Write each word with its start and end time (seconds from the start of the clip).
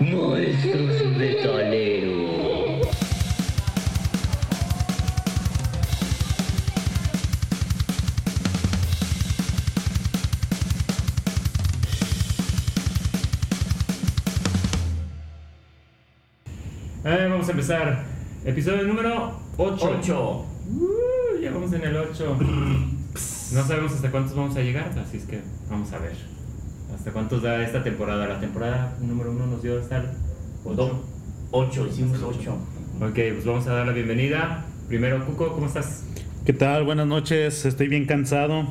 Monstruos 0.00 1.16
metaleros. 1.16 2.88
Eh, 17.04 17.26
vamos 17.28 17.48
a 17.48 17.50
empezar. 17.50 18.04
Episodio 18.44 18.82
número 18.84 19.38
8. 19.56 19.98
8. 20.00 20.46
ya 21.40 21.50
vamos 21.52 21.72
en 21.72 21.84
el 21.84 21.96
8. 21.96 22.38
No 23.52 23.64
sabemos 23.64 23.92
hasta 23.92 24.10
cuántos 24.10 24.34
vamos 24.34 24.56
a 24.56 24.60
llegar, 24.60 24.90
así 24.98 25.18
es 25.18 25.24
que 25.24 25.40
vamos 25.70 25.92
a 25.92 25.98
ver. 25.98 26.33
¿Hasta 26.94 27.10
cuántos 27.12 27.42
da 27.42 27.62
esta 27.62 27.82
temporada? 27.82 28.26
La 28.26 28.40
temporada 28.40 28.94
número 29.00 29.30
1 29.32 29.46
nos 29.46 29.62
dio 29.62 29.78
hasta 29.80 29.98
el 29.98 30.04
8. 30.64 31.04
8, 31.50 31.86
hicimos 31.90 32.18
8. 32.22 32.52
Ok, 33.00 33.14
pues 33.14 33.44
vamos 33.44 33.66
a 33.66 33.74
dar 33.74 33.86
la 33.86 33.92
bienvenida. 33.92 34.64
Primero, 34.88 35.24
Cuco, 35.26 35.52
¿cómo 35.52 35.66
estás? 35.66 36.04
¿Qué 36.44 36.52
tal? 36.52 36.84
Buenas 36.84 37.06
noches. 37.06 37.64
Estoy 37.64 37.88
bien 37.88 38.06
cansado. 38.06 38.66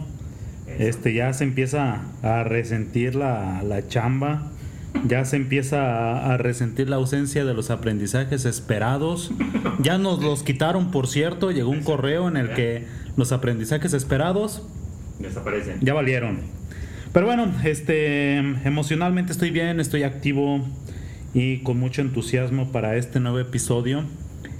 Este 0.79 1.13
ya 1.13 1.33
se 1.33 1.43
empieza 1.43 2.01
a 2.21 2.43
resentir 2.43 3.15
la, 3.15 3.61
la 3.63 3.87
chamba. 3.87 4.49
Ya 5.07 5.25
se 5.25 5.35
empieza 5.37 5.81
a, 5.81 6.33
a 6.33 6.37
resentir 6.37 6.89
la 6.89 6.95
ausencia 6.97 7.45
de 7.45 7.53
los 7.53 7.69
aprendizajes 7.71 8.45
esperados. 8.45 9.31
Ya 9.79 9.97
nos 9.97 10.21
los 10.21 10.43
quitaron, 10.43 10.91
por 10.91 11.07
cierto. 11.07 11.51
Llegó 11.51 11.69
un 11.69 11.83
correo 11.83 12.27
en 12.27 12.37
el 12.37 12.53
que 12.53 12.85
los 13.17 13.31
aprendizajes 13.31 13.93
esperados 13.93 14.63
Desaparecen. 15.19 15.79
ya 15.81 15.93
valieron. 15.93 16.39
Pero 17.13 17.27
bueno, 17.27 17.53
este 17.63 18.37
emocionalmente 18.37 19.31
estoy 19.31 19.51
bien, 19.51 19.79
estoy 19.79 20.01
activo 20.01 20.61
y 21.35 21.59
con 21.59 21.79
mucho 21.79 22.01
entusiasmo 22.01 22.71
para 22.71 22.95
este 22.95 23.19
nuevo 23.19 23.37
episodio 23.39 24.03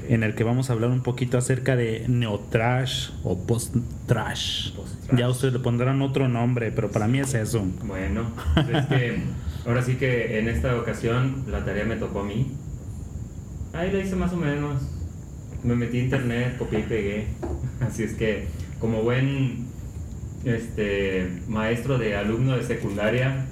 en 0.08 0.22
el 0.22 0.36
que 0.36 0.44
vamos 0.44 0.70
a 0.70 0.74
hablar 0.74 0.92
un 0.92 1.02
poquito 1.02 1.40
acerca 1.40 1.76
de 1.76 2.06
neotrash 2.08 3.09
o 3.24 3.44
post-trash. 3.48 4.74
Ya 5.18 5.30
ustedes 5.30 5.56
le 5.56 5.59
pondrán 5.62 6.02
otro 6.04 6.28
nombre, 6.28 6.72
pero 6.72 6.92
para 6.92 7.08
mí 7.08 7.20
es 7.20 7.34
eso. 7.34 7.66
Bueno, 7.86 8.31
pues 8.54 8.70
es 8.70 8.86
que 8.86 9.20
ahora 9.66 9.81
sí 9.81 9.96
que 9.96 10.38
en 10.38 10.48
esta 10.48 10.76
ocasión 10.76 11.46
la 11.50 11.66
tarea 11.66 11.86
me 11.86 11.96
tocó 11.96 12.20
a 12.20 12.24
mí. 12.24 12.52
Ahí 13.74 13.92
la 13.92 14.00
hice 14.00 14.16
más 14.16 14.31
o 14.31 14.38
menos. 14.38 14.80
Me 15.64 15.76
metí 15.76 15.98
a 15.98 16.04
internet, 16.04 16.58
copié 16.59 16.81
y 16.81 16.84
pegué. 16.84 17.28
Así 17.80 18.04
es 18.04 18.14
que, 18.14 18.48
como 18.80 19.02
buen 19.02 19.73
este, 20.46 21.42
maestro 21.48 21.98
de 21.98 22.16
alumno 22.16 22.58
de 22.58 22.64
secundaria, 22.64 23.46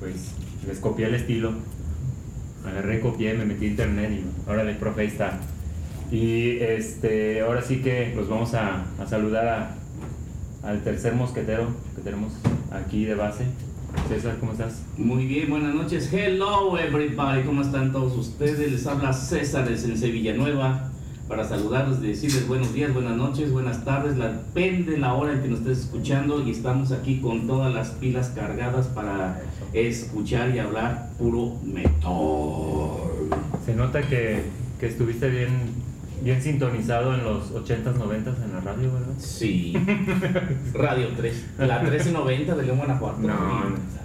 pues 0.00 0.32
les 0.66 0.78
copié 0.78 1.06
el 1.06 1.14
estilo. 1.14 1.52
Agarré, 2.66 3.00
copié, 3.00 3.34
me 3.34 3.44
metí 3.44 3.66
a 3.66 3.68
internet 3.68 4.10
y 4.12 4.48
ahora 4.48 4.62
el 4.62 4.76
profe 4.76 5.04
está. 5.04 5.40
Y 6.10 6.58
este, 6.58 7.40
ahora 7.40 7.62
sí 7.62 7.78
que 7.78 8.12
pues 8.14 8.28
vamos 8.28 8.54
a, 8.54 8.84
saludar 9.08 9.48
a, 9.48 9.74
al 10.68 10.82
tercer 10.82 11.14
mosquetero 11.14 11.68
que 11.96 12.02
tenemos 12.02 12.32
aquí 12.70 13.04
de 13.04 13.14
base. 13.14 13.44
César, 14.08 14.36
¿cómo 14.40 14.52
estás? 14.52 14.82
Muy 14.96 15.26
bien, 15.26 15.50
buenas 15.50 15.74
noches. 15.74 16.10
Hello 16.12 16.78
everybody, 16.78 17.42
¿cómo 17.42 17.62
están 17.62 17.92
todos 17.92 18.16
ustedes? 18.16 18.70
Les 18.72 18.86
habla 18.86 19.12
César 19.12 19.68
de 19.68 19.76
Sensei 19.76 20.12
Villanueva 20.12 20.91
para 21.28 21.44
saludarlos, 21.44 22.00
decirles 22.02 22.46
buenos 22.46 22.72
días, 22.74 22.92
buenas 22.92 23.16
noches, 23.16 23.50
buenas 23.52 23.84
tardes. 23.84 24.16
La- 24.18 24.32
Depende 24.32 24.98
la 24.98 25.14
hora 25.14 25.32
en 25.32 25.42
que 25.42 25.48
nos 25.48 25.60
estés 25.60 25.78
escuchando 25.80 26.42
y 26.46 26.50
estamos 26.50 26.92
aquí 26.92 27.20
con 27.20 27.46
todas 27.46 27.72
las 27.72 27.88
pilas 27.90 28.30
cargadas 28.34 28.86
para 28.88 29.40
escuchar 29.72 30.54
y 30.54 30.58
hablar 30.58 31.08
puro 31.18 31.56
metal. 31.64 33.38
Se 33.64 33.74
nota 33.74 34.02
que, 34.02 34.42
que 34.78 34.86
estuviste 34.86 35.30
bien, 35.30 35.48
bien 36.22 36.42
sintonizado 36.42 37.14
en 37.14 37.24
los 37.24 37.50
80s, 37.54 37.94
90s 37.94 38.44
en 38.44 38.52
la 38.52 38.60
radio, 38.60 38.92
¿verdad? 38.92 39.14
Sí. 39.18 39.74
Radio 40.74 41.08
3. 41.16 41.44
La 41.60 41.78
1390 41.78 42.54
de 42.56 42.62
León, 42.62 42.76
Guanajuato. 42.78 43.20
No, 43.20 43.28
no. 43.28 44.01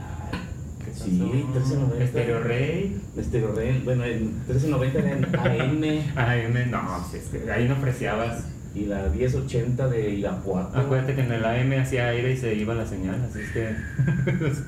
¿Qué 1.09 1.13
Sí, 1.15 1.45
pasó? 1.53 1.75
1390. 1.75 2.03
Estéreo 2.03 2.39
Rey. 2.43 3.01
Estéreo 3.17 3.55
Rey, 3.55 3.81
bueno, 3.85 4.03
en 4.03 4.23
1390 4.47 4.99
era 4.99 5.11
en 5.11 5.25
AM 5.25 6.01
Ay, 6.15 6.47
me- 6.53 6.65
no, 6.67 6.81
es 7.13 7.23
que 7.29 7.51
ahí 7.51 7.67
no 7.67 7.75
apreciabas. 7.75 8.45
y 8.75 8.85
la 8.85 9.09
1080 9.09 9.87
de 9.87 10.09
Irapuato. 10.11 10.77
Acuérdate 10.77 11.15
que 11.15 11.21
en 11.21 11.31
el 11.31 11.43
AM 11.45 11.73
hacía 11.81 12.09
aire 12.09 12.33
y 12.33 12.37
se 12.37 12.53
iba 12.53 12.75
la 12.75 12.85
señal, 12.85 13.25
así 13.27 13.39
es 13.39 13.51
que. 13.51 13.69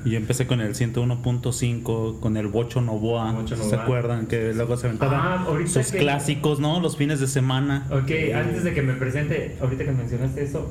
Y 0.04 0.10
yo 0.10 0.16
empecé 0.16 0.48
con 0.48 0.60
el 0.60 0.74
101.5, 0.74 2.18
con 2.18 2.36
el 2.36 2.48
Bocho 2.48 2.80
Novoa. 2.80 3.30
Bocho 3.32 3.56
¿Se 3.56 3.62
Novoa. 3.62 3.82
acuerdan? 3.84 4.26
Que 4.26 4.52
luego 4.52 4.76
se 4.76 4.86
aventaban 4.88 5.20
Ah, 5.20 5.44
ahorita 5.46 5.70
sus 5.70 5.92
que- 5.92 5.98
clásicos, 5.98 6.58
¿no? 6.58 6.80
Los 6.80 6.96
fines 6.96 7.20
de 7.20 7.28
semana. 7.28 7.86
Ok, 7.90 8.10
antes 8.34 8.64
de 8.64 8.74
que 8.74 8.82
me 8.82 8.94
presente, 8.94 9.56
ahorita 9.60 9.84
que 9.84 9.92
mencionaste 9.92 10.42
eso, 10.42 10.68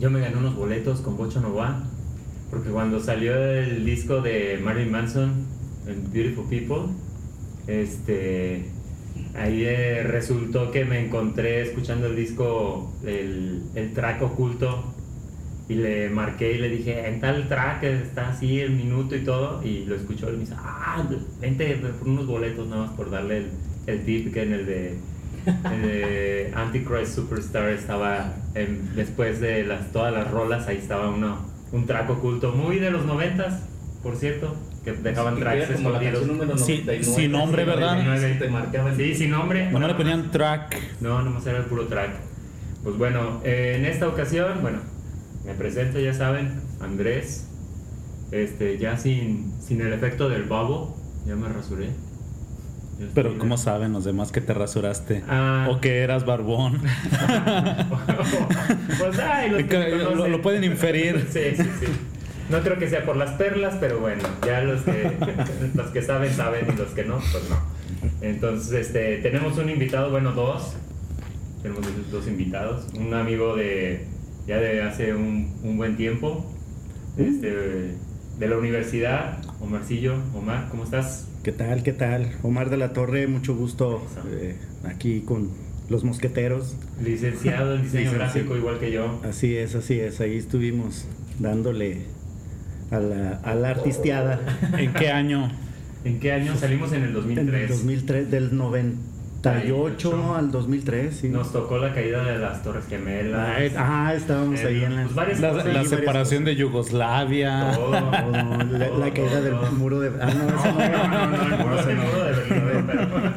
yo 0.00 0.10
me 0.10 0.20
gané 0.20 0.36
unos 0.36 0.56
boletos 0.56 1.00
con 1.02 1.16
Bocho 1.18 1.40
Nova, 1.40 1.82
porque 2.54 2.70
cuando 2.70 3.00
salió 3.00 3.34
el 3.36 3.84
disco 3.84 4.20
de 4.22 4.58
Marilyn 4.62 4.92
Manson, 4.92 5.46
Beautiful 6.12 6.48
People, 6.48 6.94
este, 7.66 8.70
ahí 9.34 9.64
eh, 9.64 10.02
resultó 10.04 10.70
que 10.70 10.84
me 10.84 11.04
encontré 11.04 11.62
escuchando 11.62 12.06
el 12.06 12.16
disco, 12.16 12.92
el, 13.04 13.64
el 13.74 13.92
track 13.92 14.22
oculto, 14.22 14.94
y 15.68 15.74
le 15.76 16.10
marqué 16.10 16.52
y 16.52 16.58
le 16.58 16.68
dije, 16.68 17.08
en 17.08 17.20
tal 17.20 17.48
track 17.48 17.82
está 17.84 18.28
así 18.28 18.60
el 18.60 18.70
minuto 18.72 19.16
y 19.16 19.20
todo, 19.24 19.62
y 19.64 19.84
lo 19.86 19.96
escuchó 19.96 20.28
y 20.30 20.34
me 20.34 20.40
dice, 20.40 20.54
ah, 20.58 21.04
vente 21.40 21.74
por 21.76 22.08
unos 22.08 22.26
boletos 22.26 22.68
nada 22.68 22.86
más 22.86 22.94
por 22.94 23.10
darle 23.10 23.38
el, 23.38 23.50
el 23.86 24.04
tip 24.04 24.32
que 24.32 24.42
en 24.42 24.52
el 24.52 24.66
de, 24.66 24.98
el 25.72 25.82
de 25.82 26.52
Antichrist 26.54 27.14
Superstar 27.16 27.70
estaba, 27.70 28.34
en- 28.54 28.94
después 28.94 29.40
de 29.40 29.64
las, 29.64 29.90
todas 29.90 30.12
las 30.12 30.30
rolas, 30.30 30.66
ahí 30.68 30.76
estaba 30.76 31.08
uno, 31.10 31.53
un 31.74 31.86
track 31.86 32.08
oculto, 32.08 32.52
muy 32.52 32.78
de 32.78 32.90
los 32.90 33.04
noventas, 33.04 33.62
por 34.02 34.16
cierto, 34.16 34.54
que 34.84 34.92
dejaban 34.92 35.38
tracks 35.40 35.70
era 35.70 35.74
como 35.74 35.90
la 35.90 36.02
escondidos. 36.02 36.64
Sí, 36.64 36.84
99, 36.84 37.04
sin 37.04 37.32
nombre, 37.32 37.64
¿verdad? 37.64 37.96
99, 38.04 38.36
Te 38.38 38.48
marcaban. 38.48 38.96
Sí, 38.96 39.14
sin 39.14 39.30
nombre. 39.30 39.70
No 39.72 39.86
le 39.86 39.94
ponían 39.94 40.30
track. 40.30 40.76
No, 41.00 41.20
nomás 41.22 41.44
era 41.46 41.58
el 41.58 41.64
puro 41.64 41.86
track. 41.88 42.10
Pues 42.84 42.96
bueno, 42.96 43.40
eh, 43.44 43.76
en 43.78 43.86
esta 43.86 44.06
ocasión, 44.06 44.60
bueno, 44.62 44.78
me 45.44 45.54
presento, 45.54 45.98
ya 45.98 46.14
saben, 46.14 46.60
Andrés. 46.80 47.48
Este, 48.30 48.78
ya 48.78 48.96
sin, 48.96 49.52
sin 49.60 49.80
el 49.80 49.92
efecto 49.92 50.28
del 50.28 50.44
babo, 50.44 50.96
ya 51.26 51.34
me 51.34 51.48
rasuré. 51.48 51.90
Pero 53.14 53.28
estoy- 53.30 53.38
¿cómo 53.40 53.58
saben 53.58 53.92
los 53.92 54.04
demás 54.04 54.30
que 54.32 54.40
te 54.40 54.54
rasuraste? 54.54 55.22
Ah. 55.28 55.66
O 55.70 55.80
que 55.80 55.98
eras 56.02 56.24
barbón. 56.24 56.80
pues 58.98 59.18
ay, 59.18 59.50
los 59.50 59.62
que 59.64 59.78
me 59.78 60.28
Lo- 60.28 60.42
pueden 60.42 60.64
inferir. 60.64 61.26
Sí, 61.30 61.40
sí, 61.56 61.62
sí. 61.80 61.86
No 62.50 62.60
creo 62.60 62.78
que 62.78 62.88
sea 62.88 63.04
por 63.04 63.16
las 63.16 63.30
perlas, 63.32 63.76
pero 63.80 64.00
bueno, 64.00 64.22
ya 64.46 64.60
los 64.60 64.82
que, 64.82 65.12
los 65.74 65.86
que 65.88 66.02
saben, 66.02 66.32
saben, 66.32 66.66
y 66.72 66.76
los 66.76 66.88
que 66.90 67.04
no, 67.04 67.18
pues 67.18 67.44
no. 67.48 67.56
Entonces, 68.20 68.86
este, 68.86 69.18
tenemos 69.18 69.56
un 69.58 69.70
invitado, 69.70 70.10
bueno, 70.10 70.32
dos. 70.32 70.74
Tenemos 71.62 71.82
dos- 71.84 72.10
dos 72.10 72.28
invitados. 72.28 72.86
Un 72.94 73.14
amigo 73.14 73.56
de 73.56 74.06
ya 74.46 74.58
de 74.58 74.82
hace 74.82 75.14
un, 75.14 75.54
un 75.62 75.78
buen 75.78 75.96
tiempo, 75.96 76.44
este, 77.16 77.96
de 78.38 78.48
la 78.48 78.56
universidad, 78.58 79.38
Omarcillo. 79.60 80.16
Omar, 80.34 80.68
¿cómo 80.70 80.84
estás? 80.84 81.28
¿Qué 81.44 81.52
tal? 81.52 81.82
¿Qué 81.82 81.92
tal? 81.92 82.30
Omar 82.42 82.70
de 82.70 82.78
la 82.78 82.94
Torre, 82.94 83.26
mucho 83.26 83.54
gusto 83.54 84.02
eh, 84.30 84.56
aquí 84.84 85.20
con 85.20 85.50
los 85.90 86.02
mosqueteros. 86.02 86.74
Licenciado 87.02 87.74
en 87.74 87.82
diseño 87.82 88.04
Licenciado. 88.04 88.32
gráfico, 88.32 88.56
igual 88.56 88.78
que 88.78 88.90
yo. 88.90 89.20
Así 89.22 89.54
es, 89.54 89.74
así 89.74 90.00
es, 90.00 90.22
ahí 90.22 90.38
estuvimos 90.38 91.06
dándole 91.38 92.06
a 92.90 92.98
la, 92.98 93.32
a 93.44 93.54
la 93.56 93.68
artisteada 93.68 94.40
¿En 94.78 94.94
qué 94.94 95.10
año? 95.10 95.52
¿En 96.06 96.18
qué 96.18 96.32
año 96.32 96.56
salimos? 96.56 96.94
En 96.94 97.02
el 97.02 97.08
en 97.08 97.14
2003. 97.14 97.60
el 97.60 97.68
2003, 97.68 98.30
del 98.30 98.56
98 99.44 100.34
al 100.36 100.50
2003. 100.50 101.16
Sí. 101.16 101.28
Nos 101.28 101.52
tocó 101.52 101.78
la 101.78 101.92
caída 101.94 102.24
de 102.24 102.38
las 102.38 102.62
Torres 102.62 102.84
Gemelas. 102.88 103.48
Ah, 103.48 103.62
es- 103.64 103.74
ah, 103.76 104.12
estábamos 104.16 104.60
Eh, 104.60 104.66
ahí 104.68 104.84
en 104.84 104.96
la, 104.96 105.06
pues 105.06 105.40
cosas. 105.40 105.88
separación 105.88 106.44
de 106.44 106.56
Yugoslavia. 106.56 107.72
Todo. 107.74 107.88
Oh, 107.90 108.62
la, 108.72 108.88
la 108.88 109.10
caída 109.12 109.40
del 109.40 109.54
muro 109.78 110.00
de... 110.00 110.10
Ah, 110.20 110.26
no, 110.26 110.44
No, 110.44 111.26
no, 111.26 111.26
no, 111.26 111.56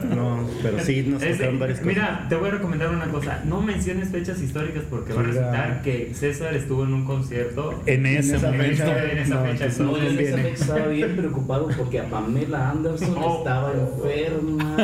no, 0.07 0.15
No, 0.15 0.16
pero 0.61 0.79
sí 0.79 1.03
nos 1.07 1.21
Es- 1.23 1.37
tocaron 1.37 1.59
varias 1.59 1.79
cosas. 1.79 1.93
Mira, 1.95 2.25
te 2.29 2.35
voy 2.35 2.49
a 2.49 2.51
recomendar 2.53 2.89
una 2.89 3.05
cosa. 3.05 3.41
No 3.45 3.61
menciones 3.61 4.09
fechas 4.09 4.41
históricas 4.41 4.83
porque 4.89 5.13
va 5.13 5.21
a 5.21 5.23
resultar 5.23 5.81
que 5.83 6.11
César 6.13 6.53
estuvo 6.55 6.83
en 6.83 6.93
un 6.93 7.05
concierto. 7.05 7.81
En 7.85 8.05
ese 8.05 8.35
esa 8.37 8.47
en, 8.49 8.53
momento. 8.57 8.83
fecha. 8.83 8.97
ese- 9.03 9.11
en 9.11 9.17
esa 9.19 9.35
No, 9.35 9.41
fecha. 9.43 9.67
No, 9.79 9.91
no 9.91 9.97
en 9.97 10.19
esa 10.19 10.37
fecha 10.37 10.49
estaba 10.53 10.87
bien 10.87 11.15
preocupado 11.15 11.67
porque 11.77 11.99
a 11.99 12.05
Pamela 12.09 12.69
Anderson 12.71 13.15
Oh. 13.17 13.37
estaba 13.39 13.71
enferma, 13.73 14.75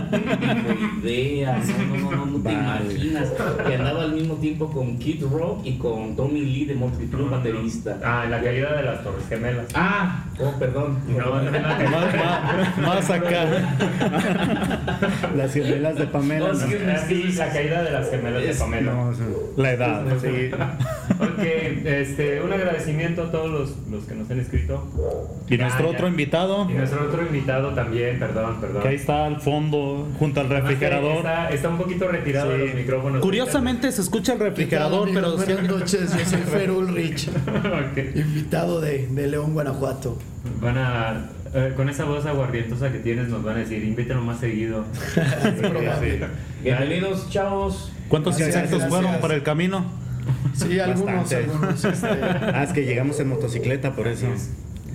de 1.04 1.14
idea, 1.14 1.58
no, 1.58 1.98
no, 1.98 2.12
no, 2.12 2.16
no, 2.18 2.26
no 2.26 2.40
te 2.44 2.52
imaginas 2.54 3.30
que 3.68 3.76
andaba 3.76 4.04
al 4.04 4.14
mismo 4.14 4.36
tiempo 4.36 4.72
con 4.72 4.98
Kid 4.98 5.24
Rock 5.32 5.62
y 5.66 5.78
con 5.78 6.16
Tommy 6.16 6.42
Lee 6.42 6.66
de 6.66 6.76
Motley 6.76 7.08
Crue, 7.08 7.30
baterista. 7.30 7.98
Ah, 8.04 8.22
en 8.26 8.32
la 8.32 8.42
caída 8.42 8.76
de 8.76 8.84
las 8.84 9.04
Torres 9.04 9.26
Gemelas. 9.30 9.66
Ah, 9.74 10.26
oh, 10.40 10.52
perdón. 10.60 10.98
No, 11.08 11.42
no, 11.42 11.52
no, 11.52 11.52
Más, 11.94 12.16
más- 12.16 12.78
más 12.78 13.10
acá. 13.10 13.46
Las 15.36 15.53
gemelas 15.54 15.96
de 15.96 16.08
Pamela. 16.08 16.48
No, 16.48 16.54
¿no? 16.54 16.60
es 16.60 16.66
que- 16.66 16.92
Ah, 16.92 17.06
sí, 17.08 17.24
la 17.38 17.50
caída 17.50 17.84
de 17.84 17.92
las 17.92 18.10
gemelas 18.10 18.44
de 18.44 18.54
Pamela. 18.56 18.92
No, 18.94 19.14
La 19.58 19.72
edad. 19.74 20.04
sí. 20.22 20.52
Ok, 21.20 21.40
este, 21.86 22.42
un 22.42 22.52
agradecimiento 22.52 23.24
a 23.24 23.32
todos 23.32 23.50
los, 23.50 23.74
los 23.92 24.04
que 24.06 24.16
nos 24.16 24.30
han 24.32 24.40
escrito. 24.40 24.84
Y 25.48 25.58
Ya, 25.58 25.64
nuestro 25.66 25.86
ya. 25.90 25.92
otro 25.98 26.08
invitado, 26.08 26.68
Y 26.70 26.74
nuestro 26.74 27.04
otro 27.08 27.22
invitado 27.22 27.70
también, 27.74 28.20
perdón, 28.20 28.58
perdón. 28.60 28.82
que 28.82 28.88
ahí 28.90 28.96
está 28.96 29.26
al 29.26 29.40
fondo, 29.40 30.08
junto 30.20 30.42
al 30.42 30.50
refrigerador. 30.50 31.18
Está, 31.18 31.50
está 31.50 31.70
un 31.70 31.78
poquito 31.78 32.08
retirado 32.08 32.52
de 32.52 32.58
los 32.60 32.74
micrófonos. 32.76 33.22
Curiosamente 33.22 33.92
se 33.92 34.02
escucha 34.02 34.34
el 34.34 34.40
refrigerador, 34.40 35.08
¿Qué 35.08 35.14
tal, 35.14 35.24
pero 35.24 35.36
Buenas 35.38 35.64
noches, 35.70 36.14
yo 36.18 36.26
soy 36.26 36.42
Fer 36.42 36.72
Ulrich, 36.72 37.30
invitado 38.16 38.82
de, 38.82 39.08
de 39.08 39.28
León, 39.28 39.54
Guanajuato. 39.54 40.18
Van 40.62 40.78
a. 40.78 41.30
eh, 41.54 41.74
con 41.76 41.90
esa 41.90 42.06
voz 42.06 42.26
aguardientosa 42.26 42.92
que 42.92 43.00
tienes, 43.00 43.28
nos 43.30 43.44
van 43.44 43.56
a 43.58 43.60
decir: 43.60 43.84
invítelo 43.84 44.22
más 44.22 44.40
seguido. 44.40 44.86
Bienvenidos, 46.64 47.30
chavos. 47.30 47.92
¿cuántos 48.10 48.38
Gracias, 48.38 48.56
insectos 48.56 48.80
gracias. 48.80 49.02
fueron 49.02 49.22
por 49.22 49.32
el 49.32 49.44
camino? 49.44 49.86
Sí, 50.54 50.80
algunos, 50.80 51.32
algunos. 51.32 51.84
este, 51.84 52.08
Ah, 52.08 52.64
es 52.64 52.72
que 52.74 52.86
llegamos 52.86 53.20
en 53.20 53.28
motocicleta, 53.30 53.94
por 53.96 54.08
eso. 54.08 54.28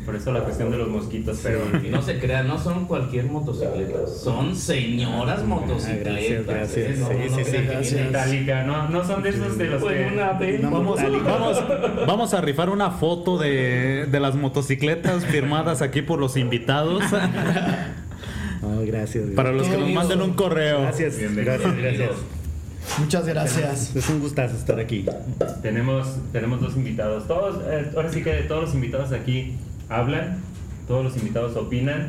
Por 0.08 0.16
eso 0.16 0.32
la 0.32 0.40
cuestión 0.40 0.70
de 0.70 0.78
los 0.78 0.88
mosquitos, 0.88 1.38
pero. 1.42 1.60
No 1.90 2.00
se 2.00 2.18
crean, 2.18 2.48
no 2.48 2.58
son 2.58 2.86
cualquier 2.86 3.26
motocicleta, 3.26 4.06
son 4.06 4.56
señoras 4.56 5.44
motocicletas. 5.44 6.14
gracias, 6.14 6.46
gracias. 6.46 6.76
¿eh? 6.78 6.96
No, 6.98 8.24
Sí, 8.24 8.46
no 8.50 8.66
no, 8.66 8.88
no 8.88 9.04
son 9.04 9.22
de 9.22 9.28
esos 9.28 9.58
de 9.58 9.66
los 9.66 9.82
Pues 9.82 10.08
que. 10.08 10.14
una 10.14 10.32
vez. 10.32 10.60
Una 10.60 10.70
Vamos, 10.70 10.98
vamos, 11.24 11.62
vamos 12.06 12.32
a 12.32 12.40
rifar 12.40 12.70
una 12.70 12.90
foto 12.92 13.36
de, 13.36 14.06
de 14.10 14.18
las 14.20 14.34
motocicletas 14.34 15.26
firmadas 15.26 15.82
aquí 15.82 16.00
por 16.00 16.18
los 16.18 16.38
invitados 16.38 17.02
Oh, 18.62 18.82
gracias. 18.86 19.26
para 19.36 19.52
los 19.52 19.68
que 19.68 19.76
nos 19.76 19.90
manden 19.90 20.22
un 20.22 20.32
correo. 20.32 20.80
Gracias, 20.80 21.18
Bienvenidos. 21.18 21.60
gracias, 21.60 21.76
gracias. 21.76 22.10
muchas 22.98 23.26
gracias. 23.26 23.94
Es 23.94 24.08
un 24.08 24.20
gustazo 24.20 24.56
estar 24.56 24.80
aquí. 24.80 25.04
Tenemos, 25.60 26.16
tenemos 26.32 26.62
dos 26.62 26.76
invitados. 26.76 27.28
Todos, 27.28 27.60
eh, 27.68 27.90
ahora 27.94 28.10
sí 28.10 28.22
que 28.22 28.32
todos 28.48 28.64
los 28.64 28.74
invitados 28.74 29.12
aquí 29.12 29.54
hablan, 29.88 30.40
todos 30.86 31.04
los 31.04 31.16
invitados 31.16 31.56
opinan. 31.56 32.06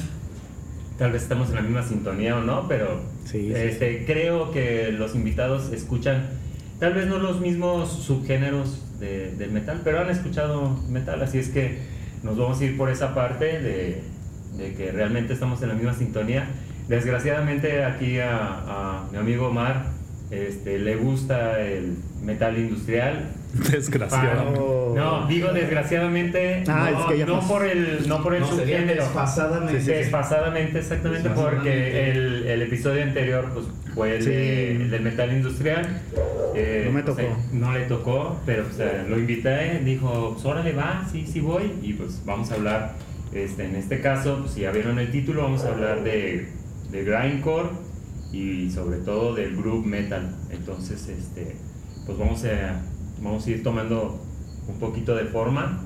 Tal 0.98 1.12
vez 1.12 1.24
estamos 1.24 1.50
en 1.50 1.56
la 1.56 1.62
misma 1.62 1.84
sintonía 1.84 2.38
o 2.38 2.42
no, 2.42 2.68
pero 2.68 3.02
Sí, 3.26 3.48
sí, 3.48 3.54
este, 3.54 4.06
creo 4.06 4.52
que 4.52 4.92
los 4.92 5.16
invitados 5.16 5.72
escuchan, 5.72 6.28
tal 6.80 6.94
vez 6.94 7.08
no 7.08 7.20
los 7.20 7.40
mismos 7.40 7.90
subgéneros 7.90 9.00
de, 9.00 9.32
del 9.36 9.52
metal, 9.52 9.82
pero 9.84 10.00
han 10.00 10.10
escuchado 10.10 10.78
metal, 10.90 11.22
así 11.22 11.38
es 11.38 11.50
que 11.50 11.78
nos 12.24 12.38
vamos 12.38 12.60
a 12.60 12.66
ir 12.66 12.76
por 12.76 12.90
esa 12.90 13.14
parte 13.14 13.60
de, 13.62 14.02
de 14.58 14.74
que 14.74 14.92
realmente 14.92 15.34
estamos 15.34 15.62
en 15.62 15.70
la 15.70 15.76
misma 15.76 15.94
sintonía. 15.94 16.48
Desgraciadamente 16.88 17.86
aquí 17.86 18.20
a, 18.20 19.04
a 19.04 19.08
mi 19.12 19.20
amigo 19.20 19.50
Omar 19.50 19.86
este, 20.32 20.80
le 20.80 20.96
gusta 20.96 21.62
el 21.62 21.98
metal 22.24 22.58
industrial, 22.58 23.30
Desgraciado. 23.72 24.94
No, 24.96 25.28
digo 25.28 25.52
desgraciadamente, 25.54 26.64
Ah, 26.68 26.90
no, 26.92 27.00
es 27.00 27.06
que 27.08 27.18
ya 27.20 27.26
no 27.26 27.40
por 27.48 27.66
el, 27.66 28.08
no 28.08 28.22
por 28.22 28.36
el 28.36 28.42
No, 28.42 28.48
subgénero. 28.48 29.04
desfasadamente. 29.04 29.80
Sí, 29.80 29.86
sí, 29.86 29.92
Desfasadamente, 29.92 30.80
exactamente, 30.80 31.30
porque 31.32 32.12
el, 32.12 32.46
el 32.48 32.62
episodio 32.62 33.04
anterior 33.04 33.50
pues, 33.54 33.66
fue 33.96 34.18
el, 34.18 34.24
Sí. 34.24 34.30
de- 34.30 34.72
el 34.76 34.90
del 34.92 35.02
metal 35.02 35.32
industrial. 35.32 36.02
Eh, 36.56 36.84
No 36.88 36.92
me 36.94 37.04
pues, 37.04 37.18
tocó. 37.18 37.38
no 37.54 37.74
le 37.74 37.82
tocó, 37.86 38.40
pero 38.46 38.64
lo 39.10 39.18
invité, 39.18 39.80
dijo, 39.84 40.32
pues 40.34 40.46
órale, 40.46 40.74
va, 40.74 41.06
sí, 41.12 41.26
sí 41.26 41.40
voy, 41.40 41.74
y 41.82 41.94
pues 41.94 42.22
vamos 42.26 42.52
a 42.52 42.56
hablar, 42.56 42.96
este, 43.34 43.66
en 43.66 43.76
este 43.76 44.00
caso, 44.02 44.40
pues, 44.42 44.52
si 44.54 44.62
ya 44.62 44.72
vieron 44.72 45.00
el 45.00 45.12
título, 45.12 45.44
vamos 45.44 45.64
a 45.66 45.70
hablar 45.70 46.04
de, 46.04 46.50
de 46.92 47.04
grindcore 47.04 47.70
y 48.32 48.70
sobre 48.72 48.98
todo 48.98 49.34
del 49.34 49.56
group 49.56 49.86
metal. 49.86 50.36
Entonces, 50.52 51.08
este, 51.08 51.56
pues 52.06 52.18
vamos 52.18 52.44
a, 52.46 52.82
vamos 53.22 53.46
a 53.46 53.50
ir 53.50 53.64
tomando 53.64 54.20
un 54.68 54.80
poquito 54.80 55.16
de 55.16 55.26
forma 55.26 55.86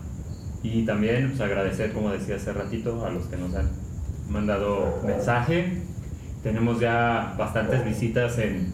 y 0.62 0.85
también 0.85 1.30
pues, 1.30 1.41
agradecer, 1.41 1.94
como 1.94 2.09
decía 2.09 2.35
hace 2.35 2.53
ratito, 2.53 3.06
a 3.06 3.09
los 3.09 3.25
que 3.25 3.38
nos 3.38 3.53
han 3.56 3.69
mandado 4.30 5.01
mensaje. 5.06 5.81
Tenemos 6.41 6.80
ya 6.80 7.35
bastantes 7.38 7.85
visitas 7.85 8.38
en, 8.38 8.74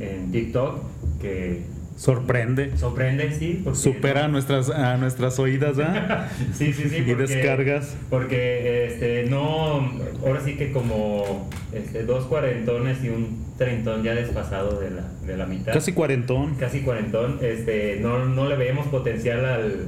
en 0.00 0.30
TikTok 0.30 0.80
que 1.20 1.64
Sorprende. 1.98 2.76
sorprende, 2.78 3.32
sí. 3.32 3.60
porque- 3.64 3.78
Supera 3.78 4.26
a 4.26 4.28
nuestras, 4.28 4.70
a 4.70 4.96
nuestras 4.98 5.38
oídas, 5.40 5.78
¿ah? 5.80 6.28
Sí, 6.54 6.72
sí, 6.72 6.88
sí. 6.88 6.96
Y 6.98 7.14
descargas. 7.14 7.96
Porque 8.08 8.86
este, 8.86 9.24
no, 9.28 9.90
ahora 10.24 10.40
sí 10.44 10.54
que 10.54 10.70
como 10.70 11.48
este, 11.72 12.04
dos 12.04 12.26
cuarentones 12.26 13.02
y 13.02 13.08
un 13.08 13.44
treintón 13.58 14.04
ya 14.04 14.14
desfasado 14.14 14.78
de 14.78 14.90
la, 14.92 15.02
de 15.26 15.36
la 15.36 15.46
mitad. 15.46 15.72
Casi 15.72 15.92
cuarentón. 15.92 16.54
casi 16.54 16.82
cuarentón, 16.82 17.38
este, 17.42 17.98
no, 18.00 18.24
no 18.26 18.48
le 18.48 18.54
veíamos 18.54 18.86
potencial 18.86 19.44
al, 19.44 19.86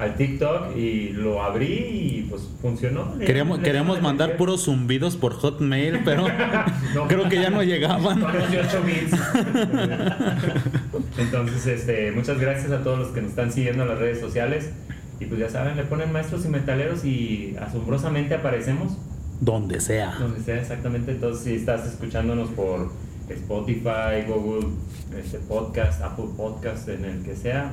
al 0.00 0.16
TikTok 0.16 0.76
y 0.76 1.10
lo 1.10 1.42
abrí 1.42 1.66
y 1.66 2.26
pues 2.28 2.48
funcionó. 2.62 3.18
Queríamos, 3.18 3.58
le- 3.58 3.64
queríamos 3.64 3.96
le- 3.96 4.02
mandar 4.02 4.30
le- 4.30 4.34
puros 4.36 4.64
zumbidos 4.64 5.16
por 5.16 5.34
Hotmail, 5.34 6.00
pero 6.04 6.26
No. 6.94 7.06
creo 7.08 7.28
que 7.28 7.36
ya 7.36 7.50
no 7.50 7.62
llegaban. 7.62 8.20
Con 8.20 8.32
los 8.38 8.50
de 8.50 8.60
8 8.60 8.82
bits. 8.84 9.16
Entonces, 11.18 11.66
este, 11.66 12.12
muchas 12.12 12.38
gracias 12.38 12.70
a 12.72 12.82
todos 12.82 12.98
los 12.98 13.08
que 13.08 13.20
nos 13.22 13.30
están 13.30 13.52
siguiendo 13.52 13.82
en 13.82 13.88
las 13.90 13.98
redes 13.98 14.20
sociales. 14.20 14.70
Y 15.18 15.26
pues 15.26 15.38
ya 15.38 15.50
saben, 15.50 15.76
le 15.76 15.82
ponen 15.84 16.12
maestros 16.12 16.44
y 16.46 16.48
metaleros 16.48 17.04
y 17.04 17.54
asombrosamente 17.60 18.34
aparecemos 18.34 18.96
Donde 19.40 19.80
sea. 19.80 20.14
donde 20.18 20.40
sea 20.40 20.58
exactamente. 20.60 21.12
Entonces, 21.12 21.44
si 21.44 21.54
estás 21.56 21.86
escuchándonos 21.86 22.48
por 22.50 22.90
Spotify, 23.28 24.24
Google 24.26 24.68
este, 25.18 25.38
Podcast, 25.40 26.00
Apple 26.02 26.24
Podcast, 26.36 26.88
en 26.88 27.04
el 27.04 27.22
que 27.22 27.36
sea, 27.36 27.72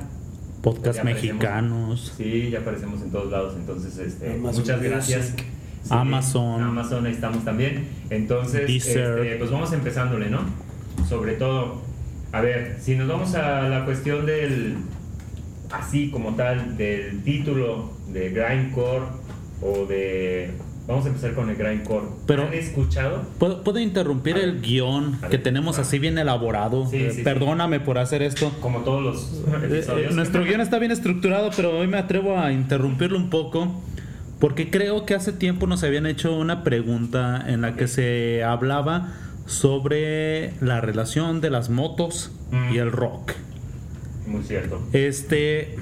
Podcast 0.62 1.04
mexicanos. 1.04 2.14
Sí, 2.16 2.50
ya 2.50 2.60
aparecemos 2.60 3.00
en 3.02 3.10
todos 3.10 3.30
lados, 3.30 3.54
entonces 3.56 3.96
este, 3.98 4.34
Amazon 4.34 4.60
muchas 4.60 4.82
gracias. 4.82 5.34
Sí, 5.36 5.44
Amazon. 5.90 6.62
Amazon, 6.62 7.06
ahí 7.06 7.12
estamos 7.12 7.44
también. 7.44 7.88
Entonces, 8.10 8.68
este, 8.68 9.36
pues 9.36 9.50
vamos 9.50 9.72
empezándole, 9.72 10.28
¿no? 10.28 10.40
Sobre 11.08 11.34
todo, 11.34 11.80
a 12.32 12.40
ver, 12.40 12.76
si 12.80 12.96
nos 12.96 13.08
vamos 13.08 13.34
a 13.34 13.68
la 13.68 13.84
cuestión 13.84 14.26
del, 14.26 14.76
así 15.70 16.10
como 16.10 16.34
tal, 16.34 16.76
del 16.76 17.22
título 17.22 17.92
de 18.12 18.30
Grindcore 18.30 19.06
o 19.62 19.86
de... 19.86 20.50
Vamos 20.88 21.04
a 21.04 21.08
empezar 21.08 21.34
con 21.34 21.50
el 21.50 21.56
Grindcore. 21.56 22.06
Pero- 22.26 22.44
¿Han 22.46 22.54
escuchado? 22.54 23.22
¿Puedo, 23.38 23.62
puedo 23.62 23.78
interrumpir 23.78 24.34
A 24.36 24.38
ver. 24.38 24.48
el 24.48 24.60
guion 24.62 25.18
que 25.30 25.36
tenemos 25.36 25.78
así 25.78 25.98
bien 25.98 26.16
elaborado? 26.16 26.86
Sí, 26.88 26.96
Eh, 26.96 27.10
sí, 27.10 27.16
sí. 27.18 27.22
Perdóname 27.22 27.78
por 27.78 27.98
hacer 27.98 28.22
esto. 28.22 28.50
Como 28.60 28.78
todos 28.80 29.02
los 29.02 29.22
Eh, 29.62 29.66
eh, 29.70 29.76
episodios. 29.76 30.14
nuestro 30.14 30.42
guion 30.44 30.62
está 30.62 30.78
bien 30.78 30.90
estructurado, 30.90 31.50
pero 31.54 31.78
hoy 31.78 31.86
me 31.88 31.98
atrevo 31.98 32.38
a 32.38 32.52
interrumpirlo 32.52 33.18
un 33.18 33.28
poco 33.28 33.80
porque 34.40 34.70
creo 34.70 35.04
que 35.04 35.14
hace 35.14 35.32
tiempo 35.32 35.66
nos 35.66 35.82
habían 35.84 36.06
hecho 36.06 36.34
una 36.34 36.64
pregunta 36.64 37.44
en 37.46 37.60
la 37.60 37.76
que 37.76 37.86
se 37.86 38.42
hablaba 38.42 39.12
sobre 39.44 40.54
la 40.62 40.80
relación 40.80 41.42
de 41.42 41.50
las 41.50 41.68
motos 41.68 42.30
Mm. 42.50 42.72
y 42.72 42.78
el 42.78 42.92
rock. 42.92 43.32
Muy 44.26 44.42
cierto. 44.42 44.80
Este, 44.94 45.76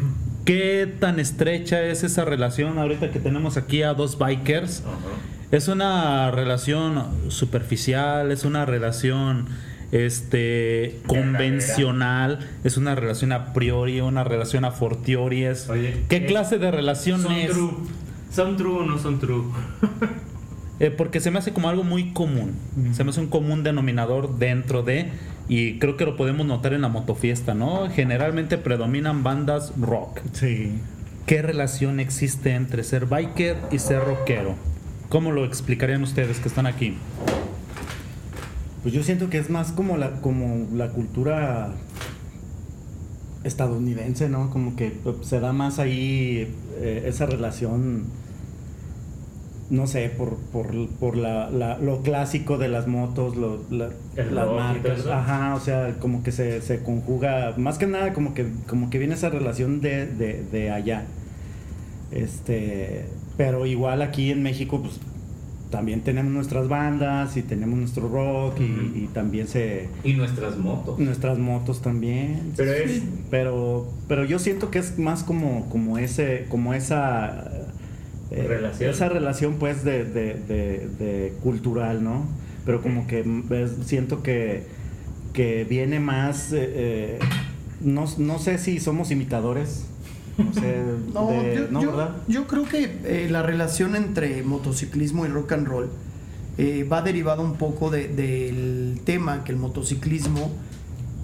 ¿qué 0.46 0.90
tan 0.98 1.20
estrecha 1.20 1.82
es 1.82 2.04
esa 2.04 2.24
relación 2.24 2.78
ahorita 2.78 3.10
que 3.10 3.18
tenemos 3.18 3.58
aquí 3.58 3.82
a 3.82 3.92
dos 3.92 4.16
bikers? 4.16 4.82
Es 5.50 5.68
una 5.68 6.30
relación 6.30 7.04
superficial, 7.28 8.32
es 8.32 8.44
una 8.44 8.64
relación 8.64 9.46
este 9.92 11.00
convencional, 11.06 12.38
es 12.64 12.76
una 12.76 12.94
relación 12.94 13.32
a 13.32 13.52
priori, 13.52 14.00
una 14.00 14.24
relación 14.24 14.64
a 14.64 14.70
fortiori, 14.70 15.44
es 15.44 15.68
Oye, 15.68 16.04
¿qué 16.08 16.16
eh, 16.16 16.26
clase 16.26 16.58
de 16.58 16.70
relación 16.70 17.22
¿Son 17.22 17.32
es? 17.32 17.50
true? 17.50 17.70
¿Son 18.32 18.56
true 18.56 18.78
o 18.78 18.84
no 18.84 18.98
son 18.98 19.18
true? 19.20 19.44
Eh, 20.78 20.90
porque 20.90 21.20
se 21.20 21.30
me 21.30 21.38
hace 21.38 21.54
como 21.54 21.70
algo 21.70 21.84
muy 21.84 22.12
común, 22.12 22.52
se 22.92 23.02
me 23.02 23.08
hace 23.08 23.20
un 23.20 23.28
común 23.28 23.62
denominador 23.62 24.36
dentro 24.36 24.82
de 24.82 25.10
y 25.48 25.78
creo 25.78 25.96
que 25.96 26.04
lo 26.04 26.16
podemos 26.16 26.46
notar 26.46 26.72
en 26.72 26.82
la 26.82 26.88
motofiesta, 26.88 27.54
¿no? 27.54 27.88
Generalmente 27.90 28.58
predominan 28.58 29.22
bandas 29.22 29.72
rock. 29.80 30.20
Sí. 30.32 30.72
¿Qué 31.26 31.42
relación 31.42 32.00
existe 32.00 32.54
entre 32.54 32.84
ser 32.84 33.06
biker 33.06 33.56
y 33.70 33.78
ser 33.78 34.04
rockero? 34.04 34.54
¿Cómo 35.08 35.32
lo 35.32 35.44
explicarían 35.44 36.02
ustedes 36.02 36.38
que 36.38 36.48
están 36.48 36.66
aquí? 36.66 36.96
Pues 38.82 38.94
yo 38.94 39.02
siento 39.02 39.30
que 39.30 39.38
es 39.38 39.50
más 39.50 39.72
como 39.72 39.96
la, 39.96 40.20
como 40.20 40.68
la 40.72 40.90
cultura 40.90 41.72
estadounidense, 43.44 44.28
¿no? 44.28 44.50
Como 44.50 44.76
que 44.76 44.90
pues, 44.90 45.16
se 45.22 45.40
da 45.40 45.52
más 45.52 45.78
ahí 45.78 46.52
eh, 46.78 47.04
esa 47.06 47.26
relación, 47.26 48.04
no 49.70 49.86
sé, 49.86 50.08
por, 50.10 50.36
por, 50.36 50.88
por 51.00 51.16
la, 51.16 51.50
la- 51.50 51.78
lo 51.78 52.02
clásico 52.02 52.56
de 52.58 52.68
las 52.68 52.86
motos, 52.86 53.36
lo, 53.36 53.62
la- 53.70 53.90
las 54.16 54.50
marcas. 54.50 55.06
Ajá, 55.06 55.54
o 55.54 55.60
sea, 55.60 55.96
como 55.98 56.22
que 56.22 56.32
se, 56.32 56.60
se 56.62 56.82
conjuga, 56.82 57.54
más 57.56 57.78
que 57.78 57.86
nada 57.86 58.12
como 58.12 58.32
que, 58.34 58.46
como 58.68 58.90
que 58.90 58.98
viene 58.98 59.14
esa 59.14 59.28
relación 59.28 59.80
de, 59.80 60.06
de, 60.06 60.44
de 60.44 60.70
allá. 60.70 61.06
Este, 62.12 63.06
pero 63.36 63.66
igual 63.66 64.02
aquí 64.02 64.30
en 64.30 64.42
México, 64.42 64.80
pues 64.80 65.00
también 65.70 66.02
tenemos 66.02 66.32
nuestras 66.32 66.68
bandas 66.68 67.36
y 67.36 67.42
tenemos 67.42 67.76
nuestro 67.78 68.08
rock 68.08 68.60
y- 68.60 68.98
y, 69.04 69.10
también 69.12 69.48
se 69.48 69.88
Y 70.04 70.12
nuestras 70.12 70.56
motos. 70.56 70.98
nuestras 71.00 71.38
motos 71.38 71.82
también. 71.82 72.52
Pero 72.56 72.72
es- 72.72 73.02
pero 73.30 73.88
pero 74.06 74.24
yo 74.24 74.38
siento 74.38 74.70
que 74.70 74.78
es 74.78 74.96
más 74.98 75.24
como 75.24 75.68
como 75.68 75.98
ese 75.98 76.46
como 76.48 76.72
esa 76.72 77.50
eh, 78.30 78.44
Relación. 78.48 78.90
esa 78.90 79.08
relación 79.08 79.54
pues 79.56 79.84
de, 79.84 80.04
de, 80.04 80.34
de- 80.34 80.88
de 80.98 81.32
cultural, 81.42 82.02
¿no? 82.02 82.24
Pero 82.64 82.82
como 82.82 83.06
que 83.06 83.22
ves, 83.26 83.72
siento 83.86 84.22
que 84.22 84.64
que 85.32 85.64
viene 85.64 86.00
más 86.00 86.50
eh, 86.52 86.58
eh, 86.74 87.18
no, 87.82 88.06
no 88.18 88.38
sé 88.38 88.56
si 88.58 88.80
somos 88.80 89.10
imitadores. 89.10 89.84
No 90.38 90.52
sé, 90.54 90.76
No, 91.14 91.30
yo, 91.30 91.68
no, 91.70 91.82
yo- 91.82 91.90
¿verdad? 91.90 92.16
yo 92.26 92.46
creo 92.46 92.64
que 92.64 92.84
eh, 93.04 93.28
la 93.30 93.42
relación 93.42 93.94
entre 93.96 94.42
motociclismo 94.42 95.24
y 95.26 95.28
rock 95.28 95.52
and 95.52 95.66
roll 95.68 95.90
eh, 96.58 96.84
va 96.90 97.02
derivado 97.02 97.42
un 97.42 97.56
poco 97.56 97.90
de- 97.90 98.08
del 98.08 99.00
tema 99.04 99.44
que 99.44 99.52
el 99.52 99.58
motociclismo 99.58 100.50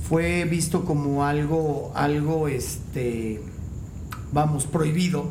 fue 0.07 0.45
visto 0.45 0.85
como 0.85 1.25
algo, 1.25 1.91
algo, 1.95 2.49
este, 2.49 3.41
vamos, 4.33 4.67
prohibido 4.67 5.27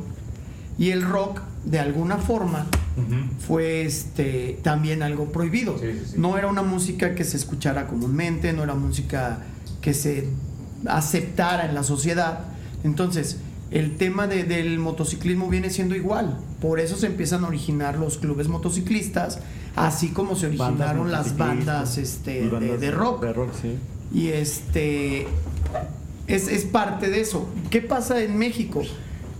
y 0.79 0.89
el 0.89 1.03
rock 1.03 1.41
de 1.65 1.80
alguna 1.80 2.18
forma 2.18 2.65
fue 3.48 3.84
este 3.84 4.60
también 4.63 5.01
algo 5.03 5.32
prohibido. 5.32 5.77
Sí, 5.80 5.88
sí, 5.94 6.06
sí. 6.12 6.15
No 6.18 6.38
era 6.38 6.48
una 6.48 6.62
música 6.62 7.15
que 7.15 7.24
se 7.24 7.38
escuchara 7.38 7.88
comúnmente, 7.88 8.53
no 8.53 8.63
era 8.63 8.74
música 8.75 9.39
que 9.82 9.94
se 9.94 10.27
aceptara 10.86 11.65
en 11.68 11.75
la 11.75 11.84
sociedad. 11.84 12.39
Entonces, 12.84 13.38
el 13.72 13.96
tema 13.98 14.27
de- 14.27 14.44
del 14.44 14.80
motociclismo 14.80 15.48
viene 15.50 15.70
siendo 15.70 15.96
igual. 15.96 16.38
Por 16.60 16.80
eso 16.80 16.98
se 16.98 17.08
empiezan 17.08 17.44
a 17.46 17.48
originar 17.48 17.98
los 17.98 18.18
clubes 18.18 18.48
motociclistas, 18.48 19.39
así 19.75 20.10
como 20.10 20.36
se 20.36 20.48
Bandas 20.50 20.89
originaron 20.89 21.12
las 21.12 21.38
bandas, 21.38 21.98
este, 21.98 22.39
y 22.44 22.50
de- 22.77 22.91
rock. 22.91 23.22
De 23.22 23.34
rock, 23.34 23.50
sí. 23.62 23.77
Y 24.13 24.27
este 24.27 25.27
es, 26.27 26.48
es 26.50 26.65
parte 26.65 27.10
de 27.10 27.22
eso. 27.22 27.48
¿Qué 27.70 27.82
pasa 27.82 28.22
en 28.22 28.38
México? 28.38 28.82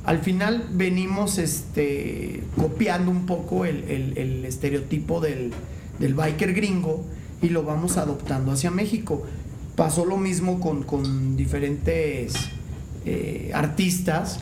Al 0.04 0.20
final 0.20 0.68
venimos 0.74 1.38
este, 1.38 2.42
copiando 2.58 3.12
un 3.12 3.26
poco 3.26 3.66
el, 3.66 3.84
el- 3.86 4.18
el 4.18 4.46
estereotipo 4.46 5.20
del, 5.22 5.52
del 6.00 6.14
biker 6.16 6.54
gringo 6.54 7.06
y 7.42 7.50
lo 7.50 7.64
vamos 7.64 7.98
adoptando 7.98 8.52
hacia 8.52 8.72
México. 8.72 9.24
Pasó 9.76 10.06
lo 10.06 10.18
mismo 10.18 10.60
con, 10.60 10.84
con 10.84 11.36
diferentes 11.38 12.34
eh, 13.06 13.52
artistas 13.54 14.40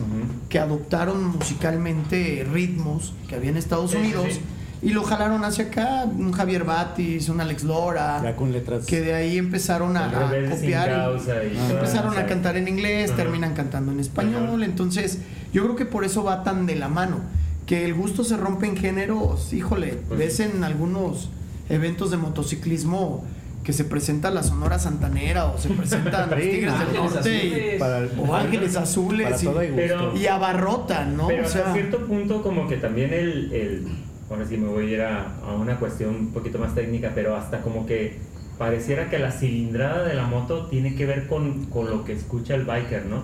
que 0.50 0.60
adoptaron 0.60 1.24
musicalmente 1.26 2.46
ritmos 2.52 3.14
que 3.28 3.36
había 3.36 3.50
en 3.52 3.58
Estados 3.58 3.92
Sí, 3.92 3.98
sí, 3.98 4.04
Unidos 4.04 4.28
sí. 4.34 4.40
Y 4.82 4.92
lo 4.92 5.04
jalaron 5.04 5.44
hacia 5.44 5.66
acá. 5.66 6.06
Un 6.06 6.32
Javier 6.32 6.64
Batis, 6.64 7.28
un 7.30 7.42
Alex 7.42 7.64
Lora 7.64 8.22
Ya 8.24 8.36
con 8.36 8.52
letras. 8.52 8.86
que 8.86 9.02
de 9.02 9.14
ahí 9.14 9.38
empezaron 9.38 9.98
a, 9.98 10.10
copiar 10.50 11.12
y 11.20 11.56
y 11.58 11.72
empezaron 11.72 12.18
a 12.18 12.26
cantar 12.26 12.56
en 12.58 12.68
inglés, 12.68 13.16
terminan 13.16 13.54
cantando 13.54 13.92
en 13.92 14.00
español, 14.00 14.64
entonces 14.64 15.20
yo 15.54 15.64
creo 15.64 15.76
que 15.76 15.86
por 15.86 16.06
eso 16.06 16.24
va 16.24 16.44
tan 16.44 16.66
de 16.66 16.76
la 16.76 16.88
mano, 16.88 17.18
que 17.66 17.86
el 17.86 17.94
gusto 17.94 18.24
se 18.24 18.38
rompe 18.38 18.68
en 18.68 18.78
géneros, 18.78 19.52
híjole, 19.54 20.00
Pues 20.08 20.20
ves 20.20 20.38
sí. 20.38 20.44
en 20.44 20.64
algunos 20.64 21.30
eventos 21.70 22.10
de 22.12 22.18
motociclismo 22.18 23.24
que 23.64 23.74
se 23.74 23.84
presenta 23.84 24.32
la 24.32 24.42
Sonora 24.42 24.80
Santanera 24.80 25.46
o 25.46 25.58
se 25.60 25.70
presentan 25.70 26.30
los 26.32 26.40
Tigres 26.40 26.74
del 26.80 26.94
Norte 26.96 27.20
Azules. 27.20 28.18
O 28.18 28.34
Ángeles 28.34 28.76
Azules 28.76 29.44
Para 29.44 29.66
y-. 29.66 29.72
Pero- 29.76 30.16
y 30.18 30.26
abarrotan, 30.26 31.16
¿no? 31.18 31.28
Pero 31.28 31.44
O 31.44 31.46
hasta 31.46 31.64
sea, 31.66 31.74
cierto 31.74 32.08
punto 32.08 32.42
como 32.42 32.68
que 32.68 32.78
también 32.78 33.14
el, 33.14 33.52
el 33.54 33.88
ahora 34.30 34.46
sí 34.46 34.58
me 34.58 34.68
voy 34.68 34.86
a 34.86 34.90
ir 34.90 35.02
a, 35.02 35.36
a 35.46 35.54
una 35.54 35.78
cuestión 35.78 36.16
un 36.16 36.34
poquito 36.34 36.60
más 36.60 36.76
técnica, 36.76 37.12
pero 37.16 37.36
hasta 37.36 37.62
como 37.62 37.86
que 37.86 38.18
pareciera 38.58 39.10
que 39.10 39.20
la 39.20 39.32
cilindrada 39.32 40.04
de 40.08 40.14
la 40.14 40.28
moto 40.28 40.68
tiene 40.68 40.96
que 40.96 41.06
ver 41.06 41.28
con, 41.28 41.66
con 41.66 41.90
lo 41.90 42.04
que 42.06 42.14
escucha 42.14 42.56
el 42.56 42.64
biker, 42.66 43.06
¿no? 43.06 43.24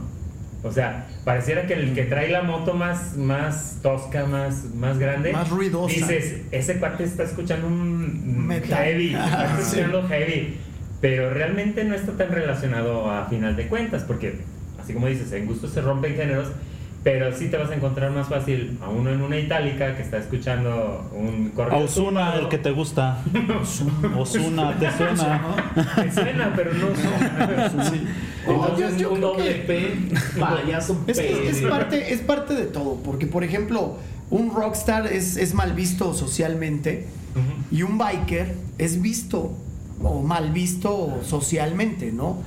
O 0.64 0.72
sea, 0.72 1.08
pareciera 1.24 1.68
que 1.68 1.74
el 1.76 1.94
que 1.94 2.06
trae 2.06 2.30
la 2.32 2.42
moto 2.42 2.74
más, 2.74 3.16
más 3.18 3.80
tosca, 3.84 4.26
más, 4.26 4.74
más 4.74 4.98
grande, 4.98 5.32
Más 5.32 5.50
ruidosa. 5.50 5.94
dices, 5.94 6.42
ese 6.52 6.80
cuate 6.80 7.04
está 7.04 7.24
escuchando 7.24 7.68
un 7.68 8.48
Metal. 8.48 8.76
heavy, 8.84 9.14
está 9.14 9.60
escuchando 9.60 10.08
heavy, 10.08 10.58
pero 11.02 11.30
realmente 11.30 11.84
no 11.84 11.94
está 11.94 12.14
tan 12.14 12.32
relacionado 12.32 13.12
a 13.12 13.26
final 13.26 13.56
de 13.56 13.68
cuentas, 13.68 14.04
porque 14.04 14.40
así 14.82 14.94
como 14.94 15.06
dices, 15.06 15.32
en 15.34 15.46
gusto 15.46 15.68
se 15.68 15.82
rompen 15.82 16.16
géneros, 16.16 16.48
pero 17.06 17.32
sí 17.38 17.50
te 17.50 17.58
vas 17.58 17.70
a 17.70 17.76
encontrar 17.76 18.10
más 18.12 18.28
fácil 18.28 18.80
a 18.82 18.90
uno 18.90 19.12
en 19.12 19.22
una 19.22 19.38
itálica 19.38 19.96
que 19.96 20.02
está 20.02 20.18
escuchando 20.18 21.08
un 21.14 21.50
correo. 21.52 21.80
A 21.80 21.84
Osuna, 21.84 22.34
el 22.36 22.50
que 22.50 22.58
te 22.58 22.72
gusta. 22.72 23.20
Osuna, 24.18 24.76
¿te 24.80 24.92
suena? 24.92 25.42
Te 25.96 26.12
suena, 26.12 26.52
pero 26.56 26.74
no 26.74 26.88
suena. 26.96 27.70
sí. 27.92 28.02
Entonces, 28.48 28.80
yo- 28.80 28.98
yo 28.98 29.12
un 29.14 29.22
doble 29.22 29.52
P, 29.68 29.96
payaso 30.40 31.00
Es, 31.06 31.20
que 31.20 31.50
es 31.50 31.58
P. 31.60 31.68
parte, 31.68 32.12
es 32.14 32.22
parte 32.22 32.56
de 32.56 32.66
todo, 32.66 32.96
porque 33.04 33.28
por 33.28 33.44
ejemplo, 33.44 33.98
un 34.32 34.52
rockstar 34.54 35.06
es, 35.06 35.38
es 35.38 35.54
mal 35.54 35.74
visto 35.74 36.14
socialmente 36.16 37.06
y 37.72 37.84
un 37.84 37.98
biker 38.00 38.56
es 38.80 39.00
visto 39.02 39.52
o 40.02 40.22
mal 40.24 40.52
visto 40.52 41.20
socialmente, 41.24 42.12
¿no? 42.12 42.42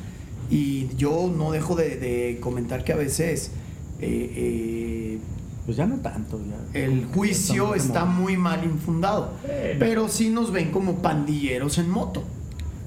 Y 0.50 0.88
yo 0.96 1.32
no 1.32 1.52
dejo 1.52 1.76
de, 1.76 1.96
de 1.96 2.38
comentar 2.40 2.82
que 2.82 2.92
a 2.92 2.96
veces 2.96 3.52
eh, 4.00 4.32
eh, 4.36 5.18
Pues 5.66 5.76
ya 5.76 5.86
no 5.86 5.96
tanto. 5.96 6.40
Ya. 6.72 6.80
el 6.80 7.04
juicio 7.06 7.74
está 7.74 8.04
muy 8.06 8.36
mal 8.36 8.64
infundado, 8.64 9.32
pero 9.78 10.08
sí 10.08 10.30
nos 10.30 10.50
ven 10.52 10.70
como 10.70 11.02
pandilleros 11.02 11.76
en 11.78 11.90
moto. 11.90 12.22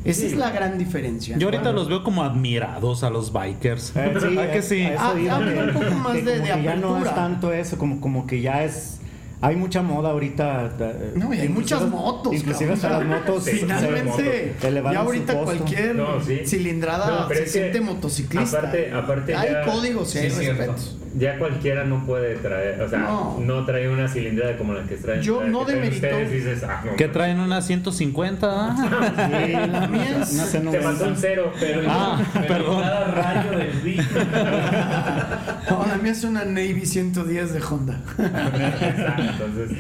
Esa 0.04 0.22
Sí. 0.22 0.26
es 0.28 0.34
la 0.36 0.50
gran 0.50 0.80
diferencia. 0.80 1.38
Yo 1.38 1.48
ahorita 1.50 1.72
los 1.74 1.88
veo 1.88 2.04
como 2.04 2.24
admirados 2.24 3.04
a 3.04 3.12
los 3.12 3.32
bikers. 3.32 3.94
Eh, 3.96 4.12
sí, 4.20 4.38
¿A 4.40 4.52
que 4.52 4.62
sí? 4.64 4.82
a 4.82 4.94
eso 4.96 5.04
Ah, 5.04 5.14
un 5.38 5.74
poco 5.74 5.92
más 5.96 6.14
que 6.16 6.22
de- 6.24 6.32
como 6.38 6.48
de 6.48 6.54
que 6.56 6.64
ya 6.64 6.76
no 6.76 6.98
es 7.06 7.14
tanto 7.16 7.54
eso, 7.54 7.78
como, 7.78 8.02
como 8.02 8.26
que 8.26 8.42
ya 8.42 8.64
es... 8.64 8.98
Hay 9.44 9.56
mucha 9.56 9.84
moda 9.84 10.10
ahorita. 10.12 10.72
eh, 10.80 11.14
No, 11.16 11.32
y 11.34 11.40
hay 11.40 11.48
inclusive- 11.48 11.80
muchas 11.80 11.82
motos. 11.90 12.34
Inclusive 12.34 12.74
hasta 12.74 12.90
las 13.00 13.06
motos. 13.06 13.44
Sí, 13.44 13.52
Finalmente, 13.60 14.56
ya 14.62 14.70
su 14.72 14.98
ahorita 14.98 15.34
costo. 15.34 15.46
cualquier 15.46 15.96
No, 15.96 16.20
sí. 16.24 16.40
cilindrada 16.48 17.22
No, 17.22 17.30
se 17.30 17.46
siente 17.48 17.80
motociclista. 17.82 18.58
aparte- 18.60 18.92
aparte 18.92 19.36
hay 19.36 19.52
ya- 19.52 19.66
códigos 19.72 20.16
y 20.16 20.18
hay 20.20 20.30
Sí, 20.32 20.36
cierto. 20.40 20.58
respetos. 20.62 20.98
Ya 21.18 21.38
cualquiera 21.38 21.84
no 21.84 22.06
puede 22.06 22.36
traer, 22.36 22.82
o 22.82 22.88
sea, 22.90 23.00
No. 23.00 23.40
no, 23.44 23.66
trae 23.66 23.90
una 23.90 24.08
cilindrada 24.08 24.56
como 24.58 24.74
la 24.74 24.84
que 24.84 24.96
traen. 24.96 25.22
Yo 25.22 25.44
no 25.44 25.66
que 25.66 25.74
traen 25.74 25.84
demerito- 25.92 25.96
ustedes 25.96 26.32
y 26.32 26.36
dices, 26.36 26.64
ah, 26.64 26.82
no, 26.86 26.96
Que 26.96 27.08
no. 27.08 27.12
traen 27.14 27.40
una 27.42 27.62
150. 27.62 28.48
¿ah? 28.50 28.76
Sí, 29.46 29.52
La 29.52 29.88
mía 29.90 30.20
es- 30.22 30.30
Te 30.52 30.58
C90. 30.60 30.82
mandó 30.84 31.08
un 31.08 31.16
cero, 31.18 31.52
pero 31.60 31.82
Ah, 31.90 32.22
Pero 32.34 32.48
perdón. 32.48 32.82
cada 32.82 33.06
rayo 33.12 33.58
del 33.58 33.84
día. 33.84 34.08
No, 35.70 35.86
la 35.86 35.96
mía 35.98 36.12
es 36.12 36.24
una 36.24 36.46
Navy 36.46 36.86
110 36.86 37.54
de 37.54 37.62
Honda. 37.62 38.00
Exacto, 38.18 39.22
entonces. 39.46 39.78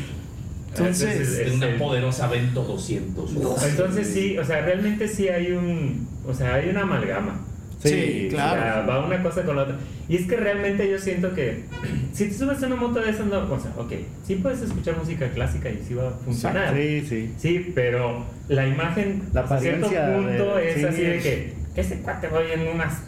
Entonces, 0.70 1.20
Es 1.20 1.40
es 1.48 1.54
una 1.56 1.68
el- 1.68 1.76
poderosa 1.78 2.28
Vento 2.28 2.64
200. 2.64 3.32
Entonces 3.64 4.08
sí, 4.08 4.38
o 4.38 4.44
sea, 4.46 4.62
realmente 4.62 5.08
sí 5.08 5.28
hay 5.28 5.52
un, 5.52 6.08
o 6.28 6.34
sea, 6.34 6.56
hay 6.56 6.70
una 6.70 6.82
amalgama. 6.82 7.42
Sí, 7.90 8.26
O 8.28 8.30
claro. 8.36 8.62
sea, 8.62 8.82
va 8.86 9.06
una 9.06 9.24
cosa 9.24 9.44
con 9.44 9.56
la 9.56 9.64
otra. 9.64 9.76
Y 10.08 10.16
es 10.16 10.28
que 10.28 10.36
realmente 10.36 10.90
yo 10.90 11.00
siento 11.00 11.34
que 11.34 11.64
si 12.14 12.28
te 12.28 12.34
subes 12.34 12.62
a 12.62 12.68
una 12.68 12.76
moto 12.76 13.00
de 13.00 13.10
esas, 13.10 13.26
no, 13.26 13.40
o 13.40 13.60
sea, 13.60 13.72
ok, 13.78 13.92
sí 14.24 14.36
puedes 14.36 14.62
escuchar 14.62 14.98
música 14.98 15.30
clásica 15.30 15.70
y 15.70 15.82
sí 15.88 15.94
va 15.94 16.10
a 16.10 16.12
funcionar. 16.12 16.76
Sí, 16.76 17.06
sí. 17.08 17.34
Sí, 17.38 17.72
pero 17.74 18.24
la 18.50 18.68
imagen 18.68 19.24
La 19.34 19.42
hasta 19.42 19.60
cierto 19.60 19.88
punto 19.88 20.56
de- 20.56 20.70
es 20.70 20.76
sí, 20.78 20.86
así 20.86 21.02
de 21.02 21.18
es- 21.18 21.24
que 21.24 21.54
ese 21.76 22.02
cuate 22.02 22.28
va 22.28 22.40
oyendo 22.40 22.72
unas 22.72 23.02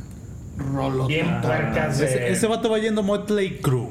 Rolota. 0.57 1.07
bien 1.07 1.41
puercas 1.41 1.97
de 1.99 2.05
Ese, 2.05 2.31
ese 2.31 2.47
vato 2.47 2.69
va 2.69 2.77
yendo 2.79 3.03
Motley 3.03 3.59
Crue. 3.61 3.87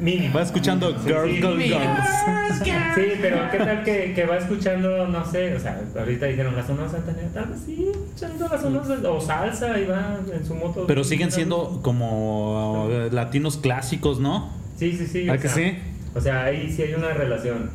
Mínimo. 0.00 0.34
Va 0.34 0.42
escuchando 0.42 0.88
Girls, 1.04 1.34
sí. 1.34 1.40
Girls, 1.40 1.64
Girls. 1.64 2.94
Sí, 2.94 3.18
pero 3.20 3.50
¿qué 3.50 3.58
tal 3.58 3.84
que, 3.84 4.12
que 4.14 4.24
va 4.26 4.36
escuchando, 4.38 5.06
no 5.08 5.24
sé, 5.24 5.54
o 5.54 5.60
sea, 5.60 5.80
ahorita 5.98 6.26
dijeron 6.26 6.56
la 6.56 6.66
Sonora 6.66 6.88
Santanera, 6.88 7.28
tal 7.32 7.46
vez 7.46 7.60
sí, 7.64 7.90
escuchando 7.90 8.48
la 8.48 8.60
Sonora 8.60 9.10
o 9.10 9.20
salsa 9.20 9.78
y 9.78 9.86
va 9.86 10.18
en 10.32 10.44
su 10.44 10.54
moto. 10.54 10.86
Pero 10.86 11.04
siguen 11.04 11.30
siendo 11.32 11.80
como 11.82 12.88
latinos 13.10 13.56
clásicos, 13.56 14.20
¿no? 14.20 14.50
Sí, 14.76 14.96
sí, 14.96 15.06
sí. 15.06 15.28
¿A 15.28 15.36
que 15.36 15.48
sea, 15.48 15.54
sí? 15.54 15.78
O 16.14 16.20
sea, 16.20 16.44
ahí 16.44 16.72
sí 16.72 16.82
hay 16.82 16.94
una 16.94 17.12
relación. 17.12 17.70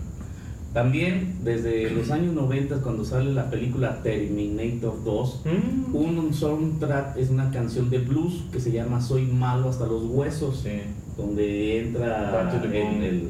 También 0.75 1.35
desde 1.41 1.89
los 1.89 2.11
años 2.11 2.33
90 2.33 2.81
cuando 2.81 3.05
sale 3.05 3.31
la 3.33 3.49
película 3.49 4.03
Terminator 4.03 5.01
2, 5.05 5.43
Mm. 5.45 5.95
un 5.95 6.33
soundtrack 6.33 7.15
es 7.15 7.29
una 7.29 7.49
canción 7.49 7.89
de 7.89 7.99
blues 7.99 8.43
que 8.51 8.59
se 8.59 8.73
llama 8.73 8.99
Soy 8.99 9.21
malo 9.25 9.69
hasta 9.69 9.87
los 9.87 10.03
huesos, 10.03 10.59
Sí. 10.63 10.81
donde 11.15 11.79
entra 11.79 12.51
en 12.73 13.03
el, 13.03 13.29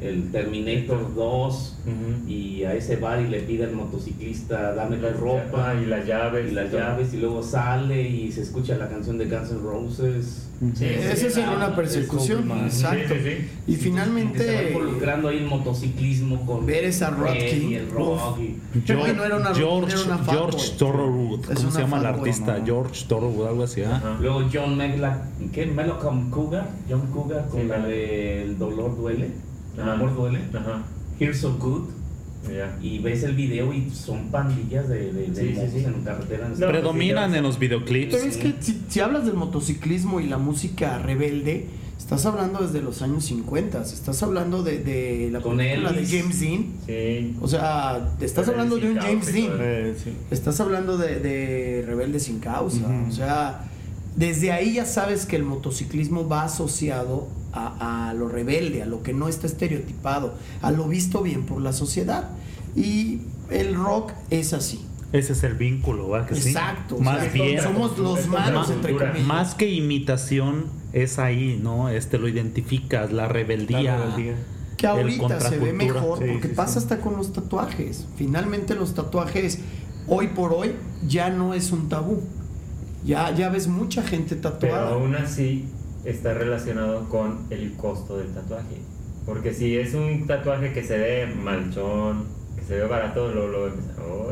el 0.00 0.30
Terminator 0.32 1.14
2 1.14 1.76
Ujú. 1.86 2.28
y 2.30 2.64
a 2.64 2.74
ese 2.74 2.96
bar 2.96 3.20
y 3.20 3.28
le 3.28 3.40
pide 3.40 3.64
al 3.64 3.72
motociclista 3.72 4.74
dame 4.74 4.96
tu 4.96 5.08
ropa 5.18 5.74
y 5.80 5.86
las 5.86 6.06
llaves. 6.06 6.50
y 6.50 6.54
las 6.54 6.72
llaves 6.72 7.12
y 7.14 7.18
luego 7.18 7.42
sale 7.42 8.02
y 8.08 8.32
se 8.32 8.42
escucha 8.42 8.76
la 8.76 8.88
canción 8.88 9.18
de 9.18 9.26
Guns 9.26 9.50
N' 9.50 9.60
Roses. 9.62 10.46
Sí, 10.74 10.84
Esa 10.84 11.16
sí, 11.16 11.26
es 11.26 11.36
en 11.38 11.48
una 11.48 11.74
persecución, 11.74 12.50
exacto. 12.66 13.14
Sí, 13.14 13.20
sí, 13.24 13.30
sí. 13.30 13.48
Y 13.66 13.72
Que 13.76 13.78
se 13.82 13.88
va 13.88 13.94
finalmente 13.94 14.68
involucrando 14.68 15.28
ahí 15.28 15.38
el 15.38 15.46
motociclismo 15.46 16.44
con 16.44 16.66
Ver 16.66 16.84
esa 16.84 17.08
Rock 17.10 17.34
y 17.36 17.74
el 17.76 17.90
rock 17.90 18.38
y- 18.38 18.92
no 18.92 19.24
era 19.24 19.36
una 19.36 19.54
George, 19.54 19.94
era 19.94 20.02
una 20.16 20.24
George. 20.30 20.72
Thorogood. 20.78 21.46
¿Cómo 21.54 21.70
se 21.70 21.80
llama 21.80 21.98
el 22.00 22.06
artista? 22.06 22.58
¿no? 22.58 22.64
George 22.66 23.06
Thorogood, 23.08 23.46
algo 23.48 23.62
así, 23.64 23.82
¿ah? 23.82 23.96
Ajá. 23.96 24.18
Luego 24.20 24.42
John 24.52 24.76
Megla, 24.76 25.28
¿qué? 25.52 25.64
Melocom 25.64 26.30
Cougar, 26.30 26.68
John 26.90 27.06
Cougar 27.10 27.48
con 27.48 27.62
Sí, 27.62 27.66
la 27.66 27.78
de 27.78 28.42
El 28.42 28.58
dolor 28.58 28.96
duele, 28.98 29.30
El 29.82 29.88
Ajá. 29.88 29.92
amor 29.94 30.14
duele, 30.16 30.40
Ajá. 30.54 30.82
Here's 31.18 31.38
So 31.38 31.56
Good, 31.58 31.88
Ya. 32.50 32.76
y 32.82 32.98
ves 33.00 33.22
el 33.24 33.34
video 33.34 33.72
y 33.72 33.90
son 33.90 34.30
pandillas 34.30 34.88
de, 34.88 35.12
de, 35.12 35.26
de 35.28 35.34
Sí, 35.48 35.54
motos 35.54 35.70
sí. 35.72 35.84
en 35.84 36.02
carretera. 36.02 36.48
No, 36.48 36.68
Predominan 36.68 37.34
en 37.34 37.42
los 37.42 37.58
videoclips. 37.58 38.14
Pero 38.14 38.26
es 38.28 38.36
que 38.36 38.54
si, 38.60 38.82
si 38.88 39.00
hablas 39.00 39.24
del 39.26 39.34
motociclismo 39.34 40.20
y 40.20 40.26
la 40.26 40.38
música 40.38 40.98
rebelde, 40.98 41.66
estás 41.98 42.24
hablando 42.26 42.60
desde 42.60 42.80
los 42.80 43.02
años 43.02 43.24
50, 43.26 43.82
estás 43.82 44.22
hablando 44.22 44.62
de, 44.62 44.78
de 44.78 45.28
la 45.30 45.40
Con 45.42 45.58
película 45.58 45.92
de 45.92 45.98
Elvis. 45.98 46.10
James 46.20 46.40
Dean. 46.40 46.66
Sí. 46.86 47.36
O 47.42 47.46
sea, 47.48 48.08
estás 48.20 48.46
Rebelde 48.46 48.50
hablando 48.62 48.76
de 48.78 48.88
un 48.88 48.94
causa 48.94 49.08
James 49.08 49.32
Dean. 49.32 49.52
Eh. 49.60 49.94
Estás 50.30 50.60
hablando 50.60 50.96
de, 50.98 51.20
de 51.20 51.84
Rebelde 51.86 52.18
sin 52.20 52.38
causa. 52.40 52.86
O 53.08 53.12
sea, 53.12 53.66
desde 54.16 54.50
ahí 54.50 54.74
ya 54.74 54.86
sabes 54.86 55.26
que 55.26 55.36
el 55.36 55.44
motociclismo 55.44 56.26
va 56.26 56.44
asociado 56.44 57.28
a, 57.52 58.08
a 58.10 58.14
lo 58.14 58.28
rebelde, 58.28 58.82
a 58.82 58.86
lo 58.86 59.02
que 59.02 59.12
no 59.12 59.28
está 59.28 59.46
estereotipado, 59.46 60.34
a 60.62 60.70
lo 60.70 60.86
visto 60.88 61.22
bien 61.22 61.44
por 61.46 61.60
la 61.60 61.72
sociedad. 61.72 62.30
Y 62.76 63.22
el 63.50 63.74
rock 63.74 64.12
es 64.30 64.52
así. 64.52 64.84
Ese 65.12 65.32
es 65.32 65.42
el 65.42 65.54
vínculo, 65.54 66.08
¿va? 66.08 66.26
Que 66.26 66.36
sí? 66.36 66.50
Exacto. 66.50 66.94
o 66.96 67.00
Más 67.00 67.20
sea, 67.22 67.32
bien. 67.32 67.60
Somos 67.62 67.98
los 67.98 68.28
malos, 68.28 68.68
Ma- 68.68 68.74
entre 68.74 68.92
comillas. 68.96 69.26
Más 69.26 69.54
que 69.56 69.68
imitación, 69.68 70.66
es 70.92 71.18
ahí, 71.18 71.58
¿no? 71.60 71.88
Este 71.88 72.18
lo 72.18 72.28
identificas, 72.28 73.12
la 73.12 73.26
rebeldía. 73.26 73.82
La 73.82 73.96
rebeldía. 73.98 74.34
que 74.76 74.86
ahorita 74.86 75.40
se 75.40 75.58
ve 75.58 75.72
mejor 75.72 76.18
Sí, 76.20 76.24
porque 76.32 76.48
sí, 76.48 76.54
pasa 76.54 76.74
sí. 76.74 76.78
hasta 76.78 77.00
con 77.00 77.16
los 77.16 77.32
tatuajes. 77.32 78.06
Finalmente 78.16 78.74
los 78.76 78.94
tatuajes 78.94 79.58
hoy 80.06 80.28
por 80.28 80.52
hoy 80.52 80.72
ya 81.06 81.28
no 81.30 81.54
es 81.54 81.72
un 81.72 81.88
tabú. 81.88 82.22
Ya, 83.04 83.34
ya 83.34 83.48
ves 83.48 83.66
mucha 83.66 84.02
gente 84.02 84.36
Pero 84.36 84.50
tatuada. 84.54 84.90
aún 84.94 85.14
así 85.16 85.64
está 86.04 86.34
relacionado 86.34 87.08
con 87.08 87.46
el 87.50 87.74
costo 87.76 88.18
del 88.18 88.28
tatuaje. 88.34 88.76
Porque 89.26 89.52
si 89.52 89.76
es 89.76 89.94
un 89.94 90.26
tatuaje 90.26 90.72
que 90.72 90.82
se 90.82 90.98
ve 90.98 91.26
malchón, 91.26 92.24
que 92.56 92.62
se 92.64 92.76
ve 92.76 92.84
barato, 92.86 93.32
lo, 93.32 93.48
lo 93.48 93.66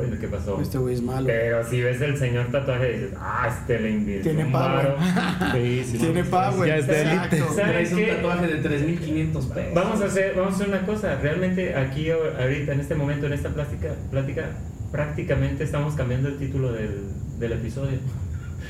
¡Ay, 0.00 0.16
¿qué 0.20 0.28
pasó? 0.28 0.60
Este 0.60 0.78
güey 0.78 0.94
es 0.94 1.02
malo. 1.02 1.26
Pero 1.26 1.64
si 1.64 1.80
ves 1.80 2.00
el 2.00 2.16
señor 2.16 2.46
tatuaje 2.50 2.92
dices, 2.92 3.10
ah, 3.18 3.48
este 3.48 3.80
le 3.80 3.90
invirtió 3.90 4.32
Tiene 4.32 4.50
power. 4.50 4.64
varo". 4.64 4.96
Sí, 5.54 5.84
sí, 5.84 5.98
Tiene 5.98 6.24
power. 6.24 6.68
Ya 6.68 6.76
es 6.76 6.86
de 6.86 7.02
exacto. 7.02 7.36
élite. 7.36 7.54
¿Saben 7.54 7.70
Traes 7.70 7.92
un 7.92 8.06
tatuaje 8.06 8.46
de 8.46 8.62
3.500 8.62 9.48
pesos. 9.52 9.74
Vamos 9.74 10.00
a 10.00 10.04
hacer, 10.06 10.34
vamos 10.36 10.52
a 10.52 10.56
hacer 10.56 10.68
una 10.68 10.86
cosa. 10.86 11.16
Realmente 11.16 11.74
aquí 11.74 12.10
ahorita 12.10 12.72
en 12.72 12.80
este 12.80 12.94
momento 12.94 13.26
en 13.26 13.32
esta 13.34 13.50
plática, 13.50 13.88
plática 14.10 14.50
prácticamente 14.90 15.64
estamos 15.64 15.94
cambiando 15.94 16.28
el 16.28 16.38
título 16.38 16.72
del, 16.72 17.04
del 17.38 17.52
episodio. 17.52 17.98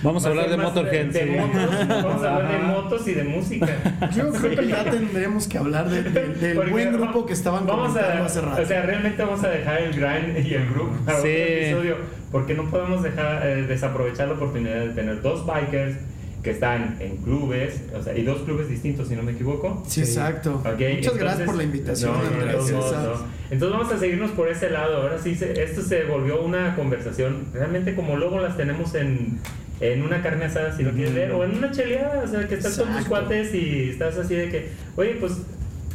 Vamos 0.02 0.24
a 0.24 0.28
hablar 0.28 0.48
de 0.50 0.56
Motorhead. 0.56 1.06
De, 1.06 1.24
sí. 1.24 1.30
motos, 1.30 1.88
vamos 1.88 2.22
a 2.22 2.36
hablar 2.36 2.52
de 2.52 2.58
motos 2.66 3.08
y 3.08 3.14
de 3.14 3.24
música. 3.24 3.68
Yo 4.16 4.30
creo 4.32 4.56
que 4.56 4.66
ya 4.68 4.84
tendremos 4.90 5.48
que 5.48 5.58
hablar 5.58 5.88
de- 5.90 6.02
de- 6.04 6.28
del 6.34 6.56
Porque 6.56 6.70
buen 6.70 6.92
grupo 6.92 7.26
que 7.26 7.32
estaban 7.32 7.66
vamos 7.66 7.88
comentando 7.88 8.22
a, 8.22 8.26
hace 8.26 8.40
rato. 8.40 8.62
O 8.62 8.66
sea, 8.66 8.82
realmente 8.82 9.22
vamos 9.22 9.42
a 9.44 9.48
dejar 9.48 9.80
el 9.82 9.90
grind 9.92 10.46
y 10.46 10.54
el 10.54 10.68
group 10.70 11.04
para 11.04 11.20
Sí. 11.20 11.28
otro 11.28 11.44
episodio. 11.54 11.96
Porque 12.30 12.54
no 12.54 12.64
podemos 12.70 13.02
dejar 13.02 13.46
eh, 13.46 13.62
desaprovechar 13.62 14.28
la 14.28 14.34
oportunidad 14.34 14.80
de 14.80 14.88
tener 14.90 15.20
dos 15.22 15.44
bikers 15.46 15.96
que 16.44 16.50
están 16.50 16.96
en 17.00 17.16
clubes, 17.16 17.82
o 17.98 18.00
sea, 18.00 18.16
y 18.16 18.22
dos 18.22 18.42
clubes 18.42 18.68
distintos, 18.68 19.08
si 19.08 19.16
no 19.16 19.24
me 19.24 19.32
equivoco. 19.32 19.82
sí, 19.88 20.02
exacto. 20.02 20.54
Ok, 20.64 20.64
Muchas 20.64 21.16
gracias 21.16 21.16
entonces- 21.18 21.46
por 21.46 21.56
la 21.56 21.62
invitación, 21.64 22.12
No, 22.12 22.46
no, 22.46 22.78
Esa- 22.78 23.02
no. 23.02 23.38
Entonces 23.50 23.76
vamos 23.78 23.92
a 23.92 23.98
seguirnos 23.98 24.30
por 24.30 24.48
ese 24.48 24.70
lado. 24.70 25.02
Ahora 25.02 25.18
sí, 25.18 25.34
se- 25.34 25.60
esto 25.60 25.82
se 25.82 26.04
volvió 26.04 26.40
una 26.42 26.76
conversación, 26.76 27.46
realmente 27.52 27.96
como 27.96 28.16
luego 28.16 28.38
las 28.38 28.56
tenemos 28.56 28.94
en, 28.94 29.40
en 29.80 30.02
una 30.02 30.22
carne 30.22 30.46
asada, 30.46 30.76
si 30.76 30.82
lo 30.82 30.92
quieres 30.92 31.14
ver, 31.14 31.32
o 31.32 31.44
en 31.44 31.56
una 31.56 31.70
cheleada, 31.70 32.22
o 32.24 32.26
sea, 32.26 32.46
que 32.48 32.54
estás 32.56 32.78
con 32.78 32.94
tus 32.96 33.06
cuates 33.06 33.54
y 33.54 33.90
estás 33.90 34.16
así 34.16 34.34
de 34.34 34.50
que, 34.50 34.68
oye, 34.96 35.16
pues 35.20 35.34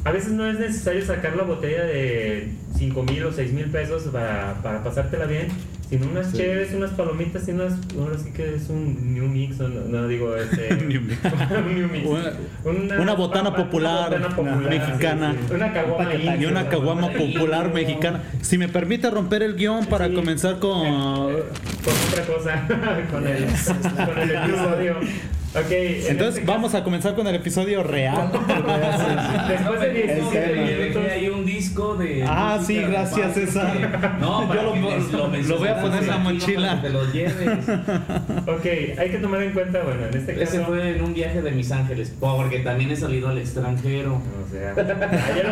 a 0.06 0.12
veces 0.12 0.32
no 0.32 0.46
es 0.48 0.60
necesario 0.60 1.06
sacar 1.06 1.36
la 1.36 1.44
botella 1.44 1.84
de 1.84 2.50
5 2.78 3.04
mil 3.04 3.24
o 3.26 3.32
6 3.32 3.54
mil 3.54 3.66
pesos 3.66 4.04
para, 4.04 4.56
para 4.62 4.84
pasártela 4.84 5.26
bien, 5.26 5.48
sino 5.90 6.08
unas 6.08 6.32
Sí. 6.32 6.38
chéves, 6.38 6.74
unas 6.74 6.92
palomitas 6.92 7.48
y 7.48 7.52
unas, 7.52 7.74
ahora 8.00 8.18
sí 8.18 8.32
que 8.32 8.56
es 8.56 8.70
un 8.70 9.14
new 9.14 9.26
mix, 9.28 9.60
o 9.60 9.68
no, 9.70 9.82
no 9.82 10.08
digo, 10.08 10.36
este... 10.36 10.74
New 10.86 11.02
mix. 11.02 11.18
un 11.52 11.76
new 11.76 11.88
mix. 11.88 12.06
Una- 12.66 13.02
una 13.02 13.14
botana 13.14 13.56
popular 13.56 14.20
mexicana. 14.70 15.34
sí, 15.34 15.38
sí. 15.50 15.54
Una 15.54 15.74
caguama 15.74 16.16
Y 16.16 16.46
una 16.46 16.70
caguama 16.70 17.10
popular 17.12 17.74
mexicana. 17.74 18.24
Si 18.42 18.58
me 18.58 18.68
permite 18.70 19.10
romper 19.10 19.44
el 19.44 19.56
guion 19.56 19.86
para 19.86 20.08
Sí. 20.08 20.14
comenzar 20.14 20.60
con. 20.60 20.82
Con 20.84 21.34
otra 22.10 22.26
cosa, 22.28 22.68
con 23.12 23.28
el, 23.28 23.46
con 23.46 24.18
el 24.20 24.32
episodio. 24.32 24.96
Ok, 25.56 25.70
en 25.70 26.06
Entonces 26.14 26.38
este 26.40 26.52
vamos 26.52 26.74
a 26.74 26.84
comenzar 26.84 27.14
con 27.14 27.28
el 27.28 27.36
episodio 27.36 27.84
real. 27.84 28.32
caso, 28.32 29.06
Después 29.48 29.80
de 29.82 29.88
No, 29.88 29.94
17 29.94 30.32
pero 30.32 30.56
yo 30.56 30.82
minutos. 30.82 31.04
Disco 31.64 31.96
de. 31.96 32.24
Ah, 32.28 32.60
sí, 32.66 32.76
gracias, 32.82 33.28
Paz, 33.28 33.34
César. 33.36 33.74
que- 33.74 34.20
No, 34.20 34.42
Yo 34.42 34.48
para 34.48 34.64
lo- 34.64 34.74
que 34.74 34.80
lo- 34.82 35.28
les- 35.32 35.48
lo 35.48 35.58
voy 35.58 35.68
a 35.68 35.82
poner 35.82 36.04
en 36.04 36.10
la 36.10 36.18
mochila. 36.18 36.82
te 36.82 36.90
lo 36.90 37.12
lleves. 37.12 37.60
Ok, 38.48 38.66
hay 38.98 39.10
que 39.10 39.18
tomar 39.20 39.42
en 39.42 39.52
cuenta, 39.52 39.82
bueno, 39.84 40.06
en 40.06 40.18
este 40.18 40.42
Ese 40.44 40.58
caso. 40.58 40.68
fue 40.70 40.96
en 40.98 41.04
un 41.04 41.14
viaje 41.14 41.42
de 41.42 41.52
Mis 41.52 41.72
Ángeles, 41.72 42.14
porque 42.20 42.60
también 42.60 42.92
he 42.92 42.96
salido 42.96 43.30
al 43.30 43.38
extranjero. 43.38 44.16
O 44.16 44.52
sea, 44.52 44.72
ayer 45.32 45.48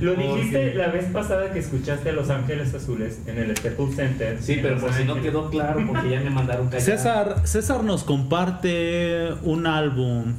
lo, 0.00 0.14
lo 0.14 0.20
dijiste 0.34 0.74
la 0.74 0.88
vez 0.88 1.06
pasada 1.06 1.50
que 1.52 1.58
escuchaste 1.60 2.10
a 2.10 2.12
Los 2.12 2.30
Ángeles 2.30 2.74
Azules 2.74 3.20
en 3.26 3.38
el 3.38 3.56
Staples 3.56 3.96
Center. 3.96 4.36
Sí, 4.40 4.58
pero 4.62 4.78
por 4.78 4.92
si 4.92 5.04
no 5.04 5.20
quedó 5.20 5.50
claro, 5.50 5.82
porque 5.86 6.10
ya 6.10 6.20
me 6.20 6.30
mandaron 6.30 6.66
callar. 6.68 6.82
César, 6.82 7.36
César 7.44 7.82
nos 7.84 8.04
comparte 8.04 9.28
un 9.42 9.66
álbum 9.66 10.34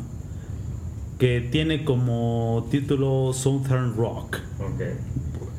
que 1.19 1.41
tiene 1.41 1.84
como 1.84 2.67
título 2.71 3.34
Southern 3.34 3.95
Rock. 3.95 4.38
Ok, 4.60 4.82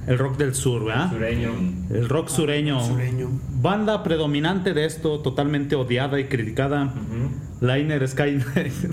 El 0.07 0.18
rock 0.18 0.38
del 0.38 0.55
sur, 0.55 0.87
¿verdad? 0.87 1.11
sureño. 1.11 1.51
El 1.90 2.09
rock 2.09 2.29
sureño. 2.29 2.81
Sureño. 2.85 3.29
Banda 3.61 4.03
predominante 4.03 4.73
de 4.73 4.87
esto, 4.87 5.20
totalmente 5.20 5.77
odiada 5.77 6.18
y 6.18 6.25
criticada. 6.25 6.87
Ujú. 6.87 7.66
Liner 7.66 8.09
Skyline. 8.09 8.42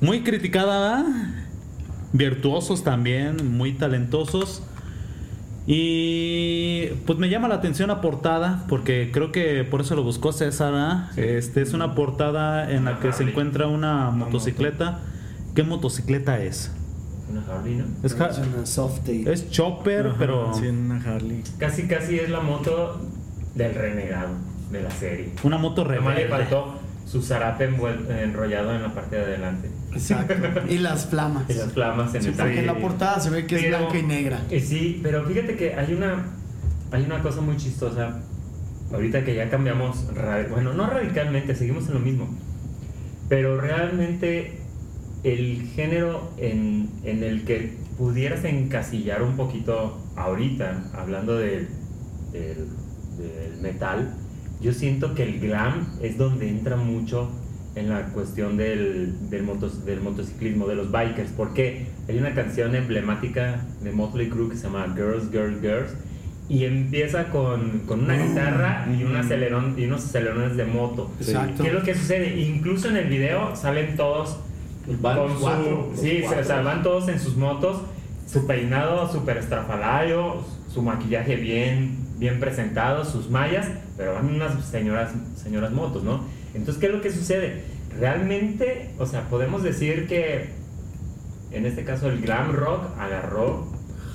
muy 0.00 0.22
criticada, 0.22 1.02
¿verdad? 1.02 1.06
virtuosos 2.12 2.82
también, 2.82 3.56
muy 3.56 3.72
talentosos. 3.72 4.62
Y 5.66 6.86
pues 7.06 7.18
me 7.18 7.28
llama 7.28 7.48
la 7.48 7.56
atención 7.56 7.88
la 7.88 8.00
portada, 8.00 8.64
porque 8.68 9.10
creo 9.12 9.32
que 9.32 9.64
por 9.64 9.80
eso 9.80 9.96
lo 9.96 10.02
buscó 10.04 10.32
César. 10.32 11.08
Sí. 11.14 11.20
Este 11.22 11.62
es 11.62 11.72
una 11.72 11.94
portada 11.94 12.70
en 12.70 12.84
la 12.84 13.00
que 13.00 13.12
se 13.12 13.24
encuentra 13.24 13.66
una 13.66 14.10
motocicleta. 14.10 15.00
¿Qué 15.54 15.62
motocicleta 15.64 16.40
es? 16.42 16.70
Una 17.30 17.42
Harley, 17.50 17.74
¿no? 17.76 17.84
Es, 18.04 18.14
ja- 18.14 18.28
Es 18.28 18.38
una 18.38 18.64
softie. 18.66 19.30
es 19.32 19.50
chopper, 19.50 20.06
Ajá, 20.08 20.16
pero 20.18 20.54
Sí, 20.54 20.66
una 20.68 21.02
Harley. 21.02 21.42
Casi, 21.58 21.88
casi 21.88 22.18
es 22.20 22.30
la 22.30 22.40
moto 22.40 23.00
del 23.54 23.74
renegado 23.74 24.28
de 24.70 24.82
la 24.82 24.90
serie. 24.90 25.30
una 25.42 25.58
moto 25.58 25.82
Nomás 25.84 26.00
le 26.00 26.26
rebelde. 26.26 26.28
faltó 26.28 26.75
su 27.06 27.22
zarape 27.22 27.64
enrollado 27.64 28.74
en 28.74 28.82
la 28.82 28.92
parte 28.92 29.16
de 29.16 29.22
adelante. 29.22 29.70
Exacto. 29.92 30.34
Y 30.68 30.78
las 30.78 31.06
flamas. 31.06 31.44
Y 31.48 31.54
las 31.54 31.72
flamas 31.72 32.14
en 32.14 32.22
Sí, 32.22 32.28
el 32.28 32.34
porque 32.34 32.58
en 32.58 32.66
la 32.66 32.78
portada 32.78 33.20
se 33.20 33.30
ve 33.30 33.46
que 33.46 33.56
es 33.56 33.68
blanca 33.68 33.96
y 33.96 34.02
negra. 34.02 34.40
Eh, 34.50 34.60
sí, 34.60 35.00
pero 35.02 35.24
fíjate 35.24 35.56
que 35.56 35.74
hay 35.74 35.94
una, 35.94 36.26
hay 36.90 37.04
una 37.04 37.22
cosa 37.22 37.40
muy 37.40 37.56
chistosa. 37.56 38.20
Ahorita 38.92 39.24
que 39.24 39.34
ya 39.34 39.48
cambiamos, 39.50 40.04
bueno, 40.50 40.72
no 40.72 40.88
radicalmente, 40.88 41.54
seguimos 41.54 41.86
en 41.88 41.94
lo 41.94 42.00
mismo. 42.00 42.28
Pero 43.28 43.60
realmente 43.60 44.58
el 45.24 45.68
género 45.74 46.32
en, 46.36 46.90
en 47.04 47.22
el 47.22 47.44
que 47.44 47.76
pudieras 47.98 48.44
encasillar 48.44 49.22
un 49.22 49.36
poquito 49.36 49.98
ahorita, 50.16 50.84
hablando 50.94 51.36
del, 51.36 51.68
del, 52.32 52.68
del 53.18 53.60
metal, 53.60 54.14
yo 54.60 54.72
siento 54.72 55.14
que 55.14 55.22
el 55.24 55.40
glam 55.40 55.86
es 56.02 56.16
donde 56.18 56.48
entra 56.48 56.76
mucho 56.76 57.30
en 57.74 57.90
la 57.90 58.06
cuestión 58.06 58.56
del, 58.56 59.28
del, 59.30 59.44
motos- 59.44 59.84
del 59.84 60.00
motociclismo, 60.00 60.66
de 60.66 60.76
los 60.76 60.90
bikers. 60.90 61.30
Porque 61.36 61.86
hay 62.08 62.16
una 62.18 62.34
canción 62.34 62.74
emblemática 62.74 63.64
de 63.82 63.92
Motley 63.92 64.28
Crue 64.30 64.48
que 64.48 64.56
se 64.56 64.64
llama 64.64 64.86
Girls, 64.96 65.30
Girls, 65.30 65.60
Girls. 65.60 65.94
Y 66.48 66.64
empieza 66.64 67.24
con, 67.30 67.80
con 67.86 68.04
una 68.04 68.14
guitarra 68.16 68.86
y, 68.96 69.02
un 69.02 69.16
acelerón, 69.16 69.74
y 69.76 69.84
unos 69.86 70.04
acelerones 70.04 70.56
de 70.56 70.64
moto. 70.64 71.10
Exacto. 71.20 71.62
¿Qué 71.64 71.68
es 71.68 71.74
lo 71.74 71.82
que 71.82 71.94
sucede? 71.94 72.40
Incluso 72.40 72.88
en 72.88 72.96
el 72.96 73.08
video 73.08 73.54
salen 73.56 73.96
todos 73.96 74.38
Van 75.00 75.16
con 75.18 75.32
su- 75.34 75.40
cuatro, 75.40 75.88
los 75.90 76.00
sí, 76.00 76.20
cuatro. 76.22 76.40
o 76.40 76.44
sea, 76.44 76.62
van 76.62 76.82
todos 76.84 77.08
en 77.08 77.18
sus 77.18 77.36
motos, 77.36 77.82
su 78.28 78.46
peinado 78.46 79.10
súper 79.12 79.38
estrafalario, 79.38 80.36
su 80.72 80.80
maquillaje 80.82 81.34
bien, 81.34 81.96
bien 82.18 82.40
presentado, 82.40 83.04
sus 83.04 83.30
mallas, 83.30 83.68
pero 83.96 84.14
van 84.14 84.26
unas 84.26 84.64
señoras, 84.64 85.12
señoras 85.36 85.72
motos, 85.72 86.02
¿no? 86.02 86.24
Entonces, 86.54 86.80
¿qué 86.80 86.86
es 86.86 86.92
lo 86.92 87.02
que 87.02 87.12
sucede? 87.12 87.64
Realmente, 87.98 88.90
o 88.98 89.06
sea, 89.06 89.28
podemos 89.28 89.62
decir 89.62 90.06
que 90.06 90.50
en 91.50 91.66
este 91.66 91.84
caso 91.84 92.08
el 92.08 92.20
glam 92.20 92.52
rock 92.52 92.84
agarró, 92.98 93.66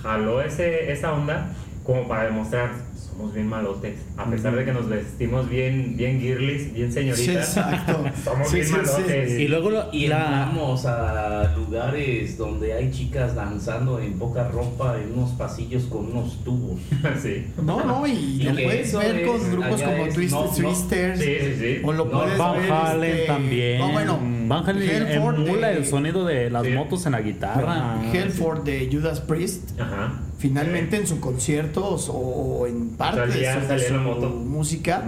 jaló 0.02 0.42
ese, 0.42 0.92
esa 0.92 1.14
onda 1.14 1.54
como 1.84 2.08
para 2.08 2.26
demostrar 2.26 2.72
somos 3.21 3.36
bien 3.36 3.47
malotes, 3.47 3.93
a 4.17 4.25
pesar 4.25 4.55
de 4.55 4.65
que 4.65 4.73
nos 4.73 4.89
vestimos 4.89 5.47
bien, 5.47 5.95
bien 5.95 6.19
girlies, 6.19 6.73
bien 6.73 6.88
Sí, 6.88 6.93
señoritas, 6.99 7.49
exacto. 7.57 8.03
somos 8.23 8.47
Sí, 8.49 8.55
bien 8.55 8.67
sí, 8.67 8.73
sí. 8.73 8.81
malotes. 8.81 9.39
Y 9.39 9.47
luego 9.47 9.69
lo- 9.69 9.93
Y 9.93 10.07
la, 10.07 10.47
a 10.47 11.53
lugares 11.55 12.38
donde 12.38 12.73
hay 12.73 12.89
chicas 12.91 13.36
danzando 13.36 13.99
en 13.99 14.13
poca 14.13 14.47
ropa 14.47 14.97
en 14.99 15.13
unos 15.13 15.31
pasillos 15.31 15.84
con 15.84 16.12
unos 16.12 16.43
tubos. 16.43 16.79
sí. 17.21 17.45
No, 17.62 17.84
no, 17.86 18.07
y 18.07 18.12
Y 18.12 18.43
lo 18.43 18.53
puedes 18.53 18.93
ver 18.97 19.15
es- 19.17 19.27
con 19.27 19.51
grupos 19.51 19.81
como 19.84 19.97
no, 19.97 20.05
no. 20.07 20.13
Twisters. 20.13 21.19
Sí, 21.19 21.36
sí, 21.39 21.55
sí. 21.60 21.81
O 21.84 21.93
lo 21.93 22.05
No, 22.05 22.12
puedes 22.12 22.38
Van 22.38 22.60
ver. 22.60 22.71
Halen 22.71 23.12
este, 23.12 23.25
también. 23.27 23.79
No, 23.79 23.91
bueno. 23.91 24.19
Van 24.52 24.68
Halen 24.70 25.08
Helford 25.08 25.36
emula 25.48 25.68
de- 25.70 25.78
el 25.78 25.86
sonido 25.86 26.26
de 26.26 26.50
las 26.50 26.68
motos 26.68 27.06
en 27.06 27.14
la 27.14 27.22
guitarra. 27.22 28.02
Helford 28.14 28.64
de 28.64 28.90
Judas 28.92 29.22
Priest. 29.22 29.80
Ajá. 29.80 30.20
Finalmente 30.38 30.98
en 30.98 31.08
su 31.08 31.20
conciertos 31.20 32.10
o, 32.10 32.14
o 32.14 32.68
en 32.68 32.90
parte 32.98 33.32
Salía- 33.32 33.60
de 33.60 33.80
su, 33.88 33.94
moto. 33.94 34.30
música, 34.30 35.04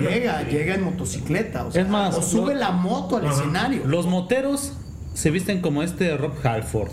llega, 0.00 0.42
llega 0.48 0.74
en 0.74 0.82
motocicleta. 0.82 1.66
O 1.66 1.70
sea, 1.70 1.82
Es 1.82 1.88
más, 1.88 2.16
o 2.16 2.22
sube 2.22 2.54
lo- 2.54 2.60
la 2.60 2.70
moto 2.72 3.18
al 3.18 3.26
Ajá. 3.26 3.34
escenario. 3.34 3.82
Los 3.86 4.06
moteros 4.06 4.72
se 5.14 5.30
visten 5.30 5.60
como 5.60 5.82
este 5.82 6.16
Rob 6.16 6.32
Halford. 6.42 6.90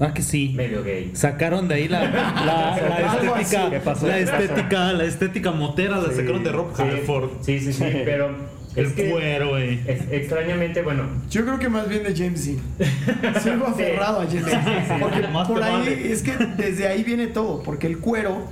¿Ah 0.00 0.14
que 0.14 0.22
sí? 0.22 0.52
Medio 0.54 0.84
gay. 0.84 1.10
Sacaron 1.14 1.66
de 1.66 1.74
ahí 1.74 1.88
la, 1.88 2.04
estética, 3.40 3.68
la 4.06 4.18
estética, 4.18 4.92
la 4.92 5.04
estética 5.04 5.50
motera 5.50 5.98
la 5.98 6.12
sacaron 6.12 6.44
de 6.44 6.52
Rob 6.52 6.68
Sí, 6.76 6.82
Halford. 6.82 7.30
sí, 7.40 7.58
sí, 7.58 7.72
sí, 7.72 7.84
pero 8.04 8.30
El 8.78 8.92
cuero, 8.94 9.48
güey. 9.50 9.80
es- 9.86 10.02
extrañamente, 10.10 10.82
bueno, 10.82 11.04
Yo 11.30 11.44
creo 11.44 11.58
que 11.58 11.68
más 11.68 11.88
bien 11.88 12.02
de 12.04 12.14
James 12.16 12.44
Dean. 12.46 12.58
Sigo 13.42 13.66
aferrado 13.66 14.20
a 14.20 14.26
James 14.26 14.46
Dean. 14.46 15.00
Porque 15.00 15.20
por 15.46 15.62
ahí, 15.62 16.08
es 16.10 16.22
que 16.22 16.32
desde 16.56 16.86
ahí 16.88 17.02
viene 17.04 17.26
todo. 17.28 17.62
Porque 17.62 17.86
el 17.86 17.98
cuero 17.98 18.44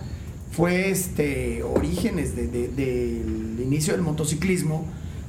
fue 0.53 0.91
este 0.91 1.63
orígenes 1.63 2.35
de- 2.37 2.47
de- 2.49 2.69
del 2.69 3.61
inicio 3.63 3.93
del 3.93 4.03
motociclismo. 4.03 4.87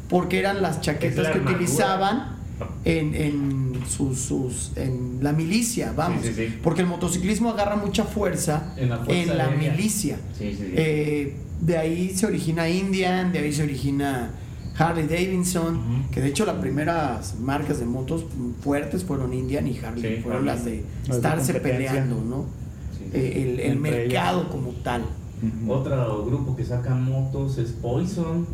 Porque 0.09 0.39
eran 0.39 0.61
las 0.61 0.79
chaquetas 0.81 1.25
la 1.25 1.33
que 1.33 1.39
utilizaban 1.39 2.37
en, 2.85 3.13
en 3.13 3.73
sus, 3.89 4.19
sus- 4.19 4.71
en 4.77 5.19
la 5.21 5.33
milicia, 5.33 5.91
vamos. 5.95 6.21
Sí, 6.23 6.29
sí, 6.33 6.47
sí. 6.47 6.59
Porque 6.63 6.81
el 6.81 6.87
motociclismo 6.87 7.49
agarra 7.51 7.75
mucha 7.75 8.03
fuerza 8.05 8.73
En 8.77 8.89
la 8.89 8.97
fuerza 8.99 9.31
en 9.33 9.37
la 9.37 9.49
milicia. 9.49 10.17
sí, 10.37 10.51
sí, 10.51 10.57
sí. 10.57 10.73
Eh, 10.75 11.35
de 11.59 11.77
ahí 11.77 12.11
se 12.15 12.25
origina 12.27 12.69
Indian, 12.69 13.31
de 13.33 13.39
ahí 13.39 13.51
se 13.51 13.63
origina 13.63 14.29
Harley 14.77 15.07
Davidson, 15.07 16.05
que 16.11 16.21
de 16.21 16.27
hecho 16.27 16.45
las 16.45 16.55
primeras 16.57 17.39
marcas 17.39 17.79
de 17.79 17.85
motos 17.85 18.25
fuertes 18.61 19.03
fueron 19.03 19.33
Indian 19.33 19.67
y 19.67 19.77
Harley, 19.79 20.17
Sí, 20.17 20.21
fueron 20.21 20.47
Harley. 20.47 20.55
las 20.55 20.65
de 20.65 20.83
Las 20.99 21.07
de 21.07 21.15
estarse 21.15 21.53
peleando, 21.59 22.21
¿no? 22.23 22.45
Sí. 22.97 23.09
Eh, 23.13 23.63
el, 23.65 23.79
mercado 23.79 24.49
como 24.49 24.71
tal. 24.83 25.03
Otro 25.67 26.25
grupo 26.25 26.55
que 26.55 26.65
saca 26.65 26.93
motos 26.95 27.57
es 27.57 27.71
Poison. 27.71 28.45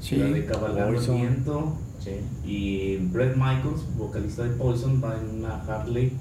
Sí. 0.00 0.16
la 0.16 0.26
de. 0.26 1.76
Sí. 1.98 2.10
Y 2.44 2.96
Brett 3.06 3.34
Michaels, 3.36 3.82
vocalista 3.96 4.42
de 4.42 4.50
Poison, 4.50 5.00
va 5.02 5.16
en 5.18 5.38
una 5.40 5.62
Harley 5.62 6.12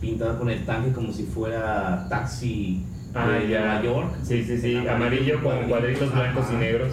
pintada 0.00 0.38
con 0.38 0.50
el 0.50 0.64
tanque 0.66 0.92
como 0.92 1.12
si 1.12 1.24
fuera 1.24 2.06
taxi 2.08 2.84
Ah, 3.14 3.28
de 3.28 3.48
ya. 3.48 3.60
Nueva 3.60 3.82
York. 3.82 4.14
Sí, 4.22 4.44
sí, 4.44 4.58
sí. 4.58 4.76
Amarillo 4.76 5.42
con 5.42 5.68
cuadritos 5.68 6.12
blancos 6.12 6.46
y 6.52 6.56
negros. 6.56 6.92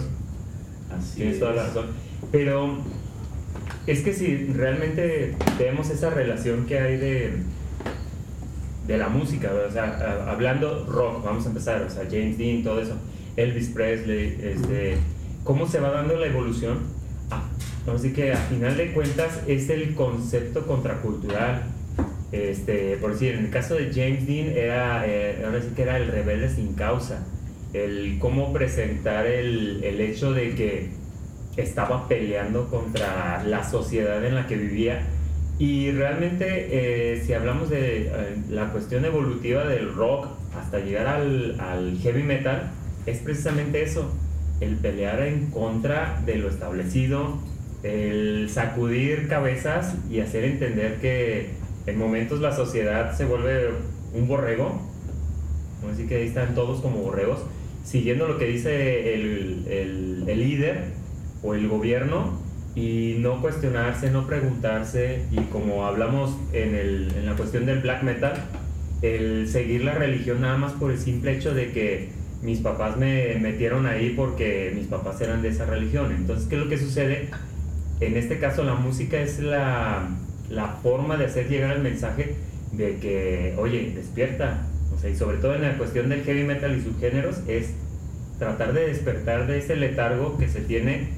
Así 0.96 1.16
Tienes 1.16 1.34
es. 1.34 1.40
toda 1.40 1.52
la 1.52 1.64
razón. 1.66 1.86
Pero 2.32 2.78
es 3.86 4.00
que 4.02 4.12
si 4.12 4.46
realmente 4.54 5.34
vemos 5.58 5.90
esa 5.90 6.10
relación 6.10 6.66
que 6.66 6.78
hay 6.78 6.96
de, 6.96 7.32
de 8.86 8.98
la 8.98 9.08
música, 9.08 9.50
o 9.68 9.70
sea, 9.72 9.84
a- 9.84 10.30
hablando 10.30 10.86
rock, 10.86 11.24
vamos 11.24 11.44
a 11.46 11.48
empezar, 11.48 11.82
o 11.82 11.90
sea, 11.90 12.04
James 12.10 12.38
Dean, 12.38 12.62
todo 12.62 12.80
eso, 12.80 12.94
Elvis 13.36 13.68
Presley, 13.68 14.38
este, 14.42 14.96
cómo 15.44 15.66
se 15.66 15.80
va 15.80 15.90
dando 15.90 16.16
la 16.16 16.26
evolución. 16.26 16.78
Ah, 17.30 17.44
así 17.94 18.12
que 18.12 18.32
a 18.32 18.36
final 18.36 18.76
de 18.76 18.92
cuentas 18.92 19.40
es 19.46 19.68
el 19.70 19.94
concepto 19.94 20.66
contracultural. 20.66 21.62
Este, 22.30 22.98
por 22.98 23.12
decir, 23.12 23.34
en 23.34 23.46
el 23.46 23.50
caso 23.50 23.74
de 23.74 23.90
James 23.90 24.26
Dean 24.26 24.48
era, 24.48 25.06
eh, 25.06 25.42
ahora 25.44 25.62
sí 25.62 25.68
que 25.74 25.82
era 25.82 25.96
el 25.96 26.08
rebelde 26.08 26.50
sin 26.54 26.74
causa, 26.74 27.24
el 27.72 28.18
cómo 28.18 28.52
presentar 28.52 29.26
el, 29.26 29.82
el 29.84 30.00
hecho 30.00 30.32
de 30.32 30.54
que 30.54 30.88
estaba 31.56 32.08
peleando 32.08 32.68
contra 32.68 33.42
la 33.44 33.68
sociedad 33.68 34.24
en 34.24 34.34
la 34.34 34.46
que 34.46 34.56
vivía. 34.56 35.06
Y 35.58 35.90
realmente 35.90 36.68
eh, 36.70 37.22
si 37.24 37.32
hablamos 37.32 37.68
de 37.68 38.06
eh, 38.06 38.10
la 38.48 38.70
cuestión 38.70 39.04
evolutiva 39.04 39.64
del 39.64 39.92
rock 39.92 40.28
hasta 40.56 40.78
llegar 40.78 41.08
al, 41.08 41.58
al 41.60 41.98
heavy 41.98 42.22
metal 42.22 42.70
es 43.06 43.18
precisamente 43.18 43.82
eso, 43.82 44.12
el 44.60 44.76
pelear 44.76 45.20
en 45.22 45.50
contra 45.50 46.22
de 46.24 46.36
lo 46.36 46.48
establecido, 46.48 47.38
el 47.82 48.48
sacudir 48.50 49.28
cabezas 49.28 49.96
y 50.10 50.20
hacer 50.20 50.44
entender 50.44 50.96
que 51.00 51.50
en 51.86 51.98
momentos 51.98 52.40
la 52.40 52.54
sociedad 52.54 53.16
se 53.16 53.24
vuelve 53.24 53.70
un 54.12 54.28
borrego, 54.28 54.80
así 55.92 56.06
que 56.06 56.16
ahí 56.16 56.26
están 56.28 56.54
todos 56.54 56.80
como 56.80 56.98
borregos, 56.98 57.40
siguiendo 57.88 58.28
lo 58.28 58.36
que 58.38 58.44
dice 58.44 59.14
el, 59.14 59.64
el- 59.68 60.38
líder 60.38 60.84
o 61.42 61.54
el 61.54 61.68
gobierno 61.68 62.38
y 62.74 63.16
no 63.18 63.40
cuestionarse, 63.40 64.10
no 64.10 64.26
preguntarse 64.26 65.22
y 65.32 65.36
como 65.44 65.86
hablamos 65.86 66.36
en, 66.52 66.74
el- 66.74 67.12
en 67.16 67.24
la 67.26 67.34
cuestión 67.34 67.64
del 67.64 67.80
black 67.80 68.02
metal, 68.02 68.34
el 69.00 69.48
seguir 69.48 69.84
la 69.84 69.94
religión 69.94 70.42
nada 70.42 70.58
más 70.58 70.72
por 70.72 70.90
el 70.90 70.98
simple 70.98 71.32
hecho 71.36 71.54
de 71.54 71.72
que 71.72 72.10
mis 72.42 72.58
papás 72.60 72.96
me 72.98 73.36
metieron 73.40 73.86
ahí 73.86 74.10
porque 74.16 74.70
mis 74.74 74.86
papás 74.86 75.20
eran 75.22 75.40
de 75.42 75.48
esa 75.48 75.64
religión. 75.64 76.12
Entonces, 76.12 76.46
¿qué 76.48 76.56
es 76.56 76.60
lo 76.62 76.68
que 76.68 76.76
sucede? 76.78 77.30
En 78.00 78.16
este 78.16 78.38
caso, 78.38 78.62
la 78.64 78.74
música 78.74 79.18
es 79.20 79.40
la, 79.40 80.08
la 80.50 80.66
forma 80.82 81.16
de 81.16 81.24
hacer 81.24 81.48
llegar 81.48 81.74
el 81.76 81.82
mensaje 81.82 82.34
de 82.72 82.96
que, 82.98 83.54
oye, 83.56 83.92
despierta. 83.94 84.66
O 84.98 85.00
sea, 85.00 85.10
y 85.10 85.16
sobre 85.16 85.38
todo 85.38 85.54
en 85.54 85.62
la 85.62 85.78
cuestión 85.78 86.08
del 86.08 86.22
heavy 86.24 86.44
metal 86.44 86.76
y 86.76 86.82
subgéneros, 86.82 87.36
es 87.46 87.68
tratar 88.38 88.72
de 88.72 88.86
despertar 88.88 89.46
de 89.46 89.58
ese 89.58 89.76
letargo 89.76 90.36
que 90.38 90.48
se 90.48 90.60
tiene 90.60 91.08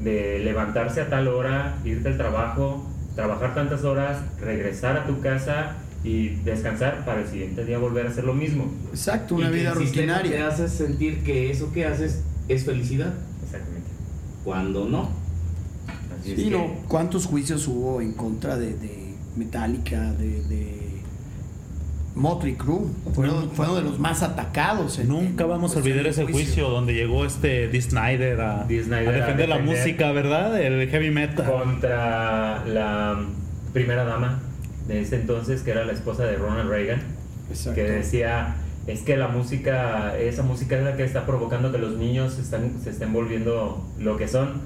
de 0.00 0.40
levantarse 0.40 1.00
a 1.02 1.08
tal 1.08 1.28
hora, 1.28 1.76
irte 1.84 2.08
al 2.08 2.16
trabajo, 2.16 2.84
trabajar 3.14 3.54
tantas 3.54 3.84
horas, 3.84 4.18
regresar 4.40 4.96
a 4.96 5.06
tu 5.06 5.20
casa 5.20 5.76
y 6.04 6.30
descansar 6.44 7.04
para 7.04 7.20
el 7.20 7.28
siguiente 7.28 7.64
día 7.64 7.78
volver 7.78 8.06
a 8.06 8.10
hacer 8.10 8.24
lo 8.24 8.34
mismo. 8.34 8.72
Exacto, 8.90 9.36
Y 9.36 9.42
una 9.42 9.50
que 9.50 9.56
vida 9.58 9.74
sistema 9.76 10.14
Te 10.16 10.22
rutinaria. 10.22 10.48
hace 10.48 10.68
sentir 10.68 11.22
que 11.22 11.50
eso 11.50 11.72
que 11.72 11.86
haces 11.86 12.22
es 12.48 12.64
felicidad, 12.64 13.12
Exactamente. 13.44 13.88
cuando 14.42 14.88
no. 14.88 15.10
Así 16.20 16.32
es 16.32 16.36
Sí, 16.38 16.44
que- 16.46 16.50
no, 16.50 16.66
¿cuántos 16.88 17.26
juicios 17.26 17.68
hubo 17.68 18.00
en 18.00 18.12
contra 18.14 18.56
de, 18.56 18.74
de 18.74 19.12
Metallica, 19.36 20.12
de, 20.14 20.42
de 20.42 20.81
Motley 22.14 22.54
Crue? 22.54 22.86
Fueron, 23.14 23.50
fueron 23.52 23.76
de 23.76 23.82
los 23.82 23.98
más 23.98 24.22
atacados. 24.22 24.98
en- 24.98 25.08
Nunca 25.08 25.46
vamos 25.46 25.74
a 25.74 25.78
olvidar 25.78 26.06
ese 26.06 26.24
juicio 26.26 26.68
donde 26.68 26.94
llegó 26.94 27.24
este 27.24 27.68
Dee 27.68 27.80
Snyder 27.82 28.40
a, 28.40 28.64
Dee 28.64 28.82
Snyder 28.82 29.08
a 29.08 29.10
a 29.10 29.12
defender 29.12 29.48
la 29.48 29.56
defender. 29.56 29.78
música, 29.82 30.12
¿verdad? 30.12 30.60
El 30.60 30.88
heavy 30.88 31.10
metal. 31.10 31.46
contra 31.50 32.64
la 32.66 33.18
primera 33.72 34.04
dama 34.04 34.40
de 34.86 35.00
ese 35.00 35.16
entonces, 35.16 35.62
que 35.62 35.70
era 35.70 35.84
la 35.84 35.92
esposa 35.92 36.24
de 36.24 36.36
Ronald 36.36 36.68
Reagan, 36.68 37.00
Exacto. 37.48 37.74
que 37.76 37.84
decía, 37.84 38.56
es 38.86 39.00
que 39.02 39.16
la 39.16 39.28
música, 39.28 40.18
esa 40.18 40.42
música 40.42 40.76
es 40.76 40.84
la 40.84 40.96
que 40.96 41.04
está 41.04 41.24
provocando 41.24 41.70
que 41.72 41.78
los 41.78 41.96
niños 41.96 42.34
se, 42.34 42.42
están, 42.42 42.72
se 42.82 42.90
estén 42.90 43.12
volviendo 43.12 43.86
lo 43.98 44.16
que 44.16 44.28
son, 44.28 44.60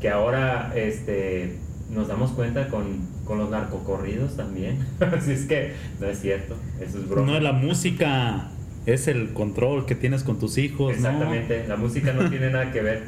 que 0.00 0.08
ahora 0.08 0.72
este, 0.76 1.58
nos 1.90 2.08
damos 2.08 2.30
cuenta 2.32 2.68
con, 2.68 3.00
con 3.26 3.38
los 3.38 3.50
narcocorridos 3.50 4.36
también. 4.36 4.78
Así 5.00 5.32
es 5.32 5.44
que 5.46 5.72
no 6.00 6.06
es 6.06 6.20
cierto, 6.20 6.56
eso 6.80 6.98
es 6.98 7.08
broma. 7.08 7.26
No 7.26 7.36
es 7.36 7.42
la 7.42 7.52
música, 7.52 8.48
es 8.86 9.08
el 9.08 9.32
control 9.34 9.84
que 9.84 9.94
tienes 9.94 10.22
con 10.22 10.38
tus 10.38 10.56
hijos, 10.58 10.92
¿no? 10.98 11.08
Exactamente, 11.08 11.66
la 11.68 11.76
música 11.76 12.12
no 12.12 12.30
tiene 12.30 12.50
nada 12.50 12.72
que 12.72 12.80
ver. 12.80 13.02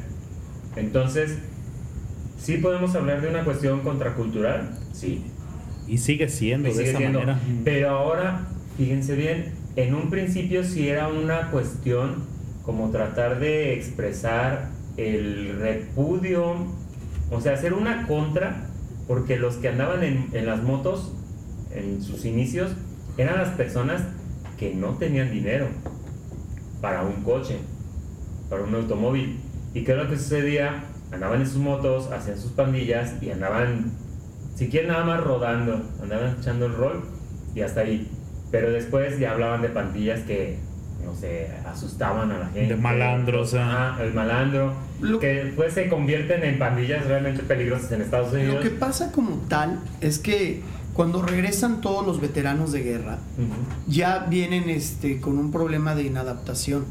Entonces, 0.75 1.39
sí 2.37 2.57
podemos 2.57 2.93
hablar 2.95 3.21
de 3.21 3.29
una 3.29 3.43
cuestión 3.43 3.81
contracultural, 3.81 4.77
sí, 4.93 5.23
Y 5.87 5.97
sigue 5.97 6.29
siendo 6.29 6.67
y 6.69 6.71
de 6.71 6.77
sigue 6.77 6.89
esa 6.89 6.97
siendo. 6.99 7.19
manera. 7.19 7.39
Pero 7.63 7.89
ahora, 7.89 8.47
fíjense 8.77 9.15
bien, 9.15 9.53
en 9.75 9.95
un 9.95 10.09
principio 10.09 10.63
sí 10.63 10.87
era 10.87 11.07
una 11.07 11.49
cuestión 11.51 12.23
como 12.63 12.91
tratar 12.91 13.39
de 13.39 13.73
expresar 13.73 14.69
el 14.97 15.57
repudio, 15.59 16.53
o 17.31 17.41
sea, 17.41 17.53
hacer 17.53 17.73
una 17.73 18.05
contra, 18.05 18.68
porque 19.09 19.37
los 19.37 19.55
que 19.55 19.69
andaban 19.69 20.03
en, 20.03 20.29
en 20.33 20.45
las 20.45 20.61
motos, 20.61 21.11
en 21.71 21.99
sus 22.03 22.25
inicios, 22.25 22.69
eran 23.17 23.39
las 23.39 23.49
personas 23.55 24.03
que 24.59 24.75
no 24.75 24.97
tenían 24.99 25.31
dinero 25.31 25.65
para 26.79 27.01
un 27.01 27.23
coche, 27.23 27.57
para 28.51 28.61
un 28.61 28.75
automóvil. 28.75 29.39
¿Y 29.73 29.83
qué 29.83 29.93
es 29.93 29.97
lo 29.97 30.07
que 30.07 30.15
sucedía? 30.15 30.83
Andaban 31.11 31.41
en 31.41 31.47
sus 31.47 31.57
motos, 31.57 32.11
hacían 32.11 32.37
sus 32.37 32.51
pandillas 32.51 33.15
y 33.19 33.31
andaban, 33.31 33.93
si 34.53 34.69
quieren 34.69 34.91
nada 34.91 35.03
más 35.03 35.23
rodando, 35.23 35.81
andaban 36.03 36.37
echando 36.39 36.67
el 36.67 36.75
rol 36.75 37.01
y 37.55 37.61
hasta 37.61 37.81
ahí. 37.81 38.11
Pero 38.51 38.71
después 38.71 39.17
ya 39.17 39.31
hablaban 39.31 39.63
de 39.63 39.69
pandillas 39.69 40.19
que, 40.19 40.59
no 41.03 41.15
sé, 41.15 41.49
asustaban 41.65 42.29
a 42.31 42.37
la 42.37 42.45
gente. 42.49 42.75
De 42.75 42.79
malandros, 42.79 43.55
ah. 43.57 43.97
El 43.99 44.13
malandro. 44.13 44.71
Lo- 45.01 45.19
que 45.19 45.27
después 45.45 45.73
se 45.73 45.87
convierten 45.89 46.43
en 46.43 46.59
pandillas 46.59 47.05
realmente 47.05 47.43
peligrosas 47.43 47.91
en 47.93 48.01
Estados 48.01 48.33
Unidos. 48.33 48.55
Lo 48.55 48.61
que 48.61 48.69
pasa 48.69 49.11
como 49.11 49.35
tal 49.47 49.79
es 50.01 50.19
que 50.19 50.61
cuando 50.93 51.21
regresan 51.21 51.79
todos 51.81 52.05
los 52.05 52.19
veteranos 52.19 52.71
de 52.73 52.81
guerra, 52.81 53.19
ya 53.87 54.25
vienen 54.29 54.69
este, 54.69 55.21
con 55.21 55.37
un 55.37 55.51
problema 55.51 55.95
de 55.95 56.03
inadaptación. 56.03 56.85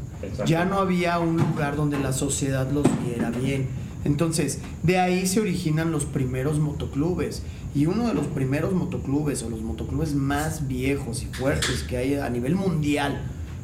Ya 0.45 0.65
no 0.65 0.79
había 0.79 1.19
un 1.19 1.37
lugar 1.37 1.75
donde 1.75 1.99
la 1.99 2.11
sociedad 2.13 2.71
los 2.71 2.85
viera 3.05 3.29
bien. 3.29 3.67
Entonces, 4.05 4.59
de 4.81 4.97
ahí 4.97 5.27
se 5.27 5.41
originan 5.41 5.91
los 5.91 6.05
primeros 6.05 6.57
motoclubes. 6.59 7.43
Y 7.75 7.85
uno 7.85 8.07
de 8.07 8.15
los 8.15 8.25
primeros 8.25 8.73
motoclubes, 8.73 9.43
o 9.43 9.49
los 9.51 9.61
motoclubes 9.61 10.15
más 10.15 10.67
viejos 10.67 11.21
y 11.21 11.27
fuertes 11.27 11.83
que 11.83 11.97
hay 11.97 12.15
a 12.15 12.27
nivel 12.31 12.55
mundial, 12.55 13.21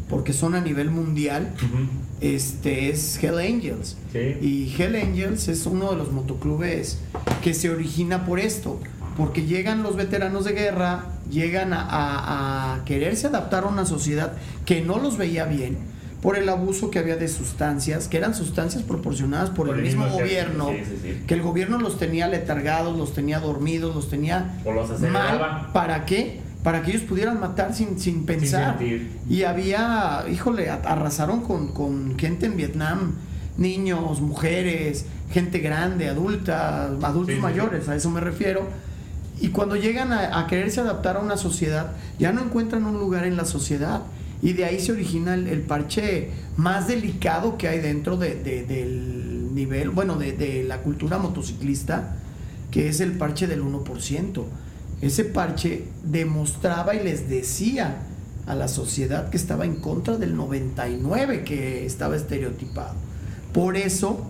porque 0.10 0.32
son 0.34 0.54
a 0.54 0.62
nivel 0.62 0.92
mundial. 0.92 1.54
Este 2.22 2.90
es 2.90 3.22
Hell 3.24 3.38
Angels. 3.40 3.98
Sí. 4.12 4.20
Y 4.42 4.76
Hell 4.82 4.96
Angels 4.96 5.48
es 5.48 5.66
uno 5.66 5.92
de 5.92 5.98
los 5.98 6.12
motoclubes 6.12 7.00
que 7.44 7.54
se 7.54 7.70
origina 7.70 8.26
por 8.26 8.40
esto, 8.40 8.80
porque 9.18 9.46
llegan 9.46 9.84
los 9.84 9.96
veteranos 9.96 10.46
de 10.46 10.54
guerra, 10.54 11.06
llegan 11.30 11.74
a, 11.74 11.82
a- 11.82 12.76
a 12.76 12.86
quererse 12.86 13.28
adaptar 13.28 13.64
a 13.64 13.68
una 13.68 13.86
sociedad 13.86 14.34
que 14.66 14.82
no 14.82 14.98
los 15.00 15.18
veía 15.18 15.46
bien 15.46 15.78
por 16.22 16.38
el 16.40 16.50
abuso 16.50 16.90
que 16.90 16.98
había 16.98 17.18
de 17.18 17.28
sustancias, 17.28 18.08
que 18.08 18.18
eran 18.18 18.34
sustancias 18.34 18.82
proporcionadas 18.82 19.52
por, 19.52 19.70
el, 19.70 19.84
mismo, 19.84 20.08
gobierno, 20.10 20.70
sí, 20.72 20.78
sí, 20.84 20.98
sí. 21.04 21.24
que 21.28 21.36
el 21.36 21.44
gobierno 21.44 21.78
los 21.78 22.00
tenía 22.00 22.28
letargados, 22.28 22.98
los 22.98 23.14
tenía 23.14 23.40
dormidos, 23.40 23.94
los 23.94 24.10
tenía 24.10 24.60
O 24.66 24.72
los 24.72 25.00
mal. 25.02 25.70
¿Para 25.72 26.06
qué? 26.06 26.42
Para 26.66 26.82
que 26.82 26.92
ellos 26.92 27.04
pudieran 27.04 27.40
matar 27.40 27.74
sin, 27.74 27.98
sin 27.98 28.26
pensar. 28.26 28.78
sentir. 28.78 29.12
y 29.30 29.44
había, 29.44 30.26
híjole, 30.30 30.70
arrasaron 30.70 31.42
con, 31.44 31.70
con 31.70 32.18
gente 32.20 32.48
en 32.48 32.58
Vietnam, 32.58 33.14
niños, 33.58 34.20
mujeres, 34.20 35.06
gente 35.32 35.60
grande, 35.60 36.10
adulta, 36.10 36.88
adultos 36.88 37.28
Sí, 37.28 37.36
sí, 37.36 37.42
mayores, 37.42 37.88
a 37.88 37.96
eso 37.96 38.10
me 38.10 38.20
refiero. 38.20 38.68
Y 39.40 39.50
cuando 39.50 39.76
llegan 39.76 40.12
a, 40.12 40.40
a 40.40 40.48
quererse 40.48 40.82
adaptar 40.82 41.18
a 41.18 41.20
una 41.20 41.38
sociedad, 41.38 41.92
ya 42.20 42.32
no 42.34 42.42
encuentran 42.44 42.84
un 42.86 42.98
lugar 43.00 43.26
en 43.26 43.38
la 43.38 43.46
sociedad. 43.46 44.02
Y 44.42 44.54
de 44.54 44.66
ahí 44.66 44.80
se 44.80 44.92
origina 44.92 45.34
el, 45.36 45.48
el 45.48 45.62
parche 45.62 46.30
más 46.58 46.88
delicado 46.88 47.58
que 47.58 47.68
hay 47.68 47.80
dentro 47.80 48.18
de- 48.18 48.36
de- 48.36 48.64
del 48.66 49.54
nivel, 49.54 49.90
bueno, 49.92 50.16
de, 50.18 50.34
de 50.34 50.64
la 50.64 50.80
cultura 50.80 51.18
motociclista, 51.20 52.16
que 52.72 52.90
es 52.90 53.00
el 53.02 53.14
parche 53.14 53.48
del 53.48 53.62
1%. 53.64 54.44
Ese 55.06 55.24
parche 55.24 55.84
demostraba 56.04 56.96
y 56.96 57.04
les 57.04 57.30
decía 57.30 57.98
a 58.48 58.56
la 58.56 58.68
sociedad 58.68 59.30
que 59.30 59.38
estaba 59.38 59.66
en 59.66 59.76
contra 59.76 60.18
del 60.18 60.36
99 60.36 61.44
que 61.44 61.86
estaba 61.86 62.16
estereotipado. 62.16 62.96
Por 63.54 63.78
eso, 63.78 64.26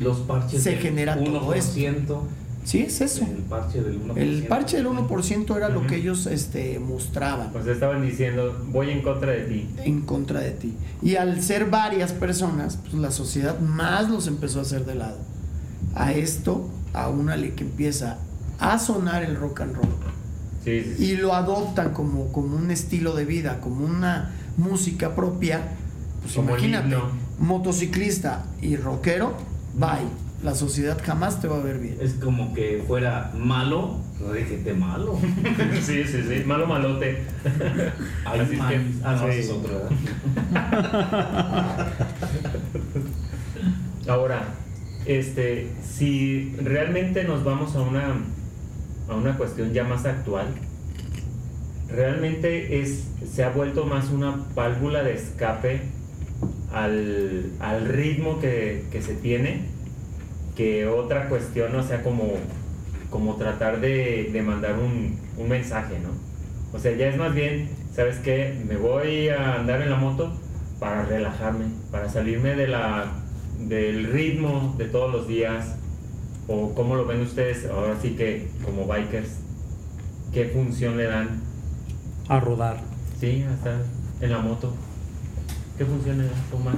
Los 0.00 0.18
parches 0.18 0.62
Se 0.62 0.76
genera 0.76 1.22
todo 1.22 1.52
1%, 1.54 2.20
sí 2.64 2.80
es 2.80 3.00
eso. 3.00 3.24
El 3.24 3.42
parche 3.44 3.80
del 3.80 4.00
1%. 4.02 4.16
El 4.16 4.46
parche 4.48 4.76
del 4.78 4.86
1% 4.86 5.56
era 5.56 5.68
lo 5.68 5.86
que 5.86 5.96
ellos 5.96 6.26
este, 6.26 6.80
mostraban 6.80 7.50
Pues 7.52 7.66
estaban 7.68 8.02
diciendo, 8.02 8.60
voy 8.72 8.90
en 8.90 9.02
contra 9.02 9.30
de 9.32 9.42
ti. 9.44 9.68
en 9.84 10.00
contra 10.02 10.40
de 10.40 10.50
ti. 10.50 10.74
Y 11.00 11.14
al 11.14 11.40
ser 11.42 11.66
varias 11.66 12.12
personas, 12.12 12.76
pues 12.76 12.94
la 12.94 13.12
sociedad 13.12 13.60
más 13.60 14.10
los 14.10 14.26
empezó 14.26 14.58
a 14.58 14.62
hacer 14.62 14.84
de 14.84 14.96
lado. 14.96 15.18
A 15.94 16.12
esto, 16.12 16.68
a 16.92 17.08
una 17.08 17.36
le 17.36 17.54
que 17.54 17.62
empieza 17.64 18.18
a 18.58 18.78
sonar 18.78 19.22
el 19.22 19.36
rock 19.36 19.60
and 19.62 19.76
roll. 19.76 19.88
Sí, 20.64 20.82
sí, 20.82 20.94
sí. 20.96 21.04
y 21.12 21.16
lo 21.16 21.34
adoptan 21.34 21.92
como, 21.92 22.32
como 22.32 22.56
un 22.56 22.70
estilo 22.70 23.14
de 23.14 23.24
vida, 23.24 23.60
como 23.60 23.84
una 23.86 24.32
música 24.56 25.14
propia, 25.14 25.60
pues 26.22 26.34
Como 26.34 26.56
el 26.56 26.64
imagínate, 26.64 26.94
himno. 26.96 27.10
motociclista 27.38 28.44
y 28.60 28.76
rockero, 28.76 29.34
bye. 29.74 30.06
La 30.42 30.54
sociedad 30.54 30.96
jamás 31.04 31.40
te 31.40 31.48
va 31.48 31.56
a 31.56 31.60
ver 31.60 31.78
bien. 31.80 31.96
Es 32.00 32.12
como 32.14 32.54
que 32.54 32.84
fuera 32.86 33.32
malo, 33.36 33.96
déjete 34.32 34.72
malo. 34.72 35.18
sí, 35.82 36.04
sí, 36.04 36.22
sí. 36.28 36.44
Malo 36.46 36.64
malote. 36.68 37.24
Ay, 38.24 38.40
Así 38.40 38.52
es 38.52 38.58
man. 38.58 38.68
que- 38.68 38.80
Ah, 39.04 39.12
no, 39.20 39.32
sí. 39.32 39.38
es 39.38 39.50
otro, 39.50 39.74
¿verdad? 39.74 39.90
Ahora, 44.08 44.42
este, 45.06 45.70
si 45.82 46.54
realmente 46.62 47.24
nos 47.24 47.44
vamos 47.44 47.74
a 47.76 47.80
una, 47.82 48.14
a 49.08 49.14
una 49.14 49.36
cuestión 49.36 49.72
ya 49.72 49.84
más 49.84 50.04
actual, 50.04 50.46
realmente 51.90 52.80
es, 52.80 53.08
se 53.30 53.44
ha 53.44 53.50
vuelto 53.50 53.84
más 53.86 54.10
una 54.10 54.46
válvula 54.54 55.02
de 55.02 55.14
escape 55.14 55.80
al, 56.72 57.52
al 57.60 57.88
ritmo 57.88 58.40
que, 58.40 58.84
que 58.90 59.00
se 59.02 59.14
tiene 59.14 59.62
que 60.56 60.86
otra 60.86 61.28
cuestión, 61.28 61.74
o 61.76 61.82
sea, 61.84 62.02
como, 62.02 62.32
como 63.10 63.36
tratar 63.36 63.80
de, 63.80 64.28
de 64.32 64.42
mandar 64.42 64.74
un, 64.74 65.16
un 65.36 65.48
mensaje, 65.48 66.00
¿no? 66.00 66.10
O 66.76 66.80
sea, 66.80 66.92
ya 66.96 67.08
es 67.08 67.16
más 67.16 67.32
bien, 67.32 67.68
¿sabes 67.94 68.18
qué? 68.18 68.60
Me 68.68 68.76
voy 68.76 69.28
a 69.28 69.54
andar 69.54 69.80
en 69.80 69.90
la 69.90 69.96
moto 69.96 70.32
para 70.80 71.04
relajarme, 71.04 71.66
para 71.90 72.08
salirme 72.08 72.56
de 72.56 72.66
la, 72.66 73.06
del 73.60 74.12
ritmo 74.12 74.74
de 74.76 74.86
todos 74.86 75.12
los 75.12 75.28
días. 75.28 75.76
O 76.48 76.74
cómo 76.74 76.96
lo 76.96 77.06
ven 77.06 77.20
ustedes 77.20 77.66
ahora 77.66 77.96
sí 78.00 78.16
que 78.16 78.48
como 78.64 78.86
bikers, 78.86 79.28
¿qué 80.32 80.46
función 80.46 80.96
le 80.96 81.04
dan? 81.04 81.42
A 82.26 82.40
rodar. 82.40 82.80
Sí, 83.20 83.42
hasta 83.42 83.82
en 84.20 84.30
la 84.30 84.38
moto. 84.38 84.74
¿Qué 85.76 85.84
función 85.84 86.16
le 86.18 86.24
dan, 86.24 86.34
Omar? 86.52 86.74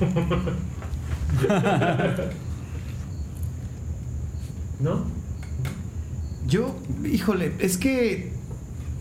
¿No? 4.80 5.04
Yo, 6.46 6.74
híjole, 7.04 7.52
es 7.58 7.76
que 7.76 8.32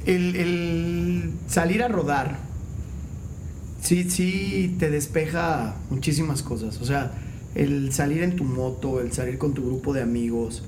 el, 0.05 0.35
el 0.35 1.33
salir 1.47 1.81
a 1.81 1.87
rodar, 1.87 2.39
sí, 3.81 4.09
sí 4.09 4.75
te 4.77 4.89
despeja 4.89 5.77
muchísimas 5.89 6.43
cosas. 6.43 6.81
O 6.81 6.85
sea, 6.85 7.13
el 7.55 7.91
salir 7.93 8.23
en 8.23 8.35
tu 8.35 8.43
moto, 8.43 9.01
el 9.01 9.11
salir 9.11 9.37
con 9.37 9.53
tu 9.53 9.65
grupo 9.65 9.93
de 9.93 10.01
amigos, 10.01 10.63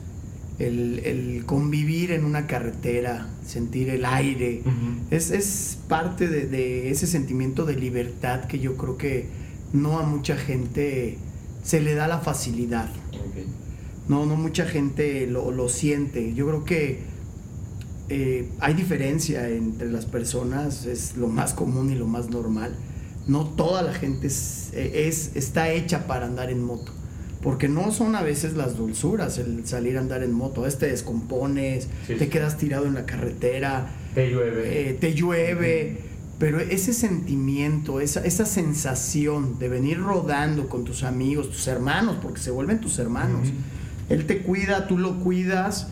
el, 0.59 0.99
el 0.99 1.45
convivir 1.45 2.11
en 2.11 2.25
una 2.25 2.47
carretera, 2.47 3.29
sentir 3.45 3.89
el 3.89 4.05
aire, 4.05 4.61
es, 5.09 5.31
es 5.31 5.77
parte 5.87 6.27
de, 6.27 6.47
de 6.47 6.91
ese 6.91 7.07
sentimiento 7.07 7.65
de 7.65 7.75
libertad 7.75 8.45
que 8.45 8.59
yo 8.59 8.77
creo 8.77 8.97
que 8.97 9.27
no 9.73 9.99
a 9.99 10.03
mucha 10.03 10.37
gente 10.37 11.17
se 11.63 11.81
le 11.81 11.95
da 11.95 12.07
la 12.07 12.19
facilidad. 12.19 12.89
No, 14.07 14.25
no 14.25 14.35
mucha 14.35 14.65
gente 14.65 15.25
lo, 15.27 15.51
lo 15.51 15.69
siente. 15.69 16.33
Yo 16.33 16.47
creo 16.47 16.63
que 16.65 16.99
eh, 18.09 18.49
hay 18.59 18.73
diferencia 18.73 19.47
entre 19.47 19.89
las 19.89 20.05
personas, 20.05 20.85
es 20.85 21.15
lo 21.15 21.27
más 21.27 21.53
común 21.53 21.91
y 21.91 21.95
lo 21.95 22.07
más 22.07 22.29
normal. 22.29 22.75
No 23.27 23.45
toda 23.45 23.81
la 23.83 23.93
gente 23.93 24.27
es, 24.27 24.71
es- 24.73 25.31
está 25.35 25.69
hecha 25.71 26.07
para 26.07 26.25
andar 26.25 26.49
en 26.49 26.63
moto. 26.63 26.91
Porque 27.41 27.67
no 27.67 27.91
son 27.91 28.15
a 28.15 28.21
veces 28.21 28.53
las 28.55 28.77
dulzuras 28.77 29.37
el 29.39 29.65
salir 29.65 29.97
a 29.97 30.01
andar 30.01 30.21
en 30.23 30.31
moto. 30.31 30.61
A 30.61 30.65
veces 30.65 30.79
te 30.79 30.87
descompones, 30.87 31.87
Sí, 32.07 32.15
te 32.15 32.29
quedas 32.29 32.57
tirado 32.57 32.85
en 32.85 32.93
la 32.93 33.05
carretera, 33.05 33.87
Te 34.13 34.29
llueve. 34.29 34.89
eh, 34.89 34.93
te 34.93 35.13
llueve, 35.15 35.97
pero 36.37 36.59
ese 36.59 36.93
sentimiento, 36.93 37.99
esa, 37.99 38.23
esa 38.25 38.45
sensación 38.45 39.57
de 39.59 39.69
venir 39.69 39.99
rodando 39.99 40.69
con 40.69 40.83
tus 40.83 41.03
amigos, 41.03 41.49
tus 41.49 41.67
hermanos, 41.67 42.17
porque 42.21 42.39
se 42.41 42.51
vuelven 42.51 42.79
tus 42.79 42.99
hermanos. 42.99 43.47
Ujú. 43.49 43.57
Él 44.13 44.25
te 44.27 44.41
cuida, 44.43 44.87
tú 44.87 44.97
lo 44.99 45.19
cuidas, 45.19 45.87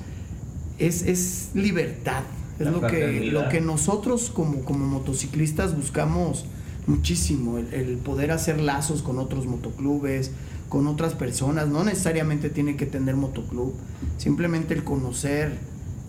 es, 0.77 1.01
es 1.03 1.49
libertad. 1.55 2.23
Es 2.59 2.65
La 2.65 2.71
lo 2.71 2.81
que, 2.87 3.21
lo 3.31 3.47
que 3.49 3.61
nosotros 3.61 4.29
como, 4.29 4.63
como 4.65 4.85
motociclistas 4.85 5.75
buscamos 5.75 6.45
muchísimo, 6.89 7.57
el, 7.57 7.73
el 7.73 7.97
poder 7.97 8.31
hacer 8.31 8.59
lazos 8.59 9.01
con 9.01 9.19
otros 9.19 9.45
motoclubes, 9.45 10.31
con 10.69 10.87
otras 10.87 11.13
personas, 11.13 11.67
no 11.67 11.83
necesariamente 11.83 12.49
tiene 12.49 12.75
que 12.75 12.85
tener 12.85 13.15
motoclub, 13.15 13.73
simplemente 14.17 14.73
el 14.73 14.83
conocer 14.83 15.57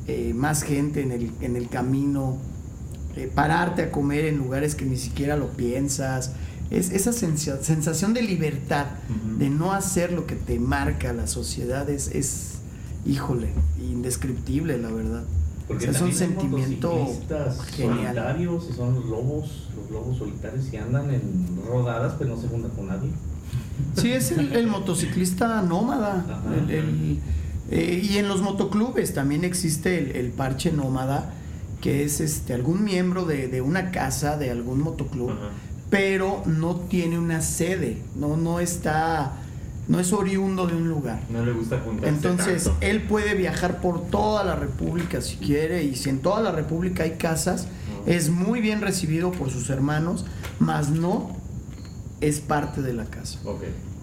eh, 0.06 0.32
más 0.34 0.62
gente 0.62 1.02
en 1.02 1.12
el, 1.12 1.30
en 1.40 1.56
el 1.56 1.68
camino, 1.68 2.36
eh, 3.16 3.30
pararte 3.34 3.82
a 3.82 3.90
comer 3.90 4.24
en 4.26 4.38
lugares 4.38 4.74
que 4.74 4.84
ni 4.84 4.96
siquiera 4.96 5.36
lo 5.36 5.48
piensas, 5.50 6.32
es 6.70 6.90
esa 6.90 7.12
sensa- 7.12 7.62
sensación 7.62 8.14
de 8.14 8.22
libertad, 8.22 8.86
de 9.38 9.50
no 9.50 9.72
hacer 9.72 10.12
lo 10.12 10.26
que 10.26 10.36
te 10.36 10.58
marca 10.60 11.12
la 11.12 11.26
sociedad, 11.26 11.88
es, 11.90 12.08
es, 12.14 12.58
híjole, 13.06 13.48
indescriptible 13.80 14.78
la 14.78 14.90
verdad. 14.90 15.24
Porque 15.70 15.88
O 15.88 15.92
sea, 15.94 16.06
es 16.08 16.14
un 16.16 16.18
también 16.18 16.50
hay 16.50 16.66
sentimiento 16.66 16.90
motociclistas 16.92 17.64
genial. 17.66 17.96
solitarios, 17.98 18.66
y 18.70 18.72
son 18.72 18.94
los 18.96 19.04
lobos, 19.04 19.68
los 19.80 19.90
lobos 19.92 20.18
solitarios 20.18 20.64
que 20.66 20.78
andan 20.78 21.14
en 21.14 21.58
rodadas, 21.64 22.14
pero 22.18 22.34
no 22.34 22.40
se 22.40 22.48
juntan 22.48 22.72
con 22.72 22.88
nadie. 22.88 23.10
Sí, 23.94 24.10
es 24.12 24.32
el, 24.32 24.52
el 24.52 24.66
motociclista 24.66 25.62
nómada. 25.62 26.24
Ajá. 26.28 26.54
el- 26.56 26.70
el- 26.70 27.18
eh, 27.70 28.00
y 28.04 28.18
en 28.18 28.26
los 28.26 28.42
motoclubes 28.42 29.14
también 29.14 29.44
existe 29.44 29.96
el, 29.98 30.16
el 30.16 30.32
parche 30.32 30.72
nómada, 30.72 31.34
que 31.80 32.02
es 32.02 32.20
este 32.20 32.52
algún 32.52 32.82
miembro 32.82 33.26
de, 33.26 33.46
de 33.46 33.60
una 33.60 33.92
casa, 33.92 34.36
de 34.36 34.50
algún 34.50 34.80
motoclub, 34.82 35.30
Ajá. 35.30 35.50
pero 35.88 36.42
no 36.46 36.74
tiene 36.76 37.16
una 37.16 37.42
sede, 37.42 38.02
no, 38.16 38.36
no 38.36 38.58
está, 38.58 39.34
no 39.90 39.98
es 39.98 40.12
oriundo 40.12 40.66
de 40.68 40.76
un 40.76 40.88
lugar. 40.88 41.20
No 41.30 41.44
le 41.44 41.52
gusta 41.52 41.80
juntarse 41.84 42.08
Entonces, 42.08 42.64
tanto. 42.64 42.78
él 42.80 43.02
puede 43.02 43.34
viajar 43.34 43.80
por 43.80 44.06
toda 44.06 44.44
la 44.44 44.54
República 44.54 45.20
si 45.20 45.36
quiere, 45.36 45.82
y 45.82 45.96
si 45.96 46.08
en 46.10 46.20
toda 46.20 46.40
la 46.40 46.52
República 46.52 47.02
hay 47.02 47.12
casas, 47.12 47.66
es 48.06 48.30
muy 48.30 48.60
bien 48.60 48.80
recibido 48.80 49.32
por 49.32 49.50
sus 49.50 49.68
hermanos, 49.68 50.24
mas 50.60 50.90
no 50.90 51.30
es 52.20 52.40
parte 52.40 52.82
de 52.82 52.92
la 52.92 53.04
casa 53.06 53.38
Ok. 53.44 53.62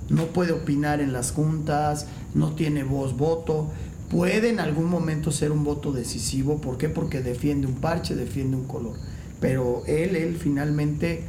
no 0.10 0.26
puede 0.28 0.52
opinar 0.52 1.00
en 1.00 1.14
las 1.14 1.32
juntas, 1.32 2.08
no 2.34 2.52
tiene 2.54 2.84
voz, 2.84 3.16
voto. 3.16 3.70
Puede 4.10 4.50
en 4.50 4.60
algún 4.60 4.86
momento 4.90 5.32
ser 5.32 5.52
un 5.52 5.64
voto 5.64 5.92
decisivo, 5.92 6.60
¿por 6.62 6.78
qué? 6.78 6.90
Porque 6.90 7.22
defiende 7.22 7.66
un 7.68 7.76
parche, 7.76 8.16
defiende 8.16 8.56
un 8.58 8.66
color. 8.66 8.96
Pero 9.40 9.84
él, 9.88 10.16
él 10.16 10.38
finalmente 10.38 11.26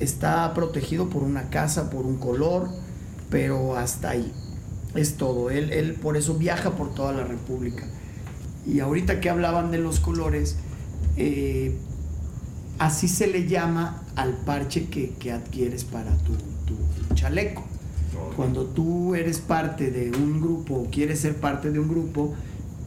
está 0.00 0.52
protegido 0.54 1.08
por 1.08 1.22
una 1.22 1.50
casa, 1.50 1.88
por 1.90 2.04
un 2.06 2.16
color, 2.18 2.68
pero 3.30 3.76
hasta 3.76 4.10
ahí. 4.10 4.32
Es 4.94 5.16
todo. 5.16 5.50
Él, 5.50 5.72
él 5.72 5.94
por 5.94 6.16
eso 6.16 6.34
viaja 6.34 6.70
por 6.72 6.94
toda 6.94 7.12
la 7.12 7.24
República. 7.24 7.84
Y 8.66 8.80
ahorita 8.80 9.20
que 9.20 9.30
hablaban 9.30 9.70
de 9.70 9.78
los 9.78 10.00
colores, 10.00 10.56
eh, 11.16 11.76
así 12.78 13.08
se 13.08 13.26
le 13.26 13.46
llama 13.46 14.02
al 14.16 14.34
parche 14.34 14.86
que, 14.86 15.10
que 15.10 15.32
adquieres 15.32 15.84
para 15.84 16.16
tu, 16.18 16.32
tu 16.66 17.14
chaleco. 17.14 17.64
Cuando 18.34 18.64
tú 18.64 19.14
eres 19.14 19.40
parte 19.40 19.90
de 19.90 20.10
un 20.10 20.40
grupo 20.40 20.74
o 20.74 20.90
quieres 20.90 21.20
ser 21.20 21.36
parte 21.36 21.70
de 21.70 21.78
un 21.78 21.88
grupo, 21.88 22.34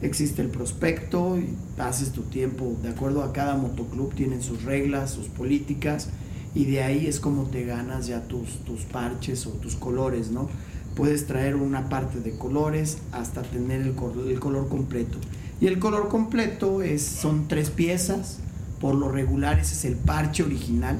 existe 0.02 0.42
el 0.42 0.48
prospecto 0.48 1.38
y 1.38 1.54
haces 1.78 2.12
tu 2.12 2.22
tiempo 2.22 2.76
de 2.82 2.88
acuerdo 2.88 3.22
a 3.22 3.32
cada 3.32 3.56
motoclub, 3.56 4.14
tienen 4.14 4.42
sus 4.42 4.64
reglas, 4.64 5.10
sus 5.10 5.28
políticas 5.28 6.08
y 6.54 6.64
de 6.66 6.82
ahí 6.82 7.06
es 7.06 7.20
como 7.20 7.44
te 7.44 7.64
ganas 7.64 8.06
ya 8.06 8.22
tus, 8.26 8.58
tus 8.64 8.82
parches 8.82 9.46
o 9.46 9.50
tus 9.50 9.76
colores, 9.76 10.30
¿no? 10.30 10.48
Puedes 10.96 11.26
traer 11.26 11.54
una 11.56 11.88
parte 11.88 12.20
de 12.20 12.32
colores 12.36 12.98
hasta 13.12 13.42
tener 13.42 13.80
el, 13.82 13.94
col- 13.94 14.28
el 14.28 14.40
color 14.40 14.68
completo. 14.68 15.18
Y 15.60 15.66
el 15.66 15.78
color 15.78 16.08
completo 16.08 16.82
es, 16.82 17.02
son 17.02 17.46
tres 17.48 17.70
piezas, 17.70 18.38
por 18.80 18.94
lo 18.94 19.08
regular 19.10 19.58
ese 19.60 19.74
es 19.74 19.84
el 19.84 19.94
parche 19.96 20.42
original, 20.42 20.98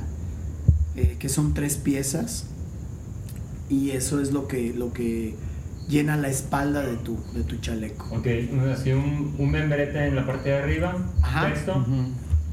eh, 0.96 1.16
que 1.18 1.28
son 1.28 1.54
tres 1.54 1.76
piezas 1.76 2.44
y 3.68 3.90
eso 3.90 4.20
es 4.20 4.32
lo 4.32 4.46
que, 4.48 4.72
lo 4.74 4.92
que 4.92 5.34
llena 5.88 6.16
la 6.16 6.28
espalda 6.28 6.82
de 6.82 6.96
tu, 6.96 7.16
de 7.34 7.42
tu 7.42 7.56
chaleco. 7.56 8.06
Ok, 8.14 8.26
así 8.72 8.92
un, 8.92 9.34
un 9.38 9.50
membrete 9.50 10.06
en 10.06 10.14
la 10.14 10.26
parte 10.26 10.50
de 10.50 10.58
arriba, 10.58 10.96
Ajá. 11.22 11.48
texto. 11.52 11.84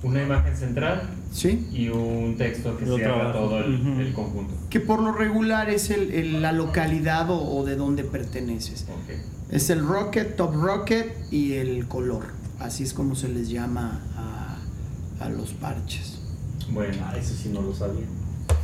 Una 0.04 0.22
imagen 0.24 0.56
central 0.56 1.02
¿Sí? 1.32 1.68
y 1.74 1.90
un 1.90 2.36
texto 2.38 2.78
que 2.78 2.84
Y 2.86 2.90
otro 2.90 2.98
cierra 2.98 3.34
todo 3.34 3.60
el, 3.60 4.14
conjunto. 4.14 4.54
Que 4.70 4.80
por 4.80 5.02
lo 5.02 5.12
regular 5.12 5.70
es 5.70 5.90
el, 5.90 6.12
el- 6.12 6.42
la 6.42 6.52
localidad 6.52 7.30
o, 7.32 7.58
o 7.58 7.66
de 7.66 7.76
donde 7.76 8.04
perteneces. 8.04 8.84
Ok. 8.84 9.16
Es 9.52 9.70
el 9.70 9.86
rocket, 9.86 10.36
top 10.36 10.54
rocket 10.56 11.16
y 11.32 11.54
el 11.54 11.88
color. 11.88 12.26
Así 12.60 12.84
es 12.84 12.94
como 12.94 13.16
se 13.16 13.30
les 13.30 13.50
llama 13.50 14.02
a, 14.16 14.58
a 15.26 15.30
los 15.30 15.54
parches. 15.54 16.20
Bueno, 16.72 16.98
Ah, 17.06 17.16
eso 17.18 17.34
sí 17.34 17.50
no 17.50 17.62
lo 17.62 17.74
sabía. 17.74 18.06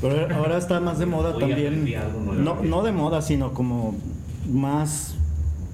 Pero 0.01 0.35
ahora 0.35 0.57
está 0.57 0.79
más 0.79 0.99
de 0.99 1.05
moda 1.05 1.37
también. 1.37 1.85
No, 2.43 2.61
no 2.61 2.83
de 2.83 2.91
moda, 2.91 3.21
sino 3.21 3.53
como 3.53 3.95
más. 4.51 5.15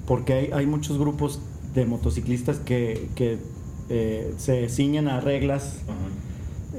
Porque 0.05 0.33
hay, 0.33 0.49
hay 0.53 0.65
muchos 0.65 0.97
grupos 0.97 1.39
de 1.73 1.85
motociclistas 1.85 2.57
que, 2.57 3.09
que, 3.15 3.37
eh, 3.89 4.33
se 4.37 4.69
ciñen 4.69 5.07
a 5.07 5.19
reglas 5.19 5.79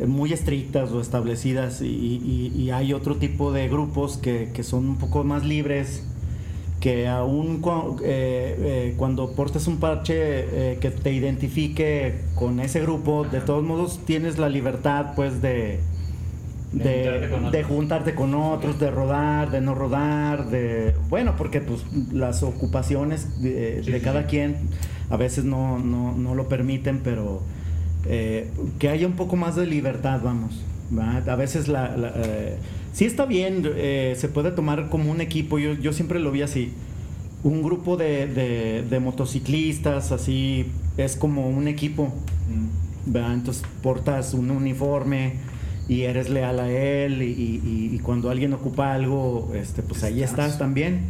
eh, 0.00 0.06
muy 0.06 0.32
estrictas 0.32 0.90
o 0.92 1.00
establecidas 1.00 1.82
y, 1.82 1.86
y- 1.86 2.52
y 2.56 2.70
hay 2.70 2.92
otro 2.92 3.16
tipo 3.16 3.52
de 3.52 3.68
grupos 3.68 4.16
que, 4.18 4.50
que 4.54 4.62
son 4.62 4.88
un 4.88 4.96
poco 4.96 5.24
más 5.24 5.44
libres 5.44 6.04
que 6.80 7.06
aún 7.08 7.60
cu- 7.60 7.98
eh, 8.02 8.56
eh, 8.58 8.94
cuando 8.96 9.32
portes 9.32 9.66
un 9.66 9.76
parche 9.78 10.78
que 10.80 10.90
te 10.90 11.12
identifique 11.12 12.14
con 12.34 12.58
ese 12.60 12.80
grupo, 12.80 13.24
de 13.30 13.40
todos 13.40 13.62
modos 13.64 14.00
tienes 14.06 14.38
la 14.38 14.48
libertad 14.48 15.12
pues 15.14 15.42
de, 15.42 15.80
De 16.72 16.84
juntarte 16.84 17.28
con 17.28 17.42
de, 17.42 17.48
otros. 17.48 17.52
de 17.52 17.62
juntarte 17.64 18.14
con 18.14 18.34
otros, 18.34 18.78
de 18.80 18.90
rodar, 18.90 19.50
de 19.50 19.60
no 19.60 19.74
rodar, 19.74 20.48
de 20.50 20.94
bueno, 21.10 21.34
porque 21.36 21.60
pues 21.60 21.84
las 22.12 22.42
ocupaciones 22.42 23.42
de, 23.42 23.82
Sí, 23.84 23.90
de 23.90 23.98
sí, 23.98 24.04
cada 24.04 24.26
quien 24.26 24.56
a 25.10 25.16
veces 25.16 25.44
no, 25.44 25.78
no, 25.78 26.16
no 26.16 26.34
lo 26.34 26.48
permiten, 26.48 27.00
pero 27.04 27.42
eh, 28.06 28.48
que 28.78 28.88
haya 28.88 29.06
un 29.06 29.14
poco 29.14 29.36
más 29.36 29.56
de 29.56 29.66
libertad, 29.66 30.20
vamos. 30.24 30.62
¿verdad? 30.90 31.28
A 31.28 31.36
veces 31.36 31.68
la, 31.68 31.96
la, 31.96 32.12
eh, 32.16 32.56
sí 32.92 33.04
está 33.04 33.26
bien, 33.26 33.62
eh, 33.76 34.14
se 34.18 34.28
puede 34.28 34.50
tomar 34.52 34.88
como 34.88 35.10
un 35.10 35.20
equipo, 35.20 35.58
yo, 35.58 35.74
yo 35.74 35.92
siempre 35.92 36.18
lo 36.18 36.30
vi 36.32 36.42
así. 36.42 36.72
Un 37.42 37.62
grupo 37.62 37.96
de, 37.96 38.26
de- 38.26 38.82
de 38.88 39.00
motociclistas, 39.00 40.12
así, 40.12 40.66
es 40.96 41.16
como 41.16 41.48
un 41.48 41.68
equipo. 41.68 42.06
Mm. 42.06 43.12
¿verdad? 43.12 43.32
Entonces 43.34 43.62
portas 43.82 44.34
un 44.34 44.50
uniforme 44.50 45.32
y 45.88 46.02
eres 46.02 46.28
leal 46.28 46.60
a 46.60 46.70
él 46.70 47.22
y, 47.22 47.26
y- 47.32 47.90
y 47.94 47.98
cuando 48.00 48.28
alguien 48.30 48.52
ocupa 48.52 48.92
algo, 48.92 49.52
este, 49.54 49.82
pues 49.82 50.04
ahí 50.04 50.22
Estás. 50.22 50.46
estás 50.46 50.58
también. 50.58 51.00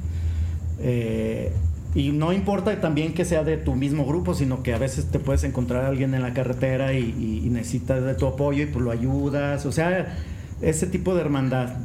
Eh, 0.81 1.53
y 1.95 2.13
no 2.13 2.33
importa 2.33 2.81
también 2.81 3.15
que 3.15 3.25
sea 3.25 3.43
de 3.45 3.57
tu 3.57 3.75
mismo 3.75 4.05
grupo, 4.07 4.35
sino 4.35 4.63
que 4.63 4.73
a 4.75 4.79
veces 4.79 5.07
te 5.11 5.19
puedes 5.19 5.43
encontrar 5.45 5.85
a 5.85 5.89
alguien 5.89 6.15
en 6.15 6.23
la 6.23 6.33
carretera 6.35 6.93
y, 6.93 7.15
y- 7.19 7.47
y 7.47 7.51
necesitas 7.51 8.05
de 8.05 8.15
tu 8.15 8.27
apoyo 8.27 8.63
y 8.63 8.67
pues 8.67 8.85
lo 8.85 8.91
ayudas. 8.93 9.67
O 9.67 9.73
sea, 9.73 10.17
ese 10.63 10.87
tipo 10.87 11.15
de 11.15 11.23
hermandad. 11.23 11.77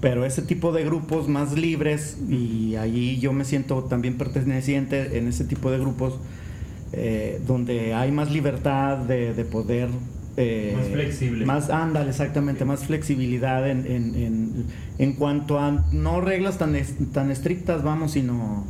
Pero 0.00 0.24
ese 0.24 0.42
tipo 0.42 0.72
de 0.72 0.84
grupos 0.84 1.28
más 1.28 1.52
libres, 1.56 2.18
y 2.28 2.74
ahí 2.74 3.18
yo 3.20 3.32
me 3.32 3.44
siento 3.44 3.84
también 3.84 4.18
perteneciente 4.18 5.16
en 5.16 5.28
ese 5.28 5.44
tipo 5.44 5.70
de 5.70 5.78
grupos, 5.78 6.18
eh, 6.92 7.40
donde 7.46 7.94
hay 7.94 8.10
más 8.10 8.32
libertad 8.32 8.98
de, 8.98 9.32
de 9.32 9.44
poder... 9.44 9.88
eh, 10.36 10.74
Más 10.76 10.88
flexible. 10.88 11.46
Más, 11.46 11.70
ándale, 11.70 12.10
exactamente, 12.10 12.64
más 12.64 12.84
flexibilidad 12.84 13.68
en, 13.70 13.86
en, 13.86 14.14
en, 14.16 14.64
en 14.98 15.12
cuanto 15.12 15.60
a 15.60 15.84
no 15.92 16.20
reglas 16.20 16.58
tan, 16.58 16.74
tan 17.12 17.30
estrictas, 17.30 17.84
vamos, 17.84 18.12
sino, 18.12 18.64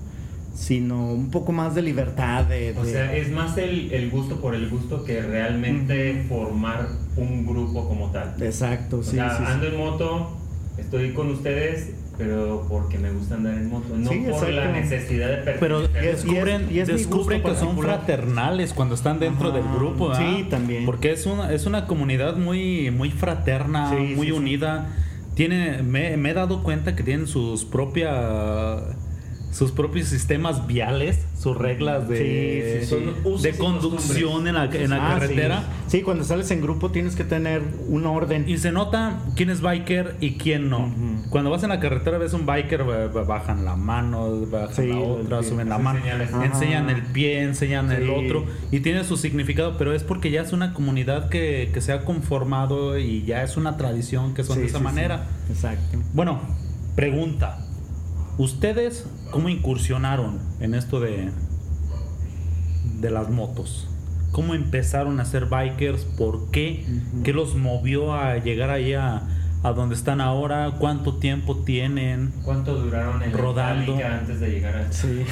sino 0.55 1.07
un 1.12 1.31
poco 1.31 1.53
más 1.53 1.75
de 1.75 1.83
libertad. 1.83 2.45
De, 2.45 2.75
O 2.79 2.85
sea, 2.85 3.15
es 3.17 3.31
más 3.31 3.57
el, 3.59 3.93
el 3.93 4.11
gusto 4.11 4.41
por 4.41 4.55
el 4.55 4.69
gusto 4.69 5.05
que 5.05 5.21
realmente 5.23 6.25
formar 6.29 6.88
un 7.17 7.47
grupo 7.47 7.88
como 7.88 8.11
tal. 8.11 8.35
Exacto, 8.41 8.99
O 8.99 9.03
sí, 9.03 9.12
sea, 9.17 9.31
sí, 9.37 9.45
sí. 9.47 9.51
ando 9.53 9.67
en 9.67 9.77
moto, 9.79 10.37
estoy 10.79 11.12
con 11.12 11.31
ustedes, 11.31 11.93
pero 12.19 12.67
porque 12.69 12.99
me 12.99 13.11
gusta 13.11 13.37
andar 13.37 13.55
en 13.55 13.71
moto, 13.71 13.97
no 13.97 14.11
Sí, 14.11 14.25
por 14.31 14.49
la 14.51 14.71
necesidad 14.73 15.29
de 15.29 15.37
pertenecer. 15.38 15.59
Pero 15.61 15.81
y 15.83 15.85
es- 16.07 16.25
descubren, 16.25 16.69
y 16.71 16.79
es 16.81 16.88
descubren 16.88 17.43
que 17.43 17.55
son 17.55 17.79
fraternales 17.79 18.73
cuando 18.75 18.95
están 18.95 19.19
dentro 19.19 19.49
Ajá. 19.49 19.57
del 19.59 19.67
grupo. 19.75 20.09
¿verdad? 20.11 20.23
Sí, 20.37 20.47
también. 20.51 20.85
Porque 20.85 21.12
es 21.12 21.25
una, 21.27 21.51
es 21.53 21.65
una 21.67 21.87
comunidad 21.87 22.37
muy, 22.37 22.91
muy 22.91 23.11
fraterna, 23.11 23.88
Sí, 23.91 23.97
muy 24.15 24.27
sí, 24.27 24.33
sí. 24.33 24.33
unida. 24.33 24.87
Tiene, 25.35 25.83
me, 25.83 26.19
me 26.19 26.31
he 26.31 26.35
dado 26.35 26.62
cuenta 26.62 26.95
que 26.95 27.03
tienen 27.03 27.27
sus 27.27 27.65
propias 27.65 28.83
sus 29.53 29.71
propios 29.71 30.09
sistemas 30.09 30.67
viales, 30.67 31.21
sus 31.38 31.57
reglas 31.57 32.09
de, 32.09 32.81
Sí, 32.81 32.87
sí, 32.87 32.87
sí. 32.87 33.05
Son 33.05 33.15
usos 33.25 33.43
de 33.43 33.53
conducción 33.53 34.49
en 34.49 34.55
la, 34.55 34.65
en 34.65 34.91
la 34.91 34.97
Ah, 35.11 35.15
carretera. 35.19 35.65
Sí. 35.88 36.01
cuando 36.03 36.25
sales 36.25 36.51
en 36.51 36.62
grupo 36.62 36.91
tienes 36.91 37.15
que 37.17 37.23
tener 37.25 37.62
un 37.88 38.07
orden. 38.07 38.49
Y 38.49 38.57
se 38.59 38.73
nota 38.73 39.21
quién 39.37 39.51
es 39.51 39.61
biker 39.61 40.17
y 40.21 40.33
quién 40.38 40.71
no. 40.71 40.91
Cuando 41.29 41.51
vas 41.51 41.62
en 41.65 41.69
la 41.69 41.81
carretera 41.81 42.17
ves 42.19 42.33
un 42.33 42.47
biker, 42.47 42.83
ba- 42.85 43.09
ba- 43.09 43.25
bajan 43.25 43.65
la 43.67 43.77
mano, 43.77 44.46
bajan 44.50 44.75
Sí, 44.75 44.87
la 44.88 44.98
otra, 44.98 45.42
suben 45.42 45.69
la 45.69 45.77
mano, 45.79 46.00
enseñan 46.42 46.88
el 46.88 47.03
pie, 47.03 47.42
enseñan 47.42 47.92
el 47.92 48.09
otro 48.09 48.46
y 48.71 48.81
tiene 48.81 49.05
su 49.05 49.17
significado, 49.19 49.77
pero 49.77 49.92
es 49.92 50.03
porque 50.03 50.31
ya 50.31 50.40
es 50.40 50.53
una 50.55 50.73
comunidad 50.73 51.29
que, 51.29 51.71
que 51.75 51.81
se 51.83 51.92
ha 51.92 52.05
conformado 52.07 52.98
y 52.98 53.23
ya 53.25 53.42
es 53.42 53.59
una 53.59 53.77
tradición 53.77 54.33
que 54.35 54.44
son 54.44 54.55
Sí, 54.57 54.61
de 54.63 54.67
esa 54.69 54.79
sí, 54.79 54.81
sí. 54.81 54.85
manera. 54.85 55.27
Exacto. 55.50 55.98
Bueno, 56.15 56.40
pregunta. 56.96 57.59
¿Ustedes 58.38 59.05
cómo 59.33 59.48
incursionaron 59.48 60.38
en 60.60 60.74
esto 60.74 61.00
de, 61.00 61.30
de 63.00 63.10
las 63.10 63.28
motos? 63.30 63.88
¿Cómo 64.30 64.54
empezaron 64.54 65.18
a 65.20 65.24
ser 65.24 65.46
bikers? 65.46 66.04
¿Por 66.04 66.50
qué? 66.50 66.87
¿Qué 67.24 67.33
los 67.33 67.54
movió 67.56 68.14
a 68.14 68.37
llegar 68.38 68.70
ahí 68.70 68.94
a, 68.94 69.22
a 69.62 69.72
donde 69.72 69.94
están 69.94 70.22
ahora? 70.22 70.72
¿Cuánto 70.78 71.16
tiempo 71.16 71.56
tienen? 71.58 72.33
¿Cuánto 72.42 72.74
duraron 72.76 73.22
en 73.22 73.33
Rodando. 73.33 73.98
Antes 74.02 74.40
de 74.40 74.48
llegar 74.50 74.76
a 74.76 74.90
Sí. 74.90 75.24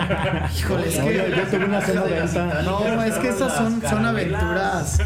Híjole, 0.58 0.88
es 0.88 0.98
No, 1.00 1.04
que- 1.06 1.14
yo, 1.16 1.28
yo 1.36 1.42
tuve 1.50 1.64
una 1.64 1.80
cena 1.80 2.02
de 2.04 2.24
esa. 2.24 2.62
No, 2.62 3.02
es 3.02 3.14
que 3.16 3.28
esas 3.30 3.52
son, 3.56 3.82
son 3.82 4.04
aventuras. 4.06 5.00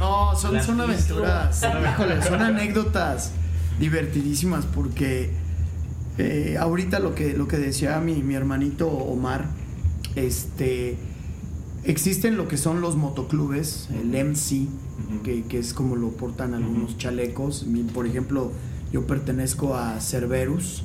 No, 0.00 0.34
son, 0.34 0.60
son 0.60 0.80
aventuras. 0.80 1.62
Híjole, 1.94 2.22
son 2.22 2.42
anécdotas 2.42 3.32
divertidísimas 3.78 4.64
porque 4.66 5.32
eh, 6.18 6.56
ahorita 6.58 6.98
lo 6.98 7.14
que, 7.14 7.32
lo 7.32 7.48
que 7.48 7.56
decía 7.58 8.00
mi, 8.00 8.22
mi 8.22 8.34
hermanito 8.34 8.88
Omar, 8.88 9.46
este, 10.16 10.96
existen 11.84 12.36
lo 12.36 12.48
que 12.48 12.56
son 12.56 12.80
los 12.80 12.96
motoclubes, 12.96 13.88
el 13.90 14.08
MC, 14.08 14.66
que, 15.22 15.44
que 15.44 15.58
es 15.58 15.72
como 15.72 15.96
lo 15.96 16.10
portan 16.10 16.54
algunos 16.54 16.98
chalecos. 16.98 17.66
Por 17.94 18.06
ejemplo, 18.06 18.52
yo 18.92 19.06
pertenezco 19.06 19.74
a 19.76 20.00
Cerberus. 20.00 20.84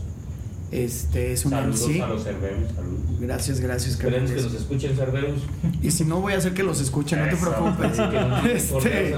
Este 0.73 1.31
es 1.31 1.45
un 1.45 1.51
Saludos 1.51 1.87
MC. 1.87 2.01
a 2.01 2.07
los 2.07 2.23
saludos. 2.23 3.19
Gracias, 3.19 3.59
gracias, 3.59 3.91
Esperemos 3.93 4.31
que 4.31 4.41
nos 4.41 4.53
escuchen, 4.55 4.95
Cerberus. 4.95 5.41
Y 5.83 5.91
si 5.91 6.03
no, 6.03 6.19
voy 6.19 6.33
a 6.33 6.37
hacer 6.37 6.55
que 6.55 6.63
los 6.63 6.81
escuchen, 6.81 7.19
no 7.19 7.29
te 7.29 7.35
preocupes. 7.35 7.99
Este, 8.53 9.15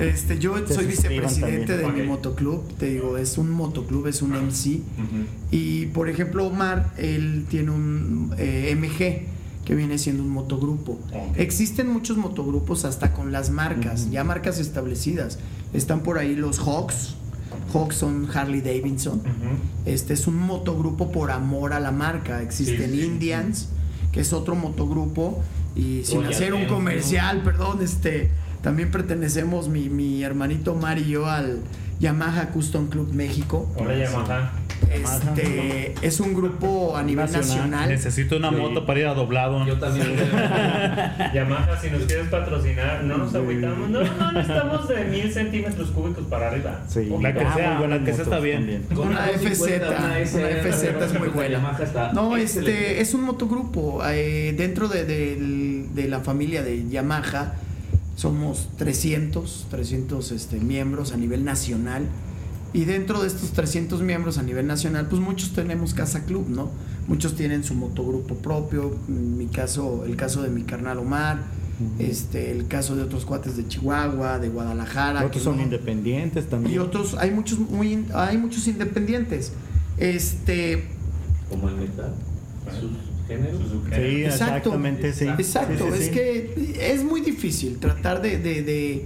este, 0.00 0.38
yo 0.38 0.54
soy 0.68 0.84
vicepresidente 0.84 1.76
de 1.76 1.86
mi 1.88 2.02
motoclub, 2.02 2.62
te 2.76 2.86
digo, 2.86 3.16
es 3.16 3.38
un 3.38 3.50
motoclub, 3.50 4.06
es 4.08 4.20
un 4.20 4.32
MC. 4.32 4.80
Y 5.50 5.86
por 5.86 6.10
ejemplo, 6.10 6.46
Omar, 6.46 6.92
él 6.98 7.46
tiene 7.48 7.70
un 7.70 8.34
eh, 8.36 8.74
MG, 8.76 9.26
que 9.64 9.74
viene 9.74 9.98
siendo 9.98 10.22
un 10.22 10.30
motogrupo. 10.30 10.98
Existen 11.36 11.88
muchos 11.88 12.16
motogrupos 12.18 12.84
hasta 12.84 13.12
con 13.12 13.32
las 13.32 13.50
marcas, 13.50 14.10
ya 14.10 14.22
marcas 14.22 14.58
establecidas. 14.58 15.38
Están 15.72 16.00
por 16.02 16.18
ahí 16.18 16.34
los 16.34 16.58
Hawks. 16.58 17.14
Hawks 17.72 17.96
son 17.96 18.28
Harley 18.32 18.60
Davidson. 18.60 19.22
Este 19.84 20.14
es 20.14 20.26
un 20.26 20.36
motogrupo 20.36 21.10
por 21.10 21.30
amor 21.30 21.72
a 21.72 21.80
la 21.80 21.90
marca. 21.90 22.42
Existen 22.42 22.90
Sí, 22.90 23.00
sí, 23.00 23.06
Indians, 23.06 23.68
que 24.12 24.20
es 24.20 24.32
otro 24.32 24.54
motogrupo. 24.54 25.42
Y 25.74 26.02
sin 26.04 26.18
Oye, 26.18 26.28
hacer 26.28 26.54
un 26.54 26.66
comercial, 26.66 27.42
perdón, 27.42 27.78
este 27.82 28.30
también 28.62 28.90
pertenecemos 28.90 29.68
mi, 29.68 29.88
mi 29.88 30.22
hermanito 30.22 30.72
Omar 30.72 30.98
y 30.98 31.08
yo 31.08 31.26
al 31.26 31.60
Yamaha 32.00 32.48
Custom 32.50 32.88
Club 32.88 33.12
México. 33.12 33.68
Hola 33.76 33.96
Yamaha. 33.96 34.52
Este 34.90 35.94
es 36.02 36.20
un 36.20 36.34
grupo 36.34 36.96
a 36.96 37.02
nivel 37.02 37.24
Nacional. 37.26 37.48
nacional. 37.70 37.88
Necesito 37.90 38.36
una 38.36 38.50
Sí. 38.50 38.56
moto 38.56 38.84
para 38.86 38.98
ir 39.00 39.06
a 39.06 39.14
doblado. 39.14 39.64
Yo 39.66 39.78
también. 39.78 40.08
Yamaha, 41.34 41.80
si 41.80 41.90
nos 41.90 42.02
quieres 42.04 42.28
patrocinar, 42.28 43.04
no 43.04 43.18
nos 43.18 43.34
agüitamos. 43.34 43.88
No, 43.88 44.02
no 44.02 44.32
necesitamos 44.32 44.88
de 44.88 45.04
mil 45.04 45.32
centímetros 45.32 45.90
cúbicos 45.90 46.24
para 46.26 46.48
arriba. 46.48 46.82
Sí. 46.88 47.08
La 47.20 47.32
que 47.34 47.40
Ah, 47.40 47.54
sea, 47.54 47.78
buenas 47.78 48.00
la 48.00 48.04
que 48.06 48.12
sea 48.14 48.24
está 48.24 48.38
bien. 48.40 48.84
Con 48.94 49.08
Una 49.08 49.16
una 49.20 49.26
FZ, 49.28 49.48
250, 49.48 49.88
una 49.88 50.18
SR, 50.20 50.60
FZ 50.72 51.04
es 51.04 51.18
muy 51.18 51.28
buena. 51.28 51.78
No, 52.12 52.36
este 52.36 53.00
es 53.00 53.14
un 53.14 53.22
motogrupo. 53.22 54.02
eh, 54.06 54.54
dentro 54.56 54.88
de, 54.88 55.04
de 55.04 56.08
la 56.08 56.20
familia 56.20 56.62
de 56.62 56.88
Yamaha 56.88 57.54
somos 58.16 58.68
300, 58.76 59.66
300 59.70 60.32
este, 60.32 60.56
miembros 60.58 61.12
a 61.12 61.16
nivel 61.16 61.44
nacional. 61.44 62.02
Y 62.72 62.84
dentro 62.84 63.20
de 63.22 63.26
estos 63.28 63.50
300 63.52 64.00
miembros 64.02 64.38
a 64.38 64.42
nivel 64.42 64.66
nacional, 64.66 65.06
pues 65.08 65.20
muchos 65.20 65.52
tenemos 65.52 65.92
casa 65.94 66.24
club, 66.24 66.48
¿no? 66.48 66.70
Muchos 67.08 67.34
tienen 67.34 67.64
su 67.64 67.74
motogrupo 67.74 68.36
propio. 68.36 68.96
En 69.08 69.36
mi 69.38 69.46
caso, 69.46 70.04
el 70.06 70.14
caso 70.16 70.42
de 70.42 70.50
mi 70.50 70.62
carnal 70.62 70.98
Omar, 70.98 71.42
este, 71.98 72.52
el 72.52 72.68
caso 72.68 72.94
de 72.94 73.02
otros 73.02 73.24
cuates 73.24 73.56
de 73.56 73.66
Chihuahua, 73.66 74.38
de 74.38 74.48
Guadalajara. 74.50 75.20
Otros 75.20 75.32
que 75.32 75.40
son 75.40 75.56
no- 75.56 75.62
independientes 75.64 76.48
también. 76.48 76.74
y 76.74 76.78
otros, 76.78 77.14
hay 77.14 77.30
muchos 77.32 77.58
muy, 77.58 78.04
hay 78.14 78.38
muchos 78.38 78.68
independientes. 78.68 79.52
Este, 79.96 80.84
Como 81.48 81.68
el 81.70 81.76
metal. 81.76 82.14
Sus 82.80 82.90
géneros. 83.26 83.60
Sí, 83.88 84.22
Exacto. 84.24 84.44
exactamente, 84.54 85.12
sí. 85.12 85.24
Exacto, 85.26 85.86
Sí, 85.90 85.96
sí, 85.98 86.02
es 86.04 86.08
que 86.10 86.92
es 86.94 87.02
muy 87.02 87.20
difícil 87.20 87.78
tratar 87.78 88.22
de... 88.22 88.38
de, 88.38 88.62
de- 88.62 89.04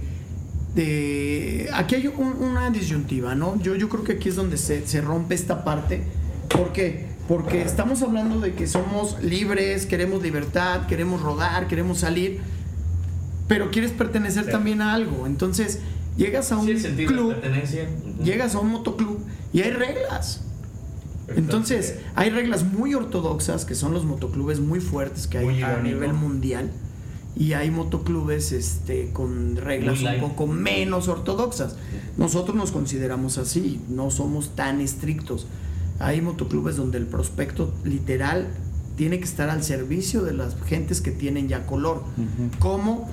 de- 0.75 1.69
aquí 1.73 1.95
hay 1.95 2.07
un- 2.07 2.37
una 2.41 2.69
disyuntiva, 2.69 3.33
¿no? 3.35 3.59
Yo, 3.61 3.75
yo 3.75 3.89
creo 3.89 4.03
que 4.03 4.13
aquí 4.13 4.29
es 4.29 4.35
donde 4.35 4.57
se, 4.57 4.85
se 4.87 5.01
rompe 5.01 5.33
esta 5.35 5.63
parte. 5.63 6.03
¿Por 6.49 6.71
qué? 6.73 7.07
Porque 7.27 7.61
estamos 7.63 8.01
hablando 8.03 8.39
de 8.39 8.53
que 8.53 8.67
somos 8.67 9.21
libres, 9.23 9.85
queremos 9.85 10.21
libertad, 10.21 10.85
queremos 10.87 11.21
rodar, 11.21 11.67
queremos 11.67 11.99
salir, 11.99 12.39
pero 13.47 13.71
quieres 13.71 13.91
pertenecer 13.91 14.45
Sí. 14.45 14.51
también 14.51 14.81
a 14.81 14.93
algo. 14.93 15.25
Entonces, 15.25 15.79
llegas 16.17 16.51
a 16.51 16.57
un 16.57 16.67
Sí, 16.67 17.05
club, 17.05 17.29
de 17.29 17.35
pertenencia. 17.41 17.83
Ujú. 18.13 18.23
llegas 18.23 18.53
a 18.55 18.59
un 18.59 18.69
motoclub 18.69 19.19
y 19.53 19.61
hay 19.61 19.71
reglas. 19.71 20.41
Entonces, 21.35 21.95
hay 22.13 22.29
reglas 22.29 22.63
muy 22.63 22.93
ortodoxas 22.93 23.65
que 23.65 23.73
son 23.73 23.93
los 23.93 24.05
motoclubes 24.05 24.59
muy 24.59 24.79
fuertes 24.79 25.25
que 25.25 25.39
hay 25.39 25.45
Muy 25.45 25.55
a 25.63 25.71
irónico. 25.71 25.83
nivel 25.95 26.13
mundial. 26.13 26.69
Y 27.37 27.53
hay 27.53 27.69
motoclubes 27.69 28.53
este, 28.53 29.11
con 29.11 29.57
reglas 29.57 30.01
un 30.01 30.21
poco 30.21 30.47
menos 30.47 31.07
ortodoxas. 31.09 31.75
Nosotros 32.17 32.55
nos 32.55 32.71
consideramos 32.71 33.37
así, 33.37 33.81
no 33.89 34.09
somos 34.09 34.55
tan 34.55 34.79
estrictos. 34.79 35.47
Hay 35.99 36.21
motoclubes 36.21 36.77
donde 36.77 36.97
el 36.97 37.07
prospecto 37.07 37.73
literal 37.83 38.47
tiene 38.95 39.19
que 39.19 39.25
estar 39.25 39.49
al 39.49 39.63
servicio 39.63 40.23
de 40.23 40.33
las 40.33 40.55
gentes 40.65 41.01
que 41.01 41.11
tienen 41.11 41.47
ya 41.47 41.65
color. 41.65 42.03
Ujú. 42.17 42.57
¿Cómo? 42.59 43.09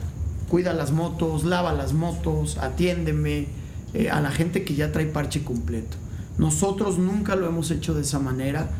Cuida 0.48 0.72
las 0.72 0.92
motos, 0.92 1.44
lava 1.44 1.72
las 1.72 1.92
motos, 1.92 2.58
atiéndeme 2.58 3.46
eh, 3.94 4.10
a 4.10 4.20
la 4.20 4.30
gente 4.30 4.64
que 4.64 4.74
ya 4.74 4.92
trae 4.92 5.06
parche 5.06 5.42
completo. 5.42 5.96
Nosotros 6.38 6.98
nunca 6.98 7.36
lo 7.36 7.46
hemos 7.46 7.70
hecho 7.70 7.94
de 7.94 8.02
esa 8.02 8.18
manera. 8.18 8.70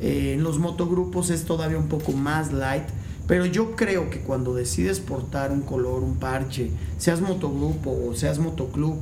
Eh, 0.00 0.34
en 0.34 0.42
los 0.42 0.58
motogrupos 0.58 1.30
es 1.30 1.44
todavía 1.44 1.78
un 1.78 1.88
poco 1.88 2.12
más 2.12 2.52
light. 2.52 2.84
Pero 3.26 3.46
yo 3.46 3.76
creo 3.76 4.10
que 4.10 4.20
cuando 4.20 4.54
decides 4.54 5.00
portar 5.00 5.52
un 5.52 5.62
color, 5.62 6.02
un 6.02 6.16
parche, 6.16 6.70
seas 6.98 7.20
motogrupo 7.20 7.90
o 8.08 8.14
seas 8.14 8.38
motoclub 8.38 8.96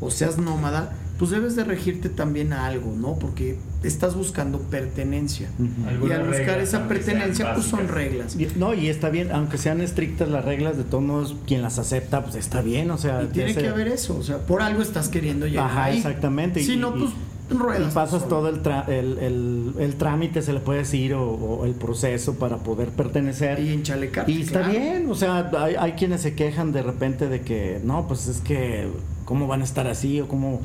o 0.00 0.10
seas 0.10 0.36
nómada, 0.38 0.92
pues 1.18 1.30
debes 1.30 1.54
de 1.56 1.62
regirte 1.64 2.08
también 2.08 2.52
a 2.52 2.66
algo, 2.66 2.94
¿no? 2.96 3.14
Porque 3.18 3.56
estás 3.84 4.14
buscando 4.16 4.58
pertenencia. 4.58 5.48
Y 5.58 5.88
al 5.88 5.98
buscar 5.98 6.26
reglas, 6.28 6.58
esa 6.68 6.88
pertenencia, 6.88 7.54
pues 7.54 7.66
son 7.66 7.86
reglas. 7.88 8.34
Y- 8.36 8.48
No, 8.56 8.74
y 8.74 8.88
está 8.88 9.08
bien, 9.08 9.30
aunque 9.32 9.56
sean 9.58 9.80
estrictas 9.80 10.28
las 10.28 10.44
reglas, 10.44 10.76
de 10.76 10.84
todos 10.84 11.04
modos, 11.04 11.36
quien 11.46 11.62
las 11.62 11.78
acepta, 11.78 12.24
pues 12.24 12.34
está 12.36 12.60
bien, 12.60 12.90
o 12.90 12.98
sea. 12.98 13.22
Y 13.22 13.26
tiene 13.28 13.52
ese- 13.52 13.62
que 13.62 13.68
haber 13.68 13.88
eso, 13.88 14.16
o 14.18 14.22
sea, 14.22 14.38
por 14.38 14.62
algo 14.62 14.82
estás 14.82 15.08
queriendo 15.08 15.46
llegar 15.46 15.66
Ajá, 15.66 15.84
ahí. 15.84 15.96
exactamente. 15.98 16.62
Si 16.62 16.74
y- 16.74 16.76
no, 16.76 16.96
y- 16.96 17.00
pues 17.00 17.10
ruedas. 17.58 17.90
Y 17.92 17.94
pasas 17.94 18.28
todo 18.28 18.48
el, 18.48 18.62
tra- 18.62 18.88
el, 18.88 19.18
el- 19.18 19.74
el 19.78 19.94
trámite, 19.96 20.42
se 20.42 20.52
le 20.52 20.60
puede 20.60 20.80
decir, 20.80 21.14
o, 21.14 21.22
o 21.30 21.64
el 21.64 21.74
proceso 21.74 22.34
para 22.34 22.58
poder 22.58 22.88
pertenecer. 22.90 23.58
Y 23.60 23.72
enchalecar. 23.72 24.28
Y 24.28 24.42
está 24.42 24.68
bien, 24.68 25.08
o 25.10 25.14
sea, 25.14 25.50
hay, 25.58 25.74
hay 25.78 25.92
quienes 25.92 26.20
se 26.22 26.34
quejan 26.34 26.72
de 26.72 26.82
repente 26.82 27.28
de 27.28 27.40
que, 27.42 27.80
no, 27.84 28.06
pues 28.08 28.28
es 28.28 28.40
que, 28.40 28.88
¿cómo 29.24 29.46
van 29.46 29.60
a 29.60 29.64
estar 29.64 29.86
así? 29.86 30.20
O 30.20 30.28
cómo, 30.28 30.60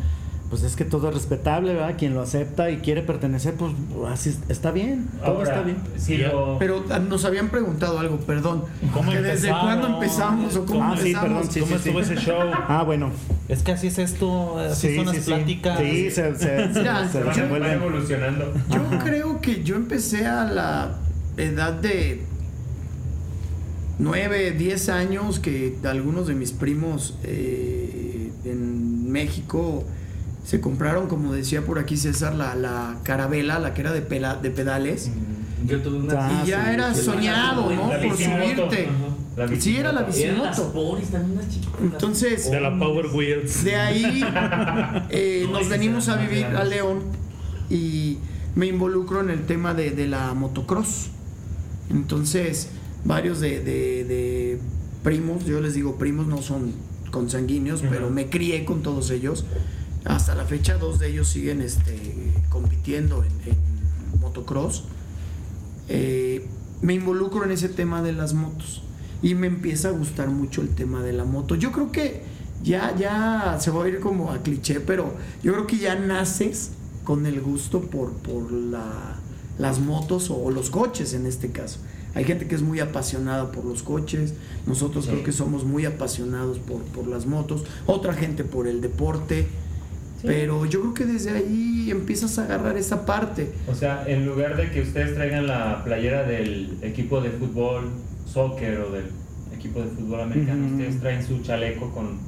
pues 0.50 0.64
es 0.64 0.76
que 0.78 0.86
todo 0.86 1.10
es 1.10 1.14
respetable, 1.14 1.74
¿verdad? 1.74 1.95
Quien 1.98 2.14
lo 2.14 2.22
acepta 2.22 2.70
y 2.72 2.78
quiere 2.78 3.02
pertenecer, 3.02 3.56
pues 3.56 3.74
así 4.10 4.30
es- 4.30 4.39
está 4.48 4.72
bien, 4.72 5.08
todo 5.20 5.36
Ahora, 5.39 5.50
está 5.50 5.62
bien. 5.64 5.78
si 5.98 6.18
lo- 6.18 6.58
Pero 6.58 6.86
ah, 6.89 7.00
nos 7.00 7.26
habían 7.26 7.50
preguntado 7.50 8.00
algo, 8.00 8.18
perdón. 8.18 8.64
¿Cómo 8.93 9.12
que 9.12 9.22
desde 9.22 9.50
cuándo 9.50 9.88
empezamos 9.88 10.56
o 10.56 10.66
cómo 10.66 10.84
Ah, 10.84 10.93
sí, 10.95 11.08
empezamos. 11.10 11.30
perdón, 11.30 11.52
sí, 11.52 11.60
¿Cómo 11.60 11.72
sí, 11.78 11.82
sí. 11.84 11.89
estuvo 11.89 12.00
ese 12.02 12.16
show? 12.16 12.38
Ah, 12.68 12.84
bueno. 12.86 13.12
Es 13.50 13.62
que 13.64 13.74
así 13.74 13.88
es 13.88 13.98
esto, 14.00 14.58
así 14.58 14.88
Sí, 14.89 14.95
son 14.95 15.06
las 15.08 15.16
sí, 15.16 15.22
sí. 15.22 15.28
pláticas. 15.32 15.80
Sí, 15.80 16.12
se, 16.12 16.36
se, 16.36 16.74
se- 16.74 16.74
Ya, 16.84 17.06
se 17.08 17.12
se 17.12 17.24
van, 17.48 17.66
evolucionando. 17.66 18.54
Yo 18.70 18.76
Ajá. 18.82 19.04
creo 19.04 19.41
que 19.41 19.64
yo 19.64 19.76
empecé 19.76 20.26
a 20.28 20.45
la 20.45 20.98
edad 21.38 21.74
de 21.74 22.22
9, 24.00 24.52
10 24.52 24.89
años 24.89 25.39
que 25.39 25.76
algunos 25.84 26.28
de 26.28 26.36
mis 26.36 26.52
primos 26.52 27.16
eh, 27.24 28.32
en 28.45 29.12
México 29.12 29.84
se 30.48 30.62
compraron, 30.62 31.08
como 31.08 31.34
decía 31.34 31.66
por 31.66 31.78
aquí 31.78 31.98
César, 31.98 32.34
la, 32.34 32.56
la 32.56 32.95
carabela, 33.04 33.60
la 33.60 33.74
que 33.74 33.82
era 33.82 33.91
de, 33.91 34.02
pela- 34.02 34.38
de 34.41 34.50
pedales. 34.50 35.12
Yo 35.66 35.82
tuve 35.82 35.98
una. 35.98 36.14
Ah, 36.28 36.43
y 36.45 36.48
ya 36.48 36.64
sí, 36.66 36.72
era 36.74 36.93
soñado, 36.95 37.70
¿no? 37.70 37.89
Por 37.89 38.18
subirte. 38.18 38.88
Sí, 39.60 39.76
era 39.76 39.91
la 39.91 40.04
bicimoto. 40.04 40.72
Entonces, 41.82 42.50
De 42.50 42.62
la 42.62 42.80
Power 42.80 43.08
Wheels. 43.14 43.64
De 43.66 43.76
ahí 43.76 44.24
eh, 45.10 45.43
No, 45.52 45.60
nos 45.60 45.68
venimos 45.70 46.08
a 46.10 46.16
vivir 46.16 46.45
a. 46.45 46.64
León 46.64 47.00
y 47.70 48.18
me 48.56 48.68
involucro 48.68 49.20
en 49.22 49.30
el 49.30 49.45
tema 49.45 49.74
de, 49.74 49.91
de 49.91 50.08
la 50.08 50.34
motocross. 50.34 51.10
Entonces, 51.89 52.70
varios 53.04 53.39
de, 53.39 53.60
de- 53.60 54.04
de 54.06 54.60
primos, 55.04 55.45
yo 55.45 55.60
les 55.62 55.74
digo 55.74 55.98
primos, 55.98 56.28
no 56.28 56.41
son 56.41 56.72
consanguíneos, 57.12 57.84
pero 57.89 58.10
me 58.10 58.28
crié 58.30 58.66
con 58.66 58.82
todos 58.82 59.12
ellos. 59.12 59.45
Hasta 60.06 60.36
la 60.36 60.45
fecha, 60.45 60.78
dos 60.78 61.00
de 61.00 61.10
ellos 61.10 61.28
siguen 61.28 61.62
este, 61.62 61.98
compitiendo 62.50 63.24
en, 63.24 63.32
en 63.52 64.20
motocross, 64.22 64.84
eh, 65.89 66.48
me 66.82 66.93
involucro 66.93 67.43
en 67.43 67.52
ese 67.52 67.70
tema 67.70 68.02
de 68.02 68.14
las 68.14 68.34
motos 68.34 68.84
y 69.22 69.36
me 69.36 69.48
empieza 69.48 69.89
a 69.89 69.91
gustar 69.91 70.30
mucho 70.30 70.62
el 70.62 70.70
tema 70.70 71.02
de 71.02 71.14
la 71.14 71.26
moto. 71.26 71.56
Yo 71.56 71.72
creo 71.72 71.91
que 71.91 72.22
ya, 72.64 72.95
ya 72.95 73.58
se 73.60 73.72
va 73.72 73.84
a 73.86 73.88
ir 73.88 74.00
como 74.00 74.32
a 74.32 74.43
cliché, 74.43 74.80
pero 74.80 75.14
yo 75.43 75.54
creo 75.54 75.68
que 75.68 75.78
ya 75.78 75.95
naces 75.95 76.72
con 77.04 77.26
el 77.26 77.41
gusto 77.41 77.82
por, 77.82 78.12
por 78.14 78.52
la- 78.52 79.16
las 79.58 79.80
motos 79.80 80.30
o 80.30 80.52
los 80.52 80.70
coches 80.70 81.14
en 81.14 81.26
este 81.26 81.52
caso. 81.52 81.80
Hay 82.14 82.26
gente 82.26 82.48
que 82.48 82.56
es 82.56 82.62
muy 82.62 82.80
apasionada 82.80 83.52
por 83.52 83.66
los 83.66 83.82
coches, 83.84 84.34
nosotros 84.68 85.06
Sí. 85.06 85.12
creo 85.12 85.24
que 85.24 85.32
somos 85.32 85.64
muy 85.66 85.86
apasionados 85.86 86.60
por, 86.60 86.82
por 86.84 87.08
las 87.08 87.26
motos, 87.26 87.64
otra 87.88 88.14
gente 88.14 88.43
por 88.43 88.68
el 88.68 88.82
deporte, 88.82 89.48
pero 90.28 90.65
yo 90.65 90.82
creo 90.82 90.93
que 90.93 91.05
desde 91.05 91.32
ahí 91.32 91.89
empiezas 91.89 92.38
a 92.38 92.43
agarrar 92.43 92.78
esa 92.78 93.05
parte. 93.05 93.49
O 93.67 93.73
sea, 93.73 94.03
en 94.07 94.25
lugar 94.25 94.57
de 94.57 94.69
que 94.71 94.82
ustedes 94.82 95.15
traigan 95.15 95.47
la 95.47 95.84
playera 95.84 96.23
del 96.23 96.78
equipo 96.82 97.21
de 97.21 97.30
fútbol, 97.30 97.89
soccer 98.25 98.80
o 98.82 98.91
del 98.91 99.05
equipo 99.55 99.82
de 99.82 99.88
fútbol 99.88 100.21
americano, 100.21 100.67
ustedes 100.67 100.99
traen 100.99 101.25
su 101.25 101.41
chaleco 101.41 101.91
con, 101.91 102.19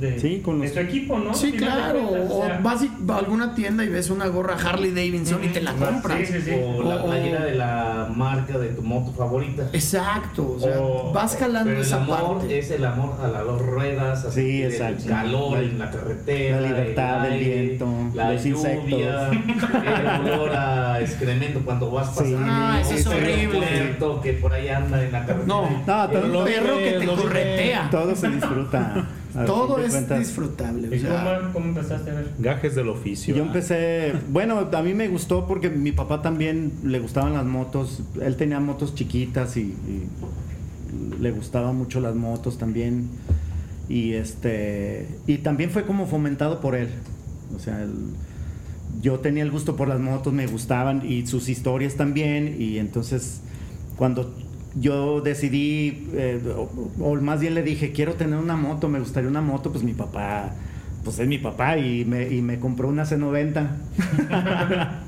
de, 0.00 0.20
Sí, 0.20 0.40
con 0.44 0.60
de 0.60 0.66
los- 0.66 0.74
su 0.74 0.80
equipo, 0.80 1.18
¿no? 1.18 1.34
Sí, 1.34 1.52
claro. 1.52 2.00
cuentas, 2.08 2.30
o 2.30 2.38
O 2.38 2.46
sea, 2.46 2.60
vas 2.62 2.82
y- 2.82 2.90
a 3.10 3.16
alguna 3.16 3.54
tienda 3.54 3.84
y 3.84 3.88
ves 3.88 4.10
una 4.10 4.26
gorra 4.28 4.54
Harley 4.54 4.90
Davidson 4.90 5.42
y 5.44 5.48
te 5.48 5.60
la 5.62 5.72
compras. 5.72 6.18
Sí, 6.18 6.26
sí, 6.26 6.40
sí. 6.42 6.50
O 6.52 6.82
la 6.82 6.96
O- 6.96 7.06
playera 7.06 7.44
de 7.44 7.54
la 7.54 8.08
marca 8.14 8.58
de 8.58 8.68
tu 8.68 8.82
moto 8.82 9.12
favorita. 9.12 9.68
Exacto. 9.72 10.54
O 10.56 10.60
sea, 10.60 10.80
O- 10.80 11.12
vas 11.12 11.36
jalando 11.36 11.64
Pero 11.70 11.80
el 11.80 11.86
esa 11.86 11.96
amor 12.02 12.38
parte. 12.38 12.58
es 12.58 12.70
el 12.70 12.84
amor 12.84 13.14
a 13.22 13.28
las 13.28 13.44
dos 13.44 13.62
ruedas, 13.62 14.24
a 14.24 14.30
Sí, 14.30 14.34
sentir 14.40 14.64
exacto. 14.66 15.02
el 15.04 15.08
calor 15.08 15.52
La- 15.52 15.60
en 15.64 15.78
la 15.78 15.90
carretera, 15.90 16.60
la 16.60 16.68
libertad, 16.68 17.26
el, 17.26 17.32
el 17.32 17.38
viento, 17.66 17.88
la 18.14 18.32
los 18.32 18.44
lluvia, 18.44 19.28
el 19.30 20.30
olor 20.32 20.50
a 20.56 21.00
excremento 21.00 21.60
cuando 21.64 21.90
vas 21.90 22.08
Sí. 22.08 22.14
pasando. 22.18 22.38
Ah, 22.46 22.78
eso 22.80 22.94
es 22.94 23.06
horrible. 23.06 23.66
que 24.22 24.32
por 24.34 24.52
ahí 24.52 24.68
anda 24.68 25.02
en 25.02 25.12
la 25.12 25.20
carretera. 25.24 25.46
No, 25.46 25.62
No, 25.86 26.04
el 26.04 26.10
todo 26.10 26.26
lo 26.28 26.44
perro 26.44 26.78
que 26.78 26.96
te 27.00 27.06
corretea. 27.06 27.88
Todo 27.90 28.14
se 28.14 28.28
disfruta. 28.28 29.06
Todo 29.44 29.78
es 29.78 29.90
cuentas. 29.90 30.18
disfrutable. 30.20 30.88
o 30.88 30.94
¿Y 30.94 31.00
sea, 31.00 31.40
cómo, 31.42 31.52
cómo 31.52 31.66
empezaste 31.66 32.10
a 32.10 32.14
ver? 32.14 32.32
Gajes 32.38 32.74
del 32.74 32.88
oficio. 32.88 33.34
Yo 33.34 33.42
¿ah? 33.42 33.46
empecé, 33.46 34.14
bueno, 34.30 34.68
a 34.72 34.82
mí 34.82 34.94
me 34.94 35.08
gustó 35.08 35.46
porque 35.46 35.68
mi 35.68 35.92
papá 35.92 36.22
también 36.22 36.72
le 36.84 37.00
gustaban 37.00 37.34
las 37.34 37.44
motos. 37.44 38.02
Él 38.22 38.36
tenía 38.36 38.60
motos 38.60 38.94
chiquitas 38.94 39.56
y, 39.56 39.60
y 39.62 40.08
le 41.20 41.30
gustaban 41.32 41.76
mucho 41.76 42.00
las 42.00 42.14
motos 42.14 42.58
también. 42.58 43.08
Y 43.88 44.14
este 44.14 45.06
y 45.26 45.38
también 45.38 45.70
fue 45.70 45.84
como 45.84 46.06
fomentado 46.06 46.60
por 46.60 46.74
él. 46.74 46.88
O 47.54 47.58
sea, 47.58 47.86
yo 49.00 49.20
tenía 49.20 49.42
el 49.42 49.50
gusto 49.50 49.76
por 49.76 49.88
las 49.88 50.00
motos, 50.00 50.32
me 50.32 50.46
gustaban 50.46 51.02
y 51.08 51.26
sus 51.26 51.48
historias 51.48 51.94
también. 51.94 52.56
Y 52.58 52.78
entonces 52.78 53.40
cuando 53.96 54.34
yo 54.78 55.20
decidí, 55.20 56.08
eh, 56.14 56.40
o, 56.56 56.70
o 57.00 57.14
más 57.16 57.40
bien 57.40 57.54
le 57.54 57.62
dije, 57.62 57.92
quiero 57.92 58.14
tener 58.14 58.38
una 58.38 58.56
moto, 58.56 58.88
me 58.88 58.98
gustaría 59.00 59.28
una 59.28 59.40
moto, 59.40 59.72
pues 59.72 59.82
mi 59.82 59.94
papá, 59.94 60.52
pues 61.06 61.18
es 61.20 61.28
mi 61.28 61.38
papá 61.38 61.78
y 61.78 62.04
me, 62.04 62.28
y 62.28 62.42
me 62.42 62.58
compró 62.58 62.88
una 62.88 63.04
C90. 63.04 63.68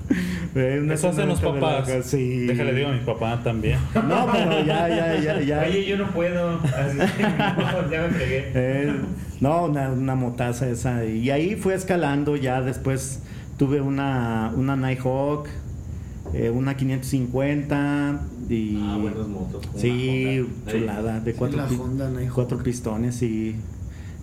Eh, 0.54 0.80
una 0.82 0.94
Eso 0.94 1.10
hacen 1.10 1.28
los 1.28 1.42
C90 1.42 1.60
papás. 1.60 2.06
Sí. 2.06 2.46
Déjale 2.46 2.72
digo 2.72 2.88
a 2.88 2.92
mi 2.92 3.00
papá 3.00 3.42
también. 3.44 3.78
No, 3.94 4.26
pero 4.32 4.64
ya, 4.64 4.88
ya, 4.88 5.20
ya, 5.20 5.40
ya. 5.40 5.60
Oye, 5.60 5.84
yo 5.84 5.98
no 5.98 6.10
puedo. 6.10 6.58
Así 6.58 6.98
ya 7.90 8.02
me 8.02 8.08
fregué. 8.08 8.52
Eh, 8.54 8.96
no, 9.40 9.66
una, 9.66 9.90
una 9.90 10.14
motaza 10.14 10.66
esa. 10.68 11.04
Y 11.04 11.30
ahí 11.30 11.54
fue 11.56 11.74
escalando, 11.74 12.34
ya 12.36 12.62
después 12.62 13.22
tuve 13.58 13.82
una, 13.82 14.50
una 14.56 14.74
Nighthawk, 14.74 15.48
eh, 16.34 16.50
una 16.50 16.76
550 16.76 18.20
y... 18.48 18.78
Ah, 18.82 18.98
buenas 19.00 19.28
motos. 19.28 19.66
una 19.72 19.80
Sí, 19.80 20.40
Honda. 20.40 20.72
chulada, 20.72 21.20
de 21.20 21.32
Sí, 21.32 21.38
cuatro, 21.38 21.66
pi- 21.68 21.76
Honda 21.76 22.10
cuatro 22.34 22.58
pistones 22.62 23.22
y 23.22 23.56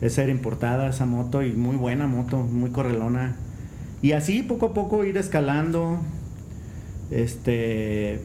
esa 0.02 0.24
era 0.24 0.32
importada 0.32 0.90
esa 0.90 1.06
moto 1.06 1.42
y 1.44 1.54
muy 1.54 1.76
buena 1.76 2.08
moto, 2.08 2.38
muy 2.38 2.70
correlona. 2.72 3.36
Y 4.02 4.12
así 4.12 4.44
poco 4.44 4.68
a 4.68 4.74
poco 4.74 5.04
ir 5.06 5.18
escalando. 5.18 6.00
Este, 7.12 8.16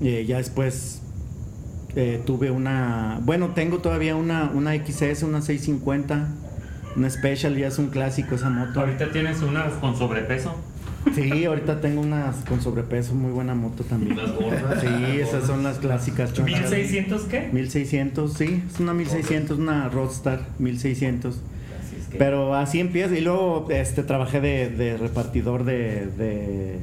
eh, 0.00 0.24
ya 0.26 0.38
después 0.38 1.00
eh, 1.94 2.20
tuve 2.26 2.50
una, 2.50 3.20
bueno, 3.24 3.50
tengo 3.54 3.78
todavía 3.78 4.16
una, 4.16 4.50
una 4.52 4.74
XS, 4.74 5.22
una 5.22 5.40
650, 5.42 6.28
una 6.96 7.10
Special, 7.10 7.56
ya 7.56 7.68
es 7.68 7.78
un 7.78 7.88
clásico 7.88 8.34
esa 8.34 8.50
moto. 8.50 8.80
Ahorita 8.80 9.10
tienes 9.12 9.42
unas 9.42 9.72
con 9.74 9.96
sobrepeso. 9.96 10.54
Sí, 11.14 11.44
ahorita 11.44 11.80
tengo 11.80 12.00
unas 12.00 12.36
con 12.48 12.60
sobrepeso, 12.60 13.14
muy 13.14 13.30
buena 13.30 13.54
moto 13.54 13.84
también. 13.84 14.16
Las 14.16 14.32
gordas. 14.34 14.80
Sí, 14.80 15.20
esas 15.20 15.44
son 15.46 15.62
las 15.62 15.78
clásicas. 15.78 16.32
chonchas. 16.32 16.70
¿1600 16.72 17.26
qué? 17.28 17.48
1600, 17.52 18.32
sí, 18.32 18.62
es 18.72 18.80
una 18.80 18.92
1600, 18.92 19.58
una 19.58 19.88
Roadstar 19.88 20.40
1600. 20.58 21.36
Así 21.36 21.96
es 22.00 22.06
que- 22.08 22.18
Pero 22.18 22.54
así 22.54 22.80
empieza 22.80 23.16
y 23.16 23.20
luego 23.20 23.66
este 23.70 24.02
trabajé 24.02 24.40
de, 24.40 24.68
de 24.68 24.96
repartidor 24.96 25.64
de, 25.64 26.06
de, 26.18 26.78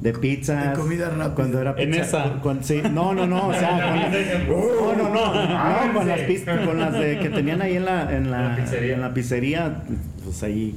de 0.00 0.12
pizzas. 0.14 0.70
De 0.70 0.80
comida 0.80 1.10
rápida. 1.10 1.34
Cuando 1.34 1.60
era 1.60 1.74
En 1.78 1.90
pizza- 1.90 2.02
esa. 2.26 2.40
con- 2.40 2.64
sí, 2.64 2.80
no, 2.92 3.12
no, 3.14 3.26
no, 3.26 3.48
o 3.48 3.52
sea, 3.52 3.94
con, 4.48 4.98
no, 4.98 5.08
no, 5.08 5.14
no, 5.34 5.86
no, 5.88 5.94
con 5.94 6.08
las 6.08 6.20
pizzas, 6.20 6.66
con 6.66 6.80
las 6.80 6.92
de, 6.92 7.18
que 7.18 7.28
tenían 7.28 7.60
ahí 7.62 7.76
en 7.76 7.84
la, 7.84 8.16
en 8.16 8.30
la, 8.30 8.38
En 8.44 8.48
la 8.48 8.56
pizzería. 8.56 8.94
en 8.94 9.00
la 9.02 9.14
pizzería, 9.14 9.82
pues 10.24 10.42
ahí 10.42 10.74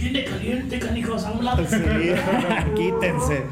Viene 0.00 0.24
caliente, 0.24 0.78
canijos, 0.78 1.24
a 1.24 1.32
un 1.32 1.44
lado. 1.44 1.64
Sí, 1.68 1.76
quítense. 2.76 3.42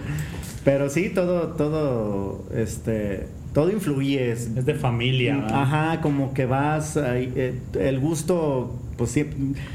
Pero 0.65 0.91
sí, 0.91 1.11
todo, 1.11 1.49
todo, 1.49 2.45
este, 2.55 3.27
todo 3.55 3.71
influye. 3.71 4.33
es- 4.33 4.51
Es 4.57 4.67
de 4.67 4.75
familia. 4.75 5.37
¿verdad? 5.37 5.63
Ajá, 5.63 6.01
como 6.01 6.35
que 6.35 6.47
vas, 6.47 6.99
eh, 7.03 7.55
el 7.79 8.01
gusto, 8.01 8.77
pues 8.97 9.11
sí, 9.11 9.25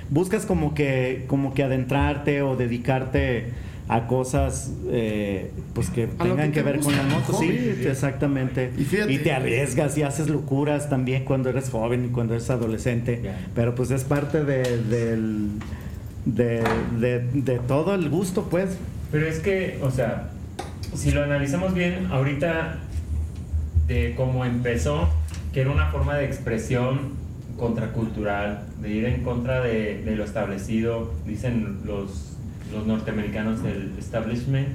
buscas 0.10 0.46
como 0.46 0.74
que, 0.74 1.26
como 1.28 1.54
que 1.54 1.64
adentrarte 1.64 2.42
o 2.42 2.56
dedicarte 2.56 3.46
a 3.90 4.08
cosas, 4.08 4.72
eh, 4.90 5.52
pues 5.74 5.90
que 5.90 6.04
A 6.06 6.24
tengan 6.24 6.52
que 6.52 6.60
que, 6.60 6.64
te 6.64 6.72
ver 6.72 6.80
con 6.80 6.96
la 6.96 7.04
moto. 7.04 7.34
hobby. 7.34 7.48
Sí, 7.82 7.86
exactamente. 7.88 8.72
Y 8.78 8.84
fíjate- 8.84 9.20
te 9.20 9.32
arriesgas 9.34 9.98
y 9.98 10.04
haces 10.04 10.30
locuras 10.30 10.90
también 10.90 11.26
cuando 11.26 11.50
eres 11.50 11.70
joven 11.70 12.06
y 12.06 12.08
cuando 12.10 12.34
eres 12.34 12.50
adolescente. 12.50 13.22
Pero 13.56 13.76
pues 13.76 13.92
es 13.92 14.04
parte 14.04 14.44
de, 14.46 14.78
del, 14.84 15.48
de, 16.26 16.64
de, 17.00 17.20
de 17.34 17.60
todo 17.60 17.96
el 17.96 18.10
gusto, 18.10 18.48
pues. 18.50 18.78
Pero 19.12 19.28
es 19.28 19.40
que, 19.40 19.80
o 19.82 19.92
sea, 19.92 20.30
si 20.96 21.12
lo 21.12 21.24
analizamos 21.24 21.74
bien, 21.74 22.08
ahorita 22.12 22.78
de 23.88 24.14
cómo 24.16 24.46
empezó, 24.46 25.10
que 25.54 25.62
era 25.62 25.72
una 25.72 25.88
forma 25.88 26.16
de 26.16 26.26
expresión 26.26 27.12
contracultural, 27.58 28.64
de 28.82 28.90
ir 28.90 29.06
en 29.06 29.24
contra 29.24 29.62
de, 29.62 30.02
de 30.04 30.16
lo 30.16 30.24
establecido, 30.24 31.14
dicen 31.28 31.80
los, 31.86 32.36
los 32.74 32.88
norteamericanos 32.88 33.62
del 33.64 33.92
establishment, 34.00 34.70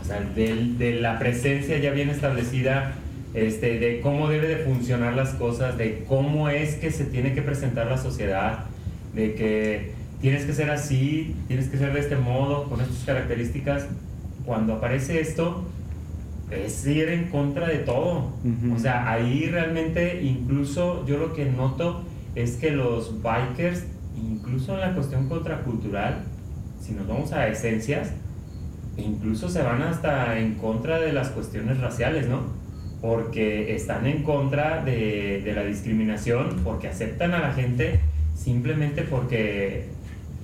o 0.00 0.04
sea, 0.04 0.20
del- 0.34 0.76
de, 0.78 1.00
la 1.00 1.18
presencia 1.18 1.78
ya 1.78 1.92
bien 1.92 2.10
establecida, 2.10 2.94
este, 3.34 3.78
de 3.78 4.00
cómo 4.00 4.28
debe 4.28 4.46
de 4.48 4.56
funcionar 4.56 5.14
las 5.14 5.30
cosas, 5.30 5.78
de 5.78 6.04
cómo 6.06 6.50
es 6.50 6.74
que 6.74 6.90
se 6.90 7.04
tiene 7.04 7.32
que 7.32 7.40
presentar 7.42 7.86
la 7.86 7.96
sociedad, 7.96 8.64
de 9.14 9.34
que 9.34 9.92
tienes 10.20 10.44
que 10.44 10.52
ser 10.52 10.70
así, 10.70 11.34
tienes 11.48 11.68
que 11.68 11.76
ser 11.76 11.92
de 11.92 12.00
este 12.00 12.16
modo, 12.16 12.68
con 12.68 12.80
estas 12.80 13.04
características. 13.04 13.86
Cuando 14.46 14.74
aparece 14.74 15.20
esto, 15.20 15.64
es 16.50 16.86
ir 16.86 17.08
en 17.08 17.28
contra 17.28 17.68
de 17.68 17.78
todo. 17.78 18.32
O 18.74 18.78
sea, 18.78 19.10
ahí 19.10 19.46
realmente 19.46 20.22
incluso 20.22 21.04
yo 21.06 21.18
lo 21.18 21.32
que 21.32 21.46
noto 21.46 22.04
es 22.34 22.56
que 22.56 22.70
los 22.70 23.22
bikers, 23.22 23.84
incluso 24.16 24.74
en 24.74 24.80
la 24.80 24.94
cuestión 24.94 25.28
contracultural, 25.28 26.22
si 26.80 26.92
nos 26.92 27.06
vamos 27.06 27.32
a 27.32 27.48
esencias, 27.48 28.12
incluso 28.96 29.48
se 29.48 29.62
van 29.62 29.82
hasta 29.82 30.38
en 30.38 30.54
contra 30.54 31.00
de 31.00 31.12
las 31.12 31.30
cuestiones 31.30 31.80
raciales, 31.80 32.28
¿no? 32.28 32.40
Porque 33.00 33.74
están 33.74 34.06
en 34.06 34.22
contra 34.22 34.84
de, 34.84 35.42
de 35.44 35.52
la 35.52 35.64
discriminación, 35.64 36.60
porque 36.62 36.88
aceptan 36.88 37.32
a 37.32 37.40
la 37.40 37.52
gente 37.52 38.00
simplemente 38.42 39.02
porque 39.02 39.86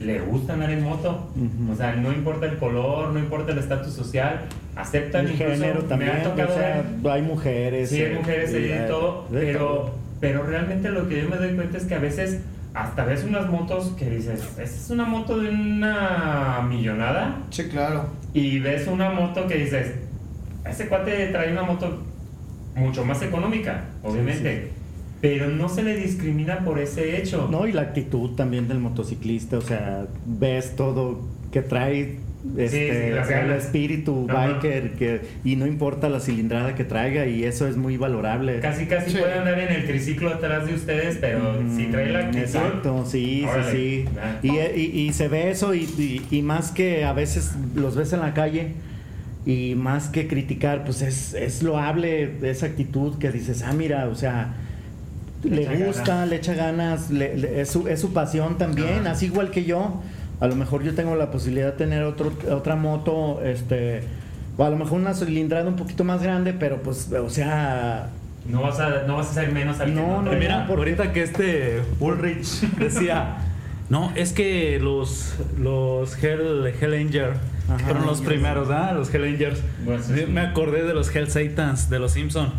le 0.01 0.21
gusta 0.21 0.53
andar 0.55 0.71
en 0.71 0.85
moto. 0.85 1.29
O 1.71 1.75
sea, 1.75 1.95
no 1.97 2.13
importa 2.13 2.47
el 2.47 2.59
color, 2.59 3.11
no 3.13 3.19
importa 3.19 3.53
el 3.53 3.59
estatus 3.59 3.93
social, 3.93 4.43
aceptan 4.77 5.27
El 5.27 5.33
incluso, 5.33 5.53
género 5.53 5.83
me 5.83 5.89
también, 5.89 6.11
ha 6.13 6.23
tocado 6.23 6.53
o 6.53 6.55
sea, 6.57 6.85
ver 7.03 7.13
hay 7.13 7.23
mujeres. 7.23 7.91
Sí, 7.91 7.97
hay 8.03 8.13
eh, 8.13 8.15
mujeres 8.17 8.51
y, 8.53 8.57
eh, 8.57 8.85
todo, 8.89 9.27
de 9.31 9.41
pero, 9.41 9.59
todo. 9.59 9.95
pero 10.21 10.43
realmente 10.45 10.91
lo 10.91 11.09
que 11.09 11.23
yo 11.23 11.29
me 11.29 11.37
doy 11.37 11.55
cuenta 11.55 11.79
es 11.79 11.85
que 11.85 11.95
a 11.95 11.99
veces 11.99 12.41
hasta 12.75 13.05
ves 13.05 13.25
unas 13.25 13.49
motos 13.49 13.89
que 13.99 14.09
dices, 14.09 14.41
esta 14.41 14.63
es 14.63 14.91
una 14.91 15.05
moto 15.05 15.39
de 15.39 15.49
una 15.49 16.65
millonada, 16.69 17.39
Sí, 17.51 17.65
claro. 17.65 18.07
y 18.35 18.61
ves 18.61 18.87
una 18.87 19.11
moto 19.11 19.49
que 19.49 19.57
dices, 19.57 19.95
ese 20.65 20.87
cuate 20.87 21.27
trae 21.29 21.51
una 21.51 21.63
moto 21.65 22.05
mucho 22.77 23.05
más 23.05 23.21
económica, 23.23 23.85
obviamente, 24.05 24.71
pero 25.21 25.49
no 25.49 25.69
se 25.69 25.83
le 25.83 25.97
discrimina 25.97 26.61
por 26.65 26.79
ese 26.79 27.19
hecho. 27.21 27.49
No, 27.51 27.67
y 27.67 27.73
la 27.73 27.83
actitud 27.83 28.31
también 28.37 28.69
del 28.69 28.79
motociclista, 28.79 29.59
o 29.59 29.63
sea, 29.63 30.07
ves 30.27 30.77
todo 30.77 31.21
que 31.53 31.63
trae 31.63 32.17
este, 32.57 33.09
sí, 33.09 33.15
las 33.15 33.29
el 33.29 33.35
ganas. 33.35 33.65
espíritu 33.65 34.27
Ajá. 34.29 34.47
biker 34.47 34.93
que, 34.93 35.21
y 35.45 35.57
no 35.57 35.67
importa 35.67 36.09
la 36.09 36.21
cilindrada 36.21 36.77
que 36.77 36.85
traiga 36.85 37.27
y 37.27 37.43
eso 37.43 37.67
es 37.67 37.77
muy 37.77 37.97
valorable. 37.97 38.61
Casi, 38.61 38.87
casi 38.87 39.11
Sí. 39.11 39.17
puede 39.19 39.35
andar 39.35 39.59
en 39.59 39.73
el 39.75 39.87
triciclo 39.87 40.29
atrás 40.31 40.67
de 40.69 40.75
ustedes, 40.75 41.19
pero 41.21 41.59
si 41.77 41.87
trae 41.87 42.11
la 42.13 42.21
actitud. 42.21 42.39
Exacto, 42.41 43.05
sí, 43.07 43.45
órale. 43.45 43.73
sí, 43.73 44.05
sí. 44.43 44.49
Y, 44.49 44.81
y- 44.81 45.01
y 45.09 45.13
se 45.13 45.27
ve 45.27 45.51
eso 45.51 45.75
y, 45.75 45.81
y- 45.99 46.25
y 46.31 46.43
más 46.43 46.71
que 46.71 47.05
a 47.05 47.13
veces 47.13 47.53
los 47.75 47.97
ves 47.97 48.13
en 48.13 48.21
la 48.21 48.35
calle 48.35 48.69
y 49.45 49.75
más 49.75 50.09
que 50.09 50.29
criticar, 50.29 50.85
pues 50.85 51.03
es, 51.03 51.35
es 51.35 51.63
loable 51.65 52.31
esa 52.43 52.67
actitud 52.67 53.19
que 53.19 53.33
dices, 53.33 53.63
ah, 53.63 53.73
mira, 53.73 54.07
o 54.09 54.15
sea, 54.15 54.55
Le 55.45 55.87
gusta, 55.87 56.05
ganas. 56.05 56.29
le 56.29 56.37
echa 56.37 56.55
ganas, 56.55 57.11
le- 57.11 57.37
le- 57.37 57.61
es, 57.61 57.69
su, 57.71 57.87
es 57.89 58.01
su 58.01 58.13
pasión 58.13 58.59
también, 58.59 59.01
Ajá. 59.03 59.13
así 59.13 59.27
igual 59.27 59.51
que 59.51 59.65
yo. 59.65 60.01
A 60.41 60.47
lo 60.47 60.55
mejor 60.57 60.83
yo 60.83 60.95
tengo 60.95 61.15
la 61.17 61.31
posibilidad 61.31 61.67
de 61.67 61.73
tener 61.79 62.03
otro, 62.05 62.33
otra 62.51 62.77
moto, 62.77 63.41
este, 63.45 64.03
o 64.57 64.65
a 64.65 64.71
lo 64.71 64.77
mejor 64.77 65.01
una 65.01 65.15
cilindrada 65.15 65.69
un 65.69 65.77
poquito 65.77 66.05
más 66.05 66.23
grande, 66.23 66.53
pero 66.53 66.83
pues, 66.83 67.11
o 67.13 67.31
sea, 67.31 68.09
No 68.49 68.63
vas 68.63 68.79
a, 68.81 69.03
no 69.07 69.17
vas 69.17 69.31
a 69.31 69.35
ser 69.35 69.53
menos 69.53 69.79
al 69.81 69.95
No, 69.95 70.23
no. 70.23 70.33
Mira, 70.33 70.67
porque- 70.67 70.81
ahorita 70.81 71.13
que 71.13 71.23
este 71.23 71.81
Ulrich 72.01 72.61
decía, 72.79 73.37
no, 73.91 74.13
es 74.17 74.33
que 74.33 74.79
los, 74.81 75.35
los 75.59 76.23
Hell, 76.23 76.67
Hellangers 76.81 77.37
Ajá. 77.69 77.79
fueron 77.81 78.07
los 78.07 78.21
primeros, 78.23 78.71
¿ah? 78.71 78.93
Los 78.93 79.13
Hellangers. 79.13 79.61
Bueno, 79.85 80.03
sí, 80.03 80.15
Sí, 80.15 80.21
sí. 80.21 80.27
Me 80.33 80.41
acordé 80.41 80.83
de 80.85 80.95
los 80.95 81.15
Hell 81.15 81.29
Satans, 81.31 81.91
de 81.91 81.99
los 81.99 82.13
Simpson. 82.13 82.53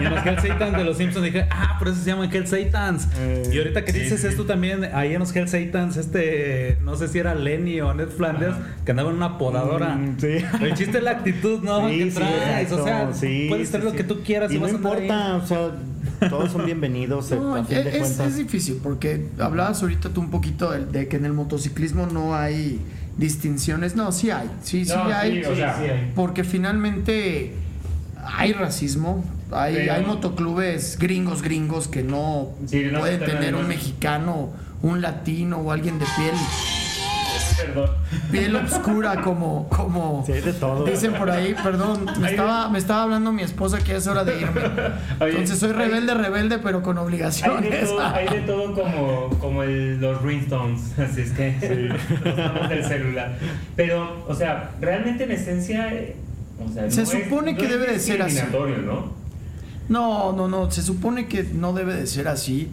Y 0.00 0.04
en 0.04 0.10
los 0.14 0.24
Hell 0.26 0.38
Satans 0.40 0.76
de 0.76 0.84
los 0.84 0.96
Simpsons 0.96 1.24
dije, 1.24 1.46
ah, 1.50 1.76
por 1.78 1.88
eso 1.88 1.98
se 1.98 2.06
llaman 2.10 2.30
Hell 2.32 2.46
Satans. 2.46 3.08
Eh, 3.18 3.50
y 3.52 3.58
ahorita 3.58 3.84
que 3.84 3.92
sí, 3.92 4.00
dices 4.00 4.20
sí. 4.20 4.26
esto 4.28 4.44
también, 4.44 4.88
ahí 4.94 5.12
en 5.14 5.20
los 5.20 5.34
Hell 5.34 5.48
Satans, 5.48 5.96
este, 5.96 6.78
no 6.82 6.96
sé 6.96 7.08
si 7.08 7.18
era 7.18 7.34
Lenny 7.34 7.80
o 7.80 7.92
Ned 7.94 8.08
Flanders, 8.08 8.54
Ajá. 8.54 8.76
que 8.84 8.90
andaba 8.92 9.10
en 9.10 9.16
una 9.16 9.38
podadora. 9.38 9.94
Mm, 9.96 10.16
sí. 10.20 10.36
El 10.60 10.74
chiste 10.74 10.98
es 10.98 11.04
la 11.04 11.12
actitud, 11.12 11.60
¿no? 11.62 11.88
Sí, 11.88 11.98
que 11.98 12.10
sí, 12.10 12.16
traes. 12.16 12.72
o 12.72 12.84
sea, 12.84 13.10
puedes 13.48 13.66
sí, 13.68 13.72
traer 13.72 13.84
lo 13.84 13.92
que 13.92 14.04
tú 14.04 14.20
quieras 14.24 14.50
Y 14.52 14.56
y, 14.56 14.58
no 14.58 14.64
vas 14.64 14.72
a 14.72 14.76
andar 14.76 14.92
ahí. 14.96 15.02
importa, 15.02 15.36
o 15.36 15.46
sea, 15.46 16.28
todos 16.28 16.52
son 16.52 16.64
bienvenidos 16.64 17.30
No, 17.32 17.56
a 17.56 17.64
fin 17.64 17.82
de 17.82 17.90
es, 17.90 17.98
cuentas. 17.98 18.26
es 18.28 18.36
difícil 18.36 18.78
porque 18.82 19.26
hablabas 19.38 19.82
ahorita 19.82 20.10
tú 20.10 20.20
un 20.20 20.30
poquito 20.30 20.70
de, 20.70 20.86
de 20.86 21.08
que 21.08 21.16
en 21.16 21.24
el 21.24 21.32
motociclismo 21.32 22.06
no 22.06 22.34
hay 22.34 22.80
distinciones. 23.16 23.94
No, 23.96 24.12
sí 24.12 24.30
hay, 24.30 24.48
sí, 24.62 24.84
sí 24.84 24.92
No, 24.94 25.06
sí, 25.06 25.12
hay. 25.12 25.44
o 25.44 25.54
sea, 25.56 25.76
sí 25.78 25.84
hay. 25.84 26.12
Porque 26.14 26.44
finalmente 26.44 27.52
hay 28.22 28.52
racismo, 28.52 29.24
hay, 29.50 29.74
Pero- 29.74 29.92
hay 29.94 30.04
motoclubes 30.04 30.98
gringos, 30.98 31.42
gringos 31.42 31.88
que 31.88 32.02
no 32.02 32.50
Sí, 32.66 32.88
no 32.90 33.00
pueden 33.00 33.20
tener 33.20 33.54
un 33.54 33.66
mexicano, 33.68 34.50
un 34.82 35.00
latino 35.00 35.58
o 35.58 35.70
alguien 35.72 35.98
de 35.98 36.06
piel, 36.16 36.34
Perdón. 37.56 37.90
piel 38.30 38.56
oscura 38.56 39.20
como, 39.20 39.68
como 39.68 40.24
Sí, 40.26 40.32
de 40.32 40.52
todo. 40.52 40.84
dicen 40.84 41.12
por 41.14 41.30
ahí, 41.30 41.54
perdón, 41.62 42.06
me 42.18 42.30
estaba, 42.30 42.68
me 42.68 42.78
estaba 42.78 43.02
hablando 43.04 43.30
mi 43.32 43.42
esposa 43.42 43.78
que 43.78 43.96
es 43.96 44.06
hora 44.06 44.24
de 44.24 44.40
irme. 44.40 44.60
Oye, 45.20 45.30
Entonces 45.32 45.58
soy 45.58 45.72
rebelde, 45.72 46.14
rebelde, 46.14 46.58
pero 46.58 46.82
con 46.82 46.96
Hay 46.98 47.02
de 47.04 47.08
obligaciones. 47.08 47.84
todo, 47.90 48.00
hay 48.04 48.28
de 48.28 48.40
todo 48.40 48.74
como, 48.74 49.28
como 49.38 49.62
el- 49.62 50.00
los 50.00 50.20
ringtones, 50.22 50.80
así 50.98 51.20
es 51.22 51.30
que 51.32 51.56
los 52.24 52.36
tonos 52.36 52.68
del 52.68 52.84
celular. 52.84 53.36
Pero, 53.76 54.24
o 54.26 54.34
sea, 54.34 54.70
realmente 54.80 55.24
en 55.24 55.32
esencia, 55.32 55.88
o 56.68 56.72
sea, 56.72 56.90
Se 56.90 56.96
no 56.98 57.02
es- 57.02 57.08
supone 57.24 57.56
que 57.56 57.64
no 57.64 57.70
debe 57.70 57.92
de 57.92 57.98
ser 58.00 58.22
así. 58.22 58.38
¿no? 58.84 59.22
No, 59.88 60.32
no, 60.32 60.48
no, 60.48 60.70
se 60.70 60.82
supone 60.82 61.26
que 61.26 61.42
no 61.44 61.72
debe 61.72 61.94
de 61.94 62.06
ser 62.06 62.28
así. 62.28 62.68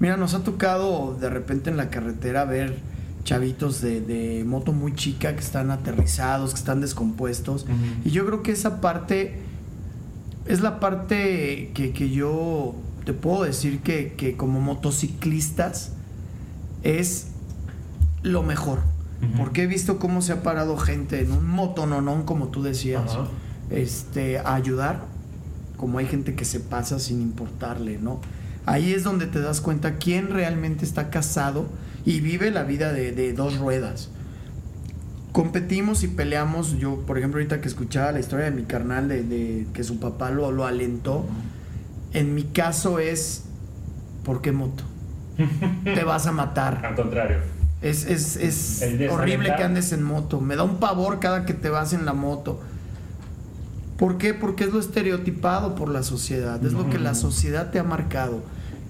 Mira, 0.00 0.16
nos 0.16 0.34
ha 0.34 0.42
tocado 0.42 1.16
de 1.20 1.28
repente 1.30 1.70
en 1.70 1.76
la 1.76 1.90
carretera 1.90 2.44
ver 2.44 2.76
chavitos 3.24 3.80
de, 3.80 4.00
de 4.00 4.42
moto 4.44 4.72
muy 4.72 4.94
chica 4.94 5.34
que 5.34 5.40
están 5.40 5.70
aterrizados, 5.70 6.52
que 6.52 6.58
están 6.58 6.80
descompuestos. 6.80 7.66
Y 8.04 8.10
yo 8.10 8.26
creo 8.26 8.42
que 8.42 8.52
esa 8.52 8.80
parte 8.80 9.38
es 10.46 10.60
la 10.60 10.80
parte 10.80 11.70
que, 11.74 11.92
que 11.92 12.10
yo 12.10 12.74
te 13.04 13.12
puedo 13.12 13.44
decir 13.44 13.80
que, 13.80 14.14
que 14.16 14.36
como 14.36 14.60
motociclistas 14.60 15.92
es 16.82 17.28
lo 18.22 18.42
mejor. 18.42 18.80
Porque 19.36 19.62
he 19.62 19.66
visto 19.66 19.98
cómo 19.98 20.20
se 20.20 20.32
ha 20.32 20.42
parado 20.42 20.76
gente 20.76 21.20
en 21.20 21.32
un 21.32 21.46
motononón, 21.46 22.24
como 22.24 22.48
tú 22.48 22.62
decías, 22.62 23.16
este, 23.70 24.38
a 24.38 24.54
ayudar, 24.54 25.04
como 25.76 25.98
hay 25.98 26.06
gente 26.06 26.34
que 26.34 26.44
se 26.44 26.60
pasa 26.60 26.98
sin 26.98 27.22
importarle, 27.22 27.98
¿no? 27.98 28.20
Ahí 28.66 28.92
es 28.92 29.04
donde 29.04 29.26
te 29.26 29.40
das 29.40 29.60
cuenta 29.60 29.96
quién 29.96 30.28
realmente 30.28 30.84
está 30.84 31.10
casado 31.10 31.66
y 32.04 32.20
vive 32.20 32.50
la 32.50 32.64
vida 32.64 32.92
de, 32.92 33.12
de 33.12 33.32
dos 33.32 33.58
ruedas. 33.58 34.10
Competimos 35.32 36.02
y 36.02 36.08
peleamos. 36.08 36.78
Yo, 36.78 37.00
por 37.06 37.16
ejemplo, 37.16 37.38
ahorita 37.38 37.60
que 37.60 37.68
escuchaba 37.68 38.12
la 38.12 38.20
historia 38.20 38.44
de 38.46 38.50
mi 38.50 38.62
carnal 38.62 39.08
de, 39.08 39.22
de 39.22 39.66
que 39.72 39.82
su 39.82 39.98
papá 39.98 40.30
lo, 40.30 40.52
lo 40.52 40.66
alentó, 40.66 41.24
en 42.12 42.34
mi 42.34 42.44
caso 42.44 42.98
es, 42.98 43.44
¿por 44.24 44.42
qué 44.42 44.52
moto? 44.52 44.84
Te 45.84 46.04
vas 46.04 46.26
a 46.26 46.32
matar. 46.32 46.84
Al 46.84 46.94
contrario. 46.94 47.38
Es, 47.82 48.04
es, 48.06 48.36
es 48.36 49.10
horrible 49.10 49.54
que 49.56 49.62
andes 49.62 49.92
en 49.92 50.02
moto. 50.02 50.40
Me 50.40 50.56
da 50.56 50.62
un 50.62 50.78
pavor 50.78 51.18
cada 51.18 51.44
que 51.44 51.54
te 51.54 51.68
vas 51.68 51.92
en 51.92 52.04
la 52.06 52.12
moto. 52.12 52.60
¿Por 53.96 54.18
qué? 54.18 54.34
Porque 54.34 54.64
es 54.64 54.72
lo 54.72 54.80
estereotipado 54.80 55.74
por 55.74 55.88
la 55.88 56.02
sociedad. 56.02 56.64
Es 56.64 56.72
lo 56.72 56.88
que 56.88 56.98
la 56.98 57.14
sociedad 57.14 57.70
te 57.70 57.78
ha 57.78 57.84
marcado. 57.84 58.42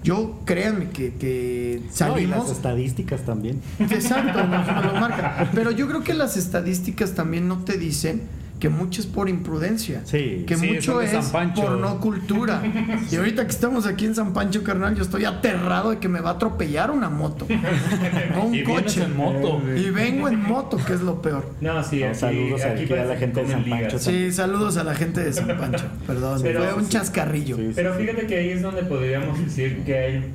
Yo, 0.03 0.39
créanme 0.45 0.89
que, 0.89 1.13
que 1.13 1.79
No, 1.81 1.87
y 1.87 1.93
salimos... 1.93 2.37
las 2.39 2.57
estadísticas 2.57 3.21
también. 3.21 3.61
Exacto, 3.79 4.43
nos, 4.45 4.67
nos 4.67 4.85
lo 4.85 4.99
marca. 4.99 5.49
Pero 5.53 5.71
yo 5.71 5.87
creo 5.87 6.03
que 6.03 6.13
las 6.13 6.35
estadísticas 6.35 7.13
también 7.13 7.47
no 7.47 7.59
te 7.59 7.77
dicen 7.77 8.21
que 8.63 8.69
mucho 8.69 9.01
es 9.01 9.07
por 9.07 9.27
imprudencia. 9.27 10.03
Sí. 10.05 10.45
Que 10.47 10.55
Sí, 10.55 10.67
mucho 10.67 11.01
es 11.01 11.11
por 11.53 11.71
no 11.79 11.99
cultura. 11.99 12.63
Y 13.11 13.17
ahorita 13.17 13.43
que 13.43 13.51
estamos 13.51 13.85
aquí 13.85 14.05
en 14.05 14.15
San 14.15 14.31
Pancho, 14.31 14.63
carnal, 14.63 14.95
yo 14.95 15.03
estoy 15.03 15.25
aterrado 15.25 15.89
de 15.89 15.97
que 15.99 16.07
me 16.07 16.21
va 16.21 16.29
a 16.29 16.33
atropellar 16.35 16.89
una 16.89 17.09
moto. 17.09 17.45
No 18.33 18.45
un 18.45 18.55
y 18.55 18.63
coche. 18.63 19.03
en 19.03 19.17
moto. 19.17 19.61
Y 19.75 19.89
vengo 19.89 20.29
en 20.29 20.41
moto, 20.41 20.77
que 20.77 20.93
es 20.93 21.01
lo 21.01 21.21
peor. 21.21 21.45
No, 21.59 21.83
sí, 21.83 21.99
No, 21.99 22.05
aquí, 22.05 22.15
saludos 22.15 22.63
aquí 22.63 22.83
aquí 22.85 22.93
a 22.93 23.03
la 23.03 23.17
gente 23.17 23.43
de 23.43 23.51
San 23.51 23.65
Pancho. 23.65 23.99
Sí, 23.99 24.31
saludos 24.31 24.77
a 24.77 24.85
la 24.85 24.95
gente 24.95 25.21
de 25.25 25.33
San 25.33 25.57
Pancho. 25.57 25.83
Perdón, 26.07 26.39
Pero- 26.41 26.63
fue 26.63 26.73
un 26.75 26.87
chascarrillo. 26.87 27.57
Sí. 27.57 27.71
Pero 27.75 27.93
fíjate 27.95 28.27
que 28.27 28.37
ahí 28.37 28.49
es 28.51 28.61
donde 28.61 28.83
podríamos 28.83 29.37
decir 29.43 29.83
que 29.83 29.97
hay, 29.97 30.31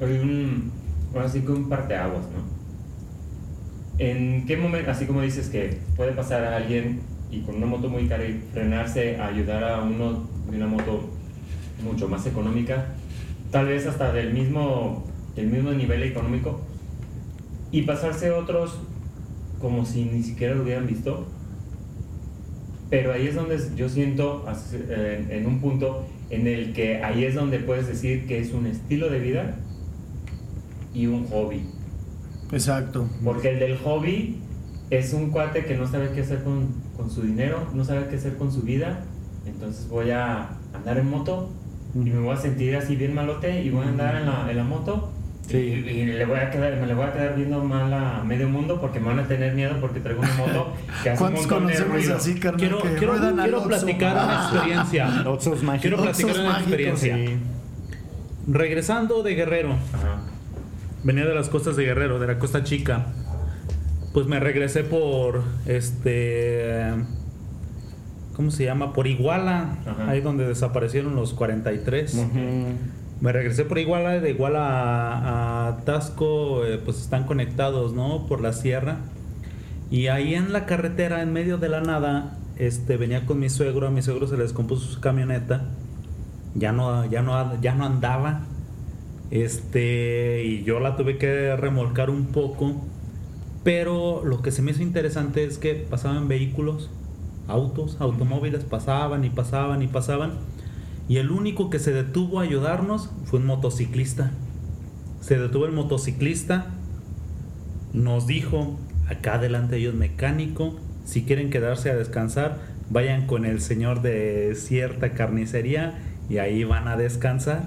hay 0.00 0.18
un, 0.20 0.70
ahora 1.12 1.28
sí 1.28 1.40
que 1.40 1.50
un 1.50 1.68
parteaguas, 1.68 2.22
¿no? 2.26 2.46
¿En 3.98 4.46
qué 4.46 4.56
momento, 4.56 4.92
así 4.92 5.04
como 5.06 5.20
dices 5.22 5.48
que 5.48 5.78
puede 5.96 6.12
pasar 6.12 6.44
a 6.44 6.58
alguien 6.58 7.00
y 7.30 7.40
con 7.40 7.56
una 7.56 7.66
moto 7.66 7.88
muy 7.88 8.06
cara 8.06 8.24
y 8.24 8.40
frenarse 8.52 9.16
a 9.16 9.28
ayudar 9.28 9.64
a 9.64 9.82
uno 9.82 10.26
de 10.50 10.56
una 10.56 10.66
moto 10.66 11.08
mucho 11.84 12.08
más 12.08 12.26
económica, 12.26 12.86
tal 13.50 13.66
vez 13.66 13.86
hasta 13.86 14.12
del 14.12 14.32
mismo, 14.32 15.04
del 15.34 15.48
mismo 15.48 15.72
nivel 15.72 16.02
económico, 16.02 16.60
y 17.70 17.82
pasarse 17.82 18.30
otros 18.30 18.78
como 19.60 19.84
si 19.84 20.04
ni 20.04 20.22
siquiera 20.22 20.54
lo 20.54 20.62
hubieran 20.62 20.86
visto? 20.86 21.26
Pero 22.90 23.12
ahí 23.12 23.26
es 23.26 23.34
donde 23.34 23.58
yo 23.74 23.88
siento 23.88 24.46
eh, 24.72 25.26
en 25.30 25.46
un 25.46 25.60
punto 25.60 26.06
en 26.30 26.46
el 26.46 26.72
que 26.72 27.02
ahí 27.02 27.24
es 27.24 27.34
donde 27.34 27.58
puedes 27.58 27.86
decir 27.86 28.26
que 28.26 28.38
es 28.38 28.52
un 28.52 28.66
estilo 28.66 29.08
de 29.10 29.18
vida 29.18 29.56
y 30.94 31.06
un 31.06 31.26
hobby. 31.26 31.62
Exacto. 32.52 33.08
Porque 33.24 33.50
el 33.50 33.58
del 33.58 33.76
hobby 33.78 34.36
es 34.90 35.12
un 35.12 35.30
cuate 35.30 35.64
que 35.64 35.76
no 35.76 35.86
sabe 35.88 36.10
qué 36.14 36.20
hacer 36.20 36.42
con, 36.44 36.68
con 36.96 37.10
su 37.10 37.22
dinero, 37.22 37.66
no 37.74 37.84
sabe 37.84 38.06
qué 38.08 38.16
hacer 38.16 38.36
con 38.36 38.52
su 38.52 38.62
vida. 38.62 39.00
Entonces 39.46 39.88
voy 39.88 40.10
a 40.10 40.48
andar 40.74 40.98
en 40.98 41.08
moto 41.10 41.50
y 41.94 41.98
me 41.98 42.18
voy 42.20 42.34
a 42.34 42.36
sentir 42.36 42.76
así 42.76 42.96
bien 42.96 43.14
malote 43.14 43.62
y 43.62 43.70
voy 43.70 43.84
a 43.86 43.88
andar 43.88 44.16
en 44.16 44.26
la, 44.26 44.50
en 44.50 44.56
la 44.56 44.64
moto. 44.64 45.10
Sí. 45.48 45.56
Y, 45.58 45.60
y 45.90 46.06
le 46.06 46.24
voy 46.24 46.38
a 46.38 46.50
quedar, 46.50 46.74
me 46.80 46.86
le 46.88 46.94
voy 46.94 47.04
a 47.06 47.12
quedar 47.12 47.36
viendo 47.36 47.62
mal 47.62 47.92
a 47.92 48.24
medio 48.24 48.48
mundo 48.48 48.80
porque 48.80 48.98
me 48.98 49.06
van 49.06 49.20
a 49.20 49.28
tener 49.28 49.54
miedo 49.54 49.76
porque 49.80 50.00
traigo 50.00 50.20
una 50.20 50.34
moto 50.34 50.72
que 51.04 51.10
hace 51.10 51.22
un 51.22 51.30
¿Cuántos 51.30 51.40
montón 51.46 51.66
de 51.68 51.72
conocemos 51.74 51.96
ruido. 52.02 52.16
así, 52.16 52.34
carnal? 52.34 52.60
Quiero, 52.60 52.82
que 52.82 52.94
quiero, 52.96 53.12
al 53.12 53.34
quiero 53.36 53.62
platicar 53.64 54.12
una 54.12 54.40
Ah. 54.40 54.50
experiencia. 54.52 55.24
Quiero 55.80 55.96
platicar 56.02 56.38
una 56.40 56.58
experiencia. 56.58 57.16
Sí. 57.16 57.36
Regresando 58.48 59.22
de 59.22 59.34
Guerrero, 59.34 59.72
Ajá. 59.92 60.20
venía 61.04 61.24
de 61.26 61.34
las 61.34 61.48
costas 61.48 61.76
de 61.76 61.84
Guerrero, 61.84 62.18
de 62.18 62.26
la 62.26 62.38
Costa 62.38 62.62
Chica. 62.64 63.06
Pues 64.16 64.26
me 64.28 64.40
regresé 64.40 64.82
por 64.82 65.42
este. 65.66 66.90
¿Cómo 68.34 68.50
se 68.50 68.64
llama? 68.64 68.94
Por 68.94 69.06
Iguala, 69.06 69.76
Ajá. 69.84 70.08
ahí 70.08 70.22
donde 70.22 70.48
desaparecieron 70.48 71.14
los 71.14 71.34
43. 71.34 72.14
Ujú. 72.14 72.30
Me 73.20 73.32
regresé 73.32 73.66
por 73.66 73.76
Iguala, 73.76 74.18
de 74.18 74.30
Iguala 74.30 74.60
a, 74.68 75.68
a 75.68 75.76
Tasco, 75.84 76.64
eh, 76.64 76.80
pues 76.82 76.98
están 76.98 77.24
conectados, 77.24 77.92
¿no? 77.92 78.26
Por 78.26 78.40
la 78.40 78.54
sierra. 78.54 79.00
Y 79.90 80.06
ahí 80.06 80.34
en 80.34 80.50
la 80.50 80.64
carretera, 80.64 81.20
en 81.20 81.34
medio 81.34 81.58
de 81.58 81.68
la 81.68 81.82
nada, 81.82 82.38
este, 82.56 82.96
venía 82.96 83.26
con 83.26 83.38
mi 83.38 83.50
suegro, 83.50 83.86
a 83.86 83.90
mi 83.90 84.00
suegro 84.00 84.26
se 84.26 84.38
le 84.38 84.44
descompuso 84.44 84.90
su 84.90 84.98
camioneta, 84.98 85.64
ya 86.54 86.72
no, 86.72 87.04
ya 87.04 87.20
no, 87.20 87.60
ya 87.60 87.74
no 87.74 87.84
andaba, 87.84 88.46
este, 89.30 90.42
y 90.42 90.64
yo 90.64 90.80
la 90.80 90.96
tuve 90.96 91.18
que 91.18 91.54
remolcar 91.54 92.08
un 92.08 92.28
poco. 92.28 92.82
Pero 93.66 94.22
lo 94.24 94.42
que 94.42 94.52
se 94.52 94.62
me 94.62 94.70
hizo 94.70 94.84
interesante 94.84 95.42
es 95.42 95.58
que 95.58 95.74
pasaban 95.74 96.28
vehículos, 96.28 96.88
autos, 97.48 97.96
automóviles, 97.98 98.62
pasaban 98.62 99.24
y 99.24 99.30
pasaban 99.30 99.82
y 99.82 99.88
pasaban. 99.88 100.34
Y 101.08 101.16
el 101.16 101.32
único 101.32 101.68
que 101.68 101.80
se 101.80 101.90
detuvo 101.90 102.38
a 102.38 102.44
ayudarnos 102.44 103.10
fue 103.24 103.40
un 103.40 103.46
motociclista. 103.46 104.30
Se 105.20 105.36
detuvo 105.36 105.66
el 105.66 105.72
motociclista, 105.72 106.66
nos 107.92 108.28
dijo, 108.28 108.76
acá 109.08 109.34
adelante 109.34 109.74
hay 109.74 109.88
un 109.88 109.98
mecánico, 109.98 110.76
si 111.04 111.24
quieren 111.24 111.50
quedarse 111.50 111.90
a 111.90 111.96
descansar, 111.96 112.58
vayan 112.88 113.26
con 113.26 113.44
el 113.44 113.60
señor 113.60 114.00
de 114.00 114.54
cierta 114.54 115.10
carnicería 115.14 115.98
y 116.30 116.38
ahí 116.38 116.62
van 116.62 116.86
a 116.86 116.96
descansar. 116.96 117.64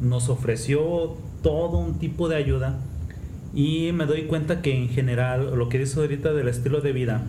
Nos 0.00 0.28
ofreció 0.28 1.16
todo 1.42 1.78
un 1.78 1.98
tipo 1.98 2.28
de 2.28 2.36
ayuda 2.36 2.78
y 3.56 3.90
me 3.92 4.04
doy 4.04 4.24
cuenta 4.24 4.60
que 4.60 4.76
en 4.76 4.90
general 4.90 5.56
lo 5.56 5.70
que 5.70 5.78
dice 5.78 5.98
ahorita 5.98 6.34
del 6.34 6.46
estilo 6.46 6.82
de 6.82 6.92
vida, 6.92 7.22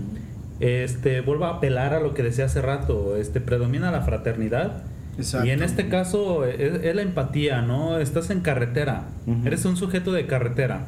este, 0.59 1.21
vuelvo 1.21 1.45
a 1.45 1.51
apelar 1.51 1.93
a 1.93 2.01
lo 2.01 2.13
que 2.13 2.21
decía 2.21 2.45
hace 2.45 2.61
rato, 2.61 3.15
este, 3.15 3.39
predomina 3.39 3.91
la 3.91 4.01
fraternidad. 4.01 4.84
Exacto. 5.17 5.47
Y 5.47 5.51
en 5.51 5.63
este 5.63 5.88
caso 5.88 6.43
es, 6.43 6.84
es 6.84 6.95
la 6.95 7.01
empatía, 7.01 7.61
¿no? 7.61 7.97
Estás 7.97 8.30
en 8.30 8.41
carretera, 8.41 9.05
eres 9.45 9.63
un 9.63 9.78
sujeto 9.78 10.11
de 10.11 10.28
carretera. 10.28 10.88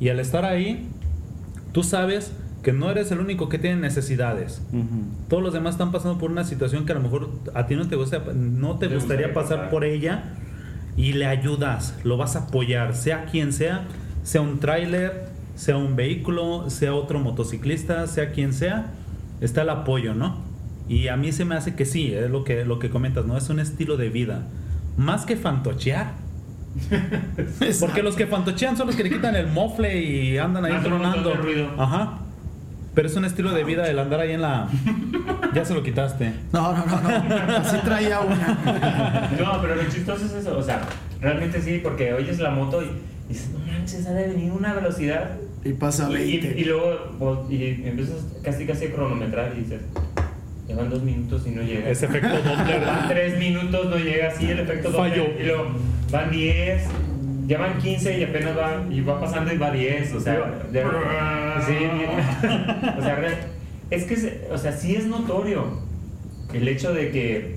Y 0.00 0.08
al 0.08 0.18
estar 0.18 0.44
ahí, 0.44 0.88
tú 1.70 1.84
sabes 1.84 2.32
que 2.64 2.72
no 2.72 2.90
eres 2.90 3.12
el 3.12 3.20
único 3.20 3.48
que 3.48 3.58
tiene 3.58 3.76
necesidades. 3.76 4.62
Todos 5.28 5.44
los 5.44 5.52
demás 5.52 5.74
están 5.74 5.92
pasando 5.92 6.18
por 6.18 6.32
una 6.32 6.42
situación 6.42 6.86
que 6.86 6.92
a 6.92 6.96
lo 6.96 7.02
mejor 7.02 7.30
a 7.54 7.66
ti 7.66 7.76
no 7.76 7.88
te 7.88 7.94
gusta, 7.94 8.20
no 8.34 8.78
te 8.78 8.88
gustaría 8.88 9.32
pasar. 9.32 9.70
por 9.70 9.84
ella 9.84 10.34
y 10.96 11.12
le 11.12 11.26
ayudas, 11.26 11.94
lo 12.02 12.16
vas 12.16 12.36
a 12.36 12.40
apoyar, 12.40 12.94
sea 12.94 13.24
quien 13.26 13.52
sea, 13.52 13.86
sea 14.22 14.40
un 14.40 14.60
tráiler, 14.60 15.28
sea 15.54 15.76
un 15.76 15.96
vehículo, 15.96 16.70
sea 16.70 16.94
otro 16.94 17.18
motociclista, 17.18 18.06
sea 18.06 18.32
quien 18.32 18.52
sea, 18.52 18.92
está 19.40 19.62
el 19.62 19.70
apoyo, 19.70 20.14
¿no? 20.14 20.38
Y 20.88 21.08
a 21.08 21.16
mí 21.16 21.32
se 21.32 21.44
me 21.44 21.54
hace 21.54 21.74
que 21.74 21.84
sí, 21.84 22.12
es 22.12 22.30
lo 22.30 22.44
que, 22.44 22.64
lo 22.64 22.78
que 22.78 22.90
comentas, 22.90 23.24
¿no? 23.24 23.36
Es 23.36 23.48
un 23.48 23.60
estilo 23.60 23.96
de 23.96 24.08
vida. 24.08 24.42
Más 24.96 25.24
que 25.24 25.36
fantochear. 25.36 26.12
Porque 27.80 28.02
los 28.02 28.16
que 28.16 28.26
fantochean 28.26 28.76
son 28.76 28.86
los 28.86 28.96
que 28.96 29.04
le 29.04 29.10
quitan 29.10 29.36
el 29.36 29.46
mofle 29.46 30.02
y 30.02 30.38
andan 30.38 30.64
ahí 30.64 30.74
tronando. 30.82 31.32
Ajá. 31.78 32.18
Pero 32.94 33.08
es 33.08 33.16
un 33.16 33.24
estilo 33.24 33.52
de 33.52 33.64
vida 33.64 33.88
el 33.88 33.98
andar 33.98 34.20
ahí 34.20 34.32
en 34.32 34.42
la. 34.42 34.68
Ya 35.54 35.66
se 35.66 35.74
lo 35.74 35.82
quitaste. 35.82 36.32
No, 36.50 36.72
no, 36.72 36.86
no, 36.86 37.00
no. 37.00 37.56
Así 37.58 37.76
traía 37.84 38.20
una. 38.20 39.30
No, 39.38 39.60
pero 39.60 39.76
lo 39.76 39.84
chistoso 39.84 40.24
es 40.24 40.32
eso, 40.32 40.56
o 40.56 40.62
sea, 40.62 40.80
realmente 41.20 41.60
sí, 41.60 41.80
porque 41.82 42.14
oyes 42.14 42.38
la 42.38 42.50
moto 42.50 42.82
y 42.82 42.86
dices, 43.32 43.50
no 43.50 43.58
manches, 43.60 44.06
ha 44.06 44.12
de 44.12 44.28
venir 44.28 44.52
una 44.52 44.74
velocidad. 44.74 45.36
Y 45.64 45.72
pasa 45.74 46.08
Y, 46.10 46.14
y- 46.14 46.38
20. 46.40 46.60
y 46.60 46.64
luego 46.64 46.98
vos- 47.18 47.50
y 47.50 47.64
empiezas 47.84 48.24
casi 48.42 48.66
casi 48.66 48.86
a 48.86 48.92
cronometrar 48.92 49.52
y 49.56 49.60
dices, 49.60 49.80
llevan 50.66 50.90
dos 50.90 51.02
minutos 51.02 51.42
y 51.46 51.50
no 51.50 51.62
llega. 51.62 51.88
Ese 51.88 52.06
efecto 52.06 52.28
Doppler. 52.28 52.80
Van 52.86 53.08
tres 53.08 53.38
minutos, 53.38 53.88
no 53.90 53.96
llega 53.96 54.28
así 54.28 54.50
el 54.50 54.60
efecto 54.60 54.90
Doppler. 54.90 55.10
Falló. 55.12 55.40
Y 55.40 55.44
luego 55.46 55.66
van 56.10 56.30
10, 56.30 56.82
ya 57.46 57.58
van 57.58 57.78
15 57.78 58.18
y 58.18 58.24
apenas 58.24 58.56
va, 58.56 58.84
y 58.90 59.00
va 59.00 59.20
pasando 59.20 59.52
y 59.52 59.58
va 59.58 59.70
10, 59.70 60.12
o 60.14 60.20
sea, 60.20 60.64
de- 60.72 60.82
sí, 61.66 61.74
o 62.98 63.02
sea, 63.02 63.14
re- 63.16 63.38
es 63.90 64.04
que, 64.04 64.48
o 64.50 64.58
sea, 64.58 64.72
sí 64.72 64.94
es 64.96 65.06
notorio 65.06 65.80
el 66.52 66.66
hecho 66.68 66.92
de 66.92 67.10
que 67.10 67.56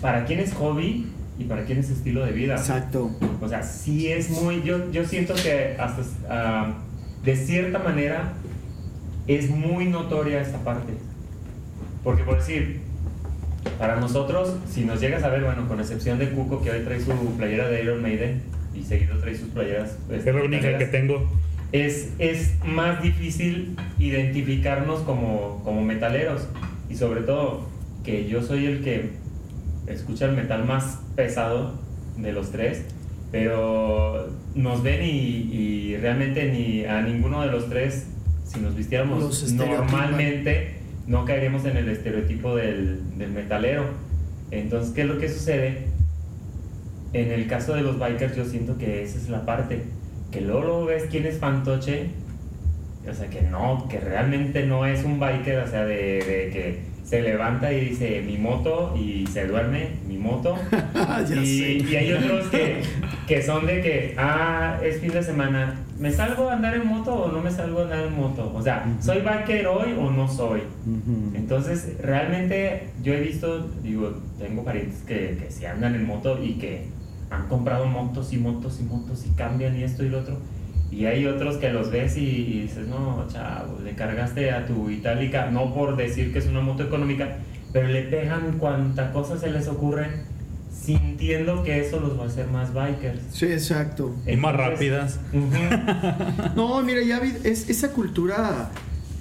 para 0.00 0.24
quien 0.26 0.40
es 0.40 0.52
hobby 0.54 1.06
y 1.38 1.44
para 1.44 1.64
quien 1.64 1.78
es 1.78 1.90
estilo 1.90 2.24
de 2.24 2.32
vida. 2.32 2.54
Exacto. 2.54 3.10
O 3.40 3.48
sea, 3.48 3.62
sí 3.62 4.08
es 4.08 4.30
muy. 4.30 4.62
Yo, 4.62 4.90
yo 4.92 5.04
siento 5.04 5.34
que 5.34 5.76
hasta 5.78 6.02
ah, 6.28 6.74
de 7.24 7.36
cierta 7.36 7.78
manera 7.78 8.34
es 9.26 9.50
muy 9.50 9.86
notoria 9.86 10.40
esta 10.40 10.58
parte. 10.58 10.92
Porque 12.02 12.22
por 12.22 12.36
decir, 12.38 12.80
para 13.78 13.96
nosotros, 13.96 14.56
si 14.70 14.84
nos 14.84 15.00
llegas 15.00 15.22
a 15.24 15.28
ver, 15.28 15.42
bueno, 15.42 15.66
con 15.66 15.80
excepción 15.80 16.18
de 16.18 16.30
Cuco 16.30 16.62
que 16.62 16.70
hoy 16.70 16.80
trae 16.80 17.00
su 17.00 17.12
playera 17.36 17.68
de 17.68 17.82
Iron 17.82 18.02
Maiden 18.02 18.42
y 18.74 18.82
seguido 18.82 19.18
trae 19.18 19.34
sus 19.34 19.48
playeras. 19.48 19.96
este, 20.10 20.30
Es 20.30 20.36
la 20.36 20.42
única 20.42 20.78
que 20.78 20.86
tengo. 20.86 21.28
es, 21.72 22.12
es 22.18 22.54
más 22.64 23.02
difícil 23.02 23.76
identificarnos 23.98 25.00
como, 25.00 25.62
como 25.64 25.82
metaleros. 25.82 26.46
Y 26.90 26.96
sobre 26.96 27.22
todo, 27.22 27.66
que 28.04 28.28
yo 28.28 28.42
soy 28.42 28.66
el 28.66 28.84
que 28.84 29.23
escucha 29.86 30.26
el 30.26 30.36
metal 30.36 30.64
más 30.64 31.00
pesado 31.16 31.74
de 32.16 32.32
los 32.32 32.50
tres. 32.50 32.84
Pero 33.32 34.28
nos 34.54 34.82
ven 34.82 35.02
y, 35.02 35.08
y 35.08 35.96
realmente 35.96 36.50
ni 36.52 36.84
a 36.84 37.02
ninguno 37.02 37.42
de 37.42 37.48
los 37.48 37.68
tres, 37.68 38.06
si 38.44 38.60
nos 38.60 38.76
vistiéramos 38.76 39.52
normalmente, 39.52 40.76
no 41.06 41.24
caeríamos 41.24 41.64
en 41.64 41.76
el 41.76 41.88
estereotipo 41.88 42.54
del, 42.54 43.18
del 43.18 43.32
metalero. 43.32 43.86
Entonces, 44.50 44.94
¿qué 44.94 45.02
es 45.02 45.08
lo 45.08 45.18
que 45.18 45.28
sucede? 45.28 45.88
En 47.12 47.32
el 47.32 47.48
caso 47.48 47.74
de 47.74 47.82
los 47.82 47.98
bikers 47.98 48.36
yo 48.36 48.44
siento 48.44 48.78
que 48.78 49.02
esa 49.02 49.18
es 49.18 49.28
la 49.28 49.44
parte, 49.44 49.82
que 50.30 50.40
luego, 50.40 50.62
luego 50.62 50.84
ves 50.86 51.04
quién 51.10 51.26
es 51.26 51.38
fantoche, 51.38 52.10
o 53.08 53.14
sea 53.14 53.28
que 53.28 53.42
no, 53.42 53.86
que 53.88 54.00
realmente 54.00 54.64
no 54.66 54.86
es 54.86 55.04
un 55.04 55.18
biker, 55.18 55.58
o 55.58 55.68
sea, 55.68 55.84
de, 55.84 55.96
de 55.96 56.50
que 56.52 56.80
se 57.04 57.20
levanta 57.20 57.72
y 57.72 57.90
dice 57.90 58.22
mi 58.22 58.38
moto 58.38 58.94
y 58.98 59.26
se 59.26 59.46
duerme, 59.46 59.90
mi 60.08 60.16
moto. 60.16 60.56
ya 61.28 61.42
y, 61.42 61.94
hay 61.94 62.12
otros 62.12 62.46
que, 62.48 62.82
que 63.28 63.42
son 63.42 63.66
de 63.66 63.82
que, 63.82 64.14
ah, 64.18 64.78
es 64.82 65.00
fin 65.00 65.12
de 65.12 65.22
semana, 65.22 65.74
¿me 65.98 66.10
salgo 66.10 66.48
a 66.48 66.54
andar 66.54 66.74
en 66.74 66.86
moto 66.86 67.14
o 67.14 67.32
no 67.32 67.42
me 67.42 67.50
salgo 67.50 67.80
a 67.80 67.82
andar 67.84 68.06
en 68.06 68.16
moto? 68.16 68.52
O 68.54 68.62
sea, 68.62 68.86
¿soy 69.00 69.20
biker 69.20 69.66
hoy 69.66 69.94
o 69.98 70.10
no 70.10 70.26
soy? 70.26 70.62
Entonces, 71.34 71.98
realmente 72.00 72.88
yo 73.02 73.12
he 73.12 73.20
visto, 73.20 73.68
digo, 73.82 74.14
tengo 74.38 74.64
parientes 74.64 75.02
que, 75.06 75.36
que 75.38 75.50
se 75.50 75.66
andan 75.66 75.94
en 75.94 76.06
moto 76.06 76.42
y 76.42 76.54
que 76.54 76.88
han 77.30 77.48
comprado 77.48 77.86
motos 77.86 78.32
y 78.32 78.38
motos 78.38 78.80
y 78.80 78.84
motos 78.84 79.26
y 79.26 79.30
cambian 79.30 79.76
y 79.76 79.82
esto 79.82 80.04
y 80.04 80.08
lo 80.08 80.20
otro. 80.20 80.38
Y 80.94 81.06
hay 81.06 81.26
otros 81.26 81.56
que 81.56 81.70
los 81.70 81.90
ves 81.90 82.16
y, 82.16 82.20
y 82.24 82.60
dices, 82.62 82.86
no, 82.86 83.26
chavo, 83.28 83.80
le 83.82 83.94
cargaste 83.94 84.50
a 84.52 84.64
tu 84.66 84.88
itálica, 84.90 85.50
no 85.50 85.74
por 85.74 85.96
decir 85.96 86.32
que 86.32 86.38
es 86.38 86.46
una 86.46 86.60
moto 86.60 86.84
económica, 86.84 87.38
pero 87.72 87.88
le 87.88 88.02
pegan 88.02 88.58
cuanta 88.58 89.12
cosa 89.12 89.36
se 89.38 89.50
les 89.50 89.66
ocurre, 89.66 90.06
sintiendo 90.72 91.62
que 91.62 91.80
eso 91.80 92.00
los 92.00 92.18
va 92.18 92.24
a 92.24 92.26
hacer 92.28 92.46
más 92.48 92.72
bikers. 92.74 93.20
Sí, 93.32 93.46
exacto. 93.46 94.14
Y 94.26 94.36
más 94.36 94.54
Entonces, 94.54 94.72
rápidas. 94.72 95.20
ujú. 95.32 96.54
No, 96.56 96.82
mira, 96.82 97.02
ya 97.02 97.20
vi- 97.20 97.34
es, 97.44 97.68
esa 97.70 97.90
cultura, 97.92 98.70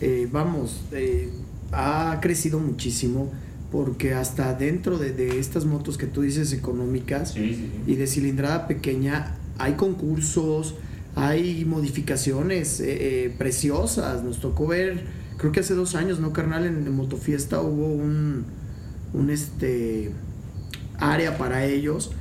eh, 0.02 0.28
vamos, 0.32 0.84
eh, 0.92 1.30
ha 1.72 2.20
crecido 2.22 2.60
muchísimo 2.60 3.32
porque 3.72 4.14
hasta 4.14 4.54
dentro 4.54 4.98
de, 5.00 5.12
de 5.14 5.40
estas 5.40 5.66
motos 5.66 5.98
que 5.98 6.06
tú 6.06 6.22
dices 6.22 6.54
económicas 6.54 7.32
Sí, 7.32 7.56
sí, 7.56 7.72
sí. 7.86 7.92
y 7.92 7.96
de 7.96 8.06
cilindrada 8.06 8.68
pequeña, 8.68 9.36
hay 9.58 9.74
concursos, 9.74 10.76
hay 11.16 11.64
modificaciones 11.66 12.80
eh, 12.80 13.26
eh, 13.26 13.36
preciosas. 13.38 14.24
Nos 14.24 14.40
tocó 14.40 14.68
ver, 14.68 15.06
creo 15.38 15.52
que 15.52 15.60
hace 15.60 15.74
dos 15.76 15.96
años, 15.96 16.20
¿no, 16.20 16.34
carnal? 16.34 16.66
En, 16.66 16.88
en 16.88 16.96
Motofiesta 16.96 17.62
hubo 17.62 17.88
un, 17.88 18.46
un 19.14 19.30
este 19.30 20.12
área 21.00 21.38
para 21.38 21.66
ellos 21.66 22.12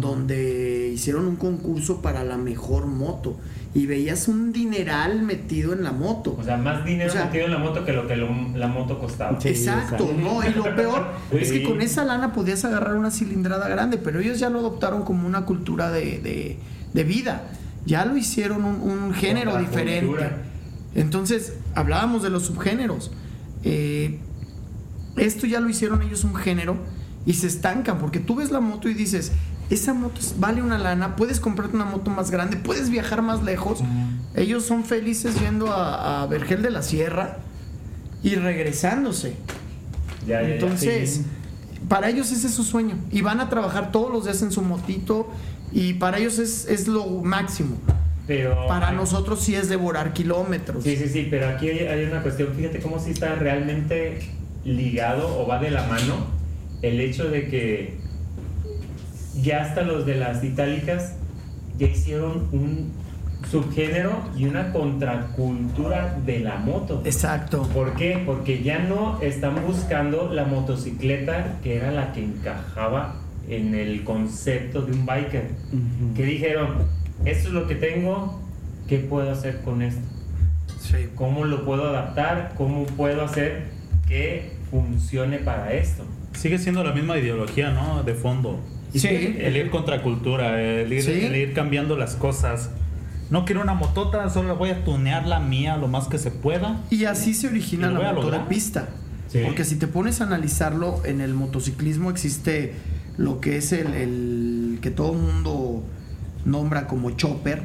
donde 0.00 0.90
hicieron 0.92 1.26
un 1.26 1.36
concurso 1.36 2.02
para 2.02 2.24
la 2.24 2.36
mejor 2.36 2.86
moto 2.86 3.36
y 3.74 3.86
veías 3.86 4.26
un 4.28 4.52
dineral 4.52 5.22
metido 5.22 5.72
en 5.72 5.82
la 5.82 5.92
moto. 5.92 6.36
O 6.38 6.42
sea, 6.44 6.56
más 6.58 6.84
dinero 6.84 7.08
O 7.08 7.12
sea, 7.12 7.26
metido 7.26 7.46
en 7.46 7.52
la 7.52 7.58
moto 7.58 7.84
que 7.84 7.92
lo 7.92 8.06
que 8.06 8.16
lo- 8.16 8.28
la 8.54 8.66
moto 8.68 8.98
costaba. 8.98 9.40
Sí, 9.40 9.48
exacto, 9.48 10.04
exacto. 10.04 10.14
¿no? 10.20 10.46
Y 10.46 10.52
lo 10.54 10.76
peor 10.76 11.06
es 11.32 11.52
que 11.52 11.62
con 11.62 11.80
esa 11.80 12.04
lana 12.04 12.32
podías 12.34 12.64
agarrar 12.66 12.96
una 12.96 13.10
cilindrada 13.10 13.68
grande, 13.68 13.96
pero 13.96 14.20
ellos 14.20 14.38
ya 14.38 14.50
lo 14.50 14.58
adoptaron 14.58 15.04
como 15.04 15.26
una 15.26 15.46
cultura 15.46 15.90
de, 15.90 16.18
de- 16.20 16.58
de 16.92 17.04
vida. 17.04 17.44
Ya 17.86 18.04
lo 18.04 18.16
hicieron 18.16 18.64
un, 18.64 18.80
un 18.80 19.12
género 19.14 19.56
diferente. 19.58 20.30
Entonces, 20.94 21.54
hablábamos 21.74 22.22
de 22.22 22.30
los 22.30 22.44
subgéneros. 22.46 23.10
Eh, 23.64 24.18
esto 25.16 25.46
ya 25.46 25.60
lo 25.60 25.68
hicieron 25.68 26.02
ellos 26.02 26.24
un 26.24 26.34
género 26.34 26.76
y 27.26 27.34
se 27.34 27.46
estancan, 27.46 27.98
porque 27.98 28.18
tú 28.20 28.36
ves 28.36 28.50
la 28.50 28.60
moto 28.60 28.88
y 28.88 28.94
dices, 28.94 29.32
esa 29.70 29.94
moto 29.94 30.20
vale 30.38 30.62
una 30.62 30.78
lana, 30.78 31.16
puedes 31.16 31.38
comprarte 31.40 31.76
una 31.76 31.84
moto 31.84 32.10
más 32.10 32.30
grande, 32.30 32.56
puedes 32.56 32.90
viajar 32.90 33.22
más 33.22 33.42
lejos. 33.42 33.80
Ellos 34.34 34.64
son 34.64 34.84
felices 34.84 35.38
yendo 35.40 35.72
a, 35.72 36.22
a 36.22 36.26
Vergel 36.26 36.62
de 36.62 36.70
la 36.70 36.82
Sierra 36.82 37.38
y 38.22 38.34
regresándose. 38.36 39.34
Ya, 40.26 40.40
ya, 40.42 40.48
ya. 40.48 40.54
Entonces, 40.54 41.10
Sí. 41.14 41.24
para 41.88 42.08
ellos 42.08 42.30
ese 42.32 42.46
es 42.46 42.54
su 42.54 42.64
sueño. 42.64 42.96
Y 43.10 43.22
van 43.22 43.40
a 43.40 43.48
trabajar 43.48 43.92
todos 43.92 44.12
los 44.12 44.24
días 44.24 44.40
en 44.42 44.52
su 44.52 44.62
motito 44.62 45.28
y 45.72 45.94
para 45.94 46.18
ellos 46.18 46.38
es, 46.38 46.66
es 46.68 46.86
lo 46.88 47.06
máximo. 47.22 47.76
pero 48.26 48.66
Para 48.68 48.88
hay- 48.90 48.96
nosotros 48.96 49.40
sí 49.40 49.54
es 49.54 49.68
devorar 49.68 50.12
kilómetros. 50.12 50.84
Sí, 50.84 50.96
sí, 50.96 51.08
sí, 51.08 51.26
pero 51.30 51.48
aquí 51.48 51.68
hay, 51.68 51.86
hay 51.86 52.04
una 52.04 52.22
cuestión, 52.22 52.48
fíjate 52.56 52.78
cómo 52.80 52.98
sí 52.98 53.10
está 53.10 53.34
realmente 53.34 54.18
ligado 54.64 55.40
o 55.40 55.46
va 55.46 55.58
de 55.58 55.70
la 55.70 55.84
mano 55.88 56.14
el 56.82 57.00
hecho 57.00 57.28
de 57.28 57.48
que 57.48 57.94
ya 59.42 59.62
hasta 59.62 59.82
los 59.82 60.04
de 60.06 60.16
las 60.16 60.44
itálicas 60.44 61.14
ya 61.78 61.86
hicieron 61.88 62.48
un 62.52 62.92
subgénero 63.50 64.12
y 64.36 64.44
una 64.44 64.72
contracultura 64.72 66.16
de 66.24 66.40
la 66.40 66.56
moto. 66.56 67.02
Exacto. 67.04 67.62
¿Por 67.74 67.94
qué? 67.94 68.22
Porque 68.24 68.62
ya 68.62 68.78
no 68.80 69.20
están 69.20 69.56
buscando 69.66 70.32
la 70.32 70.44
motocicleta 70.44 71.58
que 71.62 71.76
era 71.76 71.90
la 71.90 72.12
que 72.12 72.22
encajaba 72.24 73.16
en 73.56 73.74
el 73.74 74.04
concepto 74.04 74.82
de 74.82 74.92
un 74.92 75.06
biker. 75.06 75.50
Ujú. 75.72 76.14
Que 76.14 76.24
dijeron, 76.24 76.68
esto 77.24 77.48
es 77.48 77.54
lo 77.54 77.66
que 77.66 77.74
tengo, 77.74 78.40
¿qué 78.88 78.98
puedo 78.98 79.30
hacer 79.30 79.60
con 79.62 79.82
esto? 79.82 80.00
Sí. 80.80 81.08
¿Cómo 81.14 81.44
lo 81.44 81.64
puedo 81.64 81.88
adaptar? 81.88 82.54
¿Cómo 82.56 82.84
puedo 82.84 83.24
hacer 83.24 83.68
que 84.08 84.52
funcione 84.70 85.38
para 85.38 85.72
esto? 85.72 86.04
Sigue 86.34 86.58
siendo 86.58 86.82
la 86.82 86.92
misma 86.92 87.18
ideología, 87.18 87.70
¿no? 87.70 88.02
De 88.02 88.14
fondo. 88.14 88.60
Sí. 88.94 89.08
El 89.38 89.56
ir 89.56 89.70
contra 89.70 90.02
cultura, 90.02 90.60
el 90.60 90.92
ir, 90.92 91.02
Sí. 91.02 91.12
el 91.24 91.36
ir 91.36 91.52
cambiando 91.54 91.96
las 91.96 92.14
cosas. 92.16 92.70
No 93.30 93.44
quiero 93.46 93.62
una 93.62 93.72
motota, 93.72 94.28
solo 94.28 94.56
voy 94.56 94.70
a 94.70 94.84
tunear 94.84 95.26
la 95.26 95.40
mía 95.40 95.76
lo 95.78 95.88
más 95.88 96.08
que 96.08 96.18
se 96.18 96.30
pueda. 96.30 96.82
Y 96.90 97.04
así 97.06 97.32
se 97.32 97.46
origina 97.46 97.86
¿Y 97.86 97.90
lo 97.90 97.96
voy 97.96 98.04
la 98.04 98.10
a 98.10 98.12
moto 98.12 98.26
de 98.26 98.32
lograr? 98.32 98.48
pista. 98.48 98.88
Sí. 99.28 99.40
Porque 99.46 99.64
si 99.64 99.76
te 99.76 99.86
pones 99.86 100.20
a 100.20 100.24
analizarlo, 100.24 101.00
en 101.06 101.22
el 101.22 101.32
motociclismo 101.32 102.10
existe 102.10 102.74
lo 103.18 103.40
que 103.40 103.56
es 103.56 103.72
el, 103.72 103.94
el 103.94 104.78
que 104.80 104.90
todo 104.90 105.12
el 105.12 105.18
mundo 105.18 105.82
nombra 106.44 106.88
como 106.88 107.10
chopper, 107.12 107.62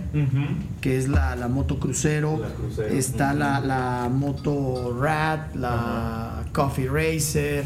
que 0.81 0.97
es 0.97 1.07
la, 1.07 1.35
la 1.35 1.47
moto 1.47 1.79
crucero. 1.79 2.37
La 2.39 2.49
crucero. 2.53 2.87
Está 2.89 3.33
la, 3.33 3.59
la 3.59 4.09
moto 4.13 4.97
rat, 4.99 5.55
la 5.55 6.43
coffee 6.53 6.87
racer, 6.87 7.65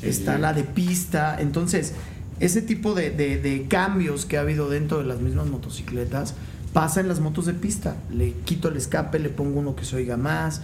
Sí, 0.00 0.06
está 0.08 0.36
sí. 0.36 0.40
la 0.42 0.52
de 0.52 0.64
pista. 0.64 1.40
Entonces, 1.40 1.94
ese 2.40 2.62
tipo 2.62 2.94
de, 2.94 3.10
de- 3.10 3.38
de 3.38 3.66
cambios 3.68 4.26
que 4.26 4.36
ha 4.38 4.40
habido 4.40 4.68
dentro 4.70 4.98
de 4.98 5.04
las 5.04 5.20
mismas 5.20 5.46
motocicletas 5.46 6.34
pasa 6.72 7.00
en 7.00 7.08
las 7.08 7.20
motos 7.20 7.46
de 7.46 7.54
pista. 7.54 7.96
Le 8.12 8.32
quito 8.44 8.68
el 8.68 8.76
escape, 8.76 9.18
le 9.18 9.28
pongo 9.30 9.60
uno 9.60 9.74
que 9.76 9.84
se 9.84 9.96
oiga 9.96 10.16
más, 10.16 10.60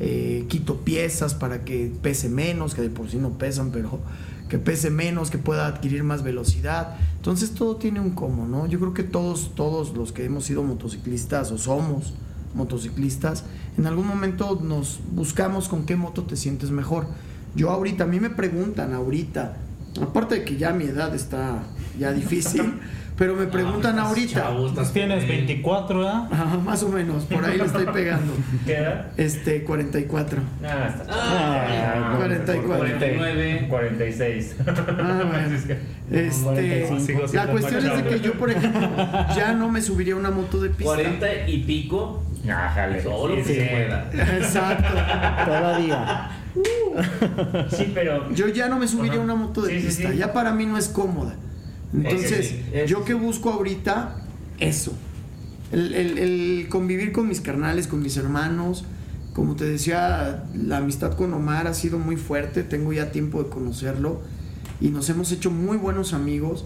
eh, 0.00 0.44
quito 0.48 0.78
piezas 0.78 1.34
para 1.34 1.64
que 1.64 1.92
pese 2.02 2.28
menos, 2.28 2.74
que 2.74 2.82
de 2.82 2.88
por 2.90 3.10
sí 3.10 3.16
no 3.18 3.30
pesan, 3.30 3.70
pero 3.70 4.00
que 4.50 4.58
pese 4.58 4.90
menos, 4.90 5.30
que 5.30 5.38
pueda 5.38 5.66
adquirir 5.66 6.02
más 6.02 6.22
velocidad. 6.22 6.96
Entonces 7.16 7.52
todo 7.52 7.76
tiene 7.76 8.00
un 8.00 8.10
cómo, 8.10 8.46
¿no? 8.46 8.66
Yo 8.66 8.78
creo 8.80 8.92
que 8.92 9.04
todos, 9.04 9.54
todos 9.54 9.96
los 9.96 10.12
que 10.12 10.24
hemos 10.24 10.44
sido 10.44 10.62
motociclistas 10.64 11.52
o 11.52 11.56
somos 11.56 12.12
motociclistas, 12.54 13.44
en 13.78 13.86
algún 13.86 14.06
momento 14.06 14.60
nos 14.62 14.98
buscamos 15.12 15.68
con 15.68 15.86
qué 15.86 15.96
moto 15.96 16.24
te 16.24 16.36
sientes 16.36 16.70
mejor. 16.70 17.06
Yo 17.54 17.70
ahorita, 17.70 18.04
a 18.04 18.06
mí 18.08 18.18
me 18.18 18.28
preguntan 18.28 18.92
ahorita, 18.92 19.56
aparte 20.02 20.40
de 20.40 20.44
que 20.44 20.56
ya 20.56 20.72
mi 20.72 20.84
edad 20.84 21.14
está 21.14 21.62
ya 21.98 22.12
difícil, 22.12 22.74
pero 23.20 23.34
me 23.36 23.44
preguntan 23.48 23.98
Ah, 23.98 24.04
ahorita, 24.08 24.32
chavo, 24.40 24.60
estás 24.68 24.76
Pues 24.84 24.92
tienes 24.94 25.24
joven. 25.24 25.36
24, 25.46 25.98
¿verdad? 25.98 26.28
Ajá, 26.32 26.56
más 26.64 26.82
o 26.82 26.88
menos, 26.88 27.24
por 27.24 27.44
ahí 27.44 27.58
le 27.58 27.64
estoy 27.66 27.84
pegando. 27.84 28.32
¿Qué 28.66 28.76
edad? 28.78 29.08
Este, 29.18 29.62
44. 29.62 30.40
Ah, 30.64 30.88
está 30.88 31.04
Ah, 31.10 32.14
44. 32.16 32.78
49. 32.78 33.66
46. 33.68 34.56
Ah, 34.66 35.24
bueno. 35.28 35.58
Este, 36.10 36.42
45, 36.42 37.00
sigo 37.00 37.20
la 37.34 37.46
cuestión 37.46 37.86
es 37.86 37.96
de 37.96 38.02
que 38.10 38.20
yo, 38.20 38.32
por 38.32 38.50
ejemplo, 38.50 38.88
ya 39.36 39.52
no 39.52 39.68
me 39.68 39.80
subiría 39.82 40.16
una 40.16 40.30
moto 40.30 40.58
de 40.60 40.70
pista. 40.70 40.84
40 40.94 41.46
y 41.46 41.58
pico. 41.64 42.24
Ájale. 42.50 43.00
Solo 43.02 43.36
Sí, 43.36 43.42
que 43.42 43.44
se 43.44 43.60
sí. 43.60 43.68
pueda. 43.70 44.10
Exacto. 44.38 44.94
Todavía. 45.44 46.30
Sí, 47.70 47.92
pero. 47.94 48.32
Yo 48.32 48.48
ya 48.48 48.68
no 48.68 48.78
me 48.78 48.88
subiría 48.88 49.12
a 49.12 49.16
Ajá. 49.16 49.24
una 49.24 49.34
moto 49.36 49.62
de 49.62 49.78
Sí, 49.80 49.86
pista, 49.86 50.10
sí. 50.10 50.16
ya 50.18 50.32
para 50.32 50.52
mí 50.52 50.66
no 50.66 50.78
es 50.78 50.88
cómoda. 50.88 51.34
Entonces, 51.92 52.48
sí, 52.48 52.62
yo 52.86 53.04
que 53.04 53.14
busco 53.14 53.50
ahorita 53.50 54.16
eso. 54.58 54.92
El, 55.72 55.94
el- 55.94 56.18
el 56.18 56.66
convivir 56.68 57.12
con 57.12 57.28
mis 57.28 57.40
carnales, 57.40 57.86
con 57.86 58.02
mis 58.02 58.16
hermanos. 58.16 58.84
Como 59.34 59.54
te 59.56 59.64
decía, 59.64 60.44
la 60.54 60.78
amistad 60.78 61.14
con 61.16 61.32
Omar 61.34 61.66
ha 61.68 61.74
sido 61.74 61.98
muy 61.98 62.16
fuerte, 62.16 62.62
tengo 62.64 62.92
ya 62.92 63.12
tiempo 63.12 63.42
de 63.42 63.48
conocerlo. 63.48 64.20
Y 64.80 64.88
nos 64.88 65.08
hemos 65.10 65.30
hecho 65.32 65.50
muy 65.50 65.76
buenos 65.76 66.12
amigos. 66.12 66.64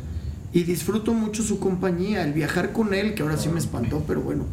Y 0.53 0.63
disfruto 0.63 1.13
mucho 1.15 1.43
su 1.43 1.59
compañía, 1.59 2.23
el 2.25 2.33
viajar 2.33 2.73
con 2.73 2.95
él, 2.95 3.15
que 3.15 3.23
ahora 3.23 3.37
sí 3.37 3.49
me 3.49 3.59
espantó, 3.59 4.05
pero 4.07 4.21
bueno, 4.21 4.45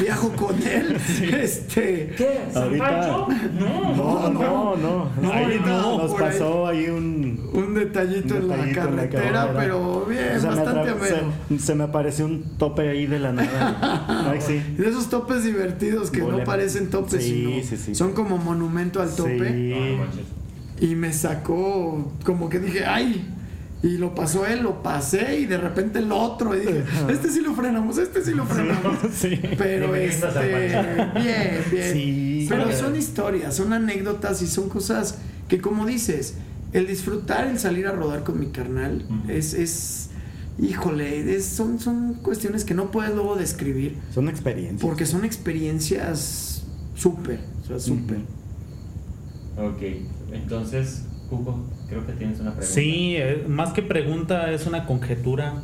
viajo 0.00 0.30
con 0.32 0.54
él. 0.62 0.96
Este, 1.38 2.12
¿Qué? 2.16 2.40
¿San 2.52 2.64
Ahorita- 2.64 2.84
Pancho? 2.88 3.26
No. 3.58 3.94
No, 3.96 4.30
no, 4.30 4.76
no. 4.76 5.10
No, 5.22 5.32
Ahí 5.32 5.44
ahorita 5.44 5.66
no, 5.66 5.98
nos 5.98 6.12
ahí. 6.12 6.18
pasó 6.18 6.66
ahí 6.66 6.86
un. 6.88 7.50
un 7.52 7.74
detallito, 7.74 8.34
un 8.36 8.42
en, 8.42 8.48
la 8.48 8.56
detallito 8.56 8.80
en 8.88 8.96
la 8.96 9.08
carretera, 9.08 9.52
pero 9.54 10.06
bien, 10.06 10.36
O 10.36 10.40
sea, 10.40 10.50
me 10.50 10.56
bastante 10.56 10.90
ameno. 10.90 11.32
se, 11.48 11.58
se 11.58 11.74
me 11.74 11.84
apareció 11.84 12.24
un 12.26 12.42
tope 12.58 12.88
ahí 12.88 13.06
de 13.06 13.18
la 13.18 13.32
nada. 13.32 14.28
Ay, 14.30 14.40
sí. 14.40 14.60
De 14.76 14.88
esos 14.88 15.08
topes 15.08 15.44
divertidos 15.44 16.10
que 16.10 16.20
no 16.20 16.42
parecen 16.44 16.90
topes, 16.90 17.22
Sí, 17.22 17.44
sino 17.46 17.62
sí, 17.66 17.76
sí. 17.76 17.94
son 17.94 18.12
como 18.12 18.38
monumento 18.38 19.00
al 19.02 19.14
tope. 19.14 19.98
Y 20.80 20.94
me 20.94 21.12
sacó, 21.12 22.12
como 22.24 22.48
que 22.48 22.60
dije, 22.60 22.84
¡ay! 22.84 23.26
Y 23.82 23.96
lo 23.96 24.12
pasó 24.14 24.44
él, 24.44 24.62
lo 24.64 24.82
pasé 24.82 25.38
y 25.38 25.46
de 25.46 25.56
repente 25.56 26.00
el 26.00 26.10
otro. 26.10 26.56
Y 26.56 26.60
dije, 26.60 26.84
este 27.10 27.30
sí 27.30 27.40
lo 27.40 27.54
frenamos, 27.54 27.96
este 27.98 28.22
sí 28.24 28.32
lo 28.34 28.44
frenamos. 28.46 28.96
Sí. 29.14 29.38
Pero 29.56 29.94
este, 29.94 30.26
bien, 31.14 31.62
bien. 31.70 31.92
Sí. 31.92 32.46
Pero 32.48 32.72
son 32.72 32.96
historias, 32.96 33.54
son 33.54 33.72
anécdotas 33.72 34.42
y 34.42 34.46
son 34.48 34.68
cosas 34.68 35.18
que 35.48 35.60
como 35.60 35.86
dices, 35.86 36.34
el 36.72 36.86
disfrutar, 36.88 37.46
el 37.46 37.58
salir 37.58 37.86
a 37.86 37.92
rodar 37.92 38.24
con 38.24 38.40
mi 38.40 38.46
carnal 38.48 39.06
es, 39.28 39.54
es, 39.54 40.10
híjole, 40.60 41.34
es- 41.36 41.46
son, 41.46 41.78
son 41.78 42.14
cuestiones 42.14 42.64
que 42.64 42.74
no 42.74 42.90
puedes 42.90 43.14
luego 43.14 43.36
describir 43.36 43.96
Son 44.12 44.28
experiencias. 44.28 44.80
porque 44.82 45.06
son 45.06 45.24
experiencias 45.24 46.62
súper, 46.96 47.38
o 47.62 47.66
sea, 47.68 47.78
súper. 47.78 48.18
Ok, 49.56 49.82
entonces, 50.32 51.02
Hugo, 51.30 51.66
creo 51.88 52.06
que 52.06 52.12
tienes 52.12 52.40
una 52.40 52.52
pregunta. 52.52 52.74
Sí, 52.74 53.16
eh, 53.16 53.44
más 53.48 53.72
que 53.72 53.82
pregunta 53.82 54.52
es 54.52 54.66
una 54.66 54.86
conjetura. 54.86 55.54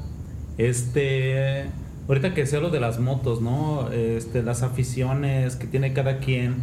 Este, 0.59 1.65
ahorita 2.09 2.35
que 2.35 2.47
sé 2.47 2.61
lo 2.61 2.71
de 2.71 2.81
las 2.81 3.01
motos, 3.01 3.41
¿no? 3.41 3.91
Este, 3.91 4.43
las 4.43 4.63
aficiones 4.63 5.57
que 5.57 5.67
tiene 5.67 5.93
cada 5.93 6.19
quien 6.19 6.57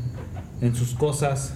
en 0.62 0.76
sus 0.76 0.94
cosas, 0.94 1.56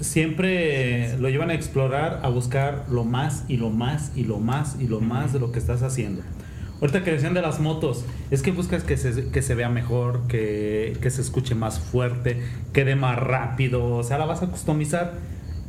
siempre 0.00 1.16
lo 1.18 1.28
llevan 1.28 1.50
a 1.50 1.54
explorar, 1.54 2.20
a 2.22 2.28
buscar 2.28 2.86
lo 2.90 3.04
más 3.04 3.44
y 3.48 3.58
lo 3.58 3.70
más 3.70 4.12
y 4.16 4.24
lo 4.24 4.38
más 4.38 4.76
y 4.80 4.86
lo 4.86 5.00
más 5.00 5.32
de 5.32 5.40
lo 5.40 5.52
que 5.52 5.58
estás 5.58 5.82
haciendo. 5.82 6.22
Ahorita 6.80 7.04
que 7.04 7.12
decían 7.12 7.34
de 7.34 7.42
las 7.42 7.60
motos, 7.60 8.06
es 8.30 8.40
que 8.40 8.52
buscas 8.52 8.82
que 8.82 8.96
se, 8.96 9.28
que 9.28 9.42
se 9.42 9.54
vea 9.54 9.68
mejor, 9.68 10.26
que, 10.28 10.96
que 11.02 11.10
se 11.10 11.20
escuche 11.20 11.54
más 11.54 11.78
fuerte, 11.78 12.42
que 12.72 12.86
dé 12.86 12.96
más 12.96 13.18
rápido, 13.18 13.96
o 13.96 14.02
sea, 14.02 14.16
la 14.16 14.24
vas 14.24 14.42
a 14.42 14.46
customizar. 14.46 15.12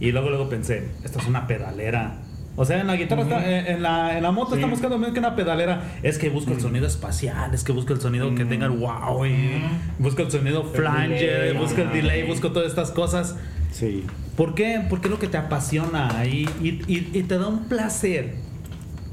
Y 0.02 0.12
luego 0.12 0.30
luego 0.30 0.50
pensé, 0.50 0.90
esta 1.06 1.20
es 1.22 1.28
una 1.28 1.48
pedalera. 1.48 2.18
O 2.58 2.66
sea, 2.66 2.82
en 2.82 2.88
la 2.88 2.98
guitarra, 2.98 3.22
está- 3.22 3.50
en, 3.60 3.76
en 3.78 3.82
la, 3.82 4.18
en 4.18 4.24
la 4.24 4.32
moto 4.32 4.50
Sí. 4.52 4.56
está 4.56 4.68
buscando 4.68 4.98
menos 4.98 5.14
que 5.14 5.20
una 5.20 5.36
pedalera. 5.38 5.84
Es 6.04 6.18
que 6.18 6.28
busco 6.30 6.52
el 6.52 6.60
sonido 6.60 6.86
espacial, 6.86 7.54
es 7.54 7.64
que 7.64 7.72
busco 7.72 7.94
el 7.94 8.02
sonido 8.02 8.36
que 8.36 8.44
tenga 8.44 8.66
el 8.66 8.72
wow, 8.74 9.26
y 9.26 9.62
busco 10.00 10.24
el 10.24 10.30
sonido 10.32 10.66
flanger, 10.66 11.54
busco 11.56 11.82
el 11.82 11.92
delay, 11.94 12.24
busco 12.28 12.52
todas 12.52 12.68
estas 12.68 12.92
cosas. 12.92 13.38
Sí. 13.72 14.04
¿Por 14.36 14.54
qué? 14.54 14.82
Porque 14.90 15.08
es 15.08 15.12
lo 15.12 15.20
que 15.20 15.28
te 15.28 15.38
apasiona 15.38 16.26
y, 16.26 16.50
y- 16.62 16.82
y- 16.88 17.10
y 17.14 17.24
te 17.24 17.38
da 17.38 17.48
un 17.48 17.66
placer 17.70 18.34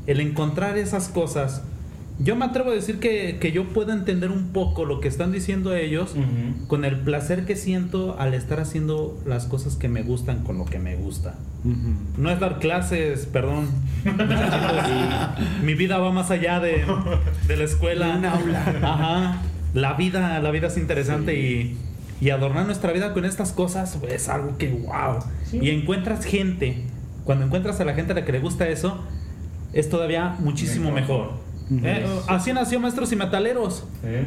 el 0.09 0.21
encontrar 0.21 0.77
esas 0.79 1.09
cosas. 1.09 1.63
Yo 2.21 2.35
me 2.35 2.45
atrevo 2.47 2.71
a 2.71 2.75
decir 2.75 2.99
que, 2.99 3.39
que 3.41 3.53
yo 3.53 3.69
puedo 3.69 3.93
entender 3.93 4.31
un 4.33 4.49
poco 4.49 4.85
lo 4.85 5.01
que 5.01 5.07
están 5.07 5.31
diciendo 5.31 5.73
ellos 5.75 6.13
Ujú. 6.17 6.67
con 6.67 6.85
el 6.85 6.99
placer 6.99 7.45
que 7.45 7.55
siento 7.55 8.17
al 8.19 8.35
estar 8.35 8.59
haciendo 8.59 9.17
las 9.25 9.47
cosas 9.47 9.77
que 9.77 9.89
me 9.89 10.03
gustan 10.03 10.43
con 10.43 10.59
lo 10.59 10.65
que 10.65 10.79
me 10.81 10.97
gusta. 10.97 11.37
No 12.17 12.31
es 12.31 12.41
dar 12.41 12.59
clases, 12.59 13.27
perdón. 13.27 13.69
Mi 15.63 15.75
vida 15.75 15.99
va 15.99 16.11
más 16.13 16.31
allá 16.31 16.61
de, 16.61 16.85
de 17.47 17.57
la 17.57 17.65
escuela. 17.65 18.17
Un 18.17 18.25
aula. 18.25 18.65
Ajá. 18.83 19.43
La 19.75 19.95
vida, 19.95 20.41
la 20.41 20.51
vida 20.51 20.69
es 20.69 20.79
interesante 20.79 21.39
y, 21.39 21.77
y 22.21 22.31
adornar 22.31 22.67
nuestra 22.67 22.93
vida 22.93 23.13
con 23.13 23.25
estas 23.25 23.53
cosas 23.53 23.97
pues, 24.01 24.13
es 24.15 24.29
algo 24.29 24.57
que 24.59 24.69
wow. 24.71 25.19
Y 25.53 25.71
encuentras 25.71 26.25
gente, 26.25 26.83
cuando 27.25 27.45
encuentras 27.45 27.81
a 27.81 27.85
la 27.85 27.95
gente 27.95 28.13
a 28.13 28.15
la 28.17 28.25
que 28.25 28.33
le 28.33 28.41
gusta 28.41 28.69
eso, 28.69 28.99
es 29.73 29.89
todavía 29.89 30.37
muchísimo 30.41 30.91
mejor. 30.91 31.27
Ujú. 31.27 31.48
Eh, 31.71 32.07
así 32.29 32.53
nació 32.53 32.81
Maestros 32.81 33.13
y 33.13 33.17
Metaleros. 33.17 33.85
¿Eh? 34.05 34.25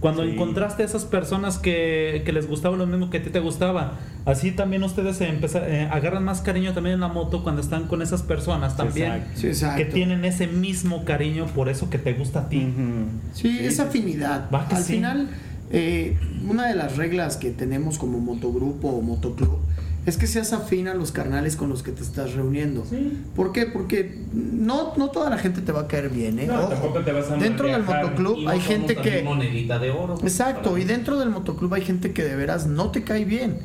Cuando 0.00 0.24
Sí. 0.24 0.30
encontraste 0.30 0.82
a 0.82 0.86
esas 0.86 1.04
personas 1.04 1.58
que, 1.58 2.22
que 2.24 2.32
les 2.32 2.48
gustaba 2.48 2.76
lo 2.76 2.86
mismo 2.88 3.08
que 3.08 3.18
a 3.18 3.22
ti 3.22 3.30
te 3.30 3.38
gustaba, 3.38 3.98
así 4.24 4.50
también 4.50 4.82
ustedes 4.82 5.20
eh, 5.20 5.88
agarran 5.92 6.24
más 6.24 6.40
cariño 6.40 6.72
también 6.72 6.94
en 6.94 7.00
la 7.00 7.06
moto 7.08 7.44
cuando 7.44 7.60
están 7.60 7.86
con 7.86 8.02
esas 8.02 8.22
personas 8.24 8.76
también 8.76 9.12
Exacto. 9.12 9.40
Sí, 9.40 9.46
exacto. 9.46 9.76
que 9.78 9.84
tienen 9.84 10.24
ese 10.24 10.48
mismo 10.48 11.04
cariño 11.04 11.46
por 11.46 11.68
eso 11.68 11.88
que 11.88 11.98
te 11.98 12.14
gusta 12.14 12.40
a 12.40 12.48
ti. 12.48 12.64
Ujú. 12.66 13.06
Sí, 13.32 13.58
es 13.60 13.78
afinidad. 13.78 14.50
Va 14.52 14.66
que 14.66 14.74
Al 14.74 14.82
sí. 14.82 14.94
final, 14.94 15.28
eh, 15.70 16.18
una 16.48 16.66
de 16.66 16.74
las 16.74 16.96
reglas 16.96 17.36
que 17.36 17.50
tenemos 17.52 17.96
como 17.96 18.18
motogrupo 18.18 18.88
o 18.88 19.02
motoclub 19.02 19.58
es 20.04 20.16
que 20.16 20.26
seas 20.26 20.52
afín 20.52 20.88
a 20.88 20.94
los 20.94 21.12
carnales 21.12 21.54
con 21.54 21.68
los 21.68 21.82
que 21.82 21.92
te 21.92 22.02
estás 22.02 22.34
reuniendo. 22.34 22.84
Sí. 22.84 23.22
¿Por 23.36 23.52
qué? 23.52 23.66
Porque 23.66 24.20
no, 24.32 24.94
no 24.96 25.10
toda 25.10 25.30
la 25.30 25.38
gente 25.38 25.60
te 25.60 25.70
va 25.70 25.82
a 25.82 25.86
caer 25.86 26.10
bien, 26.10 26.40
¿eh? 26.40 26.46
No, 26.46 26.66
tampoco 26.68 27.00
te 27.00 27.12
vas 27.12 27.30
a 27.30 27.36
Dentro 27.36 27.68
del 27.68 27.84
motoclub 27.84 28.38
Y 28.38 28.44
no 28.44 28.50
hay 28.50 28.60
gente 28.60 28.96
que... 28.96 29.22
monedita 29.22 29.78
de 29.78 29.90
oro. 29.90 30.18
Exacto, 30.22 30.76
y 30.76 30.84
dentro 30.84 31.18
del 31.18 31.30
motoclub 31.30 31.74
hay 31.74 31.82
gente 31.82 32.12
que 32.12 32.24
de 32.24 32.34
veras 32.34 32.66
no 32.66 32.90
te 32.90 33.04
cae 33.04 33.24
bien, 33.24 33.58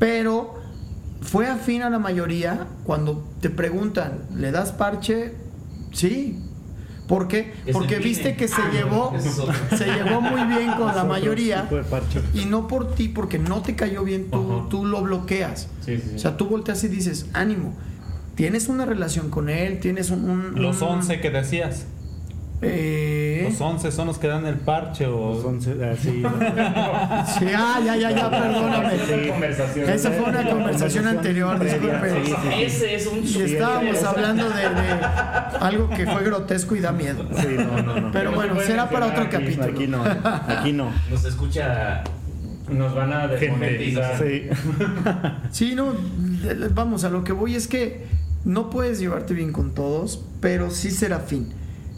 pero 0.00 0.54
fue 1.20 1.46
afín 1.46 1.82
a 1.82 1.90
la 1.90 2.00
mayoría 2.00 2.66
cuando 2.84 3.24
te 3.40 3.50
preguntan, 3.50 4.24
¿le 4.34 4.50
das 4.50 4.72
parche? 4.72 5.34
Sí. 5.92 6.38
¿Por 7.06 7.28
qué? 7.28 7.52
Que 7.64 7.72
Porque 7.72 7.98
viste 7.98 8.34
que 8.36 8.48
se 8.48 8.60
Ah, 8.60 8.70
llevó, 8.72 9.14
se 9.76 9.86
llevó 9.86 10.20
muy 10.20 10.42
bien 10.56 10.72
con 10.72 10.94
la 10.94 11.04
mayoría 11.04 11.68
y 12.34 12.46
no 12.46 12.66
por 12.66 12.94
ti, 12.96 13.08
porque 13.08 13.38
no 13.38 13.62
te 13.62 13.76
cayó 13.76 14.02
bien, 14.02 14.28
tú, 14.30 14.52
Ajá. 14.60 14.68
tú 14.70 14.84
lo 14.84 15.02
bloqueas. 15.02 15.68
Sí, 15.84 15.96
sí, 15.98 16.02
sí. 16.10 16.16
O 16.16 16.18
sea, 16.18 16.36
tú 16.36 16.46
volteas 16.46 16.82
y 16.82 16.88
dices, 16.88 17.26
ánimo, 17.32 17.74
tienes 18.34 18.66
una 18.68 18.84
relación 18.86 19.30
con 19.30 19.48
él, 19.48 19.78
tienes 19.78 20.10
un... 20.10 20.28
un- 20.28 20.60
Los 20.62 20.82
un- 20.82 20.88
11 20.88 21.20
que 21.20 21.30
decías. 21.30 21.86
Eh, 22.62 23.48
Los 23.50 23.60
11 23.60 23.92
son 23.92 24.06
los 24.06 24.18
que 24.18 24.28
dan 24.28 24.46
el 24.46 24.56
parche 24.56 25.06
o... 25.06 25.34
Los 25.34 25.44
once, 25.44 25.72
así. 25.84 26.08
sí, 27.38 27.46
ah, 27.54 27.80
ya, 27.84 27.96
ya, 27.96 28.10
ya, 28.10 28.30
perdóname. 28.30 28.94
Esa 29.92 30.10
fue 30.10 30.24
una 30.24 30.48
conversación 30.48 31.06
anterior, 31.06 31.62
disculpe. 31.62 32.24
sí, 32.24 32.32
sí. 32.32 32.62
Ese 32.62 32.94
es 32.94 33.06
un 33.06 33.22
Y 33.22 33.42
estábamos 33.42 34.02
hablando 34.02 34.48
de, 34.48 34.62
de 34.62 35.00
algo 35.60 35.90
que 35.90 36.06
fue 36.06 36.24
grotesco 36.24 36.76
y 36.76 36.80
da 36.80 36.92
miedo. 36.92 37.26
Sí, 37.36 37.48
no, 37.58 37.82
no, 37.82 38.00
no. 38.00 38.12
Pero 38.12 38.32
bueno, 38.32 38.58
será 38.60 38.88
para 38.88 39.06
otro 39.06 39.24
aquí, 39.24 39.32
capítulo. 39.32 39.64
Aquí 39.64 39.86
no, 39.86 40.04
aquí 40.48 40.72
no. 40.72 40.90
Nos 41.10 41.24
escucha 41.26 42.04
Nos 42.70 42.94
van 42.94 43.12
a 43.12 43.26
desmonetizar. 43.28 44.18
Sí. 44.18 44.48
Sí, 45.50 45.74
no, 45.74 45.92
vamos, 46.74 47.04
a 47.04 47.10
lo 47.10 47.22
que 47.22 47.32
voy 47.32 47.54
es 47.54 47.68
que 47.68 48.06
no 48.44 48.70
puedes 48.70 48.98
llevarte 48.98 49.34
bien 49.34 49.52
con 49.52 49.74
todos, 49.74 50.24
pero 50.40 50.70
sí 50.70 50.90
ser 50.90 51.12
afín. 51.12 51.52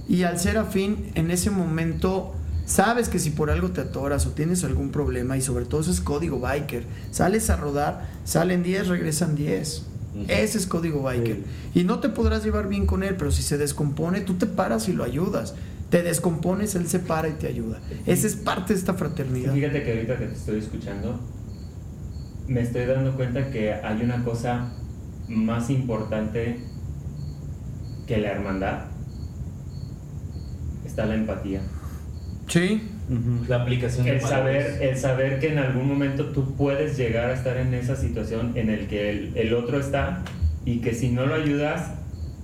Y 0.08 0.22
al 0.22 0.38
ser 0.38 0.56
afín, 0.56 1.10
en 1.14 1.30
ese 1.30 1.50
momento, 1.50 2.34
sabes 2.64 3.08
que 3.08 3.18
si 3.18 3.30
por 3.30 3.50
algo 3.50 3.70
te 3.70 3.82
atoras 3.82 4.26
o 4.26 4.30
tienes 4.30 4.64
algún 4.64 4.90
problema, 4.90 5.36
y 5.36 5.42
sobre 5.42 5.66
todo 5.66 5.82
eso 5.82 5.90
es 5.90 6.00
código 6.00 6.40
biker, 6.40 6.84
sales 7.10 7.50
a 7.50 7.56
rodar, 7.56 8.08
salen 8.24 8.62
10, 8.62 8.88
regresan 8.88 9.36
10. 9.36 9.84
Ujú. 10.14 10.24
Ese 10.28 10.58
es 10.58 10.66
código 10.66 11.02
biker. 11.02 11.42
Y 11.74 11.84
no 11.84 12.00
te 12.00 12.08
podrás 12.08 12.42
llevar 12.42 12.68
bien 12.68 12.86
con 12.86 13.02
él, 13.02 13.16
pero 13.16 13.30
si 13.30 13.42
se 13.42 13.58
descompone, 13.58 14.22
tú 14.22 14.34
te 14.34 14.46
paras 14.46 14.88
y 14.88 14.94
lo 14.94 15.04
ayudas. 15.04 15.54
Te 15.90 16.02
descompones, 16.02 16.74
él 16.74 16.86
se 16.88 16.98
para 16.98 17.28
y 17.28 17.32
te 17.32 17.46
ayuda. 17.46 17.80
Esa 18.06 18.26
es 18.26 18.36
parte 18.36 18.72
de 18.72 18.78
esta 18.78 18.94
fraternidad. 18.94 19.54
Fíjate 19.54 19.82
que 19.82 19.92
ahorita 19.92 20.18
que 20.18 20.26
te 20.26 20.34
estoy 20.34 20.58
escuchando, 20.58 21.20
me 22.46 22.62
estoy 22.62 22.86
dando 22.86 23.14
cuenta 23.14 23.50
que 23.50 23.74
hay 23.74 24.02
una 24.02 24.24
cosa 24.24 24.72
más 25.28 25.68
importante 25.70 26.60
que 28.06 28.16
la 28.18 28.30
hermandad. 28.30 28.97
Está 30.98 31.06
la 31.10 31.14
empatía. 31.14 31.60
Sí, 32.48 32.82
Ujú. 33.08 33.44
la 33.48 33.62
aplicación 33.62 34.04
de 34.04 34.16
El 34.16 34.20
saber, 34.20 34.78
el 34.82 34.96
saber 34.96 35.38
que 35.38 35.52
en 35.52 35.58
algún 35.58 35.86
momento 35.86 36.24
tú 36.30 36.56
puedes 36.56 36.96
llegar 36.98 37.30
a 37.30 37.34
estar 37.34 37.56
en 37.56 37.72
esa 37.72 37.94
situación 37.94 38.50
en 38.56 38.68
el 38.68 38.88
que 38.88 39.10
el, 39.10 39.32
el 39.36 39.54
otro 39.54 39.78
está 39.78 40.24
y 40.64 40.78
que 40.80 40.94
si 40.94 41.10
no 41.10 41.24
lo 41.26 41.36
ayudas, 41.36 41.92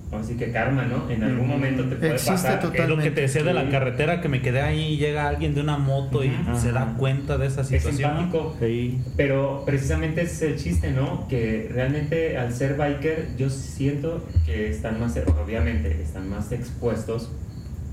vamos 0.09 0.25
a 0.27 0.29
decir 0.31 0.37
que 0.37 0.53
karma, 0.53 0.85
¿no? 0.85 1.09
En 1.11 1.21
algún 1.23 1.49
momento 1.49 1.83
te 1.83 1.97
puede 1.97 2.13
Existe 2.13 2.31
pasar. 2.31 2.59
total- 2.61 2.83
Es 2.83 2.87
lo 2.87 2.97
que 2.97 3.11
te 3.11 3.21
decía 3.21 3.43
de 3.43 3.53
la 3.53 3.67
carretera, 3.69 4.21
que 4.21 4.29
me 4.29 4.41
quedé 4.41 4.61
ahí 4.61 4.93
y 4.93 4.97
llega 4.99 5.27
alguien 5.27 5.53
de 5.53 5.59
una 5.59 5.77
moto 5.77 6.23
y 6.23 6.29
Ujú. 6.29 6.57
se 6.57 6.71
da 6.71 6.95
cuenta 6.97 7.37
de 7.37 7.47
esa 7.47 7.59
Es 7.59 7.67
situación. 7.67 7.93
simpático. 8.19 8.55
Sí. 8.61 9.01
Pero 9.17 9.63
precisamente 9.65 10.21
ese 10.21 10.33
es 10.33 10.41
el 10.53 10.57
chiste, 10.63 10.91
¿no? 10.91 11.27
Que 11.27 11.69
realmente 11.73 12.37
al 12.37 12.53
ser 12.53 12.75
biker 12.77 13.31
yo 13.37 13.49
siento 13.49 14.25
que 14.45 14.69
están 14.69 14.97
más, 15.01 15.17
obviamente, 15.43 16.01
están 16.01 16.29
más 16.29 16.53
expuestos, 16.53 17.29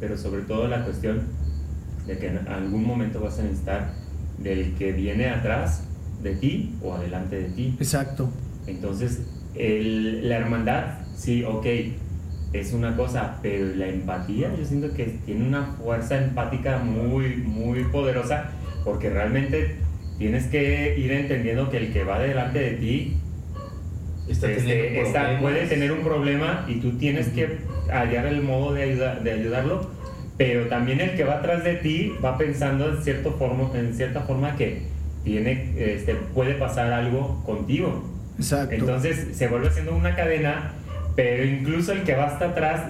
pero 0.03 0.18
sobre 0.18 0.42
todo 0.42 0.66
la 0.66 0.82
cuestión 0.84 1.22
de 2.09 2.18
que 2.18 2.26
en 2.26 2.48
algún 2.48 2.84
momento 2.84 3.20
vas 3.20 3.38
a 3.38 3.44
necesitar 3.44 3.92
del 4.42 4.74
que 4.74 4.90
viene 4.90 5.28
atrás 5.28 5.84
de 6.24 6.34
ti 6.34 6.74
o 6.82 6.92
adelante 6.94 7.36
de 7.36 7.48
ti. 7.50 7.76
exacto. 7.78 8.28
Entonces, 8.66 9.20
el- 9.55 10.28
la 10.28 10.38
hermandad, 10.38 10.84
sí, 11.14 11.44
ok, 11.44 11.66
es 12.53 12.72
una 12.72 12.96
cosa, 12.96 13.38
pero 13.42 13.76
la 13.76 13.86
empatía 13.86 14.53
yo 14.59 14.64
siento 14.64 14.92
que 14.92 15.05
tiene 15.24 15.46
una 15.46 15.66
fuerza 15.78 16.18
empática 16.18 16.78
muy, 16.78 17.36
muy 17.36 17.84
poderosa, 17.84 18.50
porque 18.84 19.09
realmente 19.09 19.76
tienes 20.18 20.46
que 20.46 20.98
ir 20.98 21.12
entendiendo 21.12 21.70
que 21.70 21.76
el 21.76 21.92
que 21.92 22.03
va 22.03 22.18
delante 22.18 22.59
de 22.59 22.70
ti 22.72 23.22
Está 24.29 24.51
este, 24.51 24.62
teniendo 24.62 25.01
está- 25.03 25.20
problemas. 25.20 25.43
puede 25.43 25.66
tener 25.66 25.93
un 25.93 26.01
problema 26.01 26.64
y 26.68 26.75
tú 26.77 26.93
tienes 26.99 27.29
que 27.29 27.59
hallar 27.91 28.27
el 28.27 28.43
modo 28.43 28.73
de, 28.73 28.83
ayuda- 28.85 29.16
de 29.16 29.33
ayudarlo, 29.33 29.91
pero 30.39 30.66
también 30.68 31.01
el 31.01 31.14
que 31.16 31.25
va 31.25 31.35
atrás 31.39 31.64
de 31.64 31.75
ti 31.77 32.12
va 32.25 32.39
pensando 32.39 32.89
en, 32.89 33.03
cierto 33.03 33.33
forma, 33.33 33.70
en 33.75 33.95
cierta 33.95 34.20
forma 34.20 34.57
que 34.57 34.83
tiene, 35.25 35.73
este, 35.77 36.14
puede 36.14 36.55
pasar 36.55 36.93
algo 36.93 37.43
contigo. 37.45 38.05
Exacto. 38.39 38.75
Entonces 38.75 39.29
se 39.37 39.49
vuelve 39.49 39.70
siendo 39.70 39.95
una 39.95 40.14
cadena, 40.16 40.73
pero 41.14 41.45
incluso 41.45 41.93
el 41.93 42.03
que 42.03 42.14
va 42.14 42.25
hasta 42.27 42.47
atrás 42.47 42.81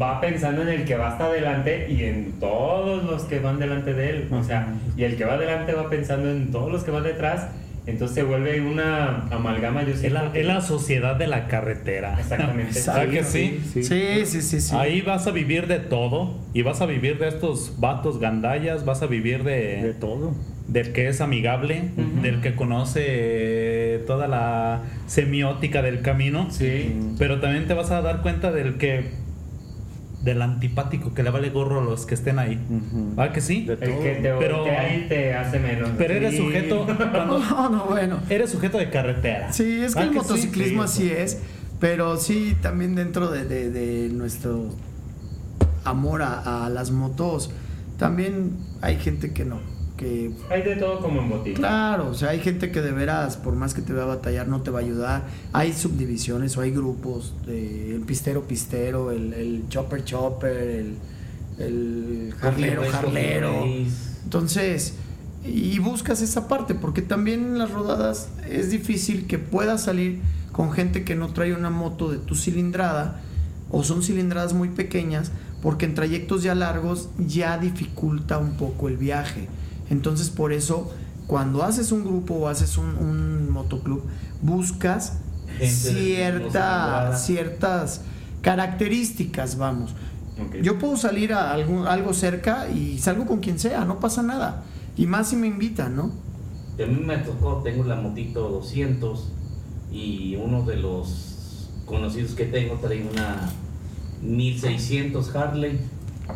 va 0.00 0.20
pensando 0.20 0.62
en 0.62 0.68
el 0.68 0.84
que 0.84 0.96
va 0.96 1.08
hasta 1.12 1.24
adelante 1.26 1.86
y 1.90 2.04
en 2.04 2.32
todos 2.38 3.02
los 3.04 3.22
que 3.24 3.38
van 3.40 3.58
delante 3.58 3.94
de 3.94 4.10
él. 4.10 4.28
O 4.30 4.42
sea, 4.44 4.68
y 4.96 5.04
el 5.04 5.16
que 5.16 5.24
va 5.24 5.34
adelante 5.34 5.72
va 5.72 5.88
pensando 5.88 6.30
en 6.30 6.50
todos 6.50 6.70
los 6.70 6.84
que 6.84 6.90
van 6.90 7.04
detrás. 7.04 7.48
Entonces 7.90 8.14
se 8.14 8.22
vuelve 8.22 8.60
una 8.60 9.26
amalgama, 9.30 9.82
yo 9.82 9.90
Es 9.94 10.10
la, 10.12 10.32
que- 10.32 10.40
es 10.40 10.46
la 10.46 10.60
sociedad 10.60 11.16
de 11.16 11.26
la 11.26 11.46
carretera. 11.48 12.16
Exactamente. 12.18 12.72
¿Sabes 12.80 13.10
que 13.10 13.24
sí? 13.24 13.60
sí, 13.72 13.82
sí, 14.24 14.42
sí, 14.42 14.60
sí. 14.60 14.74
Ahí 14.76 15.00
vas 15.02 15.26
a 15.26 15.30
vivir 15.30 15.66
de 15.66 15.78
todo 15.78 16.34
y 16.54 16.62
vas 16.62 16.80
a 16.80 16.86
vivir 16.86 17.18
de 17.18 17.28
estos 17.28 17.74
vatos 17.78 18.18
gandallas, 18.20 18.84
vas 18.84 19.02
a 19.02 19.06
vivir 19.06 19.44
De 19.44 19.82
de, 19.82 19.94
todo. 19.94 20.34
del 20.68 20.92
que 20.92 21.08
es 21.08 21.20
amigable, 21.20 21.82
del 22.22 22.40
que 22.40 22.54
conoce 22.54 24.00
toda 24.06 24.28
la 24.28 24.82
semiótica 25.06 25.82
del 25.82 26.00
camino, 26.02 26.48
Sí. 26.50 26.94
pero 27.18 27.40
también 27.40 27.66
te 27.66 27.74
vas 27.74 27.90
a 27.90 28.00
dar 28.02 28.22
cuenta 28.22 28.52
del 28.52 28.76
que 28.76 29.04
del 30.22 30.42
antipático 30.42 31.14
que 31.14 31.22
le 31.22 31.30
vale 31.30 31.48
gorro 31.50 31.80
a 31.80 31.84
los 31.84 32.04
que 32.06 32.14
estén 32.14 32.38
ahí. 32.38 32.60
Ujú. 32.68 33.14
¿Ah 33.16 33.32
que 33.32 33.40
sí? 33.40 33.66
El 33.68 33.78
que 33.78 34.18
te 34.22 34.32
Pero- 34.38 34.64
y 34.66 35.08
te 35.08 35.34
hace 35.34 35.58
menos. 35.58 35.90
Pero 35.96 36.14
eres 36.14 36.36
sujeto 36.36 36.84
cuando 37.10 37.38
No, 37.50 37.68
no, 37.70 37.84
bueno. 37.86 38.18
eres 38.28 38.50
sujeto 38.50 38.76
de 38.78 38.90
carretera. 38.90 39.52
Sí, 39.52 39.80
es 39.82 39.94
que 39.94 40.00
¿Ah 40.00 40.04
el 40.04 40.12
motociclismo 40.12 40.86
Sí. 40.86 41.08
así 41.08 41.10
es, 41.12 41.38
pero 41.80 42.18
sí 42.18 42.54
también 42.60 42.94
dentro 42.94 43.30
de, 43.30 43.44
de- 43.44 43.70
de 43.70 44.08
nuestro 44.10 44.68
amor 45.84 46.22
a, 46.22 46.66
a 46.66 46.68
las 46.68 46.90
motos, 46.90 47.50
también 47.98 48.56
hay 48.82 48.96
gente 48.96 49.32
que 49.32 49.44
no, 49.46 49.60
que 50.00 50.30
Hay 50.48 50.62
de 50.62 50.76
todo 50.76 50.98
como 51.00 51.20
en 51.20 51.28
botica. 51.28 51.58
claro, 51.58 52.08
o 52.08 52.14
sea, 52.14 52.30
hay 52.30 52.40
gente 52.40 52.72
que 52.72 52.80
de 52.80 52.90
veras, 52.90 53.36
por 53.36 53.54
más 53.54 53.74
que 53.74 53.82
te 53.82 53.92
vea 53.92 54.06
batallar, 54.06 54.48
no 54.48 54.62
te 54.62 54.70
va 54.70 54.78
a 54.78 54.82
ayudar. 54.82 55.24
Hay 55.52 55.74
subdivisiones 55.74 56.56
o 56.56 56.62
hay 56.62 56.70
grupos, 56.70 57.34
de, 57.46 57.94
el 57.94 58.00
pistero 58.00 58.44
pistero, 58.44 59.10
el, 59.10 59.34
el 59.34 59.68
chopper 59.68 60.02
chopper, 60.02 60.56
el, 60.56 60.94
el 61.58 62.34
jarlero 62.40 62.82
jarlero. 62.90 63.66
Entonces, 64.24 64.94
y 65.44 65.78
buscas 65.80 66.22
esa 66.22 66.48
parte, 66.48 66.74
porque 66.74 67.02
también 67.02 67.40
en 67.40 67.58
las 67.58 67.70
rodadas 67.70 68.30
es 68.48 68.70
difícil 68.70 69.26
que 69.26 69.38
puedas 69.38 69.82
salir 69.82 70.20
con 70.52 70.72
gente 70.72 71.04
que 71.04 71.14
no 71.14 71.28
trae 71.28 71.54
una 71.54 71.70
moto 71.70 72.10
de 72.10 72.16
tu 72.16 72.34
cilindrada 72.34 73.20
o 73.70 73.84
son 73.84 74.02
cilindradas 74.02 74.54
muy 74.54 74.68
pequeñas, 74.68 75.30
porque 75.62 75.84
en 75.84 75.94
trayectos 75.94 76.42
ya 76.42 76.54
largos 76.54 77.10
ya 77.18 77.58
dificulta 77.58 78.38
un 78.38 78.56
poco 78.56 78.88
el 78.88 78.96
viaje. 78.96 79.48
Entonces, 79.90 80.30
por 80.30 80.52
eso, 80.52 80.90
cuando 81.26 81.62
haces 81.62 81.92
un 81.92 82.04
grupo 82.04 82.34
o 82.34 82.48
haces 82.48 82.78
un, 82.78 82.96
un 82.96 83.50
motoclub, 83.50 84.02
buscas 84.40 85.18
cierta, 85.58 87.16
ciertas 87.16 88.02
características, 88.42 89.58
vamos. 89.58 89.94
Yo 90.62 90.78
puedo 90.78 90.96
salir 90.96 91.34
a 91.34 91.52
algo 91.52 92.14
cerca 92.14 92.70
y 92.70 92.98
salgo 92.98 93.26
con 93.26 93.40
quien 93.40 93.58
sea, 93.58 93.84
no 93.84 94.00
pasa 94.00 94.22
nada. 94.22 94.64
Y 94.96 95.06
más 95.06 95.28
si 95.28 95.36
me 95.36 95.46
invitan, 95.46 95.96
¿no? 95.96 96.10
A 96.82 96.86
mí 96.86 97.02
me 97.04 97.18
tocó, 97.18 97.60
tengo 97.62 97.84
la 97.84 97.96
motito 97.96 98.48
200 98.48 99.32
y 99.92 100.36
uno 100.36 100.62
de 100.62 100.76
los 100.76 101.68
conocidos 101.84 102.32
que 102.32 102.46
tengo 102.46 102.76
trae 102.76 103.06
una 103.06 103.50
1600 104.22 105.36
Harley. 105.36 105.78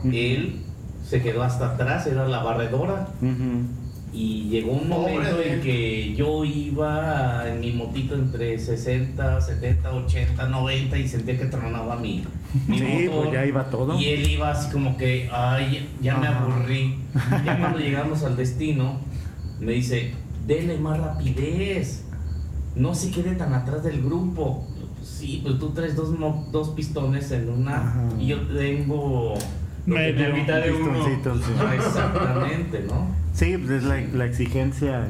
Él 0.05 0.61
se 1.07 1.21
quedó 1.23 1.43
hasta 1.43 1.73
atrás, 1.73 2.07
era 2.07 2.27
la 2.29 2.43
barredora 2.43 3.09
y 4.13 4.45
llegó 4.49 4.73
un 4.73 4.89
momento 4.89 5.41
en 5.43 5.61
que 5.61 6.15
yo 6.15 6.45
iba 6.45 7.45
en 7.49 7.59
mi 7.61 7.73
motito 7.73 8.15
entre 8.15 8.57
60, 8.59 9.41
70, 9.41 9.93
80, 9.93 10.47
90 10.49 10.99
y 10.99 11.09
sentía 11.09 11.37
que 11.37 11.47
tronaba 11.47 11.97
mi, 11.97 12.25
mi 12.69 12.79
Sí, 12.79 12.85
motor. 13.09 13.23
pues 13.25 13.33
ya 13.35 13.45
iba 13.47 13.65
todo. 13.71 13.99
Y 13.99 14.05
él 14.11 14.31
iba 14.31 14.53
así 14.53 14.71
como 14.71 14.97
que, 14.97 15.29
ay, 15.33 15.89
ya 16.01 16.17
me 16.17 16.29
aburrí. 16.29 16.99
Ya 17.45 17.59
cuando 17.59 17.79
llegamos 17.81 18.23
al 18.23 18.37
destino, 18.37 18.99
me 19.61 19.73
dice, 19.73 20.13
dele 20.47 20.79
más 20.79 20.99
rapidez. 21.01 22.05
no 22.77 22.95
se 22.95 23.11
quede 23.11 23.35
tan 23.35 23.53
atrás 23.53 23.83
del 23.83 24.01
grupo. 24.03 24.65
Pues 24.97 25.09
sí, 25.09 25.41
pues 25.43 25.59
tú 25.59 25.71
traes 25.71 25.97
dos, 25.97 26.11
dos 26.53 26.69
pistones 26.71 27.33
en 27.33 27.49
una 27.51 27.77
Ajá. 27.79 28.03
y 28.21 28.27
yo 28.29 28.41
tengo... 28.47 29.35
Medio. 29.87 30.29
La 30.29 30.35
mitad 30.35 30.61
de 30.63 30.73
uno. 30.73 30.93
Pistoncito, 31.05 31.37
sí. 31.39 31.53
Ah, 31.61 31.75
Exactamente, 31.75 32.85
¿no? 32.89 33.07
Sí, 33.35 33.57
pues 33.59 33.71
es 33.71 33.85
la, 33.85 34.01
la 34.01 34.25
exigencia. 34.27 35.09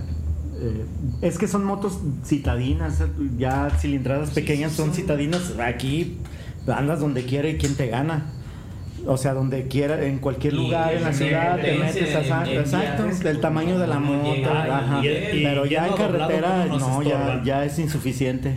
eh, 0.60 0.84
es 1.22 1.38
que 1.38 1.46
son 1.46 1.64
motos 1.64 1.98
citadinas, 2.24 3.02
ya 3.38 3.70
cilindradas 3.78 4.30
Sí, 4.30 4.34
pequeñas 4.36 4.72
sí, 4.72 4.78
son 4.78 4.92
citadinas. 4.94 5.54
Aquí 5.64 6.18
andas 6.66 7.00
donde 7.00 7.24
quiera 7.24 7.48
y 7.48 7.56
quién 7.58 7.74
te 7.76 7.88
gana. 7.88 8.26
O 9.06 9.18
sea, 9.18 9.34
donde 9.34 9.68
quiera, 9.68 10.02
en 10.06 10.18
cualquier 10.18 10.54
Y 10.54 10.56
lugar 10.56 10.94
en 10.94 11.02
la 11.02 11.12
ciudad, 11.12 11.60
te 11.60 11.74
metes 11.76 11.96
en- 12.14 12.58
exacto, 12.58 13.02
del 13.22 13.38
tamaño 13.40 13.78
de 13.78 13.86
la 13.86 13.98
moto, 13.98 14.50
ajá. 14.50 15.04
y- 15.04 15.08
y- 15.40 15.42
pero 15.44 15.66
ya 15.66 15.86
en 15.88 15.92
carretera 15.94 16.64
¿cómo 16.70 16.78
nos 16.78 16.88
no, 16.88 17.02
ya, 17.02 17.42
ya 17.44 17.64
es 17.66 17.78
insuficiente. 17.78 18.54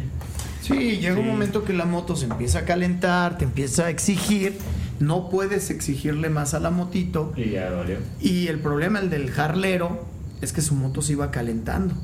Sí, 0.62 1.00
llega 1.00 1.20
un 1.20 1.28
momento 1.28 1.66
que 1.66 1.74
la 1.74 1.84
moto 1.84 2.16
se 2.16 2.28
empieza 2.28 2.60
a 2.60 2.62
calentar, 2.64 3.38
te 3.38 3.44
empieza 3.44 3.88
a 3.88 3.90
exigir, 3.90 4.58
no 5.00 5.30
puedes 5.30 5.70
exigirle 5.70 6.30
más 6.30 6.54
a 6.54 6.60
la 6.60 6.70
motito 6.72 7.34
Y 7.36 7.52
ya 7.52 7.70
valió. 7.70 7.98
y 8.20 8.48
el 8.48 8.60
problema 8.60 9.00
el 9.00 9.10
del 9.10 9.30
jarlero 9.32 10.06
es 10.42 10.54
que 10.54 10.62
su 10.62 10.76
moto 10.76 11.02
se 11.02 11.14
iba 11.14 11.32
calentando. 11.32 11.96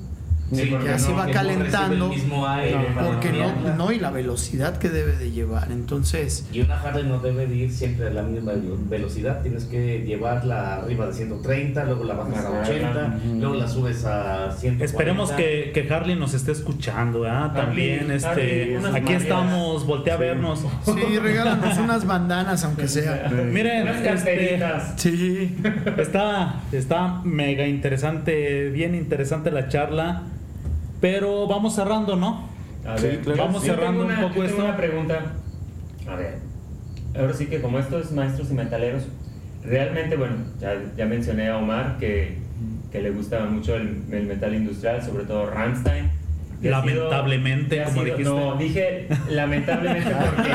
Sí, 0.54 0.76
ya 0.86 1.00
se 1.00 1.12
no- 1.12 1.18
va 1.18 1.26
que 1.28 1.34
no 1.34 1.40
recibe 1.40 1.56
calentando, 1.70 2.06
el 2.06 2.12
mismo 2.12 2.48
aire 2.48 2.88
Porque 2.96 3.32
no, 3.32 3.76
no, 3.76 3.92
y 3.92 4.00
la 4.00 4.12
velocidad 4.12 4.78
que 4.78 4.90
debe 4.90 5.16
de 5.16 5.32
llevar. 5.32 5.72
Entonces, 5.72 6.48
Y 6.52 6.62
una 6.62 6.80
Harley 6.82 7.04
no 7.06 7.20
debe 7.20 7.48
de 7.48 7.56
ir 7.56 7.72
siempre 7.72 8.08
a 8.08 8.10
la 8.12 8.24
misma 8.24 8.54
velocidad, 8.90 9.42
tienes 9.42 9.66
que 9.66 10.04
llevarla 10.06 10.78
arriba 10.78 11.08
de 11.08 11.14
130, 11.14 11.84
luego 11.86 12.04
la 12.04 12.14
bajas 12.16 12.46
a 12.46 12.50
Ajá. 12.50 12.62
80, 12.62 13.20
Ujú. 13.26 13.40
luego 13.40 13.56
la 13.56 13.68
subes 13.68 14.06
a 14.06 14.52
140. 14.52 14.86
Esperemos 14.86 15.32
que, 15.32 15.72
que 15.74 15.94
Harley 15.94 16.16
nos 16.16 16.34
esté 16.34 16.52
escuchando, 16.52 17.22
¿verdad? 17.22 17.54
También, 17.54 18.02
Harley, 18.02 18.16
este, 18.18 18.78
Harley, 18.78 19.02
aquí 19.02 19.14
estamos, 19.14 19.86
voltea 19.86 20.14
a 20.16 20.18
vernos. 20.18 20.66
sí, 20.86 21.20
regálanos 21.20 21.78
unas 21.78 22.06
bandanas, 22.06 22.64
aunque 22.64 22.88
sea. 22.88 23.32
Miren, 23.52 23.84
Unas 23.84 23.96
este, 23.98 24.08
carteritas. 24.10 24.94
Sí. 24.98 25.56
está, 25.98 26.62
está 26.72 27.22
mega 27.24 27.68
interesante, 27.68 28.70
bien 28.70 28.96
interesante 28.96 29.52
la 29.52 29.68
charla, 29.68 30.24
pero 31.04 31.48
vamos 31.48 31.76
cerrando, 31.76 32.16
¿no? 32.16 32.48
A 32.88 32.98
Sí, 32.98 33.08
ver, 33.08 33.20
claro. 33.20 33.44
Vamos 33.44 33.62
yo 33.66 33.74
cerrando 33.74 34.04
tengo 34.04 34.14
un 34.14 34.20
una- 34.20 34.22
poco 34.30 34.36
yo 34.36 34.46
tengo 34.48 34.62
esto. 34.62 34.64
una 34.70 34.78
pregunta. 34.78 35.34
A 36.08 36.16
ver, 36.16 36.38
ahora 37.20 37.34
sí 37.34 37.48
que 37.48 37.60
como 37.62 37.78
estos 37.78 38.14
maestros 38.14 38.50
y 38.52 38.54
metaleros, 38.54 39.04
realmente, 39.66 40.16
bueno, 40.16 40.36
ya, 40.62 40.82
ya 40.96 41.06
mencioné 41.06 41.50
a 41.50 41.58
Omar 41.58 41.98
que, 42.00 42.38
que 42.90 43.02
le 43.02 43.12
gusta 43.12 43.44
mucho 43.44 43.76
el, 43.76 44.02
el 44.12 44.28
metal 44.28 44.56
industrial, 44.56 45.02
sobre 45.04 45.26
todo 45.26 45.50
Rammstein. 45.50 46.10
Sido- 46.64 46.72
Lamentablemente, 47.10 47.84
como 47.84 48.04
dijiste. 48.04 48.24
No, 48.24 48.56
dije 48.56 49.08
lamentablemente 49.30 50.12
porque 50.36 50.50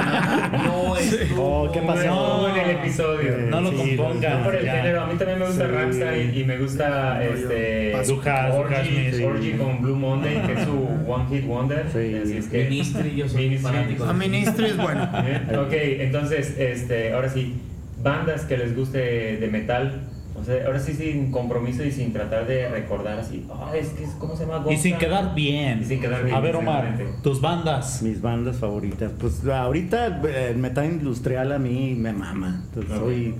no 0.65 0.97
estuvo, 0.97 1.63
Oh, 1.63 1.73
¿qué 1.73 1.81
no 1.81 1.87
pasó? 1.87 2.01
estuvo 2.01 2.49
en 2.49 2.57
el 2.65 2.71
episodio. 2.77 3.37
No 3.51 3.61
lo 3.61 3.71
Sí, 3.71 3.97
compongan. 3.97 4.39
No 4.39 4.45
por 4.45 4.55
el 4.57 4.65
ya. 4.65 4.73
género, 4.77 5.01
a 5.03 5.07
mí 5.07 5.15
también 5.19 5.39
me 5.39 5.47
gusta 5.47 5.67
Sí. 5.67 5.73
Rammstein 5.73 6.35
y 6.39 6.45
me 6.45 6.59
gusta 6.59 7.15
No, 7.15 7.21
este. 7.23 7.93
Dujas, 8.07 8.55
Orgy. 8.55 9.23
Orgy 9.25 9.53
con 9.53 9.83
Blue 9.83 9.97
Monday, 9.97 10.43
que 10.47 10.53
es 10.55 10.61
su 10.65 10.89
One 11.07 11.25
Hit 11.31 11.47
Wonder. 11.47 11.85
Sí. 11.93 12.15
Así 12.23 12.37
es 12.39 12.47
que 12.47 12.65
Ministry, 12.65 13.17
yo 13.17 13.29
soy 13.29 13.45
Ministry. 13.45 13.73
fanático. 13.73 14.05
A 14.05 14.13
Ministry 14.13 14.67
es 14.67 14.77
bueno. 14.77 15.09
¿Eh? 15.27 15.57
Ok, 15.57 15.73
entonces, 16.01 16.57
este, 16.59 17.13
ahora 17.13 17.29
sí, 17.29 17.55
bandas 18.03 18.43
que 18.45 18.57
les 18.57 18.77
guste 18.77 18.99
de 19.37 19.49
metal. 19.49 20.03
O 20.41 20.45
sea, 20.45 20.65
ahora 20.67 20.79
sí 20.79 20.95
sin 20.95 21.31
compromiso 21.31 21.83
y 21.85 21.91
sin 21.93 22.13
tratar 22.13 22.47
de 22.47 22.69
recordar 22.69 23.19
así. 23.19 23.47
Ah, 23.51 23.73
es 23.77 23.89
que 23.91 24.05
es- 24.05 24.11
¿cómo 24.19 24.37
se 24.37 24.47
llama? 24.47 24.65
Y 24.71 24.77
sin 24.77 24.97
quedar 24.99 25.35
bien. 25.35 25.81
Y 25.83 25.85
sin 25.85 26.01
quedar 26.01 26.23
bien, 26.25 26.37
A 26.37 26.41
ver, 26.41 26.57
Omar, 26.57 26.99
tus 27.23 27.41
bandas. 27.41 28.03
Mis 28.03 28.21
bandas 28.21 28.57
favoritas. 28.57 29.13
Pues 29.19 29.45
ahorita 29.47 30.21
eh, 30.25 30.49
el 30.51 30.59
metal 30.59 30.85
industrial 30.87 31.53
a 31.53 31.59
mí 31.59 31.95
me 31.97 32.13
mama. 32.13 32.63
Entonces, 32.69 32.99
soy 32.99 33.35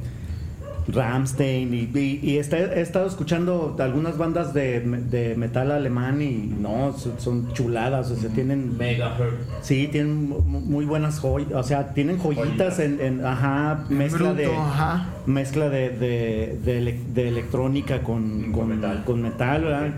Ramstein 0.91 1.75
y, 1.75 1.91
y, 1.99 2.21
y 2.23 2.37
he 2.39 2.41
estado 2.41 3.07
escuchando 3.07 3.77
algunas 3.79 4.17
bandas 4.17 4.55
de, 4.55 4.81
de 4.81 5.35
metal 5.37 5.71
alemán 5.71 6.23
y 6.23 6.55
no, 6.59 6.95
son, 6.97 7.13
son 7.21 7.53
chuladas. 7.53 8.11
O 8.11 8.17
sea, 8.17 8.31
tienen. 8.31 8.77
Megahertz. 8.79 9.37
Sí, 9.61 9.89
tienen 9.93 10.29
mu- 10.31 10.41
muy 10.41 10.87
buenas 10.87 11.21
joyas. 11.21 11.53
O 11.53 11.63
sea, 11.63 11.93
tienen 11.93 12.19
joyitas 12.19 12.47
Joyitas. 12.47 12.79
en, 12.79 13.01
en- 13.01 13.27
Ajá, 13.27 13.85
mezcla 13.91 14.33
de. 14.33 14.47
Ajá. 14.47 15.09
Mezcla 15.27 15.69
de, 15.69 15.91
de, 15.91 16.59
de 16.65 16.79
ele- 16.79 17.01
de 17.15 17.29
electrónica 17.29 18.03
con, 18.03 18.45
Con 18.45 18.53
con, 18.53 18.69
metal. 18.69 19.05
con 19.05 19.23
metal, 19.23 19.65
¿verdad? 19.65 19.95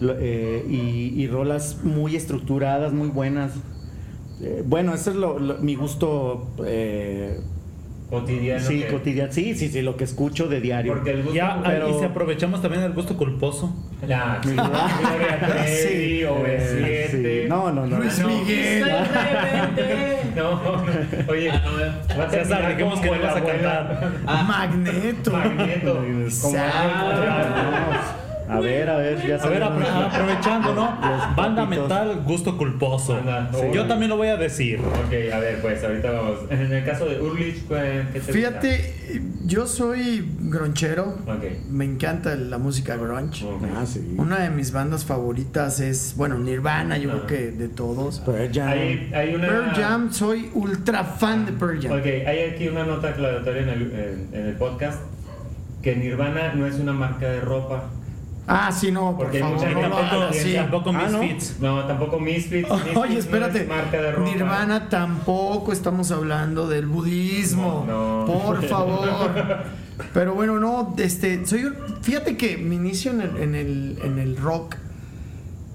Eh, 0.00 0.64
y, 0.68 1.22
y 1.22 1.28
rolas 1.28 1.80
muy 1.84 2.16
estructuradas, 2.16 2.92
muy 2.92 3.08
buenas. 3.08 3.52
Eh, 4.40 4.62
bueno, 4.66 4.94
ese 4.94 5.10
es 5.10 5.16
lo, 5.16 5.38
lo- 5.38 5.58
mi 5.58 5.74
gusto. 5.74 6.48
eh, 6.64 7.40
Cotidiano. 8.20 8.60
sí, 8.66 8.80
que- 8.80 8.88
cotidiano. 8.88 9.32
Sí, 9.32 9.54
sí, 9.54 9.68
sí, 9.68 9.82
lo 9.82 9.96
que 9.96 10.04
escucho 10.04 10.46
de 10.48 10.60
diario. 10.60 10.92
Porque 10.94 11.10
el 11.12 11.18
gusto. 11.22 11.34
Ya, 11.34 11.60
pero- 11.64 11.88
y 11.90 11.94
si 11.98 12.04
aprovechamos 12.04 12.60
también 12.62 12.82
el 12.82 12.92
gusto 12.92 13.16
culposo. 13.16 13.74
La 14.06 14.40
Gloria 14.44 15.40
Trevi, 15.40 15.68
Sí. 15.68 16.22
OV7. 16.22 16.84
Eh, 16.86 17.08
sí. 17.44 17.48
No, 17.48 17.72
no, 17.72 17.86
no. 17.86 17.98
Luis 17.98 18.18
no. 18.18 18.28
Miguel. 18.28 18.84
No, 20.36 20.50
no. 20.50 20.84
Oye, 21.28 21.50
Ah, 21.50 21.62
no, 21.64 22.16
va 22.18 22.24
a 22.24 22.30
César, 22.30 22.46
terminar 22.48 22.70
dijimos 22.76 22.98
como 23.00 23.12
que 23.12 23.18
la 23.18 23.26
vas 23.26 23.36
a 23.36 23.44
cantar. 23.44 24.12
Ah, 24.26 24.42
Magneto. 24.42 25.30
Magneto. 25.32 25.94
Como 26.42 26.58
a 28.48 28.60
ver, 28.60 28.90
a 28.90 28.96
ver, 28.96 29.26
ya 29.26 29.36
A 29.36 29.48
ver, 29.48 29.62
apro- 29.62 30.06
aprovechando, 30.06 30.74
¿no? 30.74 30.82
Los 31.00 31.36
Banda 31.36 31.64
papitos. 31.64 31.88
metal, 31.88 32.22
gusto 32.26 32.56
culposo. 32.58 33.18
Sí. 33.52 33.66
Yo 33.72 33.86
también 33.86 34.10
lo 34.10 34.16
voy 34.16 34.28
a 34.28 34.36
decir. 34.36 34.78
Ok, 34.80 35.32
a 35.32 35.38
ver, 35.38 35.60
pues 35.62 35.82
ahorita 35.82 36.10
vamos. 36.10 36.40
En 36.50 36.72
el 36.72 36.84
caso 36.84 37.06
de 37.06 37.20
Urlich, 37.20 37.66
¿qué 37.66 38.04
te 38.12 38.18
gusta? 38.18 38.32
Fíjate, 38.32 39.20
yo 39.46 39.66
soy 39.66 40.28
gronchero. 40.40 41.16
Ok. 41.26 41.44
Me 41.70 41.84
encanta 41.84 42.34
la 42.34 42.58
música 42.58 42.96
grunge. 42.96 43.44
Ok. 43.46 43.62
Ah, 43.76 43.86
sí. 43.86 44.14
Una 44.18 44.40
de 44.40 44.50
mis 44.50 44.72
bandas 44.72 45.04
favoritas 45.04 45.80
es, 45.80 46.14
bueno, 46.16 46.38
Nirvana, 46.38 46.98
yo 46.98 47.10
creo 47.10 47.26
que 47.26 47.50
de 47.52 47.68
todos. 47.68 48.20
Pearl 48.20 48.50
Jam. 48.52 48.68
Hay, 48.68 49.10
hay 49.14 49.34
una. 49.34 49.48
Pearl 49.48 49.70
Jam, 49.74 50.12
soy 50.12 50.50
ultra 50.54 51.04
fan 51.04 51.46
de 51.46 51.52
Pearl 51.52 51.80
Jam. 51.82 51.92
Ok, 51.98 52.06
hay 52.06 52.40
aquí 52.54 52.68
una 52.68 52.84
nota 52.84 53.08
aclaratoria 53.08 53.62
en 53.62 53.68
el, 53.70 53.82
en, 53.92 54.28
en 54.32 54.46
el 54.48 54.54
podcast 54.56 55.00
que 55.82 55.96
Nirvana 55.96 56.54
no 56.54 56.66
es 56.66 56.76
una 56.76 56.92
marca 56.92 57.26
de 57.28 57.40
ropa. 57.40 57.84
Ah, 58.46 58.70
sí, 58.70 58.92
no, 58.92 59.16
por 59.16 59.26
Porque 59.26 59.38
hay 59.38 59.42
favor, 59.42 59.68
no 59.68 60.28
piensa- 60.28 60.32
sí. 60.32 60.54
Tampoco 60.54 60.90
Ah, 60.94 61.08
¿no? 61.10 61.18
Misfits. 61.18 61.60
No, 61.60 61.84
tampoco 61.86 62.20
Misfits. 62.20 62.70
Misfits 62.70 62.96
Oye, 62.96 63.14
no 63.14 63.20
espérate. 63.20 63.62
es 63.62 63.68
marca 63.68 64.02
de 64.02 64.12
ropa. 64.12 64.30
Nirvana 64.30 64.88
tampoco 64.90 65.72
estamos 65.72 66.10
hablando 66.10 66.68
del 66.68 66.86
budismo. 66.86 67.84
No, 67.86 68.26
no. 68.26 68.32
Por 68.32 68.62
favor. 68.68 69.30
Pero 70.12 70.34
bueno, 70.34 70.58
no, 70.60 70.94
este, 70.98 71.46
soy 71.46 71.64
un- 71.64 71.74
fíjate 72.02 72.36
que 72.36 72.58
mi 72.58 72.76
inicio 72.76 73.12
en 73.12 73.20
el, 73.22 73.36
en 73.38 73.54
el, 73.54 73.98
en 74.04 74.18
el 74.18 74.36
rock, 74.36 74.76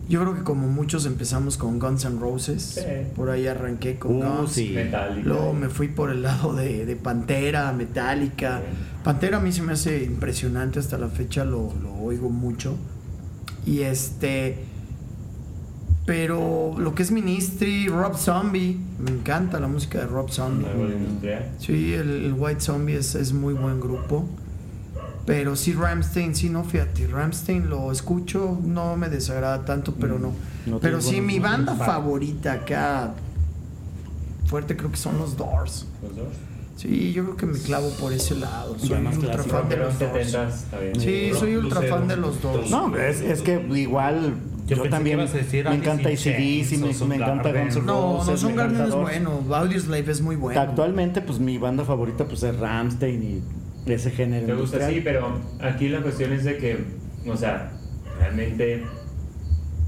yo 0.10 0.20
creo 0.22 0.36
que 0.36 0.44
como 0.44 0.68
muchos 0.68 1.06
empezamos 1.06 1.56
con 1.58 1.80
Guns 1.80 2.04
N' 2.06 2.20
Roses. 2.20 2.62
Sí. 2.64 2.82
Por 3.16 3.30
ahí 3.30 3.48
arranqué 3.48 3.98
con 4.00 4.18
Uh, 4.18 4.24
Guns. 4.24 4.52
sí. 4.52 4.72
Metallica. 4.76 5.28
Luego 5.28 5.54
me 5.54 5.70
fui 5.70 5.88
por 5.88 6.10
el 6.10 6.24
lado 6.24 6.54
de, 6.54 6.86
de 6.86 6.96
Pantera, 6.96 7.72
Metallica. 7.72 8.58
Sí. 8.60 8.78
Pantera 9.04 9.38
a 9.38 9.40
mí 9.40 9.52
se 9.52 9.62
me 9.62 9.74
hace 9.74 10.04
impresionante, 10.04 10.80
hasta 10.80 10.98
la 10.98 11.08
fecha 11.08 11.46
lo, 11.46 11.74
lo 11.82 11.94
oigo 11.94 12.30
mucho. 12.30 12.76
Y 13.66 13.82
este. 13.82 14.58
Pero 16.06 16.74
lo 16.80 16.96
que 16.96 17.04
es 17.04 17.12
Ministry, 17.12 17.88
Rob 17.88 18.18
Zombie, 18.18 18.80
me 18.98 19.12
encanta 19.12 19.60
la 19.60 19.68
música 19.68 20.00
de 20.00 20.08
Rob 20.08 20.32
Zombie. 20.32 20.66
Sí, 21.60 21.94
el, 21.94 22.10
el 22.26 22.34
White 22.34 22.62
Zombie 22.62 22.96
es, 22.96 23.14
es 23.14 23.32
muy 23.32 23.54
buen 23.54 23.80
grupo. 23.80 24.28
Pero 25.30 25.56
sí, 25.56 25.74
Ramstein, 25.74 26.34
sí, 26.34 26.50
no, 26.50 26.64
fíjate, 26.64 27.06
Ramstein 27.06 27.70
lo 27.70 27.92
escucho, 27.92 28.58
no 28.64 28.98
me 28.98 29.10
desagrada 29.10 29.64
tanto, 29.64 29.94
pero 29.94 30.18
no. 30.18 30.34
No 30.66 30.80
pero 30.80 31.02
sí, 31.02 31.22
mi 31.22 31.38
banda 31.38 31.76
favorita 31.76 32.54
acá, 32.54 33.14
fuerte, 34.48 34.76
creo 34.76 34.90
que 34.90 34.98
son 34.98 35.20
los 35.20 35.38
Doors. 35.38 35.86
Los 36.02 36.16
dos. 36.16 36.28
Sí, 36.78 37.14
yo 37.14 37.26
creo 37.26 37.38
que 37.38 37.46
me 37.46 37.60
clavo 37.60 37.92
por 38.00 38.12
ese 38.12 38.38
lado. 38.38 38.76
Soy 38.80 39.06
ultra 39.06 39.44
fan 39.44 39.70
de 39.70 39.78
los 39.78 40.00
Doors. 40.00 40.34
70s, 40.34 40.48
está 40.48 40.80
bien. 40.80 41.00
Sí, 41.00 41.32
soy 41.38 41.56
ultra 41.58 41.84
fan 41.84 42.08
de 42.08 42.18
los 42.18 42.42
Doors. 42.42 42.72
No, 42.72 42.98
es, 42.98 43.22
es 43.22 43.44
que 43.44 43.64
igual 43.76 44.34
Yo 44.66 44.90
también 44.90 45.18
me 45.18 45.76
encanta 45.76 46.10
Chains 46.16 46.72
me, 46.72 47.06
me 47.08 47.16
encanta. 47.18 47.52
Guns 47.52 47.76
N' 47.76 47.86
No, 47.86 48.18
Roses, 48.18 48.26
no, 48.26 48.32
me 48.32 48.38
son 48.40 48.56
Garden 48.56 48.82
es 48.82 48.90
Doors. 48.90 49.02
bueno. 49.04 49.44
Audioslave 49.56 50.12
es 50.12 50.22
muy 50.22 50.38
bueno. 50.38 50.60
Actualmente, 50.60 51.22
pues 51.22 51.40
mi 51.40 51.60
banda 51.60 51.86
favorita 51.86 52.26
pues 52.26 52.42
es 52.42 52.58
Ramstein 52.58 53.24
y 53.24 53.44
ese 53.92 54.12
género 54.12 54.46
Te 54.48 54.54
gusta, 54.54 54.78
industrial. 54.78 54.94
sí, 54.94 55.02
pero 55.04 55.38
aquí 55.62 55.90
la 55.90 56.02
cuestión 56.02 56.34
es 56.34 56.44
de 56.44 56.58
que, 56.58 56.78
o 57.28 57.36
sea, 57.38 57.72
realmente 58.20 58.84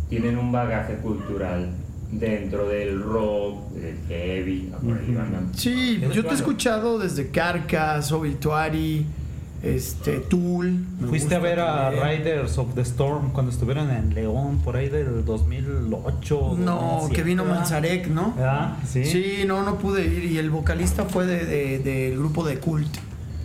tienen 0.10 0.38
un 0.38 0.52
bagaje 0.52 0.96
cultural 0.96 1.70
dentro 2.12 2.68
del 2.68 3.02
rock, 3.02 3.72
del 3.72 3.98
heavy, 4.10 4.70
ah, 4.74 4.78
por 4.84 4.98
ahí 4.98 5.14
van 5.16 5.36
a- 5.36 5.58
Sí, 5.58 6.00
¿Eres 6.02 6.16
yo 6.16 6.24
te 6.26 6.32
he 6.32 6.34
escuchado 6.34 7.00
desde 7.00 7.30
Carcas, 7.30 8.12
Obituary, 8.12 9.06
Este, 9.64 10.18
Tool. 10.22 10.84
Fuiste 11.08 11.36
a 11.36 11.40
ver 11.40 11.60
a. 11.60 11.92
Riders 11.92 12.58
of 12.58 12.74
the 12.74 12.82
Storm 12.82 13.32
cuando 13.32 13.52
estuvieron 13.52 13.92
en 13.92 14.12
León 14.16 14.58
por 14.64 14.76
ahí 14.76 14.90
del 14.90 15.24
2008. 15.24 16.56
No, 16.58 16.76
2007, 17.04 17.16
que 17.16 17.22
vino 17.24 17.44
¿verdad? 17.44 17.58
Manzarek, 17.60 18.08
¿no? 18.08 18.34
¿Verdad? 18.36 18.78
Sí. 18.88 19.06
Sí, 19.06 19.44
no, 19.46 19.62
no 19.64 19.78
pude 19.78 20.04
ir. 20.08 20.26
Y 20.32 20.40
el 20.40 20.50
vocalista 20.50 21.06
fue 21.06 21.28
de- 21.28 21.46
de- 21.46 21.78
del 21.78 22.18
grupo 22.18 22.44
de 22.44 22.58
Cult. 22.58 22.88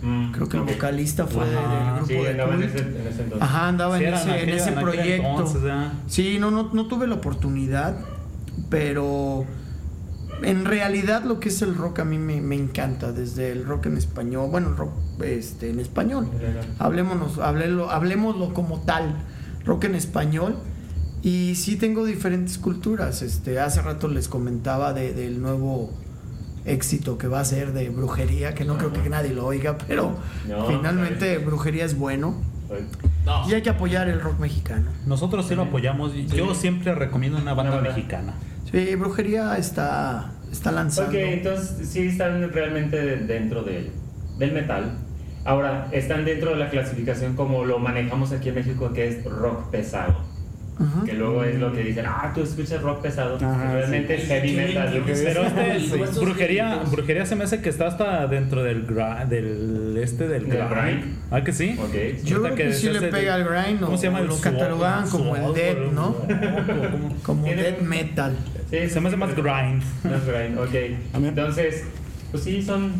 Mm, 0.01 0.31
Creo 0.31 0.47
que 0.49 0.57
el 0.57 0.63
vocalista 0.63 1.25
fue 1.25 1.45
Sí, 2.07 2.13
de 2.13 2.29
andaba 2.29 2.53
en 2.55 2.63
ese, 2.63 2.79
en 2.79 3.07
ese 3.07 3.23
entonces. 3.23 3.41
Ajá, 3.41 3.67
andaba 3.69 3.97
Sí, 3.97 4.03
en 4.03 4.13
ese, 4.13 4.43
en 4.43 4.49
ese 4.49 4.71
proyecto. 4.73 5.53
Sí, 6.07 6.37
no, 6.39 6.51
no, 6.51 6.69
no 6.73 6.87
tuve 6.87 7.07
la 7.07 7.15
oportunidad, 7.15 7.97
pero 8.69 9.45
en 10.43 10.65
realidad 10.65 11.23
lo 11.23 11.39
que 11.39 11.49
es 11.49 11.61
el 11.61 11.75
rock 11.75 11.99
a 11.99 12.05
mí 12.05 12.17
me, 12.19 12.41
me 12.41 12.55
encanta, 12.55 13.11
desde 13.11 13.51
el 13.51 13.65
rock 13.65 13.87
en 13.87 13.97
español, 13.97 14.49
bueno, 14.51 14.73
rock 14.75 14.91
este, 15.23 15.69
en 15.71 15.79
español, 15.79 16.29
hablémonos, 16.77 17.39
hablélo, 17.39 17.89
hablemoslo 17.89 18.53
como 18.53 18.81
tal, 18.81 19.15
rock 19.65 19.85
en 19.85 19.95
español. 19.95 20.55
Y 21.23 21.55
sí 21.55 21.75
tengo 21.77 22.05
diferentes 22.05 22.59
culturas. 22.59 23.23
Este, 23.23 23.59
hace 23.59 23.81
rato 23.81 24.07
les 24.07 24.27
comentaba 24.27 24.93
de- 24.93 25.13
del 25.13 25.41
nuevo 25.41 25.91
éxito 26.67 27.17
que 27.17 27.27
va 27.27 27.39
a 27.39 27.45
ser 27.45 27.73
de 27.73 27.89
brujería, 27.89 28.53
que 28.53 28.65
no 28.65 28.77
creo 28.77 28.93
que 28.93 29.09
nadie 29.09 29.33
lo 29.33 29.45
oiga, 29.45 29.77
pero 29.87 30.17
No, 30.47 30.65
finalmente 30.67 31.37
brujería 31.39 31.85
es 31.85 31.97
bueno. 31.97 32.35
No, 33.25 33.49
Y 33.49 33.53
hay 33.53 33.61
que 33.61 33.69
apoyar 33.69 34.09
el 34.09 34.19
rock 34.21 34.39
mexicano. 34.39 34.91
Nosotros 35.05 35.47
sí 35.47 35.55
lo 35.55 35.63
apoyamos. 35.63 36.13
Yo 36.13 36.53
siempre 36.53 36.93
recomiendo 36.93 37.37
una 37.37 37.53
banda 37.53 37.79
Una 37.79 37.89
mexicana. 37.89 38.33
Sí, 38.71 38.95
brujería 38.95 39.57
está, 39.57 40.31
está 40.51 40.71
lanzando. 40.71 41.11
Ok, 41.11 41.17
entonces 41.17 41.87
sí 41.87 42.07
están 42.07 42.51
realmente 42.51 42.97
dentro 43.17 43.63
del, 43.63 43.91
del 44.37 44.51
metal. 44.51 44.97
Ahora, 45.45 45.87
están 45.93 46.25
dentro 46.25 46.51
de 46.51 46.57
la 46.57 46.69
clasificación 46.69 47.35
como 47.37 47.63
lo 47.63 47.79
manejamos 47.79 48.33
aquí 48.33 48.49
en 48.49 48.55
México, 48.55 48.91
que 48.91 49.07
es 49.07 49.23
rock 49.23 49.69
pesado. 49.69 50.15
Ujú. 50.79 51.05
Que 51.05 51.13
luego 51.13 51.43
es 51.43 51.59
lo 51.59 51.73
que 51.73 51.83
dicen, 51.83 52.05
ah, 52.07 52.31
tú 52.35 52.41
escuchas 52.43 52.81
rock 52.83 53.01
pesado. 53.01 53.35
Ajá, 53.37 53.73
realmente 53.73 54.15
sí. 54.17 54.21
es 54.23 54.27
heavy 54.27 54.55
¿Qué 54.55 54.67
metal. 54.67 54.93
ven? 54.93 55.03
Pero 55.23 55.43
este, 55.43 55.79
Sí. 55.79 56.19
Brujería, 56.21 56.75
brujería 56.91 57.25
se 57.25 57.35
me 57.35 57.43
hace 57.45 57.61
que 57.61 57.69
está 57.69 57.87
hasta 57.87 58.27
dentro 58.27 58.63
del 58.63 58.85
gra- 58.85 59.27
del 59.27 59.97
este 60.01 60.27
del 60.27 60.47
¿Del 60.47 60.57
grind. 60.67 60.71
grind? 61.01 61.15
Ah, 61.31 61.43
que 61.43 61.51
sí. 61.51 61.75
Ok. 61.79 62.23
Yo 62.23 62.43
creo 62.43 62.55
que, 62.55 62.73
sí 62.73 62.87
decías 62.87 63.01
le 63.01 63.07
pega 63.11 63.33
al 63.35 63.43
grind 63.45 63.81
o, 63.81 63.85
¿Cómo 63.87 63.97
se 63.97 64.05
llama? 64.07 64.21
lo 64.21 64.39
catalogaban 64.39 65.09
como 65.09 65.35
el 65.35 65.53
death, 65.53 65.91
¿no? 65.93 66.15
Como 67.23 67.43
death 67.45 67.81
metal. 67.81 68.35
Sí, 68.69 68.89
Se 68.89 68.99
me 69.01 69.07
hace 69.07 69.17
más 69.17 69.35
grind. 69.35 69.81
Más 70.03 70.25
grind, 70.27 70.59
ok. 70.59 70.75
Entonces, 71.25 71.85
pues 72.31 72.43
sí, 72.43 72.61
son, 72.61 72.91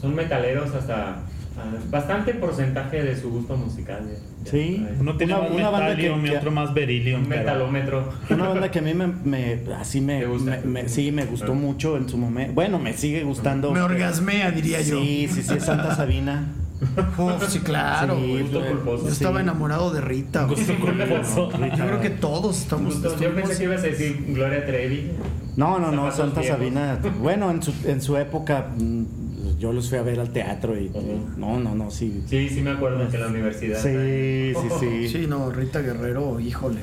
son 0.00 0.14
metaleros 0.14 0.74
hasta 0.74 1.10
ah, 1.56 1.74
bastante 1.90 2.34
porcentaje 2.34 3.02
de 3.02 3.16
su 3.16 3.30
gusto 3.30 3.56
musical. 3.56 4.00
ya 4.10 4.18
Sí. 4.44 4.86
Uno 5.00 5.16
tiene 5.16 5.34
Una- 5.34 5.42
más 5.42 5.52
una 5.52 5.70
banda 5.70 5.96
que- 5.96 6.10
otro 6.36 6.50
más 6.50 6.74
beryllium. 6.74 7.22
Un 7.22 7.26
pero- 7.28 7.40
metalómetro. 7.40 8.08
Una 8.30 8.48
banda 8.48 8.70
que 8.70 8.78
a 8.80 8.82
mí 8.82 8.94
me, 8.94 9.06
me- 9.06 9.58
así 9.78 10.00
me, 10.00 10.20
¿Te 10.20 10.26
gusta? 10.26 10.50
me- 10.64 10.82
me- 10.82 10.88
sí 10.88 11.12
me 11.12 11.24
gustó 11.26 11.52
Ah. 11.52 11.56
mucho 11.56 11.96
en 11.96 12.08
su 12.08 12.16
momento. 12.18 12.52
Bueno, 12.54 12.78
me 12.78 12.92
sigue 12.94 13.22
gustando. 13.24 13.70
Me 13.72 13.80
orgasmea, 13.80 14.50
diría 14.50 14.80
yo. 14.80 15.00
Sí, 15.00 15.28
sí, 15.32 15.42
sí, 15.42 15.54
es 15.56 15.64
Santa 15.64 15.94
Sabina. 15.94 16.48
Uf, 17.16 17.48
sí, 17.48 17.60
claro. 17.60 18.16
Sí. 18.20 18.38
Gusto 18.42 18.66
culposo. 18.66 19.04
Yo 19.06 19.12
estaba 19.12 19.36
Sí. 19.38 19.42
enamorado 19.42 19.92
de 19.92 20.00
Rita. 20.00 20.44
Gusto 20.46 20.74
culposo. 20.74 21.50
Yo 21.52 21.86
creo 21.86 22.00
que 22.00 22.10
todos 22.10 22.58
estamos. 22.62 23.00
Gusto- 23.00 23.20
Yo 23.20 23.32
pensé 23.34 23.56
que 23.58 23.64
ibas 23.64 23.80
a 23.84 23.86
decir 23.86 24.24
Gloria 24.30 24.66
Trevi. 24.66 25.12
No, 25.56 25.78
no, 25.78 25.92
no, 25.92 26.10
Santa. 26.10 26.42
Sabina. 26.42 26.98
Bueno, 27.20 27.50
en 27.52 27.62
su, 27.62 27.72
en 27.86 28.00
su 28.02 28.16
época 28.16 28.66
mm, 28.76 29.04
yo 29.62 29.72
los 29.72 29.88
fui 29.88 29.96
a 29.98 30.02
ver 30.02 30.18
al 30.18 30.30
teatro 30.32 30.76
y, 30.76 30.90
no, 31.36 31.60
no, 31.60 31.76
no, 31.76 31.88
sí. 31.92 32.24
Sí, 32.26 32.48
sí 32.48 32.62
me 32.62 32.70
acuerdo 32.72 33.08
que 33.08 33.14
en 33.14 33.22
la 33.22 33.28
universidad. 33.28 33.78
Sí, 33.80 34.52
sí, 34.60 34.68
sí. 34.80 35.08
Sí, 35.20 35.26
no, 35.28 35.50
Rita 35.50 35.80
Guerrero, 35.80 36.40
híjole. 36.40 36.80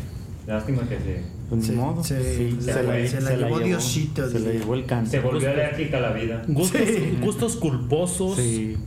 Lástima 0.47 0.83
que 0.87 0.95
se, 0.97 1.21
Pues 1.49 1.65
Se- 1.65 1.71
ni 1.73 1.77
modo. 1.77 2.01
se- 2.03 2.37
sí, 2.37 2.57
se 2.61 2.81
la- 2.83 3.05
se 3.07 3.19
la 3.21 3.35
llevó 3.35 3.59
Diosito, 3.59 4.29
Se 4.29 4.39
le 4.39 4.45
diría. 4.45 4.59
llevó 4.61 4.75
el 4.75 4.81
se 4.81 4.87
cáncer. 4.87 5.21
volvió 5.21 5.49
alérgica 5.49 5.97
a 5.97 5.99
la 5.99 6.11
vida. 6.13 6.41
Gustos, 6.47 6.81
Sí. 6.87 7.17
gustos 7.21 7.55
culposos, 7.57 8.37
Sí. 8.37 8.77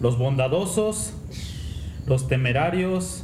los 0.00 0.16
bondadosos, 0.18 1.12
los 2.06 2.26
temerarios, 2.28 3.22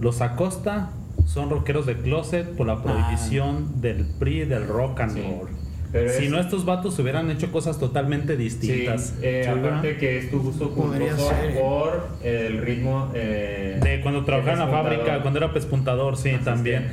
los 0.00 0.20
Acosta 0.22 0.90
son 1.24 1.50
rockeros 1.50 1.86
de 1.86 1.98
closet 1.98 2.48
por 2.56 2.66
la 2.66 2.82
prohibición 2.82 3.80
del 3.80 4.04
PRI 4.18 4.40
del 4.44 4.66
rock 4.66 5.00
and 5.00 5.14
Sí. 5.14 5.22
roll. 5.22 5.48
Pero 5.92 6.10
si 6.10 6.24
es- 6.24 6.30
no, 6.30 6.40
estos 6.40 6.64
vatos 6.64 6.98
hubieran 6.98 7.30
hecho 7.30 7.52
cosas 7.52 7.78
totalmente 7.78 8.34
Sí, 8.36 8.42
distintas. 8.42 9.14
eh, 9.20 9.42
Sí, 9.44 9.50
aparte 9.50 9.68
¿verdad? 9.88 9.98
que 10.00 10.18
es 10.18 10.30
tu 10.30 10.40
gusto 10.40 10.70
culposo 10.70 11.32
por 11.60 12.08
el 12.24 12.58
ritmo 12.62 13.10
eh, 13.14 13.78
De 13.82 14.00
cuando 14.00 14.24
trabajaba 14.24 14.52
en 14.54 14.58
la 14.58 14.68
fábrica, 14.68 15.20
cuando 15.20 15.38
era 15.38 15.52
pespuntador, 15.52 16.16
sí, 16.16 16.30
Así 16.30 16.38
es 16.38 16.44
también. 16.44 16.88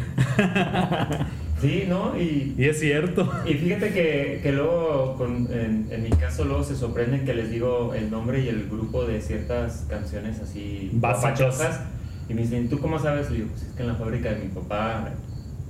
Sí, 1.61 1.83
¿no? 1.89 2.17
Y, 2.17 2.55
Y 2.57 2.65
es 2.65 2.79
cierto. 2.79 3.29
y 3.45 3.53
fíjate 3.55 3.91
que, 3.91 4.39
que 4.41 4.51
luego, 4.53 5.15
con- 5.17 5.47
en, 5.51 5.87
en 5.91 6.03
mi 6.03 6.09
caso, 6.09 6.45
luego 6.45 6.63
se 6.63 6.75
sorprenden 6.75 7.25
que 7.25 7.33
les 7.33 7.51
digo 7.51 7.93
el 7.93 8.09
nombre 8.09 8.39
y 8.41 8.47
el 8.47 8.67
grupo 8.69 9.03
de 9.05 9.21
ciertas 9.21 9.85
canciones 9.89 10.39
así 10.39 10.89
Básicas. 10.93 11.81
Y 12.29 12.33
me 12.33 12.43
dicen, 12.43 12.69
¿tú 12.69 12.79
cómo 12.79 12.97
sabes? 12.99 13.29
Le 13.29 13.37
digo, 13.37 13.49
pues 13.49 13.63
es 13.63 13.73
que 13.73 13.81
en 13.81 13.87
la 13.89 13.95
fábrica 13.95 14.29
de 14.29 14.39
mi 14.45 14.47
papá, 14.49 15.09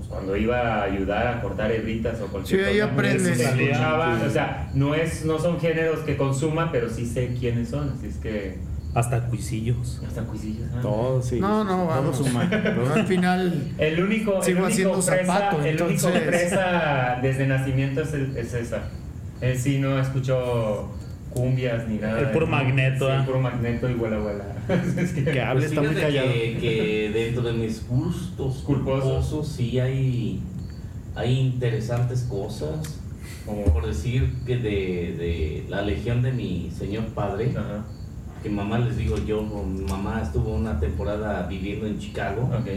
cuando 0.10 0.36
iba 0.36 0.58
a 0.60 0.84
ayudar 0.84 1.28
a 1.28 1.42
cortar 1.42 1.72
hebritas 1.72 2.20
o 2.22 2.28
cualquier 2.28 2.60
Sí, 2.62 2.66
ahí 2.66 2.80
cosa, 2.80 2.92
aprendes. 2.94 3.38
se 3.38 3.44
escuchaba, 3.44 4.20
Sí. 4.20 4.26
o 4.26 4.30
sea, 4.32 4.70
no, 4.74 4.96
es, 4.96 5.24
no 5.26 5.38
son 5.40 5.60
géneros 5.60 6.00
que 6.00 6.18
consuma, 6.18 6.72
pero 6.72 6.90
sí 6.90 7.06
sé 7.06 7.36
quiénes 7.40 7.70
son. 7.70 7.94
Así 7.96 8.08
es 8.08 8.16
que 8.18 8.58
Hasta 8.96 9.28
cuisillos. 9.28 10.02
hasta 10.08 10.24
cuisillos. 10.24 10.70
¿no? 10.72 10.82
Todo, 10.82 11.22
sí. 11.22 11.40
No, 11.40 11.64
no, 11.64 11.86
vamos. 11.86 12.22
Pero 12.52 12.92
al 12.96 13.06
final. 13.06 13.72
El 13.78 14.04
único, 14.04 14.38
el 14.38 14.44
Sigo 14.44 14.58
único 14.66 14.68
haciendo 14.72 15.02
zapato, 15.02 15.64
el 15.64 15.80
único 15.82 16.08
fresa 16.10 17.20
desde 17.22 17.46
nacimiento 17.46 18.02
es, 18.02 18.14
el, 18.14 18.36
es 18.36 18.54
esa. 18.56 18.82
Él 19.42 19.58
sí 19.58 19.78
no 19.78 20.00
escuchó 20.00 20.90
cumbias 21.34 21.88
ni 21.88 21.98
nada. 21.98 22.20
El 22.20 22.32
puro 22.32 22.46
¿no? 22.46 22.52
magneto, 22.52 23.06
Sí, 23.08 23.12
¿eh? 23.12 23.16
el 23.18 23.26
puro 23.26 23.42
magneto 23.42 23.90
y 23.90 23.94
vuela, 23.94 24.18
vuela. 24.20 24.46
es 24.98 25.12
que, 25.14 25.24
Que 25.24 25.42
hable, 25.42 25.62
Pues 25.68 25.72
está 25.72 25.82
muy 25.82 25.96
callado. 26.02 26.28
Que, 26.34 26.58
que 26.60 27.12
dentro 27.14 27.44
de 27.44 27.54
mis 27.54 27.88
gustos 27.88 28.58
Culposos. 28.66 29.04
culposos 29.04 29.48
sí 29.48 29.80
hay, 29.80 30.42
hay 31.16 31.40
interesantes 31.40 32.24
cosas. 32.24 33.00
como, 33.46 33.64
Por 33.66 33.88
decir 33.88 34.34
que 34.46 34.58
de, 34.58 35.16
de 35.18 35.66
la 35.70 35.82
legión 35.82 36.22
de 36.22 36.32
mi 36.32 36.72
señor 36.78 37.06
padre, 37.08 37.52
ajá, 37.56 37.86
que 38.42 38.50
mamá 38.50 38.80
les 38.80 38.98
digo 38.98 39.18
yo, 39.26 39.42
mi 39.44 39.84
mamá 39.86 40.22
estuvo 40.24 40.54
una 40.56 40.80
temporada 40.80 41.46
viviendo 41.48 41.86
en 41.88 42.00
Chicago 42.00 42.44
ok. 42.44 42.68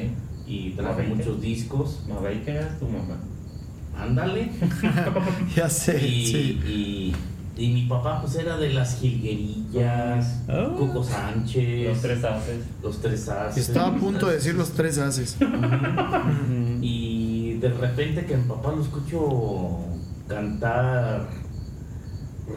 y 0.47 0.71
trajo 0.71 1.01
muchos 1.03 1.41
discos. 1.41 2.05
Eras 2.47 2.79
tu 2.79 2.87
mamá. 2.87 3.17
Ándale. 3.97 4.49
Ya 5.55 5.69
sé, 5.69 5.99
y, 6.05 6.27
sí. 6.27 6.61
y, 6.67 7.15
y 7.63 7.69
mi 7.73 7.83
papá 7.87 8.21
pues 8.21 8.35
era 8.37 8.57
de 8.57 8.71
las 8.73 8.97
jilguerillas, 8.99 10.43
Ah. 10.49 10.69
Coco 10.77 11.05
Sánchez, 11.05 11.89
Los 11.89 12.01
tres 12.03 12.25
haces. 12.25 12.65
los 12.83 12.99
tres 13.01 13.29
haces. 13.29 13.69
Estaba 13.69 13.89
a 13.89 13.99
punto 14.01 14.27
de 14.27 14.35
decir 14.35 14.55
los 14.55 14.73
tres 14.73 14.99
haces. 14.99 15.37
Y 16.81 17.55
de 17.55 17.69
repente 17.69 18.25
que 18.27 18.37
mi 18.37 18.45
papá 18.49 18.73
lo 18.73 18.83
escucho 18.83 19.79
cantar 20.27 21.29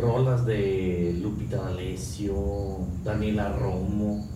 rolas 0.02 0.46
de 0.46 1.20
Lupita 1.22 1.58
D'Alessio, 1.58 2.80
Daniela 3.04 3.50
Romo. 3.54 4.28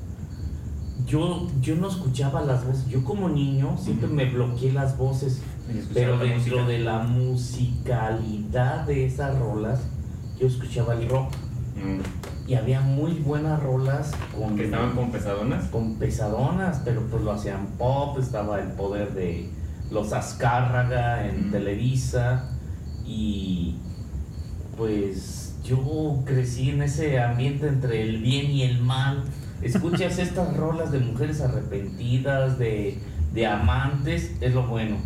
Yo, 1.08 1.48
yo 1.62 1.76
no 1.78 1.88
escuchaba 1.90 2.42
las 2.42 2.66
voces, 2.68 2.88
yo 2.90 3.04
como 3.04 3.30
niño 3.30 3.78
siempre 3.82 4.08
me 4.10 4.26
bloqueé 4.26 4.74
las 4.74 4.98
voces, 4.98 5.42
pero 5.94 6.18
la 6.18 6.24
dentro 6.24 6.58
música. 6.58 6.68
de 6.68 6.80
la 6.80 7.00
musicalidad 7.00 8.86
de 8.86 9.06
esas 9.08 9.40
rolas, 9.40 9.80
yo 10.40 10.48
escuchaba 10.48 10.94
el 10.94 11.08
rock 11.10 11.32
Mm. 11.76 12.02
y 12.50 12.56
había 12.56 12.82
muy 12.82 13.14
buenas 13.14 13.62
rolas 13.64 14.12
con, 14.38 14.58
Que 14.58 14.66
estaban 14.66 14.92
con 14.96 15.12
pesadonas. 15.12 15.66
con 15.70 15.96
pesadonas, 15.96 16.82
pero 16.84 17.02
pues 17.10 17.24
lo 17.24 17.32
hacían 17.32 17.68
pop, 17.78 18.18
estaba 18.20 18.60
el 18.60 18.70
poder 18.74 19.14
de 19.14 19.50
los 19.92 20.12
Azcárraga 20.14 21.28
en 21.28 21.48
Mm. 21.48 21.52
Televisa 21.52 22.50
y 23.06 23.76
pues 24.78 25.56
yo 25.64 26.22
crecí 26.26 26.70
en 26.72 26.82
ese 26.82 27.20
ambiente 27.20 27.68
entre 27.68 28.02
el 28.04 28.22
bien 28.22 28.52
y 28.52 28.64
el 28.64 28.82
mal. 28.82 29.24
Escuchas 29.62 30.18
estas 30.20 30.56
rolas 30.58 30.92
de 30.92 31.00
mujeres 31.00 31.42
arrepentidas, 31.42 32.58
de, 32.60 32.98
de 33.34 33.48
amantes, 33.48 34.32
es 34.42 34.54
lo 34.54 34.68
bueno. 34.68 34.98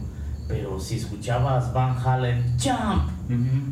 Pero 0.48 0.80
si 0.80 0.98
escuchabas 0.98 1.74
Van 1.74 1.98
Halen, 1.98 2.58
Jump, 2.62 3.10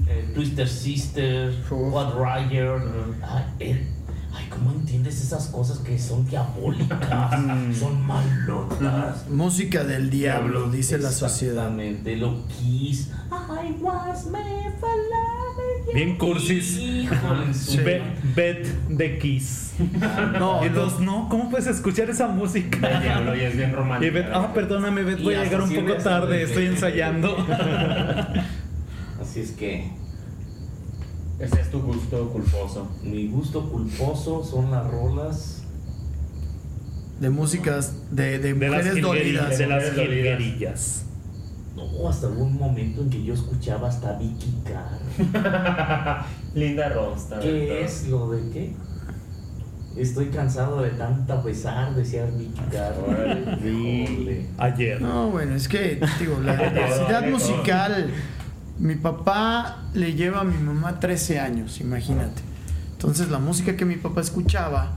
eh, 0.08 0.32
Twister 0.34 0.68
Sister. 0.68 1.54
What 1.70 2.14
Rider, 2.16 2.82
ay, 3.22 3.44
eh, 3.60 3.88
ay, 4.34 4.46
¿cómo 4.50 4.72
entiendes 4.72 5.22
esas 5.22 5.48
cosas 5.48 5.80
que 5.80 6.00
son 6.00 6.26
diabólicas, 6.26 7.32
son 7.78 8.06
malotas? 8.06 9.30
Música 9.30 9.84
del 9.84 10.10
diablo, 10.10 10.70
dice 10.70 10.98
la 10.98 11.12
sociedad. 11.12 11.66
Exactamente, 11.66 12.16
lo 12.18 12.48
Kiss. 12.48 13.10
I 13.32 13.72
was 13.82 14.26
made 14.28 14.74
for 14.80 14.96
Bien 15.94 16.18
cursis. 16.18 16.80
Bet 18.36 18.66
de 18.90 19.18
Kiss. 19.20 19.74
No, 20.40 20.66
y 20.66 20.70
no. 20.70 21.28
¿cómo 21.30 21.50
puedes 21.50 21.68
escuchar 21.68 22.10
esa 22.10 22.28
música? 22.28 23.00
Diablo 23.02 23.36
y 23.36 23.42
es 23.42 23.58
bien 23.58 23.72
Y 23.72 23.74
romántico. 23.74 24.14
Bet, 24.14 24.28
ah, 24.34 24.54
perdóname, 24.54 25.04
Bet, 25.04 25.22
voy 25.22 25.34
a 25.36 25.44
llegar 25.44 25.62
un 25.62 25.74
poco 25.74 25.94
tarde, 25.96 26.38
de- 26.38 26.44
estoy 26.44 26.66
ensayando. 26.68 27.36
Así 29.22 29.42
es 29.42 29.52
que 29.52 29.90
Ese 31.40 31.62
es 31.62 31.72
tu 31.72 31.82
gusto 31.82 32.30
culposo. 32.32 32.90
mi 33.04 33.28
gusto 33.28 33.70
culposo 33.70 34.44
son 34.44 34.72
las 34.72 34.86
rolas. 34.90 35.64
De 37.20 37.30
músicas 37.30 37.94
de, 38.12 38.40
de 38.40 38.54
De 38.54 38.70
las 38.70 38.84
mujeres 38.86 39.02
dolidas. 39.02 39.58
De 39.58 39.68
las 39.68 39.92
jilguerillas. 39.94 41.06
No, 41.76 42.10
hasta 42.10 42.28
hubo 42.28 42.44
un 42.44 42.58
momento 42.58 43.02
en 43.02 43.10
que 43.10 43.24
yo 43.24 43.34
escuchaba 43.34 43.88
hasta 43.88 44.14
Vicky 44.18 44.54
Carr. 44.66 46.26
Linda 46.56 46.90
Rosta. 46.90 47.40
¿Qué 47.40 47.84
es 47.84 48.08
lo 48.08 48.30
de 48.32 48.50
qué? 48.52 48.74
Estoy 49.96 50.28
cansado 50.28 50.82
de 50.82 50.90
tanta 50.92 51.42
pesar, 51.44 51.94
decía 51.96 52.26
Vicky 52.26 52.62
Carr. 52.72 53.58
Híjole. 53.66 54.48
Ayer. 54.58 55.02
No, 55.02 55.30
bueno, 55.32 55.56
es 55.56 55.68
que, 55.68 56.00
digo, 56.20 56.40
la 56.44 56.56
diversidad 56.56 57.28
musical. 57.30 58.10
Mi 58.80 58.96
papá 58.96 59.84
le 59.94 60.14
lleva 60.14 60.42
a 60.42 60.44
mi 60.44 60.58
mamá 60.58 61.00
13 61.00 61.40
años, 61.40 61.80
imagínate. 61.82 62.42
Entonces, 62.94 63.30
la 63.30 63.40
música 63.40 63.76
que 63.78 63.86
mi 63.86 63.96
papá 63.96 64.22
escuchaba, 64.22 64.92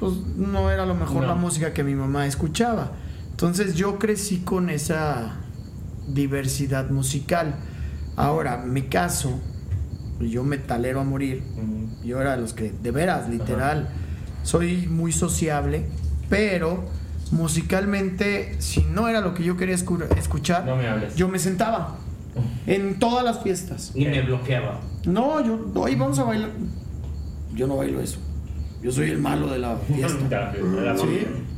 pues 0.00 0.12
no 0.36 0.70
era 0.70 0.84
a 0.84 0.86
lo 0.86 0.94
mejor 0.94 1.22
No. 1.22 1.28
la 1.28 1.34
música 1.34 1.72
que 1.72 1.84
mi 1.84 1.94
mamá 1.94 2.26
escuchaba. 2.26 2.92
Entonces, 3.30 3.74
yo 3.74 3.98
crecí 3.98 4.38
con 4.38 4.70
esa 4.70 5.32
diversidad 6.14 6.90
musical. 6.90 7.54
Ahora, 8.16 8.58
mi 8.58 8.82
caso, 8.82 9.38
yo 10.20 10.42
metalero 10.44 11.00
a 11.00 11.04
morir. 11.04 11.42
Yo 12.04 12.20
era 12.20 12.32
de 12.36 12.40
los 12.42 12.52
que, 12.52 12.72
de 12.72 12.90
veras, 12.90 13.28
literal, 13.28 13.88
soy 14.42 14.86
muy 14.86 15.12
sociable, 15.12 15.84
pero 16.28 16.84
musicalmente, 17.32 18.56
si 18.60 18.82
no 18.82 19.08
era 19.08 19.20
lo 19.20 19.34
que 19.34 19.42
yo 19.44 19.56
quería 19.56 19.74
escu- 19.74 20.06
escuchar, 20.16 20.64
No 20.64 20.76
me 20.76 20.86
hables. 20.86 21.14
yo 21.16 21.28
me 21.28 21.38
sentaba 21.38 21.96
en 22.66 22.98
todas 22.98 23.24
las 23.24 23.42
fiestas. 23.42 23.92
Y 23.94 24.04
me 24.06 24.22
bloqueaba. 24.22 24.80
No, 25.04 25.44
yo, 25.44 25.70
oye, 25.74 25.96
vamos 25.96 26.18
a 26.18 26.24
bailar. 26.24 26.50
Yo 27.54 27.66
no 27.66 27.76
bailo 27.76 28.00
eso. 28.00 28.18
Yo 28.82 28.92
soy 28.92 29.10
el 29.10 29.18
malo 29.18 29.48
de 29.48 29.58
la 29.58 29.76
fiesta. 29.94 30.52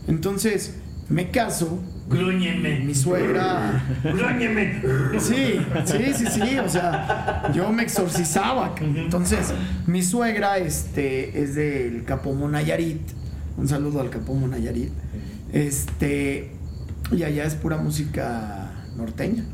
Entonces, 0.09 0.77
me 1.09 1.31
caso. 1.31 1.79
Grúñeme. 2.11 2.81
Mi 2.81 2.95
suegra. 2.95 3.83
Grúñeme. 4.03 4.83
Sí, 5.19 5.61
sí, 5.85 6.13
sí, 6.15 6.27
sí. 6.27 6.59
O 6.59 6.69
sea, 6.69 7.51
yo 7.55 7.71
me 7.71 7.85
exorcizaba. 7.85 8.75
Entonces, 8.81 9.55
mi 9.87 10.03
suegra 10.03 10.59
este, 10.59 11.41
es 11.41 11.55
del 11.55 12.05
Capomo 12.05 12.49
Nayarit. 12.49 13.01
Un 13.57 13.69
saludo 13.69 14.01
al 14.01 14.11
Capomo 14.11 14.49
Nayarit. 14.49 14.91
Este, 15.53 16.51
y 17.13 17.23
allá 17.23 17.45
es 17.45 17.55
pura 17.55 17.77
música 17.77 18.73
norteña. 18.97 19.45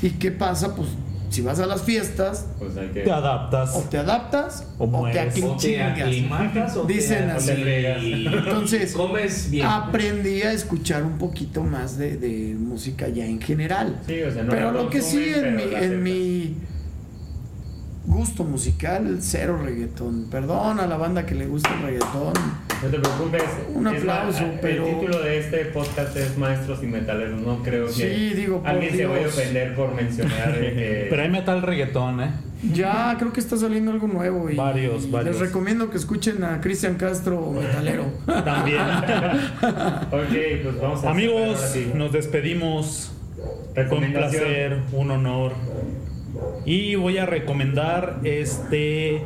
¿Y 0.00 0.10
qué 0.10 0.30
pasa? 0.30 0.76
Pues 0.76 0.88
si 1.30 1.42
vas 1.42 1.58
a 1.60 1.66
las 1.66 1.82
fiestas, 1.82 2.46
Pues 2.58 2.76
hay 2.76 2.88
que. 2.88 3.00
Te 3.00 3.10
adaptas. 3.12 3.74
o 3.74 3.80
te 3.82 3.98
adaptas 3.98 4.66
O 4.78 4.84
o, 4.84 5.10
te 5.10 5.82
aclimatas 5.82 6.76
o 6.76 6.84
Dicen 6.84 7.30
así. 7.30 7.52
te- 7.54 8.24
Entonces, 8.26 8.92
comes 8.92 9.50
bien. 9.50 9.66
Aprendí 9.66 10.42
a 10.42 10.52
escuchar 10.52 11.02
un 11.04 11.18
poquito 11.18 11.62
más 11.62 11.98
de, 11.98 12.16
de 12.16 12.54
música 12.58 13.08
ya 13.08 13.24
en 13.26 13.40
general. 13.40 14.00
Sí, 14.06 14.22
o 14.22 14.32
sea, 14.32 14.42
no 14.42 14.50
pero 14.50 14.72
lo 14.72 14.88
que 14.90 15.00
sí 15.02 15.32
en 15.34 15.56
mi, 15.56 15.62
en 15.74 16.02
mi 16.02 16.56
gusto 18.08 18.42
musical, 18.44 19.18
cero 19.20 19.60
reggaetón. 19.62 20.26
Perdón 20.30 20.80
a 20.80 20.86
la 20.86 20.96
banda 20.96 21.26
que 21.26 21.34
le 21.34 21.46
gusta 21.46 21.70
el 21.74 21.82
reggaetón. 21.82 22.32
No 22.82 22.88
te 22.90 22.98
preocupes. 22.98 23.42
Un 23.74 23.86
aplauso, 23.86 24.44
pero- 24.62 24.86
El 24.86 24.94
título 24.94 25.20
de 25.22 25.38
este 25.38 25.64
podcast 25.66 26.16
es 26.16 26.38
Maestros 26.38 26.82
y 26.82 26.86
Metaleros. 26.86 27.40
No 27.40 27.62
creo 27.62 27.86
que 27.86 27.92
Sí, 27.92 28.34
digo, 28.34 28.60
por 28.60 28.68
alguien 28.68 28.96
se 28.96 29.06
vaya 29.06 29.26
a 29.26 29.28
ofender 29.28 29.74
por 29.74 29.94
mencionar 29.94 30.54
que. 30.58 31.06
Pero 31.10 31.22
hay 31.22 31.28
metal 31.28 31.62
reggaetón, 31.62 32.20
¿eh? 32.22 32.30
Ya 32.72 33.14
creo 33.18 33.32
que 33.32 33.38
está 33.40 33.56
saliendo 33.56 33.92
algo 33.92 34.08
nuevo. 34.08 34.50
Y 34.50 34.56
Varios, 34.56 35.08
varios. 35.10 35.36
Les 35.38 35.40
recomiendo 35.48 35.90
que 35.90 35.96
escuchen 35.96 36.42
a 36.42 36.60
Cristian 36.60 36.94
Castro 36.96 37.52
Metalero. 37.52 38.04
También. 38.26 38.80
ok, 40.10 40.62
pues 40.64 40.80
vamos 40.80 41.04
a. 41.04 41.10
Amigos, 41.10 41.76
nos 41.94 42.10
despedimos. 42.12 43.12
Con 43.36 43.84
Recomendación. 43.84 44.42
placer, 44.42 44.78
un 44.92 45.10
honor. 45.12 45.52
Y 46.64 46.94
voy 46.96 47.18
a 47.18 47.26
recomendar 47.26 48.20
este. 48.24 49.22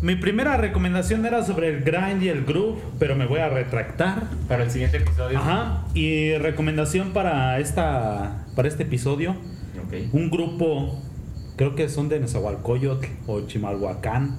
Mi 0.00 0.14
primera 0.14 0.56
recomendación 0.56 1.26
era 1.26 1.44
sobre 1.44 1.68
el 1.68 1.82
grind 1.82 2.22
y 2.22 2.28
el 2.28 2.44
groove, 2.44 2.78
pero 2.98 3.16
me 3.16 3.26
voy 3.26 3.40
a 3.40 3.48
retractar. 3.48 4.24
Para 4.48 4.64
el 4.64 4.70
siguiente 4.70 4.98
episodio. 4.98 5.38
Ajá. 5.38 5.84
Y 5.94 6.34
recomendación 6.34 7.12
para 7.12 7.58
esta 7.58 8.44
para 8.58 8.66
este 8.66 8.82
episodio, 8.82 9.36
un 10.12 10.30
grupo, 10.30 11.00
creo 11.54 11.76
que 11.76 11.88
son 11.88 12.08
de 12.08 12.18
Nezahualcóyotl 12.18 13.06
o 13.28 13.42
Chimalhuacán. 13.42 14.36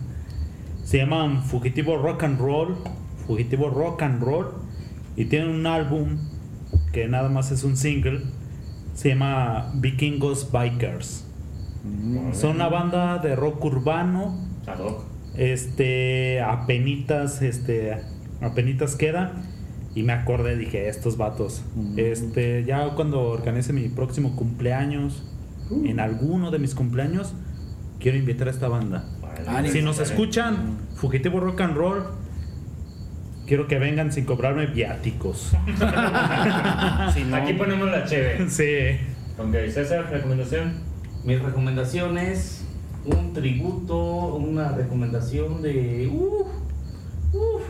Se 0.84 0.98
llaman 0.98 1.42
Fugitivo 1.42 1.98
Rock 1.98 2.24
and 2.24 2.38
Roll, 2.38 2.76
Fugitivo 3.26 3.70
Rock 3.70 4.02
and 4.02 4.22
Roll 4.22 4.56
y 5.16 5.24
tienen 5.24 5.48
un 5.48 5.66
álbum 5.66 6.18
que 6.92 7.08
nada 7.08 7.30
más 7.30 7.52
es 7.52 7.64
un 7.64 7.78
single. 7.78 8.24
Se 8.94 9.08
llama 9.08 9.72
Vikingos 9.76 10.52
Bikers. 10.52 11.29
Son 12.34 12.56
una 12.56 12.68
banda 12.70 13.18
de 13.20 13.36
rock 13.36 13.64
urbano, 13.66 14.36
Ad 14.68 14.80
hoc. 14.80 15.04
este, 15.38 16.42
apenitas, 16.42 17.42
este, 17.42 17.98
apenitas 18.42 18.96
queda. 18.96 19.32
Y 19.96 20.04
me 20.04 20.14
acordé, 20.14 20.56
dije, 20.56 20.88
estos 20.88 21.18
vatos. 21.18 21.64
Este, 21.98 22.64
ya 22.64 22.90
cuando 22.96 23.22
organice 23.24 23.74
mi 23.74 23.90
próximo 23.90 24.36
cumpleaños, 24.36 25.24
en 25.72 26.00
alguno 26.00 26.52
de 26.52 26.60
mis 26.60 26.76
cumpleaños, 26.76 27.34
quiero 28.00 28.18
invitar 28.18 28.48
a 28.48 28.52
esta 28.52 28.68
banda. 28.68 29.06
Ánimo. 29.48 29.74
Si 29.74 29.82
nos 29.82 30.00
escuchan, 30.00 30.78
Fugitivo 30.96 31.40
Rock 31.40 31.62
and 31.62 31.76
Roll, 31.76 32.04
quiero 33.48 33.68
que 33.68 33.80
vengan 33.80 34.12
sin 34.12 34.26
cobrarme 34.26 34.68
viáticos. 34.68 35.54
Si 37.14 37.24
no, 37.24 37.36
Aquí 37.36 37.54
ponemos 37.54 37.90
la 37.90 38.06
cheve. 38.06 38.48
sí. 38.50 38.98
Ok, 39.40 39.56
César, 39.74 40.08
recomendación. 40.12 40.74
Mi 41.30 41.36
recomendación 41.36 42.18
es 42.18 42.66
un 43.06 43.34
tributo, 43.34 44.34
una 44.34 44.72
recomendación 44.72 45.62
de. 45.62 46.10
Uf, 46.12 46.48
uf, 47.34 47.62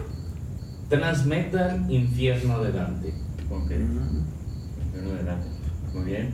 Transmetal 0.87 1.85
Infierno 1.91 2.63
de 2.63 2.71
Dante. 2.71 3.09
Ok. 3.49 3.67
Bueno, 4.93 5.11
adelante. 5.13 5.47
Muy 5.93 6.05
bien. 6.05 6.33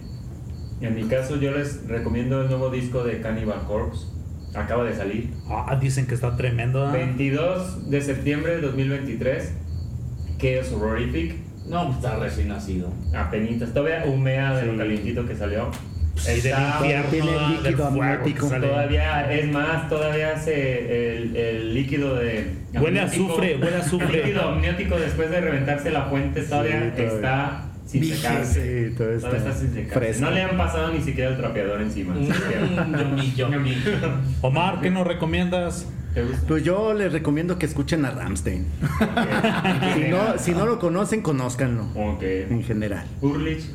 En 0.82 0.94
mi 0.94 1.06
caso, 1.06 1.38
yo 1.38 1.50
les 1.50 1.88
recomiendo 1.88 2.44
el 2.44 2.48
nuevo 2.48 2.70
disco 2.70 3.04
de 3.04 3.20
Cannibal 3.22 3.66
Corpse. 3.66 4.06
Acaba 4.54 4.84
de 4.84 4.96
salir. 4.96 5.34
Ah, 5.50 5.80
dicen 5.82 6.06
que 6.06 6.14
está 6.14 6.38
tremendo. 6.38 6.86
¿ah? 6.86 6.92
22 6.92 7.90
de 7.90 8.02
septiembre 8.04 8.58
de 8.58 8.62
2023. 8.62 9.52
Chaos 10.38 10.72
Horrific. 10.74 11.38
No, 11.68 11.92
está 11.92 12.20
recién 12.20 12.50
nacido. 12.50 12.94
Apenitas. 13.18 13.74
Todavía 13.74 14.06
humea 14.06 14.56
de 14.56 14.68
lo 14.68 14.78
calientito 14.78 15.26
que 15.26 15.36
salió. 15.36 15.72
Y 16.24 16.28
del 16.28 16.38
Está- 16.38 16.78
infierno, 16.82 17.10
Tiene 17.12 17.32
del 17.32 17.64
líquido 17.64 17.78
fuego 17.78 18.00
que 18.00 18.06
amniótico. 18.14 18.50
sale. 18.50 18.68
Todavía, 18.68 19.34
es 19.34 19.52
más, 19.52 19.90
todavía 19.90 20.32
hace 20.34 21.18
el, 21.18 21.36
el 21.36 21.74
líquido 21.74 22.16
de. 22.16 22.48
Huele 22.74 23.02
azufre, 23.02 23.58
huele 23.58 23.76
a 23.76 23.80
azufre. 23.80 24.20
El 24.22 24.26
líquido 24.28 24.50
amniótico 24.50 24.98
después 24.98 25.30
de 25.30 25.42
reventarse 25.42 25.92
la 25.92 26.04
fuente 26.06 26.42
todavía, 26.44 26.92
todavía. 26.96 27.14
está 27.16 27.62
sin 27.86 28.04
secarse. 28.06 28.90
Sí, 28.90 28.96
todo 28.96 29.08
Todavía 29.10 29.28
está 29.38 29.50
está 29.50 29.60
sin 29.60 29.74
secarse. 29.74 30.22
No 30.22 30.32
le 30.32 30.42
han 30.42 30.58
pasado 30.58 30.92
ni 30.92 31.02
siquiera 31.02 31.32
el 31.32 31.38
trapeador 31.38 31.82
encima. 31.82 32.16
ni. 32.16 32.28
Mm. 32.30 34.22
Omar, 34.42 34.80
¿qué 34.82 34.90
nos 34.90 35.06
recomiendas? 35.06 35.88
Pues 36.48 36.64
yo 36.64 36.94
les 36.94 37.12
recomiendo 37.12 37.60
que 37.60 37.66
escuchen 37.66 38.06
a 38.06 38.12
Ramstein. 38.12 38.66
Si 39.96 40.02
no, 40.10 40.38
si 40.38 40.52
no 40.54 40.66
lo 40.66 40.80
conocen, 40.80 41.22
conózcanlo. 41.22 41.88
Ok. 41.96 42.24
En 42.24 42.64
general. 42.64 43.06
Urlich. 43.22 43.66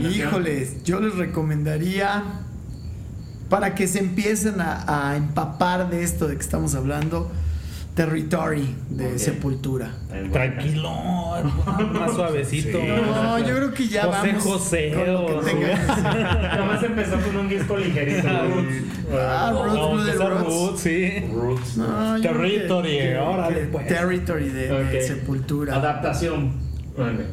Híjoles, 0.00 0.82
yo 0.84 1.00
les 1.00 1.14
recomendaría 1.16 2.22
para 3.48 3.74
que 3.74 3.86
se 3.88 3.98
empiecen 4.00 4.60
a, 4.60 5.10
a 5.10 5.16
empapar 5.16 5.90
de 5.90 6.02
esto 6.02 6.26
de 6.28 6.34
que 6.36 6.40
estamos 6.42 6.74
hablando, 6.74 7.30
Territory 7.94 8.74
de 8.90 9.12
Ok. 9.12 9.16
Sepultura. 9.18 9.90
Tranquilo, 10.32 10.90
más 11.92 12.12
suavecito. 12.14 12.78
No, 12.78 13.38
yo 13.40 13.56
creo 13.56 13.74
que 13.74 13.88
ya 13.88 14.04
José 14.04 14.28
vamos 14.28 14.44
José, 14.44 15.08
o- 15.08 15.40
tengan. 15.40 16.58
Nomás 16.58 16.82
empezó 16.84 17.16
con 17.20 17.36
un 17.36 17.48
disco 17.48 17.76
ligerito. 17.76 18.28
Ah, 19.12 19.50
Roots, 19.52 19.74
No, 19.74 19.90
Bloody 19.92 20.10
empezar 20.10 20.30
Roots. 20.30 20.44
Roots, 20.54 20.80
sí. 20.80 21.24
Roots. 21.34 21.76
No, 21.76 22.20
Territory, 22.20 22.88
que- 22.98 23.18
órale, 23.18 23.54
que 23.60 23.66
pues. 23.66 23.86
Territory 23.88 24.48
de. 24.50 25.02
Sepultura. 25.06 25.74
Adaptación. 25.76 26.52
Vale. 26.96 27.26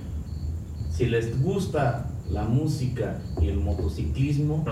Si 0.92 1.06
les 1.06 1.40
gusta 1.40 2.07
la 2.30 2.44
música 2.44 3.18
y 3.42 3.48
el 3.50 3.58
motociclismo, 3.58 4.66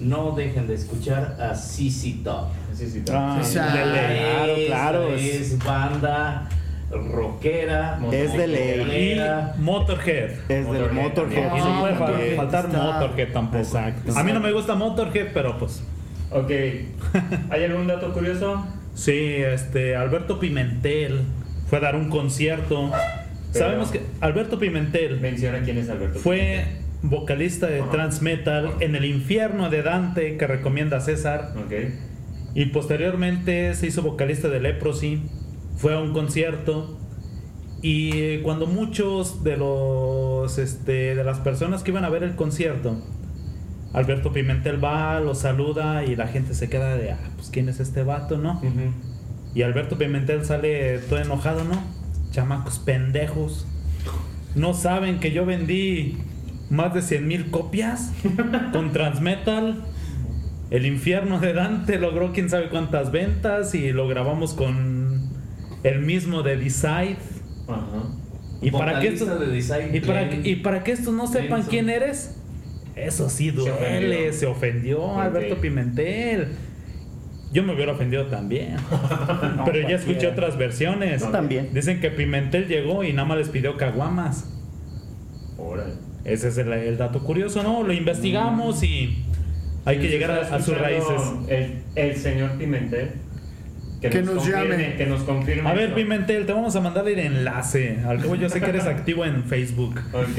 no 0.00 0.32
dejen 0.32 0.66
de 0.66 0.74
escuchar 0.74 1.36
a 1.40 1.54
CC 1.54 2.22
Top. 2.24 2.46
Sí, 2.72 2.88
sí, 2.90 3.02
Ah, 3.12 3.38
O 3.40 3.44
sea, 3.44 3.66
de 3.74 3.86
ley. 3.86 4.66
claro, 4.66 5.02
claro. 5.02 5.14
Es, 5.14 5.58
banda 5.62 6.48
rockera, 6.90 8.00
Es 8.10 8.32
de 8.36 8.46
ley. 8.48 9.20
Motorhead. 9.58 10.30
es 10.48 10.48
del 10.48 10.90
Motorhead 10.92 10.92
Motorhead. 11.04 11.56
Y 11.56 11.58
no 11.60 11.80
puede 11.80 11.94
faltar 12.36 12.64
está- 12.66 12.82
Motorhead 12.82 13.32
tampoco. 13.32 13.58
Exacto. 13.58 14.18
A 14.18 14.22
mí 14.24 14.32
no 14.32 14.40
me 14.40 14.52
gusta 14.52 14.74
Motorhead, 14.74 15.28
pero 15.34 15.58
pues 15.58 15.82
Ok. 16.32 16.50
¿Hay 17.50 17.64
algún 17.64 17.86
dato 17.88 18.12
curioso? 18.12 18.64
sí, 18.94 19.18
este 19.36 19.96
Alberto 19.96 20.38
Pimentel 20.40 21.22
fue 21.68 21.78
a 21.78 21.80
dar 21.82 21.96
un 21.96 22.08
concierto. 22.08 22.90
Pero- 23.52 23.64
Sabemos 23.66 23.90
que 23.90 24.00
Alberto 24.20 24.58
Pimentel 24.58 25.20
Menciona 25.20 25.60
quién 25.62 25.78
es 25.78 25.88
Alberto. 25.90 26.18
fue 26.20 26.64
vocalista 27.02 27.66
de 27.66 27.82
Trans 27.90 28.20
Metal 28.22 28.72
en 28.80 28.94
el 28.94 29.04
infierno 29.04 29.70
de 29.70 29.82
Dante 29.82 30.36
que 30.36 30.46
recomienda 30.46 31.00
César 31.00 31.54
Ok. 31.56 31.72
y 32.54 32.66
posteriormente 32.66 33.74
se 33.74 33.86
hizo 33.86 34.02
vocalista 34.02 34.48
de 34.48 34.60
Leprosy, 34.60 35.22
fue 35.76 35.94
a 35.94 35.98
un 36.00 36.12
concierto 36.12 36.98
y 37.82 38.38
cuando 38.38 38.66
muchos 38.66 39.42
de 39.42 39.56
los 39.56 40.58
este, 40.58 41.14
de 41.14 41.24
las 41.24 41.38
personas 41.38 41.82
que 41.82 41.90
iban 41.90 42.04
a 42.04 42.10
ver 42.10 42.22
el 42.22 42.34
concierto 42.36 43.02
Alberto 43.94 44.32
Pimentel 44.32 44.82
va, 44.84 45.18
lo 45.20 45.34
saluda 45.34 46.04
y 46.04 46.14
la 46.14 46.28
gente 46.28 46.54
se 46.54 46.68
queda 46.68 46.96
de, 46.96 47.10
ah, 47.12 47.18
pues 47.36 47.48
quién 47.50 47.68
es 47.68 47.80
este 47.80 48.04
vato, 48.04 48.38
¿no? 48.38 48.60
Y 49.52 49.62
Alberto 49.62 49.98
Pimentel 49.98 50.44
sale 50.44 50.98
todo 51.08 51.18
enojado, 51.18 51.64
¿no? 51.64 51.82
Chamacos 52.30 52.78
pendejos. 52.78 53.66
No 54.54 54.74
saben 54.74 55.20
que 55.20 55.32
yo 55.32 55.46
vendí 55.46 56.18
más 56.70 56.94
de 56.94 57.02
100 57.02 57.26
mil 57.28 57.50
copias 57.50 58.12
con 58.72 58.92
Transmetal. 58.92 59.84
El 60.70 60.86
infierno 60.86 61.40
de 61.40 61.52
Dante 61.52 61.98
logró 61.98 62.32
quién 62.32 62.48
sabe 62.48 62.68
cuántas 62.68 63.10
ventas 63.10 63.74
y 63.74 63.90
lo 63.92 64.06
grabamos 64.06 64.54
con 64.54 65.28
el 65.82 66.00
mismo 66.00 66.42
de 66.42 66.56
Decide. 66.56 67.16
Y 68.62 68.70
para, 68.70 69.00
que 69.00 69.08
estos, 69.08 69.40
de 69.40 69.46
Decide, 69.46 69.96
y, 69.96 70.00
para, 70.00 70.28
Glenn- 70.30 70.46
y 70.46 70.56
para 70.56 70.84
que 70.84 70.92
estos 70.92 71.14
no 71.14 71.26
sepan 71.26 71.62
quién 71.62 71.88
eres, 71.88 72.36
eso 72.94 73.30
sí 73.30 73.50
duele, 73.50 73.72
ofendió. 74.28 74.32
se 74.32 74.46
ofendió. 74.46 75.20
Alberto 75.20 75.60
Pimentel. 75.60 76.48
Yo 77.52 77.64
me 77.64 77.74
hubiera 77.74 77.92
ofendido 77.92 78.26
también. 78.26 78.76
Pero 79.64 79.88
ya 79.88 79.96
escuché 79.96 80.28
otras 80.28 80.56
versiones. 80.56 81.22
Yo 81.22 81.28
también. 81.28 81.70
Dicen 81.74 82.00
que 82.00 82.10
Pimentel 82.10 82.68
llegó 82.68 83.02
y 83.02 83.12
nada 83.12 83.26
más 83.26 83.38
les 83.38 83.48
pidió 83.48 83.76
caguamas. 83.76 84.48
Órale. 85.58 85.94
Ese 86.24 86.48
es 86.48 86.58
el, 86.58 86.72
el 86.72 86.96
dato 86.96 87.24
curioso, 87.24 87.62
¿no? 87.62 87.82
Lo 87.82 87.92
investigamos 87.92 88.82
y 88.82 89.24
hay 89.84 89.98
que 89.98 90.08
llegar 90.08 90.30
a, 90.30 90.60
sus 90.60 90.78
raíces. 90.78 91.20
El, 91.48 91.82
el 91.96 92.16
señor 92.16 92.52
Pimentel. 92.52 93.10
Que 94.00 94.22
nos 94.22 94.36
confirme, 94.36 94.62
llame. 94.62 94.94
Que 94.96 95.06
nos 95.06 95.22
confirme. 95.22 95.68
A 95.68 95.74
ver, 95.74 95.86
eso. 95.86 95.94
Pimentel, 95.94 96.46
te 96.46 96.52
vamos 96.52 96.74
a 96.74 96.80
mandar 96.80 97.06
el 97.08 97.18
enlace. 97.18 97.98
Al 98.06 98.20
cabo 98.20 98.34
yo 98.34 98.48
sé 98.48 98.60
que 98.60 98.70
eres 98.70 98.86
activo 98.86 99.24
en 99.24 99.44
Facebook. 99.44 100.00
Ok. 100.12 100.38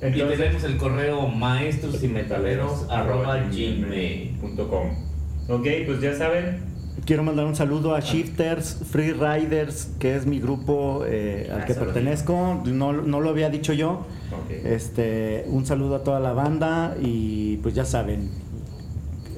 Y 0.00 0.06
Entonces, 0.06 0.38
tenemos 0.38 0.62
el 0.62 0.76
correo 0.76 1.26
maestros 1.26 2.04
y 2.04 2.06
metaleros 2.06 2.86
arroba 2.88 3.38
gmail. 3.50 4.36
Ok, 5.48 5.66
pues 5.86 6.00
ya 6.00 6.14
saben. 6.14 6.60
Quiero 7.06 7.22
mandar 7.22 7.46
un 7.46 7.56
saludo 7.56 7.94
a 7.94 8.00
Shifters, 8.00 8.80
Free 8.90 9.12
Riders, 9.12 9.88
que 9.98 10.14
es 10.14 10.26
mi 10.26 10.40
grupo 10.40 11.04
eh, 11.06 11.48
al 11.50 11.62
Ah, 11.62 11.64
que 11.64 11.72
pertenezco. 11.72 12.60
No, 12.66 12.92
no 12.92 13.20
lo 13.20 13.30
había 13.30 13.48
dicho 13.48 13.72
yo. 13.72 14.04
Ok. 14.30 14.50
Este, 14.66 15.44
un 15.48 15.64
saludo 15.64 15.96
a 15.96 16.04
toda 16.04 16.20
la 16.20 16.32
banda 16.34 16.96
y 17.00 17.56
pues 17.58 17.74
ya 17.74 17.86
saben, 17.86 18.28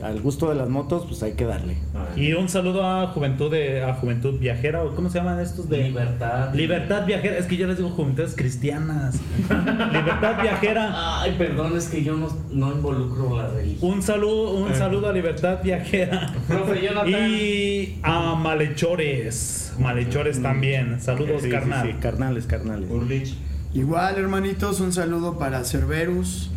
al 0.03 0.21
gusto 0.21 0.49
de 0.49 0.55
las 0.55 0.69
motos, 0.69 1.05
pues 1.07 1.23
hay 1.23 1.33
que 1.33 1.45
darle. 1.45 1.77
Y 2.17 2.33
un 2.33 2.49
saludo 2.49 2.85
a 2.87 3.09
Juventud 3.09 3.51
de 3.51 3.83
a 3.83 3.95
Juventud 3.95 4.39
Viajera 4.39 4.83
o 4.83 4.95
cómo 4.95 5.11
se 5.11 5.19
llaman 5.19 5.41
estos 5.41 5.69
de 5.69 5.85
Libertad. 5.85 6.55
Libertad 6.55 7.07
Viajera, 7.07 7.37
es 7.39 7.47
que 7.47 7.57
yo 7.57 7.67
les 7.67 7.77
digo 7.77 7.91
Juventudes 7.91 8.35
Cristianas. 8.37 9.17
Libertad 9.49 10.41
Viajera. 10.43 11.21
Ay, 11.21 11.35
perdón, 11.39 11.77
es 11.77 11.89
que 11.89 12.03
yo 12.03 12.17
no, 12.17 12.29
no 12.51 12.73
involucro 12.73 13.37
la 13.37 13.49
religión. 13.49 13.93
Un 13.93 14.03
saludo, 14.03 14.53
un 14.55 14.75
saludo 14.75 15.09
a 15.09 15.13
Libertad 15.13 15.59
Viajera. 15.63 16.33
Profe 16.49 16.83
Jonathan. 16.83 17.09
Y 17.31 17.99
a 18.03 18.35
Malhechores. 18.35 19.75
Malhechores 19.79 20.43
también. 20.43 21.01
Saludos, 21.01 21.43
Sí, 21.43 21.47
sí, 21.47 21.51
carnal. 21.51 21.87
sí, 21.87 21.95
carnales, 22.01 22.47
carnales. 22.47 22.91
Urlich. 22.91 23.35
Igual, 23.75 24.17
hermanitos, 24.19 24.81
un 24.81 24.93
saludo 24.93 25.39
para 25.39 25.65
Cerberus. 25.65 26.51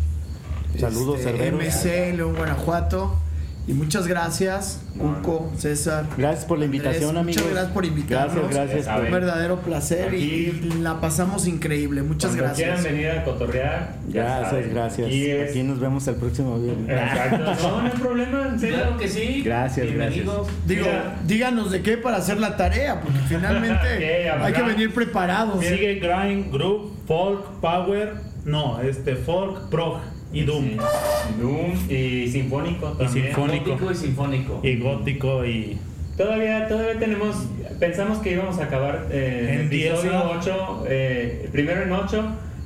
Saludos, 0.78 1.20
este, 1.20 1.38
Cerberus. 1.38 1.64
MC, 1.64 2.14
León, 2.18 2.36
Guanajuato. 2.36 3.16
Y 3.66 3.72
muchas 3.72 4.08
gracias, 4.08 4.82
Cuco, 4.98 5.50
César. 5.58 6.06
Gracias 6.18 6.44
por 6.44 6.60
la 6.60 6.66
invitación, 6.66 7.16
Andrés, 7.16 7.38
amigos. 7.38 7.42
Muchas 7.44 7.52
gracias 7.54 7.74
por 7.74 7.86
invitarnos. 7.86 8.36
Gracias, 8.50 8.86
gracias. 8.86 9.06
Un 9.06 9.12
verdadero 9.12 9.60
placer 9.62 10.14
y, 10.14 10.18
Aquí- 10.50 10.68
y 10.68 10.82
la 10.82 11.00
pasamos 11.00 11.48
increíble. 11.48 12.04
Muchas 12.04 12.32
Cuando 12.32 12.44
gracias. 12.48 12.82
quieran 12.82 12.84
venir 12.84 13.10
a 13.20 13.24
cotorrear. 13.24 13.96
Gracias, 14.10 14.50
saben. 14.50 14.74
gracias. 14.74 15.08
Aquí 15.08 15.26
es- 15.32 15.50
Aquí 15.52 15.64
nos 15.64 15.80
vemos 15.80 16.06
el 16.10 16.16
próximo 16.16 16.60
viernes. 16.60 16.90
Exacto. 16.90 17.54
No, 17.64 17.82
no 17.82 17.86
hay 17.88 17.92
problema, 18.00 18.48
en 18.50 18.60
serio. 18.60 18.76
Claro 18.80 18.98
que 18.98 19.08
sí. 19.08 19.42
Gracias, 19.46 19.86
Bienvenidos. 19.88 20.48
Digo, 20.68 20.86
Mira. 20.86 21.16
díganos 21.26 21.72
de 21.72 21.82
qué 21.82 21.96
para 21.98 22.18
hacer 22.18 22.42
la 22.42 22.58
tarea, 22.58 23.00
porque 23.00 23.20
finalmente 23.30 24.30
hay 24.30 24.52
que 24.54 24.62
venir 24.64 24.94
preparados. 24.94 25.64
Sigue 25.64 26.02
Grind, 26.02 26.52
Groove, 26.52 26.92
Folk, 27.08 27.46
Power. 27.62 28.16
No, 28.44 28.82
este, 28.82 29.16
Folk, 29.16 29.70
Prog 29.70 30.00
y 30.34 30.44
Doom. 30.44 30.66
Sí. 30.66 30.78
Doom 31.40 31.72
y 31.90 32.28
sinfónico 32.30 32.88
también. 32.94 33.26
sinfónico. 33.26 33.70
Gótico 33.72 33.92
y 33.92 33.96
sinfónico. 33.96 34.60
Y 34.64 34.76
gótico 34.78 35.46
y. 35.46 35.78
Todavía, 36.18 36.68
todavía 36.68 37.00
tenemos, 37.00 37.36
pensamos 37.80 38.20
que 38.20 38.34
íbamos 38.34 38.60
a 38.60 38.66
acabar 38.66 39.08
eh, 39.12 39.62
En 39.62 39.70
10, 39.70 39.94
episodio 39.94 40.12
¿no? 40.12 40.32
8, 40.40 40.86
eh, 40.88 41.50
primero 41.52 41.82
en 41.82 41.92
8, 41.92 42.24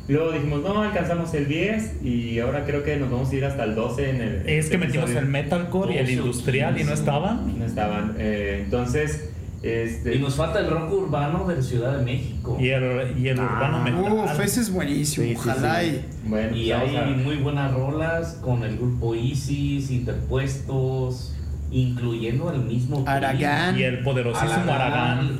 luego 0.10 0.32
dijimos 0.34 0.64
no, 0.64 0.82
alcanzamos 0.82 1.34
el 1.34 1.48
10 1.48 2.04
y 2.04 2.40
ahora 2.40 2.66
creo 2.66 2.84
que 2.84 2.98
nos 2.98 3.10
vamos 3.10 3.32
a 3.32 3.36
ir 3.36 3.46
hasta 3.46 3.64
el 3.64 3.76
12 3.76 4.10
en 4.10 4.22
el... 4.22 4.50
Es 4.50 4.70
que 4.70 4.78
metimos 4.78 5.06
episodio. 5.06 5.20
el 5.20 5.28
metalcore 5.28 5.94
y 5.94 5.98
el 5.98 6.10
industrial 6.10 6.78
y 6.78 6.84
no 6.84 6.92
estaban. 6.92 7.58
No 7.58 7.66
estaban, 7.66 8.16
eh, 8.20 8.64
entonces, 8.66 9.30
este... 9.68 10.16
Y 10.16 10.20
nos 10.20 10.36
falta 10.36 10.60
el 10.60 10.70
rock 10.70 10.92
urbano 10.92 11.48
de 11.48 11.56
la 11.58 11.62
Ciudad 11.62 11.98
de 11.98 12.04
México. 12.04 12.58
Y 12.60 12.70
el, 12.70 13.18
y 13.18 13.28
el 13.28 13.40
urbano 13.40 13.84
metal. 13.84 14.12
Uf, 14.12 14.40
ese 14.40 14.62
es 14.62 14.72
buenísimo. 14.72 15.26
Sí, 15.26 15.34
sí, 15.34 15.40
Ojalá 15.40 15.82
bueno, 16.26 16.56
Y 16.56 16.72
vamos 16.72 16.90
hay 16.96 17.16
muy 17.16 17.38
buenas 17.38 17.74
rolas 17.74 18.40
con 18.42 18.64
el 18.64 18.78
grupo 18.78 19.16
Isis, 19.16 19.92
Interpuestos, 19.92 21.34
incluyendo 21.72 22.50
al 22.50 22.64
mismo 22.64 23.00
y 23.00 23.10
Aragán, 23.10 23.78
Y 23.78 23.84
el 23.84 24.04
poderosísimo 24.04 24.72
Aragán. 24.72 25.40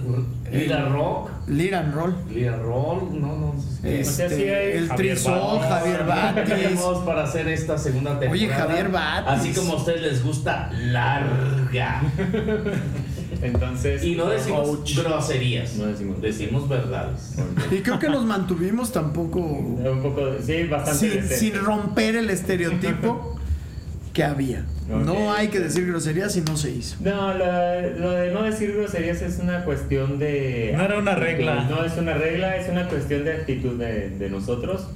Lira 0.52 0.86
Rock, 0.86 1.30
Lira 1.48 1.80
and 1.80 1.94
Roll. 1.94 2.16
Lira 2.34 2.58
Roll, 2.58 3.22
no, 3.22 3.36
no 3.38 3.56
sé. 3.62 4.00
Este, 4.00 4.78
el 4.78 4.88
Javier 4.88 5.16
Trisol. 5.16 5.60
Javier 5.60 6.06
Batis. 6.06 6.44
Tenemos 6.46 7.00
para 7.06 7.24
hacer 7.24 7.48
esta 7.50 7.78
segunda 7.78 8.12
temporada. 8.12 8.32
Oye, 8.32 8.48
Javier 8.48 8.90
Batis. 8.90 9.28
Así 9.28 9.54
como 9.54 9.74
a 9.74 9.76
ustedes 9.78 10.02
les 10.02 10.24
gusta, 10.24 10.70
larga. 10.74 12.02
Entonces... 13.42 14.04
Y 14.04 14.16
no 14.16 14.30
decimos 14.30 14.68
Coach. 14.68 14.98
groserías. 15.00 15.76
No 15.76 15.86
decimos 15.86 16.22
decimos 16.22 16.68
verdades. 16.68 17.36
Y 17.72 17.78
creo 17.82 18.00
que 18.00 18.10
nos 18.10 18.26
mantuvimos 18.26 18.92
tampoco 18.92 19.40
Un 19.42 20.00
poco, 20.02 20.22
sí, 20.42 20.64
bastante... 20.64 21.22
sin, 21.28 21.54
sin 21.54 21.60
romper 21.64 22.16
el 22.16 22.30
estereotipo 22.30 23.36
que 24.14 24.24
había. 24.24 24.66
No 24.88 25.34
hay 25.34 25.50
que 25.50 25.60
decir 25.60 25.86
groserías 25.86 26.36
y 26.38 26.42
no 26.42 26.56
se 26.56 26.72
hizo. 26.72 26.96
No, 27.02 27.34
lo 27.34 28.12
de 28.12 28.32
no 28.32 28.44
decir 28.44 28.74
groserías 28.74 29.22
es 29.22 29.38
una 29.40 29.66
cuestión 29.66 30.18
de... 30.18 30.74
No 30.78 30.84
era 30.84 30.98
una 30.98 31.14
regla. 31.16 31.68
No 31.70 31.84
es 31.84 31.98
una 31.98 32.14
regla, 32.14 32.56
es 32.56 32.70
una 32.70 32.88
cuestión 32.88 33.26
de 33.26 33.34
actitud 33.34 33.78
de, 33.78 34.10
de 34.12 34.30
nosotros. 34.30 34.88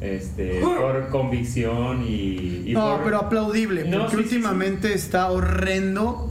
Este, 0.00 0.60
por 0.62 1.08
convicción 1.10 2.02
y... 2.08 2.62
y 2.66 2.72
No, 2.72 2.96
por- 2.96 3.04
pero 3.04 3.18
aplaudible, 3.18 3.84
No, 3.84 3.98
porque 4.06 4.16
sí, 4.16 4.22
sí, 4.22 4.34
últimamente 4.36 4.94
está 4.94 5.30
horrendo 5.30 6.29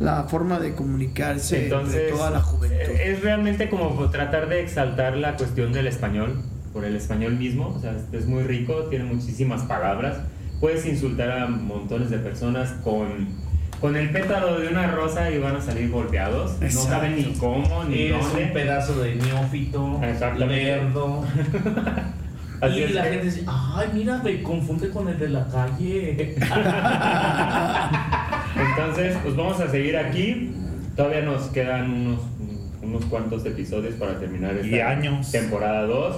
la 0.00 0.24
forma 0.24 0.58
de 0.58 0.74
comunicarse 0.74 1.64
Entonces, 1.64 1.94
de 2.06 2.08
toda 2.10 2.30
la 2.30 2.40
juventud. 2.40 2.76
es 3.00 3.20
realmente 3.22 3.68
como 3.70 4.10
tratar 4.10 4.48
de 4.48 4.60
exaltar 4.60 5.16
la 5.16 5.36
cuestión 5.36 5.72
del 5.72 5.86
español, 5.86 6.42
por 6.72 6.84
el 6.84 6.96
español 6.96 7.36
mismo, 7.36 7.68
o 7.76 7.80
sea, 7.80 7.94
es 8.12 8.26
muy 8.26 8.42
rico, 8.42 8.74
tiene 8.90 9.04
muchísimas 9.04 9.62
palabras, 9.62 10.16
puedes 10.60 10.84
insultar 10.86 11.30
a 11.30 11.46
montones 11.46 12.10
de 12.10 12.18
personas 12.18 12.72
con, 12.82 13.28
con 13.80 13.94
el 13.94 14.10
pétalo 14.10 14.58
de 14.58 14.66
una 14.68 14.90
rosa 14.90 15.30
y 15.30 15.38
van 15.38 15.54
a 15.56 15.60
salir 15.60 15.88
golpeados, 15.90 16.58
no 16.60 16.66
Exacto. 16.66 16.88
saben 16.88 17.14
ni 17.16 17.32
cómo, 17.34 17.84
ni 17.84 18.06
Es 18.06 18.20
dónde. 18.20 18.44
un 18.44 18.52
pedazo 18.52 19.00
de 19.00 19.14
neófito, 19.14 20.00
lerdo. 20.38 21.24
Así 22.60 22.78
y 22.80 22.88
la 22.88 23.02
que- 23.02 23.08
gente 23.10 23.24
dice, 23.26 23.44
ay, 23.46 23.88
mira, 23.92 24.18
me 24.24 24.42
confunde 24.42 24.88
con 24.90 25.08
el 25.08 25.18
de 25.18 25.28
la 25.28 25.46
calle. 25.48 26.34
Entonces, 28.76 29.16
pues 29.22 29.36
vamos 29.36 29.60
a 29.60 29.68
seguir 29.70 29.96
aquí. 29.96 30.52
Todavía 30.96 31.22
nos 31.22 31.44
quedan 31.48 31.90
unos, 31.90 32.20
unos 32.82 33.04
cuantos 33.06 33.44
episodios 33.46 33.94
para 33.94 34.18
terminar 34.18 34.54
esta 34.56 34.66
Y 34.66 34.80
años. 34.80 35.30
temporada 35.32 35.82
2. 35.86 36.16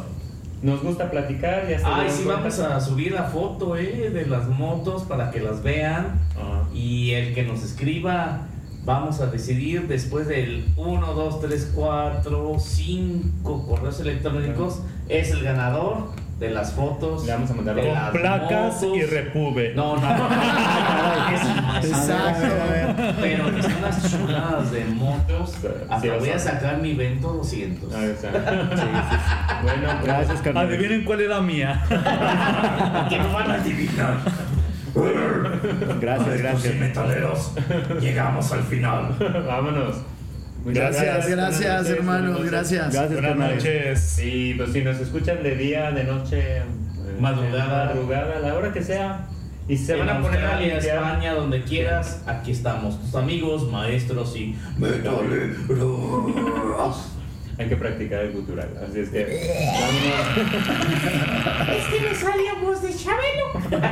nos 0.63 0.83
gusta 0.83 1.11
platicar. 1.11 1.69
Ya 1.69 1.79
se 1.79 1.85
Ay, 1.87 2.11
sí, 2.11 2.25
cuenta. 2.25 2.43
vamos 2.43 2.59
a 2.61 2.81
subir 2.81 3.13
la 3.13 3.25
foto 3.25 3.77
eh, 3.77 4.11
de 4.11 4.27
las 4.27 4.49
motos 4.49 5.03
para 5.05 5.31
que 5.31 5.41
las 5.41 5.63
vean. 5.63 6.21
Ajá. 6.37 6.69
Y 6.75 7.13
el 7.13 7.35
que 7.35 7.43
nos 7.45 7.63
escriba, 7.63 8.41
vamos 8.85 9.21
a 9.21 9.27
decidir 9.27 9.87
después 9.89 10.27
del 10.29 10.65
1, 10.77 11.15
2, 11.15 11.41
3, 11.41 11.73
4, 11.75 12.57
5 12.59 13.67
correos 13.67 14.01
electrónicos, 14.01 14.83
es 15.09 15.31
el 15.31 15.43
ganador 15.43 16.09
de 16.39 16.51
las 16.51 16.73
fotos. 16.73 17.25
Le 17.25 17.33
vamos 17.33 17.51
a 17.51 17.55
mandar 17.55 17.75
de 17.77 17.83
la- 17.85 17.93
las 18.03 18.11
placas 18.11 18.83
motos. 18.83 18.97
y 18.99 19.03
repube. 19.05 19.73
No, 19.75 19.97
no, 19.97 20.03
no. 20.03 20.29
Exacto. 21.83 22.47
Pero 23.21 23.55
que 23.55 23.63
son 23.63 23.73
unas 23.79 24.11
chuladas 24.11 24.71
de 24.71 24.85
motos. 24.85 25.51
Sí, 25.61 25.67
Hasta 25.89 26.17
voy 26.19 26.29
a 26.31 26.39
sacar 26.39 26.79
mi 26.79 26.95
Vento 26.95 27.29
200. 27.33 27.91
Ah, 27.95 27.99
o 28.17 28.21
sea, 28.21 29.61
Bueno, 29.63 29.89
pues, 30.01 30.05
Gracias, 30.05 30.41
carnal. 30.43 30.67
Adivinen 30.69 31.05
cuál 31.05 31.21
es 31.23 31.29
la 31.29 31.41
mía. 31.41 31.83
que 33.09 33.19
no 33.19 33.33
van 33.33 33.51
a 33.51 33.55
adivinar. 33.55 34.17
Gracias, 36.01 36.39
gracias. 36.39 36.75
metaleros, 36.77 37.53
llegamos 38.01 38.51
al 38.53 38.63
final. 38.63 39.15
vámonos. 39.47 39.97
Gracias, 40.75 41.29
gracias, 41.29 41.83
noches, 41.83 41.97
hermanos, 41.97 42.45
gracias. 42.45 42.93
Gracias, 42.93 43.13
Buenas 43.23 43.37
noches. 43.37 44.19
Y 44.25 44.55
pues 44.55 44.73
si 44.73 44.83
nos 44.83 44.99
escuchan 45.01 45.43
de 45.43 45.55
día, 45.55 45.91
de 45.93 46.05
noche, 46.05 46.59
eh, 46.59 46.63
Madrugada. 47.21 47.87
madrugada, 47.87 48.37
a 48.37 48.41
la 48.41 48.55
hora 48.55 48.73
que 48.73 48.83
sea, 48.83 49.27
y 49.69 49.77
se 49.77 49.95
van 49.97 50.09
a 50.09 50.21
poner 50.21 50.45
a. 50.45 50.61
España, 50.63 51.35
donde 51.35 51.63
quieras, 51.63 52.23
aquí 52.27 52.51
estamos. 52.51 53.01
Tus 53.01 53.15
amigos, 53.15 53.71
maestros 53.71 54.37
y 54.37 54.57
metaleros. 54.79 55.37
Hay 57.59 57.69
que 57.69 57.77
practicar 57.77 58.21
el 58.21 58.33
cultural, 58.33 58.69
así 58.87 59.01
es 59.01 59.09
que 59.09 59.25
vámonos. 59.81 60.27
Es 61.79 61.85
que 61.87 62.01
me 62.07 62.15
salía 62.15 62.53
voz 62.63 62.83
de 62.83 62.95
Chabelo. 62.95 63.83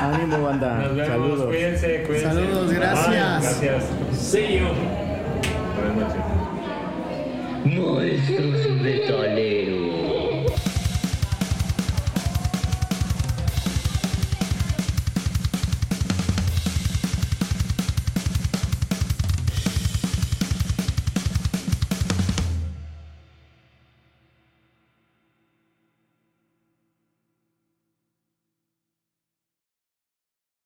Ánimo, 0.00 0.42
banda. 0.42 0.78
Nos 0.78 0.94
vemos, 0.94 1.08
Saludos. 1.08 1.46
cuídense, 1.46 2.02
cuídense. 2.06 2.28
Saludos, 2.28 2.68
Bye, 2.68 2.76
gracias. 2.76 3.42
Gracias. 3.42 3.84
See 4.12 4.58
you. 4.58 5.01
Noches. 5.94 6.24
Maestros 7.64 8.70
metaleros. 8.80 9.91